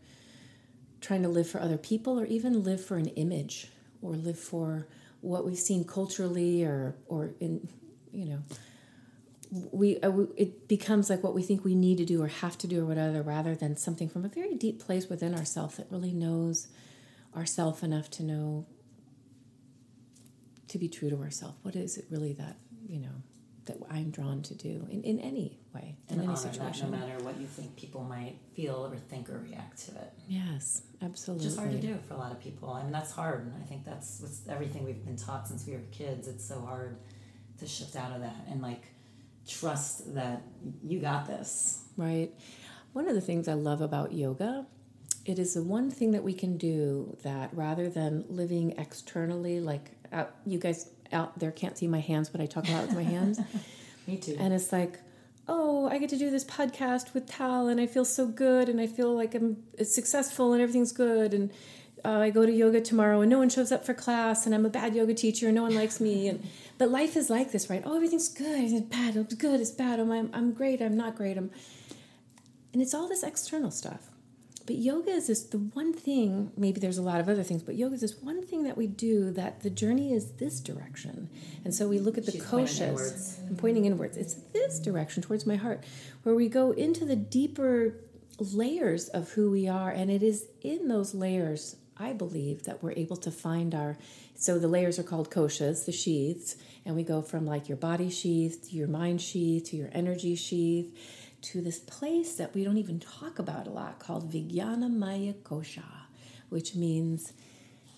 trying 1.00 1.22
to 1.22 1.28
live 1.28 1.48
for 1.48 1.60
other 1.60 1.78
people 1.78 2.18
or 2.18 2.26
even 2.26 2.62
live 2.62 2.84
for 2.84 2.96
an 2.96 3.08
image 3.08 3.68
or 4.00 4.12
live 4.12 4.38
for 4.38 4.86
what 5.20 5.44
we've 5.44 5.58
seen 5.58 5.84
culturally 5.84 6.62
or 6.64 6.94
or 7.08 7.30
in 7.40 7.68
you 8.12 8.24
know 8.24 8.38
we 9.50 9.98
uh, 10.00 10.10
we- 10.10 10.26
it 10.36 10.68
becomes 10.68 11.08
like 11.08 11.22
what 11.22 11.34
we 11.34 11.42
think 11.42 11.64
we 11.64 11.74
need 11.74 11.98
to 11.98 12.04
do 12.04 12.22
or 12.22 12.28
have 12.28 12.58
to 12.58 12.66
do 12.66 12.82
or 12.82 12.86
whatever 12.86 13.22
rather 13.22 13.54
than 13.54 13.76
something 13.76 14.08
from 14.08 14.24
a 14.24 14.28
very 14.28 14.54
deep 14.54 14.78
place 14.78 15.08
within 15.08 15.34
ourself 15.34 15.76
that 15.76 15.86
really 15.90 16.12
knows 16.12 16.68
ourself 17.36 17.82
enough 17.82 18.10
to 18.10 18.22
know 18.22 18.66
to 20.68 20.78
be 20.78 20.88
true 20.88 21.08
to 21.10 21.16
ourselves 21.22 21.56
what 21.62 21.74
is 21.76 21.96
it 21.96 22.04
really 22.10 22.32
that 22.34 22.56
you 22.86 22.98
know 22.98 23.22
that 23.64 23.76
i'm 23.90 24.10
drawn 24.10 24.42
to 24.42 24.54
do 24.54 24.86
in, 24.90 25.02
in 25.02 25.18
any 25.20 25.58
way 25.74 25.96
in 26.08 26.14
And 26.14 26.20
any 26.20 26.28
honor 26.28 26.42
that 26.42 26.52
situation 26.54 26.90
no 26.90 26.98
matter 26.98 27.22
what 27.24 27.38
you 27.40 27.46
think 27.46 27.74
people 27.76 28.02
might 28.02 28.36
feel 28.54 28.86
or 28.92 28.96
think 28.96 29.30
or 29.30 29.38
react 29.38 29.86
to 29.86 29.92
it. 29.92 30.12
yes 30.28 30.82
absolutely 31.02 31.46
It's 31.46 31.54
just 31.54 31.58
hard 31.66 31.80
to 31.80 31.86
do 31.86 31.96
for 32.06 32.14
a 32.14 32.16
lot 32.18 32.32
of 32.32 32.40
people. 32.40 32.70
I 32.70 32.82
mean, 32.82 32.90
that's 32.92 33.12
hard. 33.12 33.42
And 33.46 33.52
I 33.62 33.64
think 33.66 33.84
that's 33.84 34.42
everything 34.48 34.84
we've 34.84 35.04
been 35.04 35.16
taught 35.16 35.46
since 35.46 35.64
we 35.64 35.74
were 35.74 35.82
kids. 35.92 36.26
It's 36.26 36.44
so 36.44 36.60
hard 36.60 36.96
to 37.60 37.66
shift 37.68 37.94
out 37.94 38.10
of 38.12 38.20
that 38.22 38.34
and 38.50 38.60
like 38.60 38.82
trust 39.48 40.14
that 40.14 40.42
you 40.84 41.00
got 41.00 41.26
this. 41.26 41.82
Right. 41.96 42.32
One 42.92 43.08
of 43.08 43.14
the 43.14 43.20
things 43.20 43.48
I 43.48 43.54
love 43.54 43.80
about 43.80 44.12
yoga, 44.12 44.66
it 45.24 45.38
is 45.38 45.54
the 45.54 45.62
one 45.62 45.90
thing 45.90 46.12
that 46.12 46.22
we 46.22 46.32
can 46.32 46.56
do 46.56 47.16
that 47.22 47.50
rather 47.52 47.88
than 47.88 48.24
living 48.28 48.74
externally, 48.78 49.60
like 49.60 49.90
out, 50.12 50.34
you 50.46 50.58
guys 50.58 50.90
out 51.12 51.38
there 51.38 51.50
can't 51.50 51.76
see 51.76 51.86
my 51.86 52.00
hands, 52.00 52.28
but 52.28 52.40
I 52.40 52.46
talk 52.46 52.68
a 52.68 52.72
lot 52.72 52.86
with 52.86 52.94
my 52.94 53.02
hands. 53.02 53.40
Me 54.06 54.16
too. 54.16 54.36
And 54.38 54.54
it's 54.54 54.72
like, 54.72 55.00
oh, 55.48 55.88
I 55.88 55.98
get 55.98 56.10
to 56.10 56.18
do 56.18 56.30
this 56.30 56.44
podcast 56.44 57.14
with 57.14 57.26
Tal, 57.26 57.68
and 57.68 57.80
I 57.80 57.86
feel 57.86 58.04
so 58.04 58.26
good, 58.26 58.68
and 58.68 58.80
I 58.80 58.86
feel 58.86 59.14
like 59.14 59.34
I'm 59.34 59.62
successful, 59.82 60.52
and 60.52 60.62
everything's 60.62 60.92
good, 60.92 61.32
and 61.32 61.50
uh, 62.04 62.20
I 62.20 62.30
go 62.30 62.46
to 62.46 62.52
yoga 62.52 62.80
tomorrow, 62.80 63.20
and 63.20 63.30
no 63.30 63.38
one 63.38 63.48
shows 63.48 63.72
up 63.72 63.84
for 63.84 63.94
class, 63.94 64.46
and 64.46 64.54
I'm 64.54 64.66
a 64.66 64.70
bad 64.70 64.94
yoga 64.94 65.14
teacher, 65.14 65.46
and 65.46 65.54
no 65.54 65.62
one 65.62 65.74
likes 65.74 66.00
me, 66.00 66.28
and 66.28 66.46
but 66.78 66.90
life 66.90 67.16
is 67.16 67.28
like 67.28 67.52
this, 67.52 67.68
right? 67.68 67.82
Oh, 67.84 67.96
everything's 67.96 68.28
good, 68.28 68.60
it's 68.60 68.80
bad, 68.86 69.16
it's 69.16 69.34
good, 69.34 69.60
it's 69.60 69.70
bad. 69.70 70.00
I'm 70.00 70.10
I'm, 70.10 70.30
I'm 70.32 70.52
great, 70.52 70.80
I'm 70.80 70.96
not 70.96 71.16
great, 71.16 71.36
I'm, 71.36 71.50
and 72.72 72.80
it's 72.80 72.94
all 72.94 73.08
this 73.08 73.22
external 73.22 73.70
stuff. 73.70 74.10
But 74.66 74.76
yoga 74.76 75.12
is 75.12 75.28
this 75.28 75.44
the 75.44 75.56
one 75.58 75.94
thing, 75.94 76.52
maybe 76.54 76.78
there's 76.78 76.98
a 76.98 77.02
lot 77.02 77.20
of 77.20 77.28
other 77.28 77.42
things, 77.42 77.62
but 77.62 77.74
yoga 77.76 77.94
is 77.94 78.02
this 78.02 78.16
one 78.20 78.42
thing 78.44 78.64
that 78.64 78.76
we 78.76 78.86
do 78.86 79.30
that 79.30 79.62
the 79.62 79.70
journey 79.70 80.12
is 80.12 80.32
this 80.32 80.60
direction. 80.60 81.30
And 81.64 81.74
so 81.74 81.88
we 81.88 81.98
look 81.98 82.18
at 82.18 82.26
the 82.26 82.32
She's 82.32 82.44
koshas. 82.44 83.48
I'm 83.48 83.56
pointing 83.56 83.86
inwards. 83.86 84.18
It's 84.18 84.34
this 84.52 84.78
direction 84.78 85.22
towards 85.22 85.46
my 85.46 85.56
heart, 85.56 85.84
where 86.22 86.34
we 86.34 86.50
go 86.50 86.72
into 86.72 87.06
the 87.06 87.16
deeper 87.16 87.94
layers 88.38 89.08
of 89.08 89.30
who 89.30 89.50
we 89.50 89.66
are. 89.68 89.90
And 89.90 90.10
it 90.10 90.22
is 90.22 90.48
in 90.60 90.88
those 90.88 91.14
layers, 91.14 91.76
I 91.98 92.12
believe, 92.12 92.64
that 92.64 92.82
we're 92.82 92.92
able 92.92 93.16
to 93.18 93.30
find 93.30 93.74
our. 93.74 93.98
So 94.34 94.58
the 94.58 94.68
layers 94.68 94.98
are 94.98 95.04
called 95.04 95.30
koshas, 95.30 95.84
the 95.84 95.92
sheaths. 95.92 96.56
And 96.84 96.94
we 96.94 97.02
go 97.02 97.22
from 97.22 97.46
like 97.46 97.68
your 97.68 97.76
body 97.76 98.10
sheath 98.10 98.68
to 98.68 98.76
your 98.76 98.88
mind 98.88 99.20
sheath 99.20 99.70
to 99.70 99.76
your 99.76 99.90
energy 99.92 100.36
sheath 100.36 100.94
to 101.40 101.60
this 101.60 101.78
place 101.78 102.34
that 102.36 102.54
we 102.54 102.64
don't 102.64 102.78
even 102.78 103.00
talk 103.00 103.38
about 103.38 103.66
a 103.66 103.70
lot 103.70 103.98
called 103.98 104.32
Vijnana 104.32 104.90
Maya 104.90 105.34
Kosha, 105.44 105.84
which 106.48 106.74
means 106.74 107.32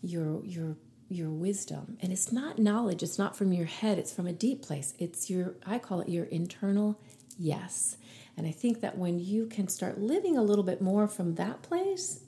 your 0.03 0.45
your 0.45 0.77
your 1.09 1.31
wisdom. 1.31 1.97
And 2.01 2.13
it's 2.13 2.33
not 2.33 2.59
knowledge, 2.59 3.03
it's 3.03 3.19
not 3.19 3.37
from 3.37 3.53
your 3.53 3.67
head, 3.67 3.99
it's 3.99 4.13
from 4.13 4.27
a 4.27 4.33
deep 4.33 4.63
place. 4.63 4.95
It's 4.99 5.31
your 5.31 5.55
I 5.67 5.79
call 5.79 6.01
it 6.01 6.09
your 6.09 6.25
internal 6.27 7.01
yes. 7.39 7.97
And 8.37 8.47
I 8.47 8.53
think 8.53 8.81
that 8.81 8.97
when 8.97 9.19
you 9.19 9.47
can 9.47 9.69
start 9.69 10.01
living 10.01 10.37
a 10.37 10.43
little 10.43 10.65
bit 10.65 10.81
more 10.81 11.09
from 11.09 11.35
that 11.35 11.63
place 11.63 12.21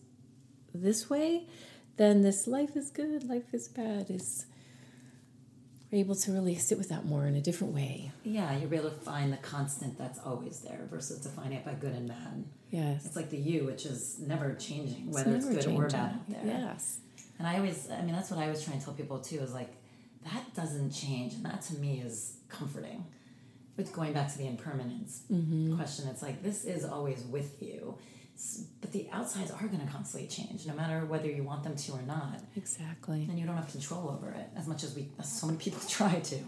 this 0.74 1.08
way, 1.10 1.46
then 1.96 2.22
this 2.22 2.46
life 2.46 2.76
is 2.76 2.90
good, 2.90 3.24
life 3.24 3.52
is 3.52 3.68
bad 3.68 4.10
is 4.10 4.46
we're 5.90 5.98
able 5.98 6.14
to 6.14 6.32
really 6.32 6.54
sit 6.54 6.78
with 6.78 6.88
that 6.88 7.04
more 7.04 7.26
in 7.26 7.34
a 7.34 7.40
different 7.42 7.74
way. 7.74 8.10
yeah, 8.24 8.56
you're 8.56 8.72
able 8.72 8.88
to 8.88 8.96
find 8.96 9.30
the 9.30 9.36
constant 9.36 9.98
that's 9.98 10.18
always 10.20 10.60
there 10.60 10.86
versus 10.90 11.18
defining 11.20 11.58
it 11.58 11.64
by 11.66 11.74
good 11.74 11.92
and 11.92 12.08
bad. 12.08 12.44
Yes. 12.70 13.04
It's 13.04 13.14
like 13.16 13.28
the 13.28 13.36
you, 13.36 13.66
which 13.66 13.84
is 13.84 14.18
never 14.18 14.54
changing, 14.54 15.10
whether 15.10 15.34
it's, 15.36 15.44
never 15.44 15.60
good 15.60 15.66
or 15.76 15.88
bad 15.88 16.14
out 16.14 16.30
there. 16.30 16.40
Yes. 16.46 17.00
And 17.38 17.46
I 17.46 17.56
always, 17.58 17.90
I 17.90 18.00
mean, 18.02 18.14
that's 18.14 18.30
what 18.30 18.40
I 18.40 18.44
always 18.44 18.64
try 18.64 18.72
and 18.72 18.82
tell 18.82 18.94
people 18.94 19.18
too 19.18 19.40
is 19.40 19.52
like, 19.52 19.68
that 20.24 20.54
doesn't 20.54 20.92
change. 20.92 21.34
And 21.34 21.44
that 21.44 21.60
to 21.62 21.74
me 21.74 22.00
is 22.00 22.38
comforting. 22.48 23.04
But 23.76 23.92
going 23.92 24.14
back 24.14 24.32
to 24.32 24.38
the 24.38 24.46
impermanence 24.46 25.22
Mm-hmm. 25.30 25.76
question, 25.76 26.08
it's 26.08 26.22
like, 26.22 26.42
this 26.42 26.64
is 26.64 26.84
always 26.86 27.22
with 27.24 27.60
you. 27.62 27.98
But 28.80 28.92
the 28.92 29.08
outsides 29.12 29.50
are 29.50 29.66
going 29.66 29.86
to 29.86 29.92
constantly 29.92 30.28
change, 30.28 30.66
no 30.66 30.74
matter 30.74 31.04
whether 31.06 31.30
you 31.30 31.44
want 31.44 31.62
them 31.62 31.76
to 31.76 31.92
or 31.92 32.02
not. 32.02 32.40
Exactly. 32.56 33.26
And 33.28 33.38
you 33.38 33.46
don't 33.46 33.56
have 33.56 33.70
control 33.70 34.08
over 34.08 34.30
it 34.32 34.48
as 34.56 34.66
much 34.66 34.82
as 34.82 34.94
we, 34.94 35.08
as 35.18 35.30
so 35.30 35.46
many 35.46 35.58
people 35.58 35.80
try 35.88 36.18
to. 36.20 36.38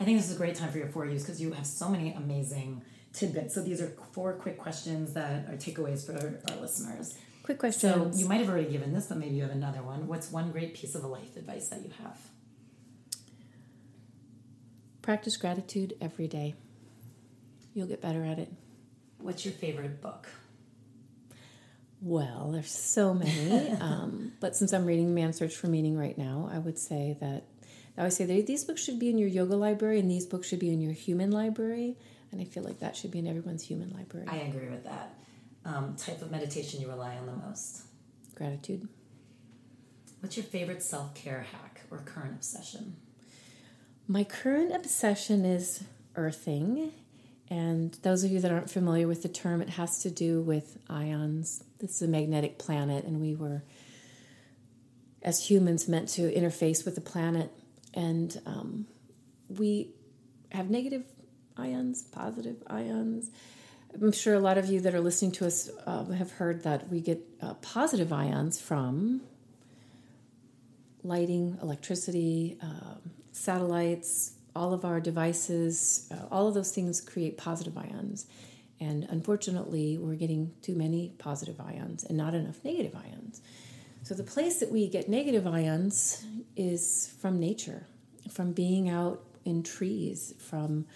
I 0.00 0.04
think 0.04 0.18
this 0.18 0.30
is 0.30 0.34
a 0.34 0.38
great 0.38 0.56
time 0.56 0.70
for 0.70 0.78
your 0.78 0.88
four 0.88 1.06
yous 1.06 1.22
because 1.22 1.40
you 1.40 1.52
have 1.52 1.66
so 1.66 1.88
many 1.88 2.12
amazing 2.12 2.82
tidbits. 3.12 3.54
So 3.54 3.62
these 3.62 3.80
are 3.80 3.92
four 4.12 4.32
quick 4.32 4.58
questions 4.58 5.12
that 5.12 5.48
are 5.48 5.54
takeaways 5.54 6.04
for 6.04 6.40
our 6.50 6.60
listeners. 6.60 7.16
Quick 7.42 7.58
question. 7.58 8.12
So 8.12 8.18
you 8.18 8.26
might 8.26 8.40
have 8.40 8.48
already 8.48 8.70
given 8.70 8.92
this, 8.92 9.06
but 9.06 9.18
maybe 9.18 9.36
you 9.36 9.42
have 9.42 9.52
another 9.52 9.82
one. 9.82 10.08
What's 10.08 10.30
one 10.30 10.50
great 10.50 10.74
piece 10.74 10.94
of 10.94 11.04
life 11.04 11.36
advice 11.36 11.68
that 11.68 11.82
you 11.82 11.90
have? 12.02 12.18
Practice 15.02 15.36
gratitude 15.36 15.94
every 16.00 16.28
day. 16.28 16.54
You'll 17.74 17.88
get 17.88 18.00
better 18.00 18.24
at 18.24 18.38
it. 18.38 18.52
What's 19.18 19.44
your 19.44 19.54
favorite 19.54 20.00
book? 20.00 20.28
Well, 22.02 22.50
there's 22.52 22.70
so 22.70 23.14
many, 23.14 23.70
um, 23.80 24.32
but 24.40 24.56
since 24.56 24.72
I'm 24.72 24.84
reading 24.84 25.14
Man's 25.14 25.36
Search 25.36 25.54
for 25.54 25.68
Meaning 25.68 25.96
right 25.96 26.18
now, 26.18 26.50
I 26.52 26.58
would 26.58 26.76
say 26.76 27.16
that 27.20 27.44
I 27.96 28.00
always 28.00 28.16
say 28.16 28.24
that 28.24 28.46
these 28.46 28.64
books 28.64 28.82
should 28.82 28.98
be 28.98 29.08
in 29.08 29.18
your 29.18 29.28
yoga 29.28 29.54
library 29.54 30.00
and 30.00 30.10
these 30.10 30.26
books 30.26 30.48
should 30.48 30.58
be 30.58 30.72
in 30.72 30.80
your 30.80 30.92
human 30.92 31.30
library, 31.30 31.96
and 32.32 32.40
I 32.40 32.44
feel 32.44 32.64
like 32.64 32.80
that 32.80 32.96
should 32.96 33.12
be 33.12 33.20
in 33.20 33.28
everyone's 33.28 33.62
human 33.62 33.90
library. 33.90 34.26
I 34.28 34.36
agree 34.38 34.68
with 34.68 34.84
that. 34.84 35.14
Um, 35.64 35.94
type 35.96 36.20
of 36.22 36.32
meditation 36.32 36.80
you 36.80 36.88
rely 36.88 37.14
on 37.16 37.26
the 37.26 37.32
most? 37.32 37.82
Gratitude. 38.34 38.88
What's 40.20 40.36
your 40.36 40.44
favorite 40.44 40.82
self 40.82 41.14
care 41.14 41.46
hack 41.52 41.82
or 41.90 41.98
current 41.98 42.34
obsession? 42.34 42.96
My 44.08 44.24
current 44.24 44.74
obsession 44.74 45.44
is 45.44 45.84
earthing. 46.16 46.92
And 47.52 47.92
those 48.00 48.24
of 48.24 48.30
you 48.30 48.40
that 48.40 48.50
aren't 48.50 48.70
familiar 48.70 49.06
with 49.06 49.22
the 49.22 49.28
term, 49.28 49.60
it 49.60 49.68
has 49.68 49.98
to 50.04 50.10
do 50.10 50.40
with 50.40 50.78
ions. 50.88 51.62
This 51.80 51.96
is 51.96 52.00
a 52.00 52.08
magnetic 52.08 52.56
planet, 52.58 53.04
and 53.04 53.20
we 53.20 53.34
were, 53.34 53.62
as 55.20 55.50
humans, 55.50 55.86
meant 55.86 56.08
to 56.10 56.32
interface 56.32 56.82
with 56.86 56.94
the 56.94 57.02
planet. 57.02 57.52
And 57.92 58.40
um, 58.46 58.86
we 59.50 59.90
have 60.50 60.70
negative 60.70 61.04
ions, 61.58 62.04
positive 62.04 62.56
ions. 62.68 63.30
I'm 63.92 64.12
sure 64.12 64.32
a 64.32 64.40
lot 64.40 64.56
of 64.56 64.70
you 64.70 64.80
that 64.80 64.94
are 64.94 65.02
listening 65.02 65.32
to 65.32 65.46
us 65.46 65.68
uh, 65.84 66.06
have 66.06 66.32
heard 66.32 66.62
that 66.62 66.88
we 66.88 67.02
get 67.02 67.20
uh, 67.42 67.52
positive 67.60 68.14
ions 68.14 68.58
from 68.62 69.20
lighting, 71.04 71.58
electricity, 71.60 72.56
uh, 72.62 72.94
satellites, 73.32 74.38
all 74.54 74.72
of 74.72 74.84
our 74.84 75.00
devices, 75.00 76.08
uh, 76.12 76.26
all 76.30 76.48
of 76.48 76.54
those 76.54 76.72
things 76.72 77.00
create 77.00 77.36
positive 77.36 77.76
ions. 77.76 78.26
And 78.80 79.06
unfortunately, 79.10 79.96
we're 79.98 80.16
getting 80.16 80.52
too 80.60 80.74
many 80.74 81.14
positive 81.18 81.60
ions 81.60 82.04
and 82.04 82.18
not 82.18 82.34
enough 82.34 82.58
negative 82.64 82.96
ions. 82.96 83.40
So, 84.02 84.14
the 84.14 84.24
place 84.24 84.58
that 84.58 84.72
we 84.72 84.88
get 84.88 85.08
negative 85.08 85.46
ions 85.46 86.24
is 86.56 87.14
from 87.20 87.38
nature, 87.38 87.86
from 88.30 88.52
being 88.52 88.88
out 88.88 89.22
in 89.44 89.62
trees, 89.62 90.34
from 90.38 90.86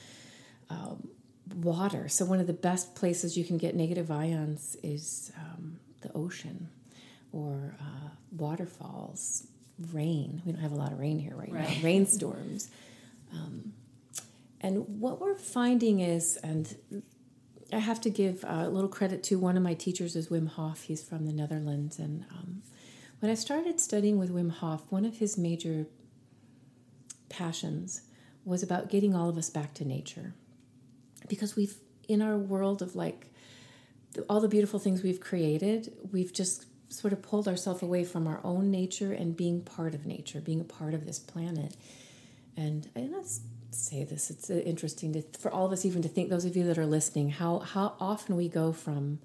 um, 0.69 1.09
water. 1.55 2.09
So, 2.09 2.25
one 2.25 2.41
of 2.41 2.49
the 2.49 2.53
best 2.53 2.97
places 2.97 3.37
you 3.39 3.45
can 3.45 3.59
get 3.59 3.77
negative 3.77 4.11
ions 4.11 4.77
is 4.83 5.31
um, 5.39 5.79
the 6.01 6.13
ocean 6.13 6.69
or 7.33 7.77
uh, 7.81 8.09
waterfalls, 8.33 9.47
rain. 9.93 10.43
We 10.45 10.53
don't 10.53 10.61
have 10.61 10.73
a 10.73 10.77
lot 10.77 10.93
of 10.93 10.99
rain 10.99 11.19
here 11.19 11.37
right, 11.37 11.53
right. 11.53 11.69
now, 11.69 11.83
rainstorms. 11.83 12.71
Um, 13.33 13.73
and 14.61 15.01
what 15.01 15.21
we're 15.21 15.37
finding 15.37 16.01
is, 16.01 16.37
and 16.43 16.77
I 17.73 17.79
have 17.79 18.01
to 18.03 18.11
give 18.11 18.45
a 18.47 18.69
little 18.69 18.89
credit 18.89 19.23
to 19.25 19.39
one 19.39 19.57
of 19.57 19.63
my 19.63 19.75
teachers 19.75 20.17
is 20.17 20.29
Wim 20.29 20.49
Hof. 20.49 20.83
He's 20.83 21.03
from 21.03 21.27
the 21.27 21.33
Netherlands, 21.33 21.99
and 21.99 22.25
um, 22.31 22.63
when 23.21 23.31
I 23.31 23.35
started 23.35 23.81
studying 23.81 24.19
with 24.19 24.33
Wim 24.33 24.51
Hof, 24.51 24.85
one 24.91 25.05
of 25.05 25.19
his 25.19 25.37
major 25.37 25.87
passions 27.29 28.03
was 28.45 28.63
about 28.63 28.89
getting 28.89 29.15
all 29.15 29.29
of 29.29 29.37
us 29.37 29.51
back 29.51 29.75
to 29.75 29.85
nature, 29.85 30.35
because 31.29 31.57
we've 31.57 31.77
in 32.09 32.23
our 32.23 32.37
world 32.37 32.83
of 32.83 32.95
like 32.95 33.33
all 34.29 34.41
the 34.41 34.49
beautiful 34.49 34.79
things 34.79 35.03
we've 35.03 35.21
created, 35.21 35.93
we've 36.13 36.33
just 36.33 36.67
sort 36.89 37.13
of 37.13 37.21
pulled 37.21 37.49
ourselves 37.49 37.83
away 37.83 38.05
from 38.05 38.27
our 38.27 38.41
own 38.45 38.71
nature 38.71 39.13
and 39.13 39.37
being 39.37 39.61
part 39.61 39.95
of 39.95 40.07
nature, 40.07 40.41
being 40.41 40.61
a 40.61 40.65
part 40.65 40.95
of 40.95 41.05
this 41.05 41.19
planet. 41.19 41.77
And 42.57 42.89
I 42.97 43.09
let's 43.13 43.41
say 43.71 44.05
this, 44.05 44.31
it's 44.31 44.51
uh, 44.51 44.55
interesting 44.55 45.13
to, 45.13 45.23
for 45.39 45.51
all 45.51 45.67
of 45.67 45.73
us 45.73 45.85
even 45.85 46.03
to 46.03 46.09
think, 46.09 46.31
those 46.31 46.45
of 46.45 46.57
you 46.57 46.65
that 46.65 46.79
are 46.79 46.87
listening, 46.87 47.31
how, 47.31 47.59
how 47.61 47.95
often 48.01 48.37
we 48.37 48.49
go 48.49 48.73
from 48.73 49.19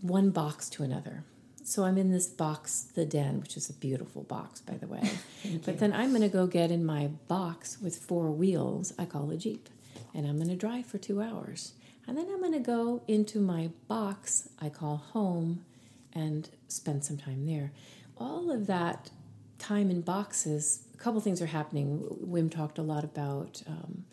one 0.00 0.30
box 0.30 0.68
to 0.70 0.82
another. 0.82 1.24
So 1.64 1.84
I'm 1.84 1.96
in 1.96 2.10
this 2.10 2.26
box, 2.26 2.88
the 2.94 3.04
den, 3.04 3.40
which 3.40 3.56
is 3.56 3.70
a 3.70 3.74
beautiful 3.74 4.24
box, 4.24 4.60
by 4.60 4.74
the 4.74 4.86
way. 4.86 5.08
but 5.64 5.78
then 5.78 5.92
I'm 5.92 6.10
going 6.10 6.22
to 6.22 6.28
go 6.28 6.46
get 6.46 6.70
in 6.70 6.84
my 6.84 7.08
box 7.28 7.78
with 7.80 7.96
four 7.96 8.30
wheels, 8.30 8.92
I 8.98 9.04
call 9.04 9.30
a 9.30 9.36
Jeep, 9.36 9.68
and 10.12 10.26
I'm 10.26 10.36
going 10.36 10.48
to 10.48 10.56
drive 10.56 10.86
for 10.86 10.98
two 10.98 11.22
hours. 11.22 11.74
And 12.06 12.18
then 12.18 12.26
I'm 12.32 12.40
going 12.40 12.52
to 12.52 12.58
go 12.58 13.02
into 13.06 13.38
my 13.38 13.70
box, 13.86 14.48
I 14.60 14.70
call 14.70 14.96
home, 14.96 15.64
and 16.12 16.48
spend 16.66 17.04
some 17.04 17.16
time 17.16 17.46
there. 17.46 17.72
All 18.16 18.50
of 18.50 18.66
that 18.66 19.10
time 19.58 19.88
in 19.88 20.00
boxes 20.00 20.84
couple 21.02 21.20
things 21.20 21.42
are 21.42 21.46
happening. 21.46 22.00
Wim 22.24 22.50
talked 22.50 22.78
a 22.78 22.82
lot 22.82 23.02
about 23.04 23.62
um, 23.66 24.04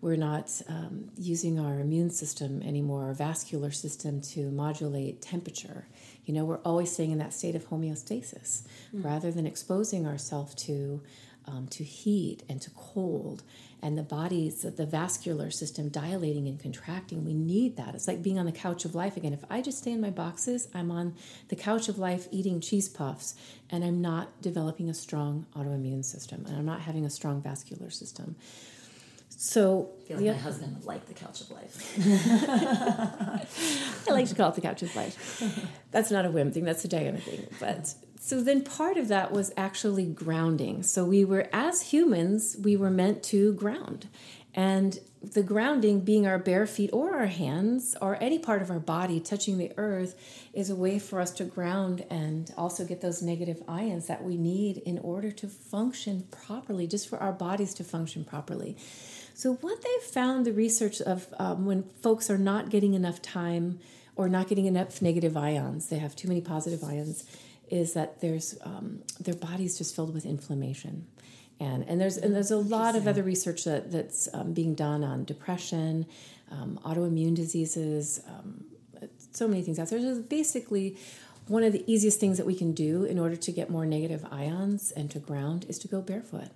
we're 0.00 0.16
not 0.16 0.62
um, 0.68 1.10
using 1.18 1.58
our 1.58 1.80
immune 1.80 2.10
system 2.10 2.62
anymore, 2.62 3.04
our 3.04 3.12
vascular 3.12 3.70
system 3.70 4.20
to 4.22 4.50
modulate 4.50 5.20
temperature. 5.20 5.86
You 6.24 6.34
know, 6.34 6.44
we're 6.44 6.60
always 6.60 6.90
staying 6.90 7.10
in 7.10 7.18
that 7.18 7.34
state 7.34 7.54
of 7.54 7.68
homeostasis 7.68 8.62
mm. 8.94 9.04
rather 9.04 9.30
than 9.30 9.46
exposing 9.46 10.06
ourselves 10.06 10.54
to 10.66 11.02
um, 11.46 11.66
to 11.68 11.82
heat 11.82 12.42
and 12.48 12.60
to 12.62 12.70
cold 12.70 13.42
and 13.82 13.96
the 13.96 14.02
body's 14.02 14.62
the 14.62 14.86
vascular 14.86 15.50
system 15.50 15.88
dilating 15.88 16.48
and 16.48 16.60
contracting 16.60 17.24
we 17.24 17.34
need 17.34 17.76
that. 17.76 17.94
It's 17.94 18.08
like 18.08 18.22
being 18.22 18.38
on 18.38 18.46
the 18.46 18.52
couch 18.52 18.84
of 18.84 18.94
life 18.94 19.16
again. 19.16 19.32
If 19.32 19.44
i 19.50 19.60
just 19.60 19.78
stay 19.78 19.92
in 19.92 20.00
my 20.00 20.10
boxes 20.10 20.68
i'm 20.74 20.90
on 20.90 21.14
the 21.48 21.56
couch 21.56 21.88
of 21.88 21.98
life 21.98 22.28
eating 22.30 22.60
cheese 22.60 22.88
puffs 22.88 23.34
and 23.70 23.84
i'm 23.84 24.00
not 24.00 24.40
developing 24.42 24.88
a 24.88 24.94
strong 24.94 25.46
autoimmune 25.56 26.04
system 26.04 26.44
and 26.46 26.56
i'm 26.56 26.66
not 26.66 26.80
having 26.80 27.04
a 27.04 27.10
strong 27.10 27.42
vascular 27.42 27.90
system 27.90 28.36
so 29.42 29.88
I 30.02 30.04
feel 30.04 30.16
like 30.18 30.26
my 30.26 30.32
husband 30.34 30.76
would 30.76 30.84
like 30.84 31.06
the 31.06 31.14
couch 31.14 31.40
of 31.40 31.50
life. 31.50 31.96
I 34.06 34.12
like 34.12 34.28
to 34.28 34.34
call 34.34 34.50
it 34.50 34.54
the 34.54 34.60
couch 34.60 34.82
of 34.82 34.94
life. 34.94 35.66
That's 35.90 36.10
not 36.10 36.26
a 36.26 36.28
Wim 36.28 36.52
thing, 36.52 36.64
that's 36.64 36.84
a 36.84 36.88
Diana 36.88 37.16
thing. 37.16 37.46
But 37.58 37.94
so 38.20 38.42
then 38.42 38.62
part 38.62 38.98
of 38.98 39.08
that 39.08 39.32
was 39.32 39.50
actually 39.56 40.04
grounding. 40.04 40.82
So 40.82 41.06
we 41.06 41.24
were, 41.24 41.48
as 41.54 41.80
humans, 41.80 42.54
we 42.62 42.76
were 42.76 42.90
meant 42.90 43.22
to 43.24 43.54
ground. 43.54 44.08
And 44.54 44.98
the 45.22 45.42
grounding 45.42 46.00
being 46.00 46.26
our 46.26 46.38
bare 46.38 46.66
feet 46.66 46.90
or 46.92 47.16
our 47.16 47.26
hands 47.26 47.96
or 48.02 48.22
any 48.22 48.38
part 48.38 48.60
of 48.60 48.70
our 48.70 48.78
body 48.78 49.20
touching 49.20 49.56
the 49.56 49.72
earth 49.78 50.16
is 50.52 50.68
a 50.68 50.76
way 50.76 50.98
for 50.98 51.18
us 51.18 51.30
to 51.30 51.44
ground 51.44 52.04
and 52.10 52.52
also 52.58 52.84
get 52.84 53.00
those 53.00 53.22
negative 53.22 53.62
ions 53.66 54.06
that 54.08 54.22
we 54.22 54.36
need 54.36 54.78
in 54.78 54.98
order 54.98 55.30
to 55.30 55.48
function 55.48 56.24
properly, 56.30 56.86
just 56.86 57.08
for 57.08 57.18
our 57.18 57.32
bodies 57.32 57.72
to 57.72 57.84
function 57.84 58.22
properly. 58.22 58.76
So, 59.40 59.54
what 59.54 59.80
they 59.80 59.96
found 60.02 60.44
the 60.44 60.52
research 60.52 61.00
of 61.00 61.26
um, 61.38 61.64
when 61.64 61.84
folks 62.02 62.28
are 62.28 62.36
not 62.36 62.68
getting 62.68 62.92
enough 62.92 63.22
time 63.22 63.80
or 64.14 64.28
not 64.28 64.48
getting 64.48 64.66
enough 64.66 65.00
negative 65.00 65.34
ions, 65.34 65.88
they 65.88 65.96
have 65.96 66.14
too 66.14 66.28
many 66.28 66.42
positive 66.42 66.84
ions 66.84 67.24
is 67.70 67.94
that 67.94 68.20
there's 68.20 68.58
um, 68.60 69.02
their 69.18 69.32
body's 69.32 69.78
just 69.78 69.96
filled 69.96 70.12
with 70.12 70.26
inflammation. 70.26 71.06
And, 71.58 71.88
and 71.88 71.98
there's 71.98 72.18
and 72.18 72.34
there's 72.34 72.50
a 72.50 72.58
lot 72.58 72.96
of 72.96 73.08
other 73.08 73.22
research 73.22 73.64
that, 73.64 73.90
that's 73.90 74.28
um, 74.34 74.52
being 74.52 74.74
done 74.74 75.02
on 75.02 75.24
depression, 75.24 76.04
um, 76.50 76.78
autoimmune 76.84 77.34
diseases, 77.34 78.20
um, 78.28 78.66
so 79.32 79.48
many 79.48 79.62
things 79.62 79.78
out 79.78 79.88
there. 79.88 80.00
So 80.00 80.20
basically 80.20 80.98
one 81.48 81.64
of 81.64 81.72
the 81.72 81.82
easiest 81.90 82.20
things 82.20 82.36
that 82.36 82.46
we 82.46 82.54
can 82.54 82.72
do 82.72 83.04
in 83.04 83.18
order 83.18 83.36
to 83.36 83.52
get 83.52 83.70
more 83.70 83.86
negative 83.86 84.22
ions 84.30 84.90
and 84.90 85.10
to 85.12 85.18
ground 85.18 85.64
is 85.66 85.78
to 85.78 85.88
go 85.88 86.02
barefoot. 86.02 86.50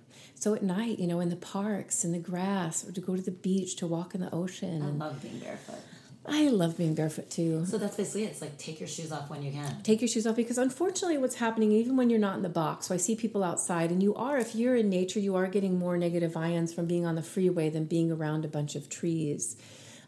So 0.45 0.53
at 0.53 0.61
night, 0.61 0.99
you 0.99 1.07
know, 1.07 1.21
in 1.21 1.29
the 1.29 1.35
parks, 1.35 2.05
in 2.05 2.11
the 2.11 2.19
grass, 2.19 2.87
or 2.87 2.91
to 2.91 3.01
go 3.01 3.15
to 3.15 3.21
the 3.23 3.31
beach, 3.31 3.77
to 3.77 3.87
walk 3.87 4.13
in 4.13 4.21
the 4.21 4.31
ocean. 4.31 4.79
I 4.83 4.91
love 4.91 5.19
being 5.19 5.39
barefoot. 5.39 5.79
I 6.23 6.49
love 6.49 6.77
being 6.77 6.93
barefoot 6.93 7.31
too. 7.31 7.65
So 7.65 7.79
that's 7.79 7.97
basically 7.97 8.25
it. 8.25 8.27
It's 8.27 8.41
like 8.41 8.55
take 8.59 8.79
your 8.79 8.87
shoes 8.87 9.11
off 9.11 9.27
when 9.27 9.41
you 9.41 9.51
can. 9.51 9.81
Take 9.81 10.01
your 10.01 10.07
shoes 10.07 10.27
off 10.27 10.35
because 10.35 10.59
unfortunately, 10.59 11.17
what's 11.17 11.37
happening, 11.37 11.71
even 11.71 11.97
when 11.97 12.11
you're 12.11 12.19
not 12.19 12.35
in 12.35 12.43
the 12.43 12.49
box, 12.49 12.85
so 12.85 12.93
I 12.93 12.97
see 12.97 13.15
people 13.15 13.43
outside, 13.43 13.89
and 13.89 14.03
you 14.03 14.13
are, 14.13 14.37
if 14.37 14.53
you're 14.53 14.75
in 14.75 14.87
nature, 14.87 15.19
you 15.19 15.35
are 15.35 15.47
getting 15.47 15.79
more 15.79 15.97
negative 15.97 16.37
ions 16.37 16.71
from 16.71 16.85
being 16.85 17.07
on 17.07 17.15
the 17.15 17.23
freeway 17.23 17.71
than 17.71 17.85
being 17.85 18.11
around 18.11 18.45
a 18.45 18.47
bunch 18.47 18.75
of 18.75 18.87
trees. 18.87 19.57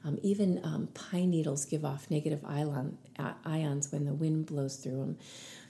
Um, 0.06 0.20
even 0.22 0.62
um, 0.64 0.90
pine 0.94 1.32
needles 1.32 1.66
give 1.66 1.84
off 1.84 2.12
negative 2.12 2.46
ion, 2.46 3.00
ions 3.44 3.92
when 3.92 4.06
the 4.06 4.14
wind 4.14 4.46
blows 4.46 4.76
through 4.76 4.98
them. 4.98 5.18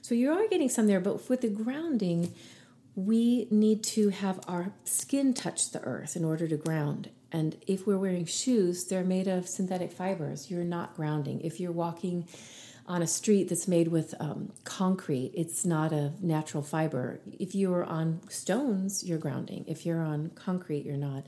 So 0.02 0.14
you 0.14 0.30
are 0.30 0.46
getting 0.46 0.68
some 0.68 0.86
there, 0.86 1.00
but 1.00 1.26
with 1.30 1.40
the 1.40 1.48
grounding, 1.48 2.34
we 2.98 3.46
need 3.48 3.84
to 3.84 4.08
have 4.08 4.40
our 4.48 4.72
skin 4.82 5.32
touch 5.32 5.70
the 5.70 5.80
earth 5.82 6.16
in 6.16 6.24
order 6.24 6.48
to 6.48 6.56
ground. 6.56 7.08
And 7.30 7.56
if 7.64 7.86
we're 7.86 7.96
wearing 7.96 8.26
shoes, 8.26 8.86
they're 8.86 9.04
made 9.04 9.28
of 9.28 9.48
synthetic 9.48 9.92
fibers. 9.92 10.50
You're 10.50 10.64
not 10.64 10.96
grounding. 10.96 11.40
If 11.42 11.60
you're 11.60 11.70
walking 11.70 12.26
on 12.86 13.00
a 13.00 13.06
street 13.06 13.50
that's 13.50 13.68
made 13.68 13.86
with 13.86 14.16
um, 14.18 14.50
concrete, 14.64 15.30
it's 15.36 15.64
not 15.64 15.92
a 15.92 16.12
natural 16.20 16.60
fiber. 16.60 17.20
If 17.38 17.54
you're 17.54 17.84
on 17.84 18.20
stones, 18.30 19.04
you're 19.04 19.18
grounding. 19.18 19.64
If 19.68 19.86
you're 19.86 20.02
on 20.02 20.30
concrete, 20.30 20.84
you're 20.84 20.96
not. 20.96 21.24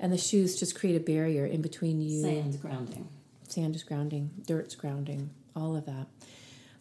And 0.00 0.12
the 0.12 0.18
shoes 0.18 0.58
just 0.58 0.74
create 0.74 0.96
a 0.96 1.00
barrier 1.00 1.46
in 1.46 1.62
between 1.62 2.00
you. 2.00 2.22
Sand's 2.22 2.56
grounding. 2.56 3.08
Sand 3.46 3.76
is 3.76 3.84
grounding. 3.84 4.30
Dirt's 4.46 4.74
grounding. 4.74 5.30
All 5.54 5.76
of 5.76 5.86
that. 5.86 6.08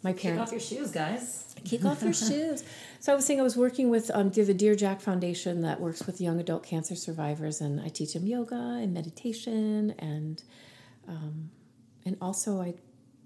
My 0.04 0.14
parents. 0.14 0.22
Kick 0.22 0.40
off 0.40 0.52
your 0.52 0.60
shoes, 0.60 0.92
guys. 0.92 1.56
kick 1.64 1.86
off 1.86 2.02
your 2.04 2.14
shoes. 2.28 2.64
So 3.00 3.12
I 3.12 3.16
was 3.16 3.26
saying 3.26 3.40
I 3.40 3.44
was 3.44 3.56
working 3.58 3.90
with 3.90 4.12
um, 4.14 4.30
the 4.30 4.54
Dear 4.54 4.76
Jack 4.76 5.02
Foundation 5.02 5.62
that 5.62 5.80
works 5.80 6.06
with 6.06 6.20
young 6.22 6.40
adult 6.40 6.64
cancer 6.64 6.96
survivors, 6.96 7.62
and 7.62 7.80
I 7.82 7.88
teach 7.88 8.14
them 8.14 8.26
yoga 8.28 8.80
and 8.82 8.94
meditation, 8.94 9.96
and 10.00 10.44
um, 11.08 11.50
and 12.06 12.18
also 12.22 12.62
I 12.62 12.76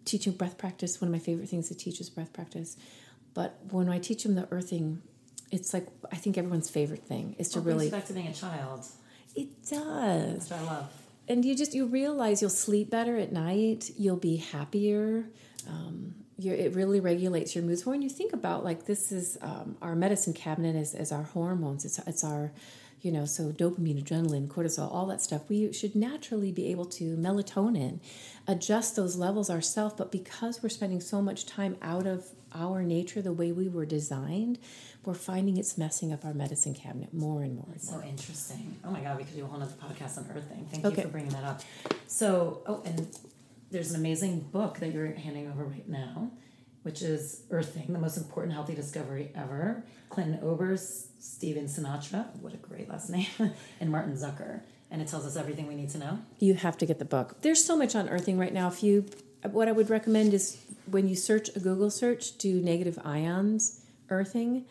teach 0.05 0.25
them 0.25 0.35
breath 0.35 0.57
practice. 0.57 1.01
One 1.01 1.07
of 1.09 1.11
my 1.11 1.19
favorite 1.19 1.49
things 1.49 1.67
to 1.69 1.75
teach 1.75 1.99
is 1.99 2.09
breath 2.09 2.31
practice. 2.33 2.77
But 3.33 3.59
when 3.71 3.89
I 3.89 3.99
teach 3.99 4.23
them 4.23 4.35
the 4.35 4.47
earthing, 4.51 5.01
it's 5.51 5.73
like 5.73 5.87
I 6.11 6.15
think 6.15 6.37
everyone's 6.37 6.69
favorite 6.69 7.03
thing 7.03 7.35
is 7.37 7.49
to 7.49 7.59
really. 7.59 7.89
back 7.89 8.05
to 8.05 8.13
being 8.13 8.27
a 8.27 8.33
child. 8.33 8.85
It 9.35 9.61
does 9.69 10.47
That's 10.47 10.49
what 10.49 10.59
I 10.59 10.63
love. 10.63 10.91
and 11.27 11.45
you 11.45 11.55
just 11.55 11.75
you 11.75 11.85
realize 11.85 12.41
you'll 12.41 12.49
sleep 12.49 12.89
better 12.89 13.17
at 13.17 13.31
night 13.31 13.91
you'll 13.95 14.15
be 14.17 14.37
happier 14.37 15.29
um, 15.69 16.15
you 16.37 16.53
it 16.53 16.75
really 16.75 16.99
regulates 16.99 17.55
your 17.55 17.63
moods 17.63 17.85
when 17.85 18.01
you 18.01 18.09
think 18.09 18.33
about 18.33 18.63
like 18.63 18.85
this 18.85 19.11
is 19.11 19.37
um, 19.41 19.75
our 19.81 19.95
medicine 19.95 20.33
cabinet 20.33 20.75
is, 20.75 20.93
is 20.93 21.11
our 21.11 21.23
hormones 21.23 21.83
it's, 21.85 21.99
it's 22.07 22.23
our 22.23 22.51
you 23.01 23.11
know 23.11 23.25
so 23.25 23.51
dopamine 23.51 24.03
adrenaline 24.03 24.47
cortisol 24.47 24.91
all 24.93 25.05
that 25.05 25.21
stuff 25.21 25.41
we 25.49 25.71
should 25.73 25.95
naturally 25.95 26.51
be 26.51 26.67
able 26.71 26.85
to 26.85 27.15
melatonin 27.17 27.99
adjust 28.47 28.95
those 28.95 29.15
levels 29.15 29.49
ourselves 29.49 29.95
but 29.97 30.11
because 30.11 30.61
we're 30.61 30.69
spending 30.69 30.99
so 31.01 31.21
much 31.21 31.45
time 31.45 31.75
out 31.81 32.05
of 32.07 32.25
our 32.53 32.81
nature 32.83 33.21
the 33.21 33.33
way 33.33 33.51
we 33.51 33.67
were 33.67 33.85
designed 33.85 34.57
we're 35.05 35.13
finding 35.13 35.57
it's 35.57 35.77
messing 35.77 36.11
up 36.11 36.25
our 36.25 36.33
medicine 36.33 36.73
cabinet 36.73 37.13
more 37.13 37.41
and 37.43 37.55
more 37.55 37.69
and 37.71 37.83
more 37.85 38.01
So 38.01 38.07
interesting. 38.07 38.75
Oh 38.83 38.91
my 38.91 38.99
God, 38.99 39.17
we 39.17 39.23
could 39.23 39.35
do 39.37 39.43
a 39.45 39.47
whole 39.47 39.61
other 39.61 39.71
podcast 39.81 40.17
on 40.17 40.29
earthing. 40.35 40.67
Thank 40.69 40.83
Okay. 40.85 40.97
you 40.97 41.01
for 41.03 41.07
bringing 41.09 41.31
that 41.31 41.45
up. 41.45 41.61
So, 42.07 42.61
oh, 42.67 42.81
and 42.85 43.07
there's 43.71 43.91
an 43.91 43.97
amazing 43.99 44.41
book 44.51 44.79
that 44.79 44.93
you're 44.93 45.13
handing 45.13 45.49
over 45.49 45.65
right 45.65 45.87
now, 45.87 46.31
which 46.83 47.01
is 47.01 47.43
Earthing, 47.51 47.91
the 47.91 47.99
most 47.99 48.17
important 48.17 48.53
healthy 48.53 48.75
discovery 48.75 49.31
ever. 49.35 49.83
Clinton 50.09 50.39
Obers, 50.41 51.07
Stephen 51.19 51.65
Sinatra, 51.65 52.33
what 52.37 52.53
a 52.53 52.57
great 52.57 52.89
last 52.89 53.09
name, 53.09 53.27
and 53.79 53.91
Martin 53.91 54.13
Zucker. 54.13 54.61
And 54.89 55.01
it 55.01 55.09
tells 55.09 55.25
us 55.25 55.35
everything 55.35 55.67
we 55.67 55.75
need 55.75 55.89
to 55.89 55.97
know. 55.97 56.19
you 56.39 56.53
have 56.53 56.77
to 56.77 56.85
get 56.85 56.97
the 56.97 57.05
book. 57.05 57.41
There's 57.41 57.63
so 57.63 57.75
much 57.75 57.93
on 57.93 58.07
earthing 58.07 58.37
right 58.37 58.53
now. 58.53 58.69
If 58.69 58.83
you, 58.83 59.05
what 59.43 59.67
I 59.67 59.73
would 59.73 59.89
recommend 59.89 60.33
is 60.33 60.57
when 60.89 61.09
you 61.09 61.15
search 61.15 61.49
a 61.55 61.59
Google 61.59 61.89
search, 61.89 62.37
do 62.37 62.61
negative 62.61 62.97
ions 63.03 63.81
earthing. 64.09 64.65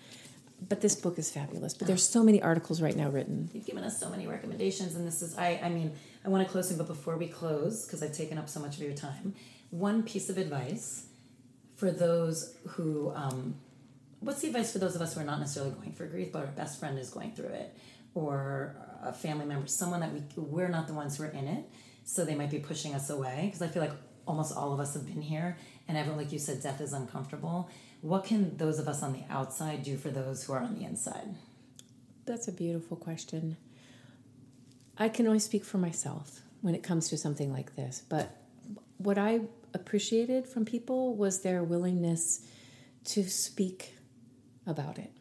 But 0.68 0.80
this 0.80 0.94
book 0.94 1.18
is 1.18 1.30
fabulous. 1.30 1.74
But 1.74 1.86
there's 1.86 2.08
so 2.08 2.24
many 2.24 2.40
articles 2.40 2.80
right 2.80 2.96
now 2.96 3.10
written. 3.10 3.50
You've 3.52 3.66
given 3.66 3.84
us 3.84 4.00
so 4.00 4.08
many 4.08 4.26
recommendations, 4.26 4.94
and 4.94 5.06
this 5.06 5.20
is, 5.20 5.36
I, 5.36 5.60
I 5.62 5.68
mean, 5.68 5.92
I 6.26 6.28
want 6.28 6.44
to 6.44 6.50
close 6.50 6.68
soon, 6.68 6.78
but 6.78 6.88
before 6.88 7.16
we 7.16 7.28
close, 7.28 7.86
because 7.86 8.02
I've 8.02 8.12
taken 8.12 8.36
up 8.36 8.48
so 8.48 8.58
much 8.58 8.76
of 8.76 8.82
your 8.82 8.94
time, 8.94 9.34
one 9.70 10.02
piece 10.02 10.28
of 10.28 10.38
advice 10.38 11.06
for 11.76 11.92
those 11.92 12.56
who, 12.66 13.12
um, 13.14 13.54
what's 14.18 14.40
the 14.40 14.48
advice 14.48 14.72
for 14.72 14.80
those 14.80 14.96
of 14.96 15.02
us 15.02 15.14
who 15.14 15.20
are 15.20 15.24
not 15.24 15.38
necessarily 15.38 15.72
going 15.72 15.92
through 15.92 16.08
grief, 16.08 16.32
but 16.32 16.40
our 16.40 16.46
best 16.48 16.80
friend 16.80 16.98
is 16.98 17.10
going 17.10 17.32
through 17.32 17.50
it, 17.50 17.76
or 18.14 18.74
a 19.04 19.12
family 19.12 19.44
member, 19.44 19.68
someone 19.68 20.00
that 20.00 20.12
we, 20.12 20.20
we're 20.36 20.68
not 20.68 20.88
the 20.88 20.94
ones 20.94 21.16
who 21.16 21.22
are 21.22 21.28
in 21.28 21.46
it, 21.46 21.64
so 22.04 22.24
they 22.24 22.34
might 22.34 22.50
be 22.50 22.58
pushing 22.58 22.92
us 22.92 23.08
away, 23.08 23.42
because 23.44 23.62
I 23.62 23.68
feel 23.68 23.82
like 23.82 23.92
almost 24.26 24.56
all 24.56 24.72
of 24.72 24.80
us 24.80 24.94
have 24.94 25.06
been 25.06 25.22
here, 25.22 25.56
and 25.86 25.96
everyone, 25.96 26.20
like 26.20 26.32
you 26.32 26.40
said, 26.40 26.60
death 26.60 26.80
is 26.80 26.92
uncomfortable. 26.92 27.70
What 28.00 28.24
can 28.24 28.56
those 28.56 28.80
of 28.80 28.88
us 28.88 29.00
on 29.00 29.12
the 29.12 29.22
outside 29.30 29.84
do 29.84 29.96
for 29.96 30.10
those 30.10 30.42
who 30.42 30.54
are 30.54 30.60
on 30.60 30.76
the 30.76 30.84
inside? 30.84 31.36
That's 32.24 32.48
a 32.48 32.52
beautiful 32.52 32.96
question. 32.96 33.58
I 34.98 35.08
can 35.08 35.26
only 35.26 35.38
speak 35.38 35.64
for 35.64 35.78
myself 35.78 36.42
when 36.62 36.74
it 36.74 36.82
comes 36.82 37.08
to 37.10 37.18
something 37.18 37.52
like 37.52 37.76
this. 37.76 38.02
But 38.08 38.36
what 38.98 39.18
I 39.18 39.40
appreciated 39.74 40.46
from 40.46 40.64
people 40.64 41.14
was 41.14 41.40
their 41.40 41.62
willingness 41.62 42.46
to 43.04 43.24
speak 43.28 43.96
about 44.66 44.98
it. 44.98 45.12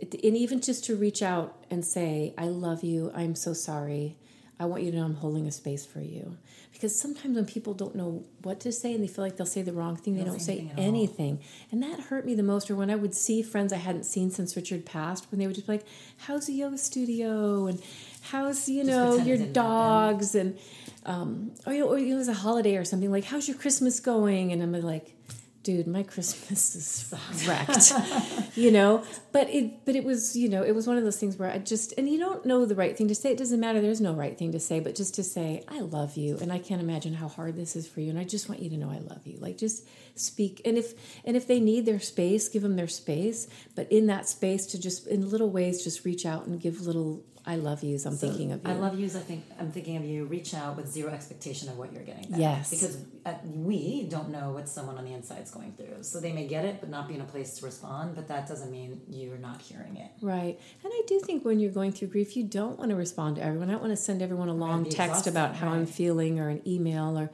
And 0.00 0.36
even 0.36 0.60
just 0.60 0.84
to 0.84 0.96
reach 0.96 1.22
out 1.22 1.64
and 1.70 1.84
say, 1.84 2.34
I 2.36 2.46
love 2.46 2.84
you, 2.84 3.10
I'm 3.14 3.34
so 3.34 3.54
sorry. 3.54 4.18
I 4.58 4.64
want 4.64 4.82
you 4.82 4.90
to 4.90 4.96
know 4.96 5.04
I'm 5.04 5.16
holding 5.16 5.46
a 5.46 5.52
space 5.52 5.84
for 5.84 6.00
you. 6.00 6.36
Because 6.72 6.98
sometimes 6.98 7.36
when 7.36 7.46
people 7.46 7.72
don't 7.72 7.94
know 7.94 8.24
what 8.42 8.60
to 8.60 8.72
say 8.72 8.94
and 8.94 9.02
they 9.02 9.08
feel 9.08 9.24
like 9.24 9.36
they'll 9.36 9.46
say 9.46 9.62
the 9.62 9.72
wrong 9.72 9.96
thing, 9.96 10.14
they 10.14 10.20
Don't 10.20 10.32
don't 10.32 10.40
say 10.40 10.58
anything 10.58 10.78
anything. 10.78 11.40
And 11.72 11.82
that 11.82 12.00
hurt 12.00 12.26
me 12.26 12.34
the 12.34 12.42
most. 12.42 12.70
Or 12.70 12.76
when 12.76 12.90
I 12.90 12.96
would 12.96 13.14
see 13.14 13.42
friends 13.42 13.72
I 13.72 13.76
hadn't 13.76 14.04
seen 14.04 14.30
since 14.30 14.56
Richard 14.56 14.84
passed, 14.84 15.30
when 15.30 15.38
they 15.38 15.46
would 15.46 15.54
just 15.56 15.66
be 15.66 15.74
like, 15.74 15.86
How's 16.18 16.46
the 16.46 16.52
yoga 16.52 16.76
studio? 16.78 17.66
And 17.66 17.82
how's, 18.22 18.68
you 18.68 18.84
know, 18.84 19.16
your 19.16 19.36
happen. 19.38 19.52
dogs? 19.54 20.34
And, 20.34 20.58
um, 21.06 21.52
or, 21.66 21.72
you 21.72 21.80
know, 21.80 21.88
or 21.88 21.98
you 21.98 22.08
know, 22.08 22.14
it 22.16 22.18
was 22.18 22.28
a 22.28 22.34
holiday 22.34 22.76
or 22.76 22.84
something 22.84 23.10
like, 23.10 23.24
How's 23.24 23.48
your 23.48 23.56
Christmas 23.56 24.00
going? 24.00 24.52
And 24.52 24.62
I'm 24.62 24.72
like, 24.72 25.14
Dude, 25.62 25.86
my 25.86 26.02
Christmas 26.04 26.76
is 26.76 27.14
wrecked, 27.48 27.92
you 28.56 28.70
know. 28.70 29.04
But 29.32 29.48
it, 29.50 29.84
but 29.84 29.94
it 29.94 30.04
was, 30.04 30.36
you 30.36 30.48
know, 30.48 30.62
it 30.62 30.74
was 30.74 30.86
one 30.86 30.96
of 30.96 31.04
those 31.04 31.18
things 31.18 31.36
where 31.36 31.50
I 31.50 31.58
just, 31.58 31.92
and 31.98 32.08
you 32.08 32.18
don't 32.18 32.44
know 32.46 32.64
the 32.64 32.74
right 32.74 32.96
thing 32.96 33.08
to 33.08 33.14
say. 33.14 33.32
It 33.32 33.38
doesn't 33.38 33.60
matter. 33.60 33.80
There's 33.80 34.00
no 34.00 34.14
right 34.14 34.36
thing 34.36 34.52
to 34.52 34.60
say, 34.60 34.80
but 34.80 34.94
just 34.94 35.14
to 35.16 35.22
say, 35.22 35.62
I 35.68 35.80
love 35.80 36.16
you, 36.16 36.38
and 36.38 36.52
I 36.52 36.58
can't 36.58 36.80
imagine 36.80 37.14
how 37.14 37.28
hard 37.28 37.56
this 37.56 37.76
is 37.76 37.86
for 37.86 38.00
you, 38.00 38.10
and 38.10 38.18
I 38.18 38.24
just 38.24 38.48
want 38.48 38.62
you 38.62 38.70
to 38.70 38.76
know 38.76 38.90
I 38.90 38.98
love 38.98 39.26
you. 39.26 39.38
Like 39.38 39.58
just 39.58 39.86
speak, 40.14 40.62
and 40.64 40.78
if 40.78 40.94
and 41.24 41.36
if 41.36 41.46
they 41.46 41.60
need 41.60 41.86
their 41.86 42.00
space, 42.00 42.48
give 42.48 42.62
them 42.62 42.76
their 42.76 42.88
space. 42.88 43.46
But 43.74 43.90
in 43.92 44.06
that 44.06 44.28
space, 44.28 44.66
to 44.66 44.80
just 44.80 45.06
in 45.06 45.30
little 45.30 45.50
ways, 45.50 45.84
just 45.84 46.04
reach 46.04 46.24
out 46.24 46.46
and 46.46 46.60
give 46.60 46.80
little 46.80 47.22
I 47.46 47.56
love 47.56 47.84
yous. 47.84 48.04
I'm 48.06 48.16
thinking 48.16 48.50
of 48.50 48.64
you. 48.64 48.70
I 48.70 48.74
love 48.74 48.98
yous. 48.98 49.14
I 49.14 49.20
think 49.20 49.44
I'm 49.60 49.70
thinking 49.70 49.96
of 49.96 50.04
you. 50.04 50.24
Reach 50.24 50.52
out 50.52 50.76
with 50.76 50.88
zero 50.88 51.12
expectation 51.12 51.68
of 51.68 51.78
what 51.78 51.92
you're 51.92 52.02
getting. 52.02 52.28
Back. 52.28 52.40
Yes. 52.40 52.70
Because 52.70 52.98
uh, 53.24 53.34
we 53.44 54.02
don't 54.10 54.30
know 54.30 54.50
what 54.50 54.68
someone 54.68 54.98
on 54.98 55.04
the 55.04 55.12
inside 55.12 55.44
is 55.44 55.52
going 55.52 55.72
through. 55.74 56.02
So 56.02 56.18
they 56.18 56.32
may 56.32 56.48
get 56.48 56.64
it, 56.64 56.80
but 56.80 56.90
not 56.90 57.06
be 57.06 57.14
in 57.14 57.20
a 57.20 57.24
place 57.24 57.58
to 57.58 57.64
respond. 57.64 58.16
But 58.16 58.26
that 58.28 58.48
doesn't 58.48 58.72
mean 58.72 59.00
you're 59.08 59.38
not 59.38 59.62
hearing 59.62 59.96
it. 59.96 60.10
Right. 60.20 60.58
And 60.82 60.92
I 60.92 61.02
do 61.06 61.20
think 61.20 61.44
when 61.44 61.60
you're 61.60 61.70
going 61.70 61.92
through 61.92 62.08
grief, 62.08 62.36
you 62.36 62.42
don't 62.42 62.78
want 62.78 62.90
to 62.90 62.96
respond 62.96 63.36
to 63.36 63.44
everyone. 63.44 63.68
I 63.68 63.72
don't 63.72 63.82
want 63.82 63.92
to 63.92 64.02
send 64.02 64.22
everyone 64.22 64.48
a 64.48 64.54
long 64.54 64.84
text 64.84 65.28
about 65.28 65.54
how 65.54 65.68
I'm 65.68 65.86
feeling 65.86 66.40
or 66.40 66.48
an 66.48 66.62
email 66.66 67.16
or 67.16 67.30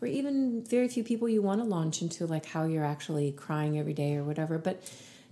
or 0.00 0.08
even 0.08 0.64
very 0.64 0.88
few 0.88 1.04
people 1.04 1.28
you 1.28 1.40
want 1.40 1.60
to 1.60 1.64
launch 1.64 2.02
into 2.02 2.26
like 2.26 2.46
how 2.46 2.64
you're 2.64 2.84
actually 2.84 3.30
crying 3.30 3.78
every 3.78 3.94
day 3.94 4.16
or 4.16 4.24
whatever. 4.24 4.58
But 4.58 4.82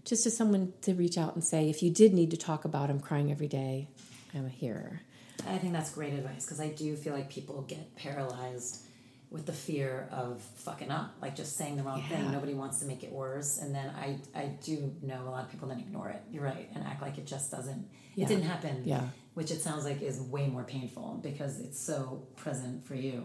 just 0.04 0.22
to 0.22 0.30
someone 0.30 0.72
to 0.82 0.94
reach 0.94 1.18
out 1.18 1.34
and 1.34 1.42
say, 1.42 1.68
if 1.68 1.82
you 1.82 1.90
did 1.90 2.14
need 2.14 2.30
to 2.30 2.36
talk 2.36 2.64
about 2.64 2.88
I'm 2.88 3.00
crying 3.00 3.32
every 3.32 3.48
day, 3.48 3.88
I'm 4.34 4.48
here. 4.48 5.00
I 5.48 5.58
think 5.58 5.72
that's 5.72 5.90
great 5.92 6.12
advice 6.12 6.44
because 6.44 6.60
I 6.60 6.68
do 6.68 6.94
feel 6.96 7.14
like 7.14 7.30
people 7.30 7.62
get 7.62 7.96
paralyzed 7.96 8.82
with 9.30 9.46
the 9.46 9.52
fear 9.52 10.08
of 10.10 10.42
fucking 10.56 10.90
up, 10.90 11.14
like 11.22 11.36
just 11.36 11.56
saying 11.56 11.76
the 11.76 11.82
wrong 11.84 12.00
Yeah. 12.10 12.16
thing. 12.16 12.32
Nobody 12.32 12.52
wants 12.52 12.80
to 12.80 12.86
make 12.86 13.04
it 13.04 13.12
worse, 13.12 13.58
and 13.58 13.74
then 13.74 13.90
I 13.90 14.18
I 14.34 14.46
do 14.62 14.92
know 15.02 15.22
a 15.26 15.30
lot 15.30 15.44
of 15.44 15.50
people 15.50 15.68
that 15.68 15.78
ignore 15.78 16.08
it. 16.10 16.20
You're 16.30 16.42
right, 16.44 16.68
and 16.74 16.84
act 16.84 17.00
like 17.00 17.16
it 17.16 17.26
just 17.26 17.50
doesn't. 17.50 17.88
Yeah. 18.16 18.24
It 18.24 18.28
didn't 18.28 18.44
happen. 18.44 18.82
Yeah. 18.84 19.08
Which 19.34 19.50
it 19.52 19.60
sounds 19.62 19.84
like 19.84 20.02
is 20.02 20.20
way 20.20 20.48
more 20.48 20.64
painful 20.64 21.20
because 21.22 21.60
it's 21.60 21.78
so 21.80 22.26
present 22.36 22.84
for 22.84 22.96
you. 22.96 23.24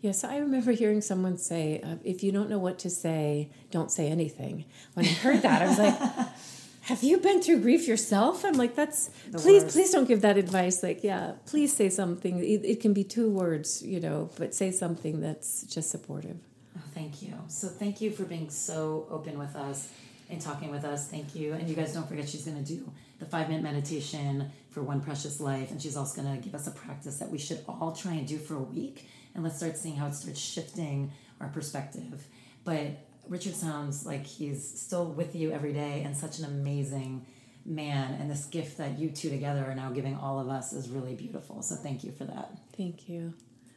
Yes, 0.00 0.22
I 0.24 0.36
remember 0.38 0.70
hearing 0.72 1.00
someone 1.00 1.38
say, 1.38 1.80
uh, 1.80 1.96
if 2.04 2.22
you 2.22 2.30
don't 2.30 2.48
know 2.48 2.58
what 2.60 2.78
to 2.80 2.90
say, 2.90 3.50
don't 3.72 3.90
say 3.90 4.08
anything. 4.08 4.64
When 4.94 5.06
I 5.06 5.08
heard 5.08 5.42
that, 5.42 5.62
I 5.62 5.66
was 5.68 5.78
like, 5.78 6.28
have 6.88 7.02
you 7.02 7.18
been 7.18 7.42
through 7.42 7.60
grief 7.60 7.86
yourself? 7.86 8.46
I'm 8.46 8.54
like, 8.54 8.74
that's, 8.74 9.10
please, 9.32 9.62
worst. 9.62 9.74
please 9.74 9.90
don't 9.90 10.08
give 10.08 10.22
that 10.22 10.38
advice. 10.38 10.82
Like, 10.82 11.04
yeah, 11.04 11.34
please 11.44 11.76
say 11.76 11.90
something. 11.90 12.38
It, 12.38 12.64
it 12.64 12.80
can 12.80 12.94
be 12.94 13.04
two 13.04 13.28
words, 13.28 13.82
you 13.82 14.00
know, 14.00 14.30
but 14.38 14.54
say 14.54 14.70
something 14.70 15.20
that's 15.20 15.64
just 15.64 15.90
supportive. 15.90 16.38
Oh, 16.78 16.80
thank 16.94 17.20
you. 17.20 17.34
So 17.48 17.68
thank 17.68 18.00
you 18.00 18.10
for 18.10 18.24
being 18.24 18.48
so 18.48 19.06
open 19.10 19.38
with 19.38 19.54
us 19.54 19.90
and 20.30 20.40
talking 20.40 20.70
with 20.70 20.86
us. 20.86 21.08
Thank 21.08 21.34
you. 21.34 21.52
And 21.52 21.68
you 21.68 21.76
guys 21.76 21.92
don't 21.92 22.08
forget 22.08 22.26
she's 22.26 22.46
going 22.46 22.64
to 22.64 22.72
do 22.76 22.90
the 23.18 23.26
five 23.26 23.48
minute 23.50 23.62
meditation 23.62 24.50
for 24.70 24.82
one 24.82 25.02
precious 25.02 25.40
life, 25.40 25.70
and 25.70 25.82
she's 25.82 25.96
also 25.96 26.22
going 26.22 26.34
to 26.34 26.42
give 26.42 26.54
us 26.54 26.68
a 26.68 26.70
practice 26.70 27.18
that 27.18 27.30
we 27.30 27.36
should 27.36 27.62
all 27.68 27.92
try 27.92 28.12
and 28.14 28.26
do 28.26 28.38
for 28.38 28.54
a 28.54 28.62
week. 28.62 29.06
And 29.34 29.44
let's 29.44 29.58
start 29.58 29.76
seeing 29.76 29.96
how 29.96 30.06
it 30.06 30.14
starts 30.14 30.40
shifting 30.40 31.12
our 31.38 31.48
perspective. 31.48 32.26
But 32.64 32.96
Richard 33.28 33.54
sounds 33.54 34.06
like 34.06 34.26
he's 34.26 34.66
still 34.80 35.06
with 35.06 35.34
you 35.36 35.50
every 35.52 35.72
day 35.72 36.02
and 36.04 36.16
such 36.16 36.38
an 36.38 36.44
amazing 36.46 37.26
man. 37.64 38.14
And 38.20 38.30
this 38.30 38.44
gift 38.46 38.78
that 38.78 38.98
you 38.98 39.10
two 39.10 39.28
together 39.30 39.64
are 39.66 39.74
now 39.74 39.90
giving 39.90 40.16
all 40.16 40.40
of 40.40 40.48
us 40.48 40.72
is 40.72 40.88
really 40.88 41.14
beautiful. 41.14 41.62
So 41.62 41.74
thank 41.76 42.04
you 42.04 42.12
for 42.12 42.24
that. 42.24 42.50
Thank 42.76 43.08
you. 43.08 43.34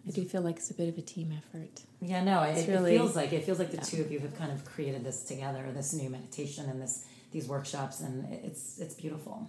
I 0.08 0.12
do 0.12 0.24
feel 0.26 0.42
like 0.42 0.56
it's 0.58 0.72
a 0.72 0.74
bit 0.74 0.90
of 0.90 0.98
a 0.98 1.02
team 1.02 1.32
effort. 1.38 1.82
Yeah, 2.02 2.24
no, 2.24 2.42
it, 2.44 2.58
It's 2.58 2.68
it 2.68 2.72
really- 2.72 2.98
feels 2.98 3.16
like 3.16 3.34
it 3.34 3.44
feels 3.46 3.60
like 3.60 3.72
the 3.72 3.78
two 3.78 4.02
of 4.02 4.12
you 4.12 4.20
have 4.20 4.36
kind 4.36 4.52
of 4.52 4.66
created 4.66 5.04
this 5.04 5.24
together, 5.24 5.64
this 5.74 5.94
new 5.94 6.10
meditation 6.10 6.70
and 6.70 6.82
this 6.82 7.06
these 7.32 7.48
workshops, 7.48 8.02
and 8.02 8.34
it's 8.44 8.80
it's 8.80 8.96
beautiful. 8.96 9.48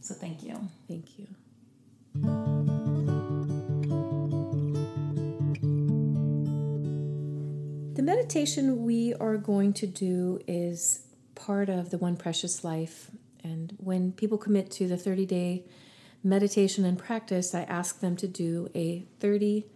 So 0.00 0.14
thank 0.14 0.42
you. 0.42 0.56
Thank 0.88 1.18
you. 1.18 1.26
Meditation 8.06 8.84
we 8.84 9.12
are 9.14 9.36
going 9.36 9.72
to 9.72 9.86
do 9.86 10.40
is 10.46 11.06
part 11.34 11.68
of 11.68 11.90
the 11.90 11.98
One 11.98 12.16
Precious 12.16 12.62
Life. 12.62 13.10
And 13.42 13.74
when 13.78 14.12
people 14.12 14.38
commit 14.38 14.70
to 14.72 14.86
the 14.86 14.96
30 14.96 15.26
day 15.26 15.64
meditation 16.22 16.84
and 16.84 16.96
practice, 16.96 17.52
I 17.52 17.62
ask 17.62 18.00
them 18.00 18.16
to 18.16 18.28
do 18.28 18.70
a 18.74 19.04
30 19.18 19.66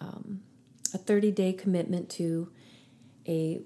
um, 0.00 0.42
a 0.94 0.98
30 0.98 1.32
day 1.32 1.52
commitment 1.54 2.10
to 2.10 2.52
a 3.26 3.62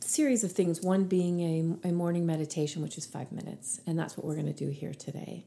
series 0.00 0.44
of 0.44 0.52
things, 0.52 0.80
one 0.80 1.04
being 1.04 1.40
a, 1.84 1.88
a 1.88 1.92
morning 1.92 2.24
meditation, 2.26 2.82
which 2.82 2.96
is 2.96 3.04
five 3.04 3.32
minutes, 3.32 3.80
and 3.86 3.98
that's 3.98 4.16
what 4.16 4.24
we're 4.26 4.34
going 4.34 4.46
to 4.46 4.52
do 4.52 4.70
here 4.70 4.94
today. 4.94 5.44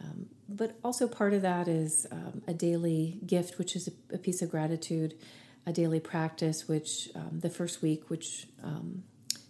Um, 0.00 0.26
but 0.48 0.78
also, 0.84 1.06
part 1.06 1.32
of 1.32 1.42
that 1.42 1.68
is 1.68 2.06
um, 2.10 2.42
a 2.46 2.54
daily 2.54 3.18
gift, 3.26 3.58
which 3.58 3.76
is 3.76 3.88
a, 3.88 4.14
a, 4.14 4.18
piece 4.18 4.40
of 4.40 4.50
gratitude, 4.50 5.14
a 5.66 5.72
daily 5.72 6.00
practice, 6.00 6.68
which 6.68 7.08
um, 7.14 7.40
the 7.40 7.50
first 7.50 7.82
week, 7.82 8.08
which 8.08 8.46
um, 8.62 9.02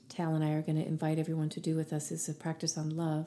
Tal 0.08 0.34
and 0.34 0.44
I 0.44 0.52
are 0.52 0.62
going 0.62 0.76
to 0.76 0.86
invite 0.86 1.18
everyone 1.18 1.48
to 1.50 1.60
do 1.60 1.76
with 1.76 1.92
us, 1.92 2.10
is 2.10 2.28
a 2.28 2.34
practice 2.34 2.76
on 2.76 2.96
love. 2.96 3.26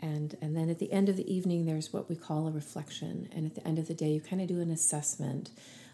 And, 0.00 0.36
and 0.40 0.56
then 0.56 0.68
at 0.68 0.78
the 0.78 0.92
end 0.92 1.08
of 1.08 1.16
the 1.16 1.32
evening, 1.32 1.64
there's 1.64 1.92
what 1.92 2.08
we 2.08 2.16
call 2.16 2.48
a 2.48 2.50
reflection. 2.50 3.28
And 3.32 3.46
at 3.46 3.54
the 3.54 3.66
end 3.66 3.78
of 3.78 3.88
the 3.88 3.94
day, 3.94 4.10
you 4.10 4.20
kind 4.20 4.42
of 4.42 4.48
do 4.48 4.60
an 4.60 4.70
assessment 4.70 5.50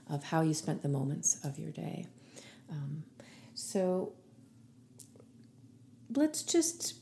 of 0.08 0.24
how 0.24 0.40
you 0.40 0.54
spent 0.54 0.82
the 0.82 0.88
moments 0.88 1.38
of 1.44 1.58
your 1.58 1.70
day. 1.70 2.06
Um, 2.70 3.04
so 3.54 4.12
let's 6.14 6.42
just 6.42 6.94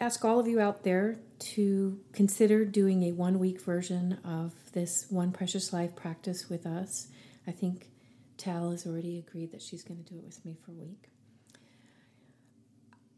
ask 0.00 0.24
all 0.24 0.40
of 0.40 0.48
you 0.48 0.60
out 0.60 0.82
there 0.82 1.16
to 1.38 2.00
consider 2.12 2.64
doing 2.64 3.04
a 3.04 3.12
one 3.12 3.38
week 3.38 3.60
version 3.60 4.18
of 4.24 4.52
this 4.72 5.06
One 5.10 5.30
Precious 5.30 5.72
Life 5.72 5.94
practice 5.94 6.48
with 6.48 6.66
us. 6.66 7.08
I 7.46 7.52
think 7.52 7.88
Tal 8.36 8.70
has 8.70 8.86
already 8.86 9.18
agreed 9.18 9.52
that 9.52 9.62
she's 9.62 9.82
going 9.82 10.02
to 10.02 10.12
do 10.12 10.18
it 10.18 10.24
with 10.24 10.44
me 10.44 10.56
for 10.64 10.72
a 10.72 10.74
week. 10.74 11.08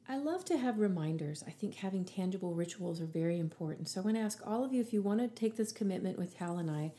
I 0.08 0.18
love 0.18 0.44
to 0.46 0.56
have 0.56 0.78
reminders. 0.78 1.42
I 1.46 1.50
think 1.50 1.74
having 1.74 2.04
tangible 2.04 2.54
rituals 2.54 3.00
are 3.00 3.06
very 3.06 3.40
important. 3.40 3.88
So 3.88 4.00
I 4.00 4.04
want 4.04 4.16
to 4.16 4.22
ask 4.22 4.40
all 4.46 4.64
of 4.64 4.72
you 4.72 4.80
if 4.80 4.92
you 4.92 5.02
want 5.02 5.20
to 5.20 5.28
take 5.28 5.56
this 5.56 5.72
commitment 5.72 6.16
with 6.16 6.36
Tal 6.38 6.58
and 6.58 6.70
I 6.70 6.92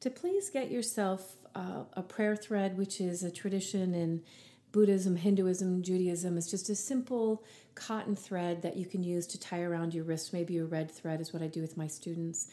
to 0.00 0.10
please 0.10 0.50
get 0.50 0.70
yourself 0.70 1.36
uh, 1.54 1.84
a 1.92 2.02
prayer 2.02 2.36
thread, 2.36 2.76
which 2.76 3.00
is 3.00 3.22
a 3.22 3.30
tradition 3.30 3.94
in 3.94 4.22
Buddhism, 4.72 5.16
Hinduism, 5.16 5.82
Judaism. 5.82 6.36
It's 6.36 6.50
just 6.50 6.68
a 6.68 6.74
simple 6.74 7.44
cotton 7.74 8.16
thread 8.16 8.62
that 8.62 8.76
you 8.76 8.86
can 8.86 9.02
use 9.02 9.26
to 9.28 9.40
tie 9.40 9.62
around 9.62 9.94
your 9.94 10.04
wrist. 10.04 10.32
Maybe 10.32 10.58
a 10.58 10.64
red 10.64 10.90
thread 10.90 11.20
is 11.20 11.32
what 11.32 11.42
I 11.42 11.46
do 11.46 11.60
with 11.60 11.76
my 11.76 11.86
students. 11.86 12.48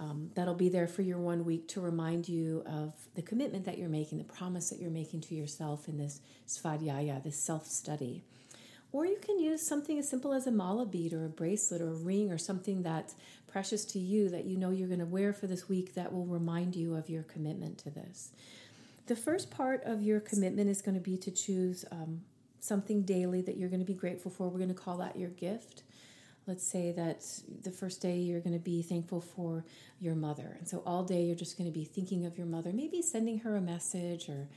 Um, 0.00 0.30
that'll 0.34 0.54
be 0.54 0.70
there 0.70 0.88
for 0.88 1.02
your 1.02 1.18
one 1.18 1.44
week 1.44 1.68
to 1.68 1.80
remind 1.80 2.26
you 2.26 2.62
of 2.64 2.94
the 3.16 3.20
commitment 3.20 3.66
that 3.66 3.76
you're 3.76 3.90
making, 3.90 4.16
the 4.16 4.24
promise 4.24 4.70
that 4.70 4.80
you're 4.80 4.90
making 4.90 5.20
to 5.22 5.34
yourself 5.34 5.88
in 5.88 5.98
this 5.98 6.22
svadhyaya, 6.48 7.22
this 7.22 7.38
self 7.38 7.66
study. 7.66 8.24
Or 8.92 9.04
you 9.04 9.18
can 9.20 9.38
use 9.38 9.64
something 9.64 9.98
as 9.98 10.08
simple 10.08 10.32
as 10.32 10.46
a 10.46 10.50
mala 10.50 10.86
bead 10.86 11.12
or 11.12 11.26
a 11.26 11.28
bracelet 11.28 11.82
or 11.82 11.90
a 11.90 11.96
ring 11.96 12.32
or 12.32 12.38
something 12.38 12.82
that's 12.82 13.14
precious 13.46 13.84
to 13.86 13.98
you 13.98 14.30
that 14.30 14.46
you 14.46 14.56
know 14.56 14.70
you're 14.70 14.88
going 14.88 15.00
to 15.00 15.06
wear 15.06 15.34
for 15.34 15.46
this 15.46 15.68
week 15.68 15.94
that 15.94 16.12
will 16.12 16.24
remind 16.24 16.74
you 16.74 16.96
of 16.96 17.10
your 17.10 17.22
commitment 17.24 17.76
to 17.78 17.90
this. 17.90 18.30
The 19.06 19.14
first 19.14 19.50
part 19.50 19.84
of 19.84 20.02
your 20.02 20.18
commitment 20.18 20.70
is 20.70 20.80
going 20.80 20.94
to 20.94 21.00
be 21.00 21.18
to 21.18 21.30
choose 21.30 21.84
um, 21.92 22.22
something 22.58 23.02
daily 23.02 23.42
that 23.42 23.58
you're 23.58 23.68
going 23.68 23.80
to 23.80 23.86
be 23.86 23.94
grateful 23.94 24.30
for. 24.30 24.48
We're 24.48 24.58
going 24.58 24.68
to 24.68 24.74
call 24.74 24.96
that 24.96 25.16
your 25.16 25.30
gift. 25.30 25.82
Let's 26.46 26.66
say 26.66 26.92
that 26.92 27.24
the 27.62 27.70
first 27.70 28.00
day 28.00 28.18
you're 28.18 28.40
going 28.40 28.54
to 28.54 28.58
be 28.58 28.82
thankful 28.82 29.20
for 29.20 29.64
your 30.00 30.14
mother. 30.14 30.56
And 30.58 30.66
so 30.66 30.82
all 30.84 31.04
day 31.04 31.22
you're 31.22 31.36
just 31.36 31.56
going 31.56 31.70
to 31.70 31.78
be 31.78 31.84
thinking 31.84 32.24
of 32.26 32.36
your 32.36 32.46
mother, 32.46 32.72
maybe 32.72 33.02
sending 33.02 33.40
her 33.40 33.56
a 33.56 33.60
message 33.60 34.28
or 34.28 34.48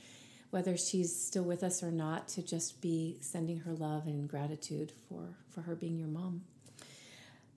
whether 0.50 0.76
she's 0.76 1.14
still 1.14 1.44
with 1.44 1.62
us 1.62 1.82
or 1.82 1.90
not, 1.90 2.28
to 2.28 2.42
just 2.42 2.80
be 2.80 3.16
sending 3.20 3.58
her 3.60 3.72
love 3.72 4.06
and 4.06 4.28
gratitude 4.28 4.92
for, 5.08 5.36
for 5.50 5.62
her 5.62 5.74
being 5.74 5.98
your 5.98 6.08
mom. 6.08 6.42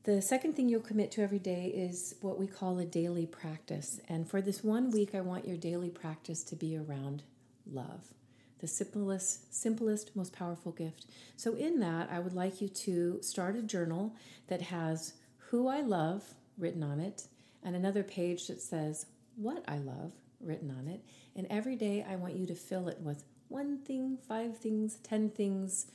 The 0.04 0.22
second 0.22 0.56
thing 0.56 0.70
you'll 0.70 0.80
commit 0.80 1.12
to 1.12 1.22
every 1.22 1.38
day 1.38 1.66
is 1.66 2.16
what 2.22 2.40
we 2.40 2.48
call 2.48 2.80
a 2.80 2.86
daily 2.86 3.26
practice. 3.26 4.00
And 4.08 4.26
for 4.26 4.42
this 4.42 4.64
one 4.64 4.90
week, 4.90 5.14
I 5.14 5.20
want 5.20 5.46
your 5.46 5.58
daily 5.58 5.90
practice 5.90 6.44
to 6.46 6.56
be 6.56 6.78
around 6.78 7.24
love, 7.70 8.14
the 8.60 8.68
simplest, 8.68 9.54
simplest, 9.54 10.16
most 10.16 10.34
powerful 10.34 10.72
gift. 10.72 11.06
So, 11.36 11.54
in 11.54 11.80
that, 11.80 12.10
I 12.12 12.20
would 12.20 12.34
like 12.34 12.62
you 12.62 12.68
to 12.68 13.20
start 13.22 13.56
a 13.56 13.62
journal 13.62 14.16
that 14.48 14.64
has 14.64 15.14
who 15.50 15.68
I 15.68 15.82
love 15.82 16.34
written 16.58 16.84
on 16.84 17.00
it 17.00 17.28
and 17.64 17.76
another 17.76 18.04
page 18.04 18.48
that 18.48 18.62
says 18.62 19.06
what 19.36 19.64
I 19.68 19.78
love 19.78 20.14
written 20.42 20.72
on 20.72 20.88
it. 20.88 21.02
And 21.36 21.48
every 21.50 21.76
day, 21.76 22.06
I 22.08 22.16
want 22.16 22.36
you 22.36 22.46
to 22.48 22.56
fill 22.56 22.88
it 22.88 23.00
with 23.00 23.24
one 23.48 23.78
thing, 23.80 24.18
five 24.28 24.58
things, 24.58 24.96
ten 25.04 25.30
things 25.30 25.88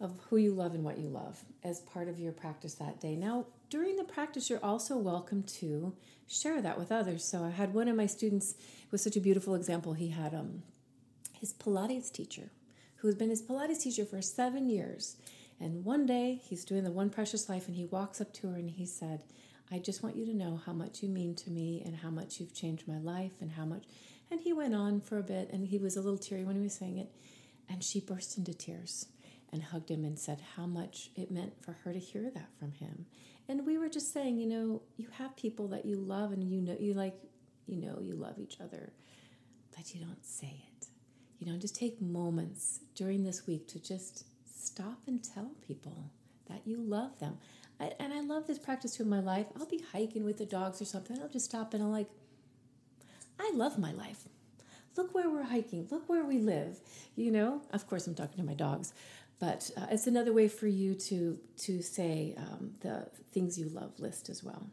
of 0.00 0.18
who 0.30 0.36
you 0.36 0.52
love 0.52 0.74
and 0.74 0.84
what 0.84 0.98
you 0.98 1.08
love 1.08 1.44
as 1.64 1.80
part 1.80 2.08
of 2.08 2.20
your 2.20 2.32
practice 2.32 2.74
that 2.74 3.00
day. 3.00 3.16
Now, 3.16 3.46
during 3.68 3.96
the 3.96 4.04
practice, 4.04 4.48
you're 4.48 4.64
also 4.64 4.96
welcome 4.96 5.42
to 5.42 5.94
share 6.26 6.62
that 6.62 6.78
with 6.78 6.92
others. 6.92 7.24
So, 7.24 7.44
I 7.44 7.50
had 7.50 7.74
one 7.74 7.88
of 7.88 7.96
my 7.96 8.06
students, 8.06 8.52
it 8.52 8.92
was 8.92 9.02
such 9.02 9.16
a 9.16 9.20
beautiful 9.20 9.54
example. 9.54 9.92
He 9.92 10.08
had 10.08 10.34
um, 10.34 10.62
his 11.40 11.52
Pilates 11.52 12.12
teacher, 12.12 12.50
who 12.96 13.08
has 13.08 13.16
been 13.16 13.30
his 13.30 13.42
Pilates 13.42 13.82
teacher 13.82 14.04
for 14.04 14.20
seven 14.22 14.68
years. 14.68 15.16
And 15.60 15.84
one 15.84 16.06
day, 16.06 16.40
he's 16.44 16.64
doing 16.64 16.84
the 16.84 16.90
One 16.90 17.10
Precious 17.10 17.48
Life, 17.48 17.66
and 17.66 17.76
he 17.76 17.84
walks 17.84 18.20
up 18.20 18.32
to 18.34 18.48
her 18.48 18.56
and 18.56 18.70
he 18.70 18.86
said, 18.86 19.24
I 19.70 19.78
just 19.78 20.02
want 20.02 20.16
you 20.16 20.24
to 20.26 20.34
know 20.34 20.60
how 20.64 20.72
much 20.72 21.02
you 21.02 21.08
mean 21.08 21.34
to 21.36 21.50
me 21.50 21.82
and 21.84 21.96
how 21.96 22.10
much 22.10 22.40
you've 22.40 22.54
changed 22.54 22.88
my 22.88 22.98
life 22.98 23.32
and 23.40 23.52
how 23.52 23.64
much. 23.64 23.84
And 24.30 24.40
he 24.40 24.52
went 24.52 24.74
on 24.74 25.00
for 25.00 25.18
a 25.18 25.22
bit 25.22 25.50
and 25.52 25.66
he 25.66 25.78
was 25.78 25.96
a 25.96 26.00
little 26.00 26.18
teary 26.18 26.44
when 26.44 26.56
he 26.56 26.62
was 26.62 26.74
saying 26.74 26.98
it. 26.98 27.10
And 27.68 27.84
she 27.84 28.00
burst 28.00 28.38
into 28.38 28.54
tears 28.54 29.06
and 29.52 29.62
hugged 29.62 29.90
him 29.90 30.04
and 30.04 30.18
said 30.18 30.40
how 30.56 30.66
much 30.66 31.10
it 31.16 31.30
meant 31.30 31.62
for 31.62 31.72
her 31.84 31.92
to 31.92 31.98
hear 31.98 32.30
that 32.30 32.48
from 32.58 32.72
him. 32.72 33.06
And 33.48 33.66
we 33.66 33.78
were 33.78 33.88
just 33.88 34.12
saying, 34.12 34.38
you 34.38 34.46
know, 34.46 34.82
you 34.96 35.08
have 35.12 35.36
people 35.36 35.68
that 35.68 35.84
you 35.84 35.96
love 35.96 36.32
and 36.32 36.44
you 36.44 36.60
know 36.60 36.76
you 36.78 36.94
like 36.94 37.16
you 37.66 37.76
know 37.76 37.98
you 38.00 38.14
love 38.14 38.38
each 38.38 38.60
other, 38.60 38.92
but 39.76 39.94
you 39.94 40.00
don't 40.00 40.24
say 40.24 40.64
it. 40.66 40.67
You 41.38 41.46
know, 41.46 41.58
just 41.58 41.76
take 41.76 42.00
moments 42.00 42.80
during 42.94 43.24
this 43.24 43.46
week 43.46 43.68
to 43.68 43.80
just 43.80 44.24
stop 44.44 44.98
and 45.06 45.22
tell 45.22 45.52
people 45.66 46.10
that 46.48 46.62
you 46.64 46.78
love 46.78 47.18
them. 47.20 47.38
I, 47.80 47.92
and 48.00 48.12
I 48.12 48.20
love 48.20 48.46
this 48.46 48.58
practice 48.58 48.96
too 48.96 49.04
in 49.04 49.08
my 49.08 49.20
life. 49.20 49.46
I'll 49.58 49.66
be 49.66 49.84
hiking 49.92 50.24
with 50.24 50.38
the 50.38 50.46
dogs 50.46 50.82
or 50.82 50.84
something. 50.84 51.18
I'll 51.20 51.28
just 51.28 51.44
stop 51.44 51.74
and 51.74 51.82
I'm 51.82 51.92
like, 51.92 52.08
I 53.38 53.52
love 53.54 53.78
my 53.78 53.92
life. 53.92 54.24
Look 54.96 55.14
where 55.14 55.30
we're 55.30 55.44
hiking. 55.44 55.86
Look 55.90 56.08
where 56.08 56.24
we 56.24 56.38
live. 56.38 56.80
You 57.14 57.30
know, 57.30 57.62
of 57.72 57.86
course, 57.86 58.08
I'm 58.08 58.16
talking 58.16 58.38
to 58.38 58.42
my 58.42 58.54
dogs, 58.54 58.92
but 59.38 59.70
uh, 59.76 59.86
it's 59.92 60.08
another 60.08 60.32
way 60.32 60.48
for 60.48 60.66
you 60.66 60.94
to 60.94 61.38
to 61.58 61.82
say 61.82 62.34
um, 62.36 62.72
the 62.80 63.08
things 63.32 63.56
you 63.56 63.68
love 63.68 64.00
list 64.00 64.28
as 64.28 64.42
well 64.42 64.66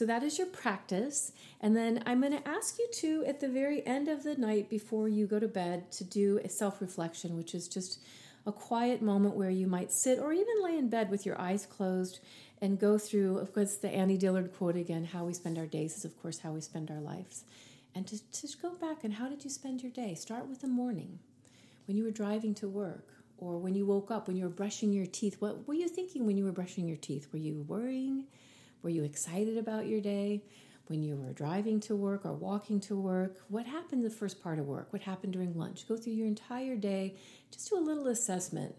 so 0.00 0.06
that 0.06 0.22
is 0.22 0.38
your 0.38 0.46
practice 0.46 1.30
and 1.60 1.76
then 1.76 2.02
i'm 2.06 2.22
going 2.22 2.32
to 2.32 2.48
ask 2.48 2.78
you 2.78 2.88
to 2.90 3.22
at 3.26 3.38
the 3.38 3.48
very 3.48 3.86
end 3.86 4.08
of 4.08 4.22
the 4.22 4.34
night 4.34 4.70
before 4.70 5.10
you 5.10 5.26
go 5.26 5.38
to 5.38 5.46
bed 5.46 5.92
to 5.92 6.04
do 6.04 6.40
a 6.42 6.48
self-reflection 6.48 7.36
which 7.36 7.54
is 7.54 7.68
just 7.68 8.00
a 8.46 8.52
quiet 8.52 9.02
moment 9.02 9.36
where 9.36 9.50
you 9.50 9.66
might 9.66 9.92
sit 9.92 10.18
or 10.18 10.32
even 10.32 10.64
lay 10.64 10.78
in 10.78 10.88
bed 10.88 11.10
with 11.10 11.26
your 11.26 11.38
eyes 11.38 11.66
closed 11.66 12.18
and 12.62 12.80
go 12.80 12.96
through 12.96 13.36
of 13.36 13.52
course 13.52 13.76
the 13.76 13.90
annie 13.90 14.16
dillard 14.16 14.50
quote 14.56 14.74
again 14.74 15.04
how 15.04 15.22
we 15.22 15.34
spend 15.34 15.58
our 15.58 15.66
days 15.66 15.98
is 15.98 16.06
of 16.06 16.18
course 16.22 16.38
how 16.38 16.50
we 16.50 16.62
spend 16.62 16.90
our 16.90 17.00
lives 17.00 17.44
and 17.94 18.06
to, 18.06 18.16
to 18.32 18.48
go 18.62 18.70
back 18.70 19.04
and 19.04 19.12
how 19.12 19.28
did 19.28 19.44
you 19.44 19.50
spend 19.50 19.82
your 19.82 19.92
day 19.92 20.14
start 20.14 20.48
with 20.48 20.62
the 20.62 20.66
morning 20.66 21.18
when 21.86 21.98
you 21.98 22.04
were 22.04 22.10
driving 22.10 22.54
to 22.54 22.66
work 22.66 23.04
or 23.36 23.58
when 23.58 23.74
you 23.74 23.86
woke 23.86 24.10
up, 24.10 24.28
when 24.28 24.36
you 24.36 24.44
were 24.44 24.50
brushing 24.50 24.92
your 24.92 25.06
teeth, 25.06 25.36
what 25.38 25.66
were 25.66 25.72
you 25.72 25.88
thinking 25.88 26.26
when 26.26 26.36
you 26.36 26.44
were 26.44 26.52
brushing 26.52 26.86
your 26.86 26.98
teeth? 26.98 27.26
Were 27.32 27.38
you 27.38 27.64
worrying? 27.66 28.26
Were 28.82 28.90
you 28.90 29.04
excited 29.04 29.58
about 29.58 29.86
your 29.86 30.00
day? 30.00 30.42
When 30.86 31.02
you 31.02 31.16
were 31.16 31.32
driving 31.32 31.78
to 31.80 31.94
work 31.94 32.24
or 32.24 32.32
walking 32.32 32.80
to 32.80 32.96
work, 32.96 33.36
what 33.48 33.66
happened 33.66 34.04
the 34.04 34.10
first 34.10 34.42
part 34.42 34.58
of 34.58 34.66
work? 34.66 34.92
What 34.92 35.02
happened 35.02 35.32
during 35.32 35.56
lunch? 35.56 35.86
Go 35.86 35.96
through 35.96 36.14
your 36.14 36.26
entire 36.26 36.76
day, 36.76 37.14
just 37.52 37.70
do 37.70 37.78
a 37.78 37.80
little 37.80 38.08
assessment 38.08 38.74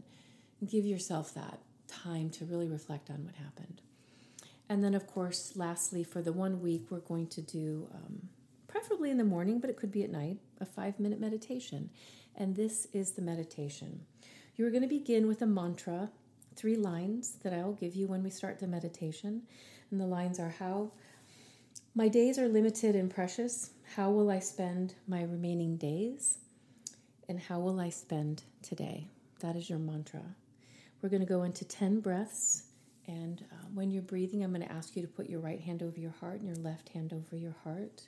give 0.68 0.86
yourself 0.86 1.34
that 1.34 1.60
time 1.88 2.30
to 2.30 2.46
really 2.46 2.68
reflect 2.68 3.10
on 3.10 3.26
what 3.26 3.36
happened. 3.36 3.82
And 4.70 4.84
then, 4.84 4.94
of 4.94 5.08
course, 5.08 5.54
lastly, 5.56 6.04
for 6.04 6.22
the 6.22 6.32
one 6.32 6.62
week, 6.62 6.88
we're 6.90 7.00
going 7.00 7.28
to 7.28 7.42
do, 7.42 7.90
um, 7.94 8.30
preferably 8.68 9.12
in 9.12 9.18
the 9.18 9.24
morning, 9.24 9.60
but 9.60 9.70
it 9.70 9.76
could 9.76 9.92
be 9.92 10.04
at 10.04 10.12
night, 10.12 10.38
a 10.62 10.66
five 10.66 11.00
minute 11.00 11.20
meditation. 11.20 11.90
And 12.36 12.56
this 12.56 12.88
is 12.94 13.12
the 13.12 13.22
meditation. 13.22 14.06
You 14.56 14.66
are 14.66 14.70
going 14.70 14.84
to 14.84 14.88
begin 14.88 15.28
with 15.28 15.42
a 15.42 15.46
mantra, 15.46 16.10
three 16.56 16.78
lines 16.78 17.38
that 17.44 17.54
I 17.54 17.64
will 17.64 17.74
give 17.74 17.96
you 17.96 18.08
when 18.08 18.24
we 18.24 18.30
start 18.30 18.60
the 18.60 18.68
meditation. 18.68 19.44
And 19.92 20.00
the 20.00 20.06
lines 20.06 20.40
are 20.40 20.50
How 20.50 20.92
my 21.94 22.08
days 22.08 22.40
are 22.40 22.48
limited 22.48 22.96
and 22.96 23.14
precious. 23.14 23.72
How 23.96 24.12
will 24.12 24.32
I 24.32 24.40
spend 24.40 24.96
my 25.10 25.24
remaining 25.24 25.76
days? 25.76 26.38
And 27.28 27.38
how 27.38 27.60
will 27.60 27.82
I 27.82 27.90
spend 27.90 28.44
today? 28.62 29.08
That 29.42 29.58
is 29.58 29.70
your 29.70 29.80
mantra. 29.80 30.24
We're 31.02 31.10
going 31.10 31.22
to 31.22 31.28
go 31.28 31.44
into 31.44 31.66
10 31.66 32.00
breaths. 32.00 32.64
And 33.08 33.44
uh, 33.52 33.66
when 33.74 33.92
you're 33.92 34.04
breathing, 34.04 34.42
I'm 34.42 34.54
going 34.54 34.66
to 34.66 34.72
ask 34.72 34.96
you 34.96 35.02
to 35.02 35.08
put 35.08 35.30
your 35.30 35.42
right 35.42 35.60
hand 35.60 35.84
over 35.84 36.00
your 36.00 36.16
heart 36.22 36.40
and 36.40 36.46
your 36.46 36.64
left 36.64 36.88
hand 36.90 37.12
over 37.12 37.36
your 37.36 37.56
heart. 37.66 38.04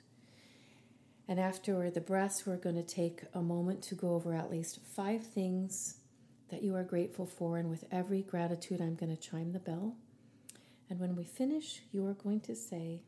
And 1.28 1.38
after 1.38 1.90
the 1.90 2.00
breaths, 2.00 2.46
we're 2.46 2.56
going 2.56 2.76
to 2.76 2.82
take 2.82 3.24
a 3.34 3.42
moment 3.42 3.82
to 3.82 3.94
go 3.94 4.14
over 4.14 4.32
at 4.34 4.50
least 4.50 4.78
five 4.96 5.26
things 5.26 5.98
that 6.48 6.62
you 6.62 6.74
are 6.74 6.84
grateful 6.84 7.26
for. 7.26 7.58
And 7.58 7.68
with 7.68 7.84
every 7.92 8.22
gratitude, 8.22 8.80
I'm 8.80 8.94
going 8.94 9.14
to 9.14 9.20
chime 9.20 9.52
the 9.52 9.58
bell. 9.58 9.96
And 10.88 11.00
when 11.00 11.16
we 11.16 11.24
finish, 11.24 11.82
you 11.92 12.06
are 12.06 12.14
going 12.14 12.40
to 12.40 12.54
say, 12.54 13.02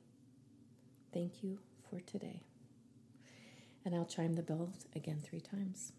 Thank 1.12 1.42
you 1.42 1.58
for 1.88 2.00
today. 2.00 2.42
And 3.84 3.94
I'll 3.94 4.04
chime 4.04 4.34
the 4.34 4.42
bell 4.42 4.70
again 4.94 5.20
three 5.22 5.40
times. 5.40 5.92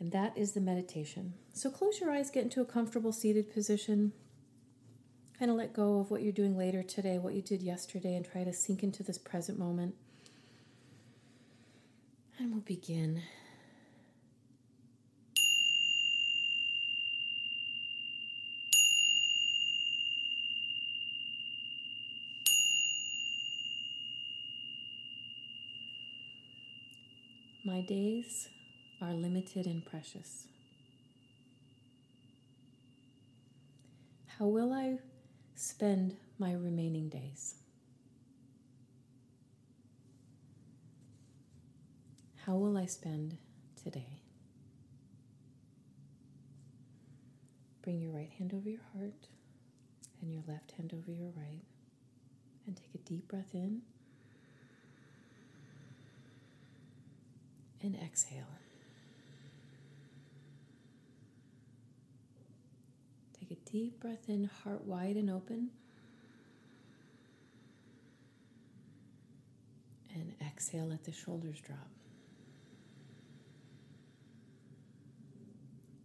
And 0.00 0.12
that 0.12 0.36
is 0.36 0.52
the 0.52 0.60
meditation. 0.60 1.34
So 1.52 1.70
close 1.70 2.00
your 2.00 2.10
eyes, 2.10 2.30
get 2.30 2.42
into 2.42 2.60
a 2.60 2.66
comfortable 2.66 3.12
seated 3.12 3.52
position. 3.52 4.12
Kind 5.38 5.50
of 5.50 5.56
let 5.56 5.72
go 5.72 6.00
of 6.00 6.10
what 6.10 6.22
you're 6.22 6.32
doing 6.32 6.58
later 6.58 6.82
today, 6.82 7.18
what 7.18 7.34
you 7.34 7.42
did 7.42 7.62
yesterday, 7.62 8.14
and 8.16 8.24
try 8.24 8.44
to 8.44 8.52
sink 8.52 8.82
into 8.82 9.02
this 9.02 9.18
present 9.18 9.58
moment. 9.58 9.94
And 12.38 12.52
we'll 12.52 12.60
begin. 12.60 13.22
My 27.66 27.80
days 27.80 28.48
are 29.00 29.14
limited 29.14 29.64
and 29.64 29.82
precious. 29.86 30.46
How 34.38 34.44
will 34.44 34.70
I 34.70 34.98
spend 35.54 36.16
my 36.38 36.52
remaining 36.52 37.08
days? 37.08 37.54
How 42.44 42.54
will 42.54 42.76
I 42.76 42.84
spend 42.84 43.38
today? 43.82 44.20
Bring 47.80 47.98
your 47.98 48.12
right 48.12 48.30
hand 48.36 48.52
over 48.52 48.68
your 48.68 48.82
heart 48.92 49.28
and 50.20 50.30
your 50.30 50.42
left 50.46 50.72
hand 50.72 50.92
over 50.92 51.10
your 51.10 51.30
right. 51.34 51.62
And 52.66 52.76
take 52.76 52.94
a 52.94 52.98
deep 52.98 53.28
breath 53.28 53.54
in 53.54 53.80
and 57.84 57.96
exhale. 58.02 58.48
Take 63.38 63.50
a 63.50 63.70
deep 63.70 64.00
breath 64.00 64.28
in, 64.28 64.48
heart 64.64 64.84
wide 64.86 65.16
and 65.16 65.30
open. 65.30 65.68
And 70.14 70.32
exhale, 70.40 70.86
let 70.86 71.04
the 71.04 71.12
shoulders 71.12 71.60
drop. 71.60 71.78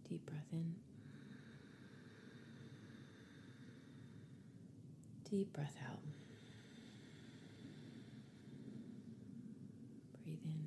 Deep 0.08 0.26
breath 0.26 0.48
in. 0.52 0.74
Deep 5.30 5.52
breath 5.54 5.76
out. 5.88 6.00
Breathe 10.24 10.40
in. 10.44 10.66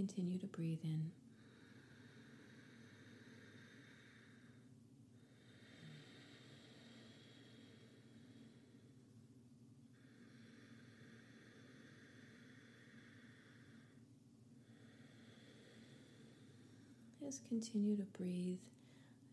Continue 0.00 0.38
to 0.38 0.46
breathe 0.46 0.78
in. 0.82 1.10
Just 17.22 17.46
continue 17.46 17.94
to 17.98 18.04
breathe. 18.04 18.56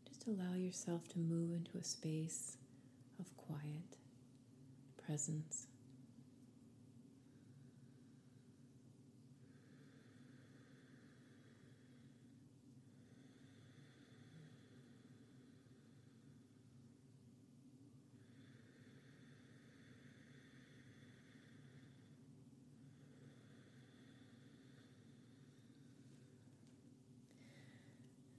Just 0.06 0.28
allow 0.28 0.54
yourself 0.54 1.08
to 1.14 1.20
move 1.20 1.54
into 1.54 1.78
a 1.80 1.84
space 1.86 2.58
of 3.22 3.38
quiet 3.38 3.96
presence. 5.06 5.68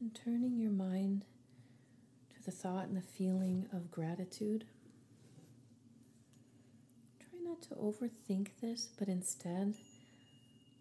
And 0.00 0.14
turning 0.14 0.56
your 0.56 0.70
mind 0.70 1.24
to 2.30 2.44
the 2.44 2.52
thought 2.52 2.86
and 2.86 2.96
the 2.96 3.02
feeling 3.02 3.66
of 3.72 3.90
gratitude. 3.90 4.64
Try 7.18 7.40
not 7.42 7.62
to 7.62 7.74
overthink 7.74 8.48
this, 8.60 8.88
but 8.98 9.08
instead 9.08 9.74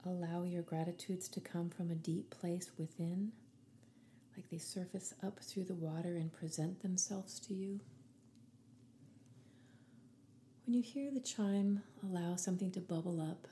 allow 0.05 0.43
your 0.43 0.61
gratitudes 0.61 1.27
to 1.29 1.39
come 1.39 1.69
from 1.69 1.89
a 1.89 1.95
deep 1.95 2.29
place 2.29 2.69
within, 2.77 3.31
like 4.35 4.49
they 4.49 4.59
surface 4.59 5.13
up 5.23 5.39
through 5.39 5.65
the 5.65 5.73
water 5.73 6.15
and 6.15 6.31
present 6.31 6.81
themselves 6.81 7.39
to 7.39 7.53
you. 7.53 7.79
When 10.65 10.75
you 10.75 10.81
hear 10.83 11.11
the 11.11 11.19
chime, 11.19 11.81
allow 12.03 12.35
something 12.35 12.71
to 12.71 12.79
bubble 12.81 13.19
up. 13.19 13.47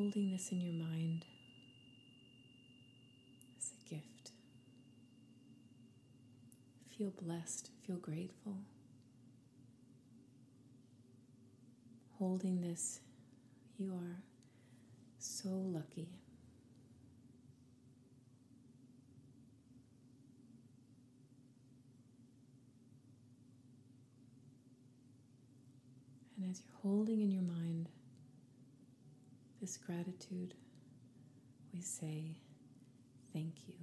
Holding 0.00 0.30
this 0.30 0.50
in 0.50 0.62
your 0.62 0.72
mind 0.72 1.26
as 3.58 3.70
a 3.70 3.94
gift. 3.94 4.32
Feel 6.96 7.12
blessed, 7.20 7.68
feel 7.86 7.96
grateful. 7.96 8.56
Holding 12.18 12.62
this, 12.62 13.00
you 13.78 13.92
are 13.92 14.22
so 15.18 15.50
lucky. 15.50 16.08
And 26.38 26.50
as 26.50 26.62
you're 26.64 26.90
holding 26.90 27.20
in 27.20 27.30
your 27.30 27.42
mind 27.42 27.90
this 29.60 29.76
gratitude, 29.76 30.54
we 31.74 31.80
say 31.82 32.22
thank 33.32 33.52
you. 33.68 33.74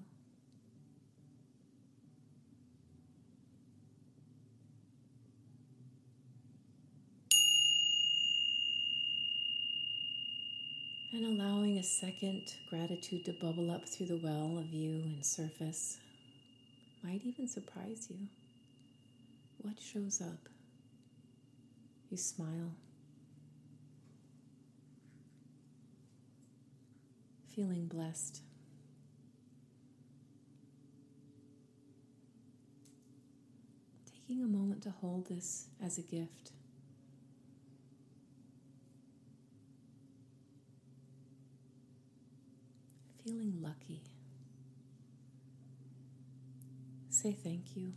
And 11.14 11.26
allowing 11.26 11.78
a 11.78 11.84
second 11.84 12.54
gratitude 12.70 13.26
to 13.26 13.34
bubble 13.34 13.72
up 13.72 13.88
through 13.88 14.08
the 14.08 14.18
well 14.18 14.58
of 14.58 14.74
you 14.74 15.02
and 15.04 15.26
surface 15.26 15.98
might 17.04 17.22
even 17.24 17.48
surprise 17.48 18.08
you. 18.10 18.28
What 19.60 19.80
shows 19.80 20.22
up? 20.22 20.49
You 22.10 22.18
smile. 22.18 22.72
Feeling 27.58 27.88
blessed. 27.88 28.42
Taking 34.06 34.44
a 34.44 34.48
moment 34.48 34.84
to 34.84 34.92
hold 34.92 35.28
this 35.28 35.66
as 35.84 35.98
a 35.98 36.04
gift. 36.04 36.52
feeling 43.28 43.60
lucky. 43.62 44.02
Say 47.10 47.34
thank 47.34 47.76
you. 47.76 47.92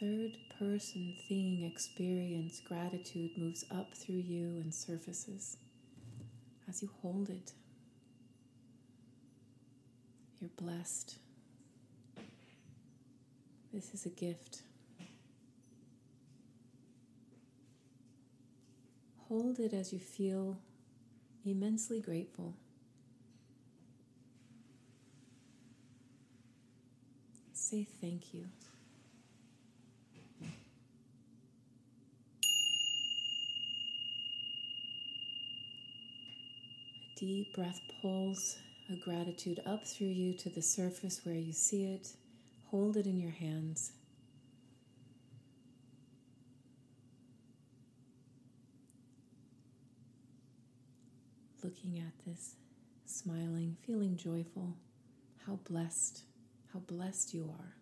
Third 0.00 0.38
person, 0.58 1.14
thing, 1.28 1.62
experience, 1.64 2.60
gratitude 2.60 3.30
moves 3.36 3.64
up 3.70 3.94
through 3.94 4.16
you 4.16 4.60
and 4.60 4.72
surfaces 4.74 5.56
as 6.68 6.82
you 6.82 6.90
hold 7.02 7.30
it. 7.30 7.52
You're 10.40 10.50
blessed. 10.56 11.16
This 13.72 13.92
is 13.94 14.06
a 14.06 14.10
gift. 14.10 14.62
Hold 19.28 19.58
it 19.58 19.72
as 19.72 19.92
you 19.92 19.98
feel 19.98 20.58
immensely 21.44 22.00
grateful. 22.00 22.54
Say 27.52 27.86
thank 28.00 28.32
you. 28.32 28.46
Deep 37.18 37.52
breath 37.52 37.80
pulls 38.00 38.58
a 38.92 38.94
gratitude 38.94 39.60
up 39.66 39.84
through 39.84 40.06
you 40.06 40.32
to 40.32 40.48
the 40.48 40.62
surface 40.62 41.20
where 41.24 41.34
you 41.34 41.52
see 41.52 41.84
it. 41.84 42.12
Hold 42.70 42.96
it 42.96 43.06
in 43.06 43.18
your 43.18 43.32
hands. 43.32 43.92
Looking 51.64 51.98
at 51.98 52.12
this, 52.24 52.54
smiling, 53.04 53.76
feeling 53.84 54.16
joyful. 54.16 54.76
How 55.44 55.58
blessed, 55.68 56.22
how 56.72 56.78
blessed 56.78 57.34
you 57.34 57.52
are. 57.58 57.74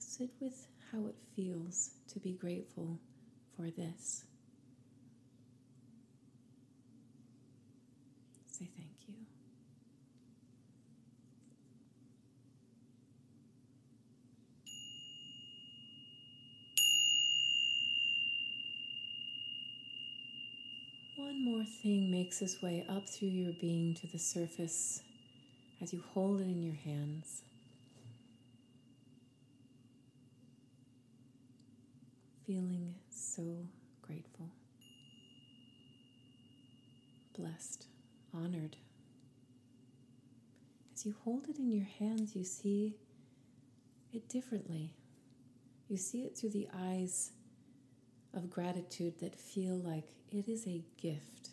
Sit 0.00 0.30
with 0.40 0.66
how 0.90 1.06
it 1.06 1.14
feels 1.36 1.90
to 2.08 2.18
be 2.18 2.32
grateful 2.32 2.98
for 3.56 3.70
this. 3.70 4.24
Say 8.58 8.68
thank 8.74 8.88
you. 9.06 9.14
One 21.36 21.56
more 21.56 21.64
thing 21.64 22.10
makes 22.10 22.40
its 22.40 22.62
way 22.62 22.86
up 22.88 23.06
through 23.06 23.28
your 23.28 23.52
being 23.60 23.92
to 23.96 24.06
the 24.06 24.18
surface 24.18 25.02
as 25.82 25.92
you 25.92 26.02
hold 26.14 26.40
it 26.40 26.44
in 26.44 26.62
your 26.62 26.76
hands. 26.76 27.42
Feeling 32.46 32.94
so 33.10 33.42
grateful, 34.00 34.48
blessed, 37.36 37.84
honored. 38.32 38.76
As 40.94 41.04
you 41.04 41.14
hold 41.22 41.50
it 41.50 41.58
in 41.58 41.70
your 41.70 41.86
hands, 41.98 42.34
you 42.34 42.44
see 42.44 42.96
it 44.14 44.26
differently. 44.30 44.94
You 45.90 45.98
see 45.98 46.22
it 46.22 46.38
through 46.38 46.50
the 46.50 46.68
eyes 46.74 47.32
of 48.36 48.50
gratitude 48.50 49.18
that 49.20 49.34
feel 49.34 49.74
like 49.74 50.04
it 50.30 50.46
is 50.48 50.66
a 50.66 50.82
gift, 51.00 51.50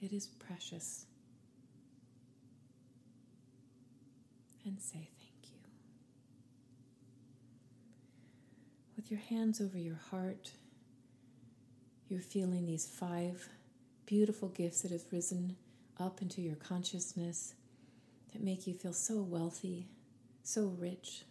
it 0.00 0.12
is 0.12 0.26
precious. 0.26 1.06
And 4.64 4.80
say 4.80 5.08
thank 5.20 5.52
you. 5.52 5.60
With 8.96 9.10
your 9.12 9.20
hands 9.20 9.60
over 9.60 9.78
your 9.78 10.00
heart, 10.10 10.50
you're 12.08 12.20
feeling 12.20 12.66
these 12.66 12.88
five 12.88 13.48
beautiful 14.06 14.48
gifts 14.48 14.80
that 14.82 14.90
have 14.90 15.04
risen 15.12 15.56
up 16.00 16.22
into 16.22 16.40
your 16.40 16.56
consciousness 16.56 17.54
that 18.32 18.42
make 18.42 18.66
you 18.66 18.74
feel 18.74 18.92
so 18.92 19.22
wealthy, 19.22 19.86
so 20.42 20.74
rich, 20.78 21.24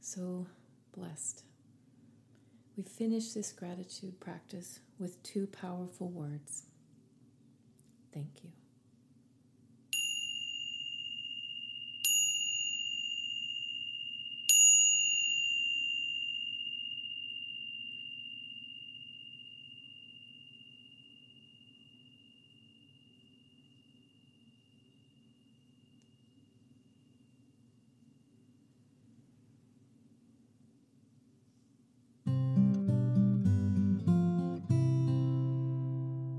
so 0.00 0.46
blessed. 0.96 1.42
We 2.76 2.82
finish 2.82 3.32
this 3.32 3.52
gratitude 3.52 4.20
practice 4.20 4.80
with 4.98 5.22
two 5.22 5.46
powerful 5.46 6.08
words. 6.08 6.64
Thank 8.12 8.44
you. 8.44 8.50